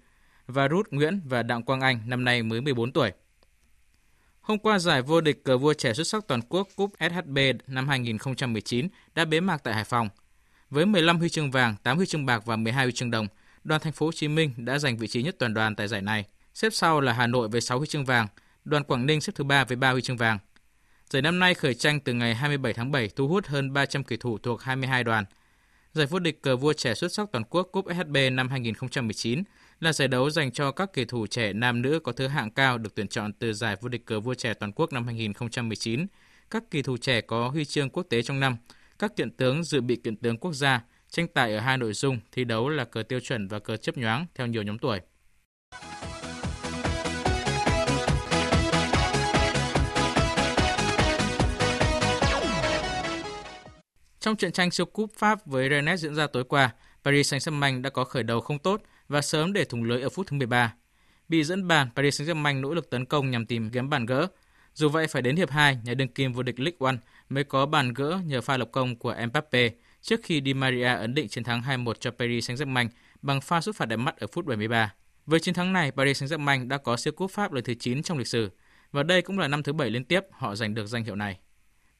và 0.46 0.68
Rút 0.68 0.88
Nguyễn 0.90 1.20
và 1.24 1.42
Đặng 1.42 1.62
Quang 1.62 1.80
Anh 1.80 2.00
năm 2.06 2.24
nay 2.24 2.42
mới 2.42 2.60
14 2.60 2.92
tuổi. 2.92 3.12
Hôm 4.40 4.58
qua, 4.58 4.78
giải 4.78 5.02
vô 5.02 5.20
địch 5.20 5.44
cờ 5.44 5.58
vua 5.58 5.74
trẻ 5.74 5.94
xuất 5.94 6.06
sắc 6.06 6.26
toàn 6.26 6.40
quốc 6.48 6.68
Cúp 6.76 6.92
SHB 7.00 7.38
năm 7.66 7.88
2019 7.88 8.88
đã 9.14 9.24
bế 9.24 9.40
mạc 9.40 9.58
tại 9.64 9.74
Hải 9.74 9.84
Phòng. 9.84 10.08
Với 10.70 10.86
15 10.86 11.18
huy 11.18 11.28
chương 11.28 11.50
vàng, 11.50 11.76
8 11.82 11.96
huy 11.96 12.06
chương 12.06 12.26
bạc 12.26 12.42
và 12.46 12.56
12 12.56 12.84
huy 12.84 12.92
chương 12.92 13.10
đồng, 13.10 13.26
đoàn 13.64 13.80
thành 13.80 13.92
phố 13.92 14.06
Hồ 14.06 14.12
Chí 14.12 14.28
Minh 14.28 14.52
đã 14.56 14.78
giành 14.78 14.96
vị 14.96 15.08
trí 15.08 15.22
nhất 15.22 15.36
toàn 15.38 15.54
đoàn 15.54 15.76
tại 15.76 15.88
giải 15.88 16.02
này. 16.02 16.24
Xếp 16.54 16.70
sau 16.72 17.00
là 17.00 17.12
Hà 17.12 17.26
Nội 17.26 17.48
với 17.48 17.60
6 17.60 17.78
huy 17.78 17.86
chương 17.86 18.04
vàng, 18.04 18.26
đoàn 18.64 18.84
Quảng 18.84 19.06
Ninh 19.06 19.20
xếp 19.20 19.32
thứ 19.36 19.44
ba 19.44 19.64
với 19.64 19.76
3 19.76 19.90
huy 19.90 20.02
chương 20.02 20.16
vàng. 20.16 20.38
Giải 21.12 21.22
năm 21.22 21.38
nay 21.38 21.54
khởi 21.54 21.74
tranh 21.74 22.00
từ 22.00 22.12
ngày 22.12 22.34
27 22.34 22.72
tháng 22.72 22.90
7 22.90 23.08
thu 23.16 23.28
hút 23.28 23.46
hơn 23.46 23.72
300 23.72 24.04
kỳ 24.04 24.16
thủ 24.16 24.38
thuộc 24.38 24.62
22 24.62 25.04
đoàn. 25.04 25.24
Giải 25.92 26.06
vô 26.06 26.18
địch 26.18 26.42
cờ 26.42 26.56
vua 26.56 26.72
trẻ 26.72 26.94
xuất 26.94 27.12
sắc 27.12 27.28
toàn 27.32 27.44
quốc 27.44 27.68
Cúp 27.72 27.84
SHB 27.96 28.16
năm 28.32 28.48
2019 28.48 29.42
là 29.80 29.92
giải 29.92 30.08
đấu 30.08 30.30
dành 30.30 30.50
cho 30.50 30.72
các 30.72 30.92
kỳ 30.92 31.04
thủ 31.04 31.26
trẻ 31.26 31.52
nam 31.52 31.82
nữ 31.82 32.00
có 32.00 32.12
thứ 32.12 32.26
hạng 32.26 32.50
cao 32.50 32.78
được 32.78 32.94
tuyển 32.94 33.08
chọn 33.08 33.32
từ 33.32 33.52
giải 33.52 33.76
vô 33.80 33.88
địch 33.88 34.06
cờ 34.06 34.20
vua 34.20 34.34
trẻ 34.34 34.54
toàn 34.54 34.72
quốc 34.72 34.92
năm 34.92 35.06
2019. 35.06 36.06
Các 36.50 36.64
kỳ 36.70 36.82
thủ 36.82 36.96
trẻ 36.96 37.20
có 37.20 37.48
huy 37.48 37.64
chương 37.64 37.90
quốc 37.90 38.02
tế 38.02 38.22
trong 38.22 38.40
năm, 38.40 38.56
các 38.98 39.16
kiện 39.16 39.30
tướng 39.30 39.64
dự 39.64 39.80
bị 39.80 39.96
kiện 39.96 40.16
tướng 40.16 40.38
quốc 40.38 40.52
gia, 40.52 40.84
tranh 41.10 41.26
tài 41.34 41.54
ở 41.54 41.60
hai 41.60 41.78
nội 41.78 41.92
dung 41.92 42.18
thi 42.32 42.44
đấu 42.44 42.68
là 42.68 42.84
cờ 42.84 43.02
tiêu 43.02 43.20
chuẩn 43.20 43.48
và 43.48 43.58
cờ 43.58 43.76
chấp 43.76 43.96
nhoáng 43.96 44.26
theo 44.34 44.46
nhiều 44.46 44.62
nhóm 44.62 44.78
tuổi. 44.78 45.00
Trong 54.22 54.36
trận 54.36 54.52
tranh 54.52 54.70
siêu 54.70 54.86
cúp 54.86 55.12
Pháp 55.18 55.46
với 55.46 55.68
Rennes 55.70 56.00
diễn 56.00 56.14
ra 56.14 56.26
tối 56.26 56.44
qua, 56.44 56.70
Paris 57.04 57.34
Saint-Germain 57.34 57.82
đã 57.82 57.90
có 57.90 58.04
khởi 58.04 58.22
đầu 58.22 58.40
không 58.40 58.58
tốt 58.58 58.82
và 59.08 59.22
sớm 59.22 59.52
để 59.52 59.64
thủng 59.64 59.84
lưới 59.84 60.02
ở 60.02 60.08
phút 60.08 60.26
thứ 60.26 60.36
13. 60.36 60.74
Bị 61.28 61.44
dẫn 61.44 61.68
bàn, 61.68 61.88
Paris 61.96 62.20
Saint-Germain 62.20 62.60
nỗ 62.60 62.74
lực 62.74 62.90
tấn 62.90 63.04
công 63.04 63.30
nhằm 63.30 63.46
tìm 63.46 63.70
kiếm 63.70 63.90
bàn 63.90 64.06
gỡ. 64.06 64.26
Dù 64.74 64.88
vậy 64.88 65.06
phải 65.06 65.22
đến 65.22 65.36
hiệp 65.36 65.50
2, 65.50 65.78
nhà 65.84 65.94
đương 65.94 66.08
kim 66.08 66.32
vô 66.32 66.42
địch 66.42 66.60
League 66.60 66.76
One 66.78 66.96
mới 67.28 67.44
có 67.44 67.66
bàn 67.66 67.94
gỡ 67.94 68.20
nhờ 68.26 68.40
pha 68.40 68.56
lập 68.56 68.68
công 68.72 68.96
của 68.96 69.16
Mbappe 69.26 69.70
trước 70.02 70.20
khi 70.22 70.42
Di 70.44 70.54
Maria 70.54 70.94
ấn 70.94 71.14
định 71.14 71.28
chiến 71.28 71.44
thắng 71.44 71.62
2-1 71.62 71.92
cho 72.00 72.10
Paris 72.10 72.50
Saint-Germain 72.50 72.88
bằng 73.22 73.40
pha 73.40 73.60
sút 73.60 73.76
phạt 73.76 73.86
đẹp 73.86 73.96
mắt 73.96 74.16
ở 74.16 74.26
phút 74.26 74.46
73. 74.46 74.94
Với 75.26 75.40
chiến 75.40 75.54
thắng 75.54 75.72
này, 75.72 75.90
Paris 75.90 76.22
Saint-Germain 76.22 76.68
đã 76.68 76.78
có 76.78 76.96
siêu 76.96 77.12
cúp 77.12 77.30
Pháp 77.30 77.52
lần 77.52 77.64
thứ 77.64 77.74
9 77.74 78.02
trong 78.02 78.18
lịch 78.18 78.28
sử 78.28 78.50
và 78.92 79.02
đây 79.02 79.22
cũng 79.22 79.38
là 79.38 79.48
năm 79.48 79.62
thứ 79.62 79.72
7 79.72 79.90
liên 79.90 80.04
tiếp 80.04 80.20
họ 80.30 80.54
giành 80.56 80.74
được 80.74 80.86
danh 80.86 81.04
hiệu 81.04 81.16
này. 81.16 81.38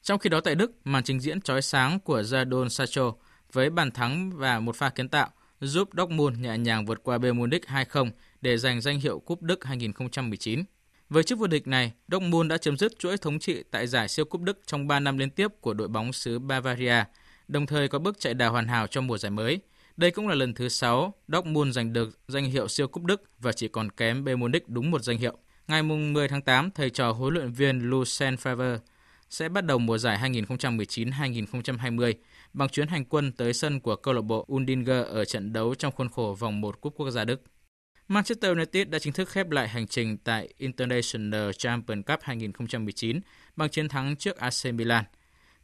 Trong 0.03 0.19
khi 0.19 0.29
đó 0.29 0.41
tại 0.41 0.55
Đức, 0.55 0.71
màn 0.83 1.03
trình 1.03 1.19
diễn 1.19 1.41
chói 1.41 1.61
sáng 1.61 1.99
của 1.99 2.21
Jadon 2.21 2.67
Sancho 2.67 3.13
với 3.53 3.69
bàn 3.69 3.91
thắng 3.91 4.31
và 4.35 4.59
một 4.59 4.75
pha 4.75 4.89
kiến 4.89 5.09
tạo 5.09 5.29
giúp 5.61 5.89
Dortmund 5.97 6.39
nhẹ 6.39 6.57
nhàng 6.57 6.85
vượt 6.85 7.03
qua 7.03 7.17
Bayern 7.17 7.37
Munich 7.37 7.63
2-0 7.67 8.11
để 8.41 8.57
giành 8.57 8.81
danh 8.81 8.99
hiệu 8.99 9.19
Cúp 9.19 9.41
Đức 9.41 9.63
2019. 9.63 10.63
Với 11.09 11.23
chức 11.23 11.39
vô 11.39 11.47
địch 11.47 11.67
này, 11.67 11.91
Dortmund 12.11 12.49
đã 12.49 12.57
chấm 12.57 12.77
dứt 12.77 12.99
chuỗi 12.99 13.17
thống 13.17 13.39
trị 13.39 13.63
tại 13.71 13.87
giải 13.87 14.07
siêu 14.07 14.25
cúp 14.25 14.41
Đức 14.41 14.59
trong 14.65 14.87
3 14.87 14.99
năm 14.99 15.17
liên 15.17 15.29
tiếp 15.29 15.47
của 15.61 15.73
đội 15.73 15.87
bóng 15.87 16.13
xứ 16.13 16.39
Bavaria, 16.39 17.03
đồng 17.47 17.65
thời 17.65 17.87
có 17.87 17.99
bước 17.99 18.19
chạy 18.19 18.33
đà 18.33 18.47
hoàn 18.47 18.67
hảo 18.67 18.87
trong 18.87 19.07
mùa 19.07 19.17
giải 19.17 19.31
mới. 19.31 19.59
Đây 19.97 20.11
cũng 20.11 20.27
là 20.27 20.35
lần 20.35 20.53
thứ 20.53 20.69
6 20.69 21.13
Dortmund 21.27 21.75
giành 21.75 21.93
được 21.93 22.19
danh 22.27 22.45
hiệu 22.45 22.67
siêu 22.67 22.87
cúp 22.87 23.03
Đức 23.03 23.23
và 23.39 23.51
chỉ 23.51 23.67
còn 23.67 23.91
kém 23.91 24.25
Bayern 24.25 24.39
Munich 24.39 24.69
đúng 24.69 24.91
một 24.91 25.03
danh 25.03 25.17
hiệu. 25.17 25.37
Ngày 25.67 25.83
10 25.83 26.27
tháng 26.27 26.41
8, 26.41 26.71
thầy 26.71 26.89
trò 26.89 27.11
huấn 27.11 27.33
luyện 27.33 27.51
viên 27.51 27.89
Lucien 27.89 28.35
Favre 28.35 28.77
sẽ 29.33 29.49
bắt 29.49 29.65
đầu 29.65 29.79
mùa 29.79 29.97
giải 29.97 30.31
2019-2020 30.31 32.13
bằng 32.53 32.69
chuyến 32.69 32.87
hành 32.87 33.05
quân 33.05 33.31
tới 33.31 33.53
sân 33.53 33.79
của 33.79 33.95
câu 33.95 34.13
lạc 34.13 34.21
bộ 34.21 34.45
Undinger 34.47 35.05
ở 35.05 35.25
trận 35.25 35.53
đấu 35.53 35.75
trong 35.75 35.91
khuôn 35.91 36.09
khổ 36.09 36.35
vòng 36.39 36.61
1 36.61 36.81
Cúp 36.81 36.93
Quốc 36.95 37.09
gia 37.09 37.25
Đức. 37.25 37.41
Manchester 38.07 38.51
United 38.51 38.87
đã 38.87 38.99
chính 38.99 39.13
thức 39.13 39.29
khép 39.29 39.49
lại 39.49 39.67
hành 39.67 39.87
trình 39.87 40.17
tại 40.17 40.53
International 40.57 41.51
Champions 41.57 42.05
Cup 42.05 42.19
2019 42.21 43.19
bằng 43.55 43.69
chiến 43.69 43.89
thắng 43.89 44.15
trước 44.15 44.37
AC 44.37 44.73
Milan. 44.73 45.05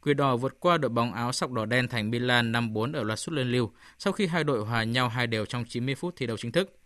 Quỷ 0.02 0.14
đỏ 0.14 0.36
vượt 0.36 0.60
qua 0.60 0.78
đội 0.78 0.88
bóng 0.88 1.12
áo 1.12 1.32
sọc 1.32 1.52
đỏ 1.52 1.66
đen 1.66 1.88
thành 1.88 2.10
Milan 2.10 2.52
5-4 2.52 2.94
ở 2.94 3.02
loạt 3.02 3.18
sút 3.18 3.34
lên 3.34 3.52
lưu 3.52 3.72
sau 3.98 4.12
khi 4.12 4.26
hai 4.26 4.44
đội 4.44 4.64
hòa 4.64 4.84
nhau 4.84 5.08
hai 5.08 5.26
đều 5.26 5.46
trong 5.46 5.64
90 5.64 5.94
phút 5.94 6.14
thi 6.16 6.26
đấu 6.26 6.36
chính 6.36 6.52
thức. 6.52 6.76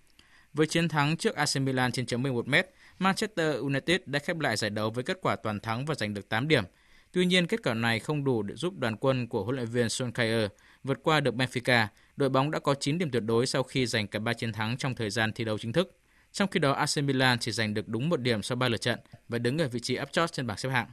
Với 0.53 0.67
chiến 0.67 0.89
thắng 0.89 1.17
trước 1.17 1.35
AC 1.35 1.57
Milan 1.61 1.93
trên 1.93 2.07
chấm 2.07 2.23
11m, 2.23 2.63
Manchester 2.99 3.61
United 3.61 4.01
đã 4.07 4.19
khép 4.19 4.39
lại 4.39 4.57
giải 4.57 4.71
đấu 4.71 4.91
với 4.91 5.05
kết 5.05 5.19
quả 5.23 5.37
toàn 5.37 5.61
thắng 5.61 5.87
và 5.87 5.95
giành 5.95 6.15
được 6.15 6.29
8 6.29 6.49
điểm. 6.49 6.65
Tuy 7.13 7.27
nhiên, 7.27 7.47
kết 7.47 7.63
quả 7.63 7.75
này 7.75 7.99
không 7.99 8.25
đủ 8.25 8.43
để 8.43 8.55
giúp 8.55 8.79
đoàn 8.79 8.97
quân 8.97 9.29
của 9.29 9.45
huấn 9.45 9.57
luyện 9.57 9.67
viên 9.67 9.87
Solskjaer 9.87 10.49
vượt 10.85 10.99
qua 11.03 11.21
được 11.21 11.35
Benfica. 11.35 11.87
Đội 12.17 12.29
bóng 12.29 12.51
đã 12.51 12.59
có 12.59 12.75
9 12.75 12.99
điểm 12.99 13.11
tuyệt 13.11 13.23
đối 13.23 13.47
sau 13.47 13.63
khi 13.63 13.87
giành 13.87 14.07
cả 14.07 14.19
3 14.19 14.33
chiến 14.33 14.53
thắng 14.53 14.77
trong 14.77 14.95
thời 14.95 15.11
gian 15.11 15.33
thi 15.33 15.45
đấu 15.45 15.59
chính 15.59 15.73
thức. 15.73 15.99
Trong 16.33 16.51
khi 16.51 16.61
đó, 16.61 16.73
AC 16.73 17.05
Milan 17.05 17.39
chỉ 17.39 17.53
giành 17.53 17.75
được 17.75 17.89
đúng 17.89 18.09
một 18.09 18.21
điểm 18.21 18.43
sau 18.43 18.57
3 18.57 18.69
lượt 18.69 18.81
trận 18.81 18.99
và 19.29 19.39
đứng 19.39 19.59
ở 19.59 19.69
vị 19.69 19.81
trí 19.81 19.95
áp 19.95 20.13
chót 20.13 20.33
trên 20.33 20.47
bảng 20.47 20.59
xếp 20.59 20.69
hạng. 20.69 20.87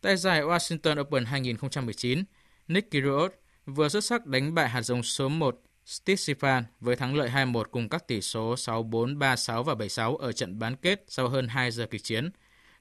Tại 0.00 0.16
giải 0.16 0.42
Washington 0.42 1.00
Open 1.00 1.24
2019, 1.24 2.24
Nick 2.68 2.90
Kyrgios 2.90 3.30
vừa 3.66 3.88
xuất 3.88 4.04
sắc 4.04 4.26
đánh 4.26 4.54
bại 4.54 4.68
hạt 4.68 4.82
giống 4.82 5.02
số 5.02 5.28
1 5.28 5.62
Tsitsipas 5.84 6.64
với 6.80 6.96
thắng 6.96 7.16
lợi 7.16 7.30
2-1 7.30 7.64
cùng 7.70 7.88
các 7.88 8.08
tỷ 8.08 8.20
số 8.20 8.54
6-4, 8.54 9.18
3-6 9.18 9.62
và 9.62 9.74
7-6 9.74 10.16
ở 10.16 10.32
trận 10.32 10.58
bán 10.58 10.76
kết 10.76 11.04
sau 11.08 11.28
hơn 11.28 11.48
2 11.48 11.70
giờ 11.70 11.86
kịch 11.90 12.04
chiến. 12.04 12.30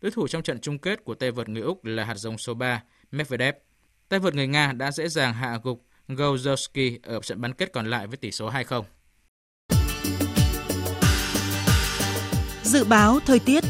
Đối 0.02 0.12
thủ 0.12 0.28
trong 0.28 0.44
trận 0.44 0.60
chung 0.60 0.78
kết 0.78 1.04
của 1.04 1.16
tay 1.16 1.32
vợt 1.32 1.50
người 1.50 1.62
Úc 1.62 1.86
là 1.86 2.06
hạt 2.06 2.16
giống 2.16 2.38
số 2.38 2.54
3 2.54 2.84
Medvedev. 3.12 3.56
Tay 4.10 4.20
vợt 4.20 4.36
người 4.36 4.48
Nga 4.48 4.74
đã 4.74 4.92
dễ 4.92 5.08
dàng 5.08 5.34
hạ 5.34 5.60
gục 5.64 5.86
Gojowski 6.08 7.00
ở 7.04 7.20
trận 7.20 7.42
bán 7.42 7.54
kết 7.54 7.74
còn 7.74 7.90
lại 7.90 8.08
với 8.08 8.18
tỷ 8.18 8.32
số 8.32 8.52
2-0. 8.52 8.84
Dự 12.64 12.84
báo 12.84 13.20
thời 13.26 13.40
tiết 13.40 13.64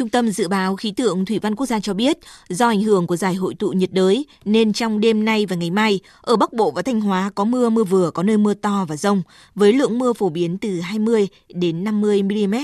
Trung 0.00 0.08
tâm 0.08 0.30
Dự 0.30 0.48
báo 0.48 0.76
Khí 0.76 0.92
tượng 0.92 1.24
Thủy 1.24 1.38
văn 1.38 1.54
Quốc 1.54 1.66
gia 1.66 1.80
cho 1.80 1.94
biết, 1.94 2.18
do 2.48 2.68
ảnh 2.68 2.82
hưởng 2.82 3.06
của 3.06 3.16
giải 3.16 3.34
hội 3.34 3.54
tụ 3.54 3.68
nhiệt 3.68 3.92
đới 3.92 4.26
nên 4.44 4.72
trong 4.72 5.00
đêm 5.00 5.24
nay 5.24 5.46
và 5.46 5.56
ngày 5.56 5.70
mai, 5.70 6.00
ở 6.20 6.36
Bắc 6.36 6.52
Bộ 6.52 6.70
và 6.70 6.82
Thanh 6.82 7.00
Hóa 7.00 7.30
có 7.34 7.44
mưa 7.44 7.70
mưa 7.70 7.84
vừa, 7.84 8.10
có 8.10 8.22
nơi 8.22 8.36
mưa 8.36 8.54
to 8.54 8.86
và 8.88 8.96
rông, 8.96 9.22
với 9.54 9.72
lượng 9.72 9.98
mưa 9.98 10.12
phổ 10.12 10.28
biến 10.28 10.58
từ 10.58 10.80
20 10.80 11.28
đến 11.48 11.84
50 11.84 12.22
mm. 12.22 12.54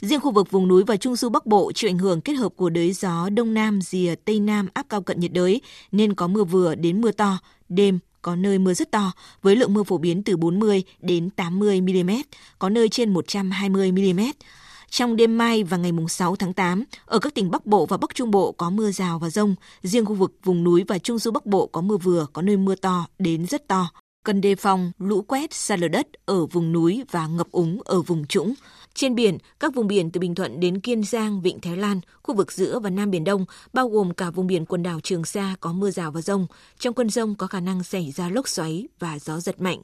Riêng 0.00 0.20
khu 0.20 0.32
vực 0.32 0.50
vùng 0.50 0.68
núi 0.68 0.84
và 0.86 0.96
Trung 0.96 1.16
du 1.16 1.28
Bắc 1.28 1.46
Bộ 1.46 1.72
chịu 1.74 1.90
ảnh 1.90 1.98
hưởng 1.98 2.20
kết 2.20 2.32
hợp 2.32 2.52
của 2.56 2.70
đới 2.70 2.92
gió 2.92 3.28
Đông 3.28 3.54
Nam 3.54 3.80
rìa 3.80 4.14
Tây 4.24 4.40
Nam 4.40 4.68
áp 4.74 4.86
cao 4.88 5.02
cận 5.02 5.20
nhiệt 5.20 5.32
đới 5.32 5.60
nên 5.92 6.14
có 6.14 6.26
mưa 6.26 6.44
vừa 6.44 6.74
đến 6.74 7.00
mưa 7.00 7.12
to, 7.12 7.38
đêm 7.68 7.98
có 8.22 8.36
nơi 8.36 8.58
mưa 8.58 8.74
rất 8.74 8.90
to 8.90 9.12
với 9.42 9.56
lượng 9.56 9.74
mưa 9.74 9.82
phổ 9.82 9.98
biến 9.98 10.22
từ 10.22 10.36
40 10.36 10.82
đến 11.00 11.30
80 11.30 11.80
mm, 11.80 12.10
có 12.58 12.68
nơi 12.68 12.88
trên 12.88 13.10
120 13.10 13.92
mm. 13.92 14.20
Trong 14.90 15.16
đêm 15.16 15.38
mai 15.38 15.64
và 15.64 15.76
ngày 15.76 15.92
6 16.08 16.36
tháng 16.36 16.52
8, 16.52 16.84
ở 17.06 17.18
các 17.18 17.34
tỉnh 17.34 17.50
Bắc 17.50 17.66
Bộ 17.66 17.86
và 17.86 17.96
Bắc 17.96 18.14
Trung 18.14 18.30
Bộ 18.30 18.52
có 18.52 18.70
mưa 18.70 18.90
rào 18.90 19.18
và 19.18 19.30
rông. 19.30 19.54
Riêng 19.82 20.04
khu 20.04 20.14
vực 20.14 20.32
vùng 20.44 20.64
núi 20.64 20.84
và 20.88 20.98
Trung 20.98 21.18
du 21.18 21.30
Bắc 21.30 21.46
Bộ 21.46 21.66
có 21.66 21.80
mưa 21.80 21.96
vừa, 21.96 22.26
có 22.32 22.42
nơi 22.42 22.56
mưa 22.56 22.74
to 22.74 23.06
đến 23.18 23.46
rất 23.46 23.68
to. 23.68 23.90
Cần 24.24 24.40
đề 24.40 24.54
phòng 24.54 24.92
lũ 24.98 25.22
quét, 25.22 25.54
sạt 25.54 25.78
lở 25.78 25.88
đất 25.88 26.06
ở 26.26 26.46
vùng 26.46 26.72
núi 26.72 27.04
và 27.10 27.26
ngập 27.26 27.50
úng 27.50 27.80
ở 27.84 28.02
vùng 28.02 28.26
trũng. 28.26 28.54
Trên 28.94 29.14
biển, 29.14 29.38
các 29.60 29.74
vùng 29.74 29.86
biển 29.86 30.10
từ 30.10 30.20
Bình 30.20 30.34
Thuận 30.34 30.60
đến 30.60 30.80
Kiên 30.80 31.04
Giang, 31.04 31.40
Vịnh 31.40 31.60
Thái 31.60 31.76
Lan, 31.76 32.00
khu 32.22 32.34
vực 32.34 32.52
giữa 32.52 32.78
và 32.78 32.90
Nam 32.90 33.10
Biển 33.10 33.24
Đông, 33.24 33.44
bao 33.72 33.88
gồm 33.88 34.14
cả 34.14 34.30
vùng 34.30 34.46
biển 34.46 34.66
quần 34.66 34.82
đảo 34.82 35.00
Trường 35.02 35.24
Sa 35.24 35.54
có 35.60 35.72
mưa 35.72 35.90
rào 35.90 36.10
và 36.10 36.20
rông. 36.20 36.46
Trong 36.78 36.94
cơn 36.94 37.10
rông 37.10 37.34
có 37.34 37.46
khả 37.46 37.60
năng 37.60 37.82
xảy 37.82 38.10
ra 38.10 38.28
lốc 38.28 38.48
xoáy 38.48 38.88
và 38.98 39.18
gió 39.18 39.40
giật 39.40 39.60
mạnh. 39.60 39.82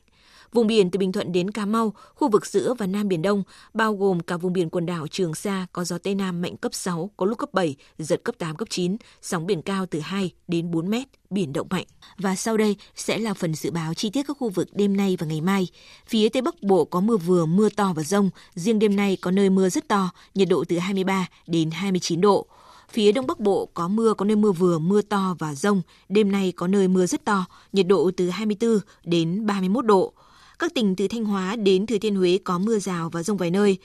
Vùng 0.53 0.67
biển 0.67 0.91
từ 0.91 0.99
Bình 0.99 1.13
Thuận 1.13 1.33
đến 1.33 1.51
Cà 1.51 1.67
Mau, 1.67 1.93
khu 2.15 2.29
vực 2.29 2.47
giữa 2.47 2.75
và 2.79 2.87
Nam 2.87 3.09
Biển 3.09 3.23
Đông, 3.23 3.43
bao 3.75 3.95
gồm 3.95 4.21
cả 4.21 4.37
vùng 4.37 4.53
biển 4.53 4.71
quần 4.71 4.87
đảo 4.87 5.07
Trường 5.07 5.35
Sa 5.35 5.67
có 5.73 5.85
gió 5.85 5.99
Tây 5.99 6.15
Nam 6.15 6.43
mạnh 6.43 6.57
cấp 6.57 6.75
6, 6.75 7.11
có 7.17 7.27
lúc 7.27 7.39
cấp 7.39 7.49
7, 7.53 7.77
giật 7.99 8.21
cấp 8.25 8.35
8, 8.39 8.57
cấp 8.57 8.69
9, 8.71 8.97
sóng 9.23 9.47
biển 9.47 9.63
cao 9.63 9.87
từ 9.87 10.01
2 10.01 10.31
đến 10.49 10.71
4 10.71 10.91
mét, 10.91 11.07
biển 11.31 11.53
động 11.53 11.67
mạnh. 11.71 11.87
Và 12.19 12.37
sau 12.37 12.57
đây 12.57 12.77
sẽ 12.95 13.19
là 13.19 13.35
phần 13.35 13.55
dự 13.55 13.71
báo 13.71 13.95
chi 13.95 14.11
tiết 14.11 14.23
các 14.29 14.37
khu 14.41 14.49
vực 14.49 14.69
đêm 14.73 14.97
nay 14.97 15.17
và 15.21 15.27
ngày 15.27 15.41
mai. 15.41 15.69
Phía 16.07 16.29
Tây 16.29 16.43
Bắc 16.43 16.63
Bộ 16.63 16.85
có 16.85 17.01
mưa 17.01 17.17
vừa, 17.17 17.47
mưa 17.47 17.69
to 17.69 17.93
và 17.97 18.03
rông, 18.03 18.31
riêng 18.55 18.79
đêm 18.79 18.97
nay 18.97 19.17
có 19.21 19.31
nơi 19.31 19.51
mưa 19.51 19.69
rất 19.69 19.89
to, 19.89 20.11
nhiệt 20.35 20.49
độ 20.49 20.65
từ 20.69 20.79
23 20.79 21.29
đến 21.47 21.71
29 21.71 22.21
độ. 22.21 22.47
Phía 22.91 23.13
Đông 23.13 23.27
Bắc 23.27 23.41
Bộ 23.41 23.69
có 23.75 23.89
mưa, 23.89 24.15
có 24.15 24.25
nơi 24.25 24.37
mưa 24.37 24.53
vừa, 24.53 24.79
mưa 24.79 25.03
to 25.03 25.37
và 25.39 25.55
rông. 25.55 25.83
Đêm 26.09 26.33
nay 26.33 26.53
có 26.57 26.67
nơi 26.67 26.89
mưa 26.89 27.07
rất 27.07 27.25
to, 27.25 27.45
nhiệt 27.73 27.87
độ 27.87 28.11
từ 28.17 28.31
24 28.31 28.79
đến 29.05 29.47
31 29.47 29.87
độ. 29.87 30.13
Các 30.59 30.75
tỉnh 30.75 30.97
từ 30.97 31.09
Thanh 31.09 31.25
Hóa 31.25 31.57
đến 31.57 31.87
Thừa 31.87 31.99
Thiên 31.99 32.17
Huế 32.17 32.39
có 32.45 32.59
mưa 32.59 32.79
rào 32.79 33.11
và 33.11 33.23
rông 33.23 33.37
vài 33.37 33.51
nơi. 33.51 33.79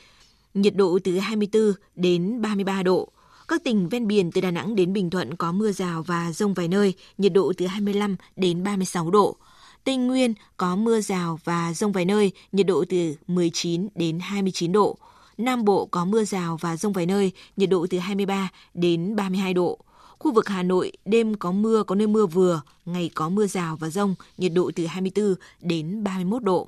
Nhiệt 0.53 0.75
độ 0.75 0.99
từ 1.03 1.19
24 1.19 1.73
đến 1.95 2.41
33 2.41 2.83
độ. 2.83 3.09
Các 3.47 3.63
tỉnh 3.63 3.89
ven 3.89 4.07
biển 4.07 4.31
từ 4.31 4.41
Đà 4.41 4.51
Nẵng 4.51 4.75
đến 4.75 4.93
Bình 4.93 5.09
Thuận 5.09 5.35
có 5.35 5.51
mưa 5.51 5.71
rào 5.71 6.03
và 6.03 6.31
rông 6.31 6.53
vài 6.53 6.67
nơi, 6.67 6.93
nhiệt 7.17 7.33
độ 7.33 7.53
từ 7.57 7.67
25 7.67 8.15
đến 8.35 8.63
36 8.63 9.11
độ. 9.11 9.35
Tây 9.83 9.97
Nguyên 9.97 10.33
có 10.57 10.75
mưa 10.75 11.01
rào 11.01 11.39
và 11.43 11.73
rông 11.73 11.91
vài 11.91 12.05
nơi, 12.05 12.31
nhiệt 12.51 12.67
độ 12.67 12.85
từ 12.89 13.15
19 13.27 13.87
đến 13.95 14.19
29 14.19 14.71
độ. 14.71 14.97
Nam 15.37 15.65
Bộ 15.65 15.85
có 15.85 16.05
mưa 16.05 16.23
rào 16.23 16.57
và 16.61 16.77
rông 16.77 16.93
vài 16.93 17.05
nơi, 17.05 17.31
nhiệt 17.57 17.69
độ 17.69 17.87
từ 17.89 17.99
23 17.99 18.49
đến 18.73 19.15
32 19.15 19.53
độ. 19.53 19.79
Khu 20.21 20.31
vực 20.31 20.47
Hà 20.49 20.63
Nội 20.63 20.91
đêm 21.05 21.35
có 21.35 21.51
mưa, 21.51 21.83
có 21.83 21.95
nơi 21.95 22.07
mưa 22.07 22.25
vừa, 22.25 22.61
ngày 22.85 23.11
có 23.13 23.29
mưa 23.29 23.47
rào 23.47 23.75
và 23.75 23.89
rông, 23.89 24.15
nhiệt 24.37 24.51
độ 24.55 24.71
từ 24.75 24.85
24 24.85 25.35
đến 25.61 26.03
31 26.03 26.43
độ. 26.43 26.67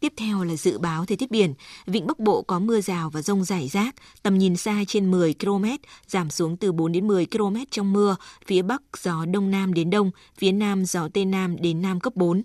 Tiếp 0.00 0.12
theo 0.16 0.44
là 0.44 0.56
dự 0.56 0.78
báo 0.78 1.06
thời 1.06 1.16
tiết 1.16 1.30
biển. 1.30 1.54
Vịnh 1.86 2.06
Bắc 2.06 2.18
Bộ 2.18 2.42
có 2.42 2.58
mưa 2.58 2.80
rào 2.80 3.10
và 3.10 3.22
rông 3.22 3.44
rải 3.44 3.68
rác, 3.68 3.94
tầm 4.22 4.38
nhìn 4.38 4.56
xa 4.56 4.84
trên 4.88 5.10
10 5.10 5.34
km, 5.34 5.64
giảm 6.06 6.30
xuống 6.30 6.56
từ 6.56 6.72
4 6.72 6.92
đến 6.92 7.08
10 7.08 7.26
km 7.26 7.56
trong 7.70 7.92
mưa. 7.92 8.16
Phía 8.46 8.62
Bắc 8.62 8.82
gió 9.02 9.24
Đông 9.24 9.50
Nam 9.50 9.74
đến 9.74 9.90
Đông, 9.90 10.10
phía 10.38 10.52
Nam 10.52 10.84
gió 10.84 11.08
Tây 11.14 11.24
Nam 11.24 11.56
đến 11.60 11.82
Nam 11.82 12.00
cấp 12.00 12.16
4. 12.16 12.42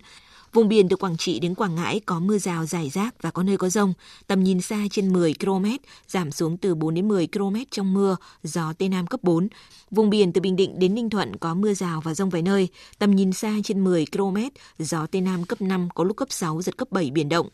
Vùng 0.56 0.68
biển 0.68 0.88
từ 0.88 0.96
Quảng 0.96 1.16
Trị 1.16 1.38
đến 1.38 1.54
Quảng 1.54 1.74
Ngãi 1.74 2.00
có 2.00 2.20
mưa 2.20 2.38
rào 2.38 2.66
rải 2.66 2.90
rác 2.90 3.22
và 3.22 3.30
có 3.30 3.42
nơi 3.42 3.56
có 3.56 3.68
rông. 3.68 3.92
Tầm 4.26 4.44
nhìn 4.44 4.60
xa 4.60 4.78
trên 4.90 5.12
10 5.12 5.34
km, 5.40 5.64
giảm 6.08 6.30
xuống 6.30 6.56
từ 6.56 6.74
4 6.74 6.94
đến 6.94 7.08
10 7.08 7.28
km 7.32 7.56
trong 7.70 7.94
mưa, 7.94 8.16
gió 8.42 8.72
Tây 8.78 8.88
Nam 8.88 9.06
cấp 9.06 9.20
4. 9.22 9.48
Vùng 9.90 10.10
biển 10.10 10.32
từ 10.32 10.40
Bình 10.40 10.56
Định 10.56 10.78
đến 10.78 10.94
Ninh 10.94 11.10
Thuận 11.10 11.36
có 11.36 11.54
mưa 11.54 11.74
rào 11.74 12.00
và 12.00 12.14
rông 12.14 12.30
vài 12.30 12.42
nơi. 12.42 12.68
Tầm 12.98 13.10
nhìn 13.10 13.32
xa 13.32 13.52
trên 13.64 13.84
10 13.84 14.04
km, 14.12 14.36
gió 14.78 15.06
Tây 15.06 15.20
Nam 15.20 15.44
cấp 15.44 15.60
5, 15.60 15.88
có 15.94 16.04
lúc 16.04 16.16
cấp 16.16 16.28
6, 16.30 16.62
giật 16.62 16.76
cấp 16.76 16.88
7 16.90 17.10
biển 17.10 17.28
động. 17.28 17.48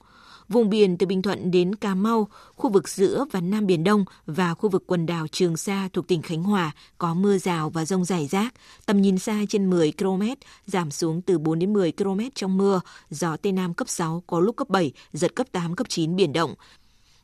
Vùng 0.48 0.70
biển 0.70 0.98
từ 0.98 1.06
Bình 1.06 1.22
Thuận 1.22 1.50
đến 1.50 1.74
Cà 1.74 1.94
Mau, 1.94 2.28
khu 2.54 2.70
vực 2.70 2.88
giữa 2.88 3.24
và 3.32 3.40
Nam 3.40 3.66
Biển 3.66 3.84
Đông 3.84 4.04
và 4.26 4.54
khu 4.54 4.68
vực 4.68 4.84
quần 4.86 5.06
đảo 5.06 5.26
Trường 5.28 5.56
Sa 5.56 5.88
thuộc 5.92 6.08
tỉnh 6.08 6.22
Khánh 6.22 6.42
Hòa 6.42 6.72
có 6.98 7.14
mưa 7.14 7.38
rào 7.38 7.70
và 7.70 7.84
rông 7.84 8.04
rải 8.04 8.26
rác, 8.26 8.54
tầm 8.86 9.02
nhìn 9.02 9.18
xa 9.18 9.44
trên 9.48 9.70
10 9.70 9.92
km, 9.98 10.22
giảm 10.66 10.90
xuống 10.90 11.22
từ 11.22 11.38
4 11.38 11.58
đến 11.58 11.72
10 11.72 11.92
km 11.92 12.20
trong 12.34 12.58
mưa, 12.58 12.80
gió 13.10 13.36
Tây 13.36 13.52
Nam 13.52 13.74
cấp 13.74 13.88
6, 13.88 14.22
có 14.26 14.40
lúc 14.40 14.56
cấp 14.56 14.68
7, 14.68 14.92
giật 15.12 15.34
cấp 15.34 15.46
8, 15.52 15.76
cấp 15.76 15.88
9 15.88 16.16
biển 16.16 16.32
động. 16.32 16.54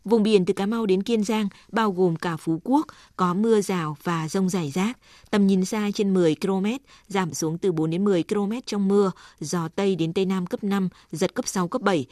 Vùng 0.05 0.23
biển 0.23 0.45
từ 0.45 0.55
Cà 0.55 0.67
Mau 0.67 0.87
đến 0.87 1.03
Kiên 1.03 1.25
Giang, 1.25 1.49
bao 1.73 1.93
gồm 1.93 2.17
cả 2.17 2.37
Phú 2.37 2.61
Quốc, 2.65 2.87
có 3.17 3.35
mưa 3.35 3.61
rào 3.61 3.97
và 4.03 4.29
rông 4.29 4.49
rải 4.49 4.71
rác. 4.71 4.99
Tầm 5.31 5.47
nhìn 5.47 5.65
xa 5.65 5.91
trên 5.95 6.15
10 6.15 6.37
km, 6.41 6.67
giảm 7.09 7.35
xuống 7.35 7.59
từ 7.59 7.73
4 7.73 7.91
đến 7.91 8.05
10 8.05 8.23
km 8.23 8.53
trong 8.67 8.89
mưa, 8.89 9.11
gió 9.41 9.69
Tây 9.69 9.97
đến 9.97 10.13
Tây 10.13 10.25
Nam 10.25 10.47
cấp 10.47 10.65
5, 10.65 10.89
giật 11.13 11.35
cấp 11.35 11.49
6, 11.49 11.69
cấp 11.69 11.83
7, 11.83 12.07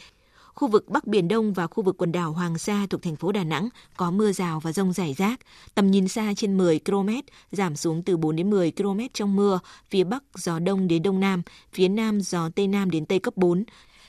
Khu 0.56 0.68
vực 0.68 0.88
Bắc 0.88 1.06
Biển 1.06 1.28
Đông 1.28 1.52
và 1.52 1.66
khu 1.66 1.82
vực 1.82 1.96
quần 1.98 2.12
đảo 2.12 2.32
Hoàng 2.32 2.58
Sa 2.58 2.86
thuộc 2.90 3.02
thành 3.02 3.16
phố 3.16 3.32
Đà 3.32 3.44
Nẵng 3.44 3.68
có 3.96 4.10
mưa 4.10 4.32
rào 4.32 4.60
và 4.60 4.72
rông 4.72 4.92
rải 4.92 5.14
rác. 5.14 5.40
Tầm 5.74 5.90
nhìn 5.90 6.08
xa 6.08 6.32
trên 6.36 6.58
10 6.58 6.80
km, 6.84 7.08
giảm 7.52 7.76
xuống 7.76 8.02
từ 8.02 8.16
4 8.16 8.36
đến 8.36 8.50
10 8.50 8.72
km 8.72 9.00
trong 9.14 9.36
mưa. 9.36 9.58
Phía 9.90 10.04
Bắc 10.04 10.22
gió 10.34 10.58
Đông 10.58 10.88
đến 10.88 11.02
Đông 11.02 11.20
Nam, 11.20 11.42
phía 11.72 11.88
Nam 11.88 12.20
gió 12.20 12.50
Tây 12.54 12.66
Nam 12.66 12.90
đến 12.90 13.06
Tây 13.06 13.18
cấp 13.18 13.36
4. 13.36 13.64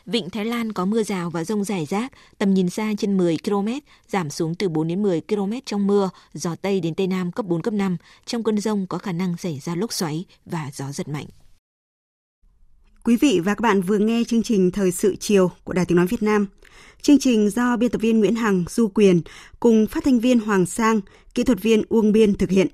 Vịnh 0.05 0.29
Thái 0.29 0.45
Lan 0.45 0.73
có 0.73 0.85
mưa 0.85 1.03
rào 1.03 1.29
và 1.29 1.43
rông 1.43 1.63
rải 1.63 1.85
rác, 1.85 2.11
tầm 2.37 2.53
nhìn 2.53 2.69
xa 2.69 2.93
trên 2.97 3.17
10 3.17 3.37
km, 3.45 3.67
giảm 4.07 4.29
xuống 4.29 4.55
từ 4.55 4.69
4 4.69 4.87
đến 4.87 5.03
10 5.03 5.21
km 5.21 5.53
trong 5.65 5.87
mưa, 5.87 6.09
gió 6.33 6.55
Tây 6.55 6.81
đến 6.81 6.95
Tây 6.95 7.07
Nam 7.07 7.31
cấp 7.31 7.45
4, 7.45 7.61
cấp 7.61 7.73
5. 7.73 7.97
Trong 8.25 8.43
cơn 8.43 8.59
rông 8.59 8.87
có 8.87 8.97
khả 8.97 9.11
năng 9.11 9.37
xảy 9.37 9.59
ra 9.59 9.75
lốc 9.75 9.93
xoáy 9.93 10.25
và 10.45 10.69
gió 10.73 10.91
giật 10.91 11.07
mạnh. 11.07 11.25
Quý 13.07 13.15
vị 13.15 13.39
và 13.43 13.53
các 13.53 13.61
bạn 13.61 13.81
vừa 13.81 13.97
nghe 13.97 14.23
chương 14.27 14.43
trình 14.43 14.71
Thời 14.71 14.91
sự 14.91 15.15
chiều 15.15 15.51
của 15.63 15.73
Đài 15.73 15.85
Tiếng 15.85 15.95
Nói 15.95 16.07
Việt 16.07 16.23
Nam. 16.23 16.47
Chương 17.01 17.19
trình 17.19 17.49
do 17.49 17.77
biên 17.77 17.89
tập 17.89 18.01
viên 18.01 18.19
Nguyễn 18.19 18.35
Hằng, 18.35 18.65
Du 18.69 18.87
Quyền 18.87 19.21
cùng 19.59 19.87
phát 19.87 20.03
thanh 20.03 20.19
viên 20.19 20.39
Hoàng 20.39 20.65
Sang, 20.65 21.01
kỹ 21.35 21.43
thuật 21.43 21.61
viên 21.61 21.83
Uông 21.89 22.11
Biên 22.11 22.33
thực 22.33 22.49
hiện. 22.49 22.67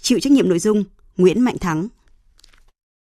Chịu 0.00 0.20
trách 0.20 0.32
nhiệm 0.32 0.48
nội 0.48 0.58
dung 0.58 0.84
Nguyễn 1.16 1.40
Mạnh 1.40 1.58
Thắng, 1.58 1.88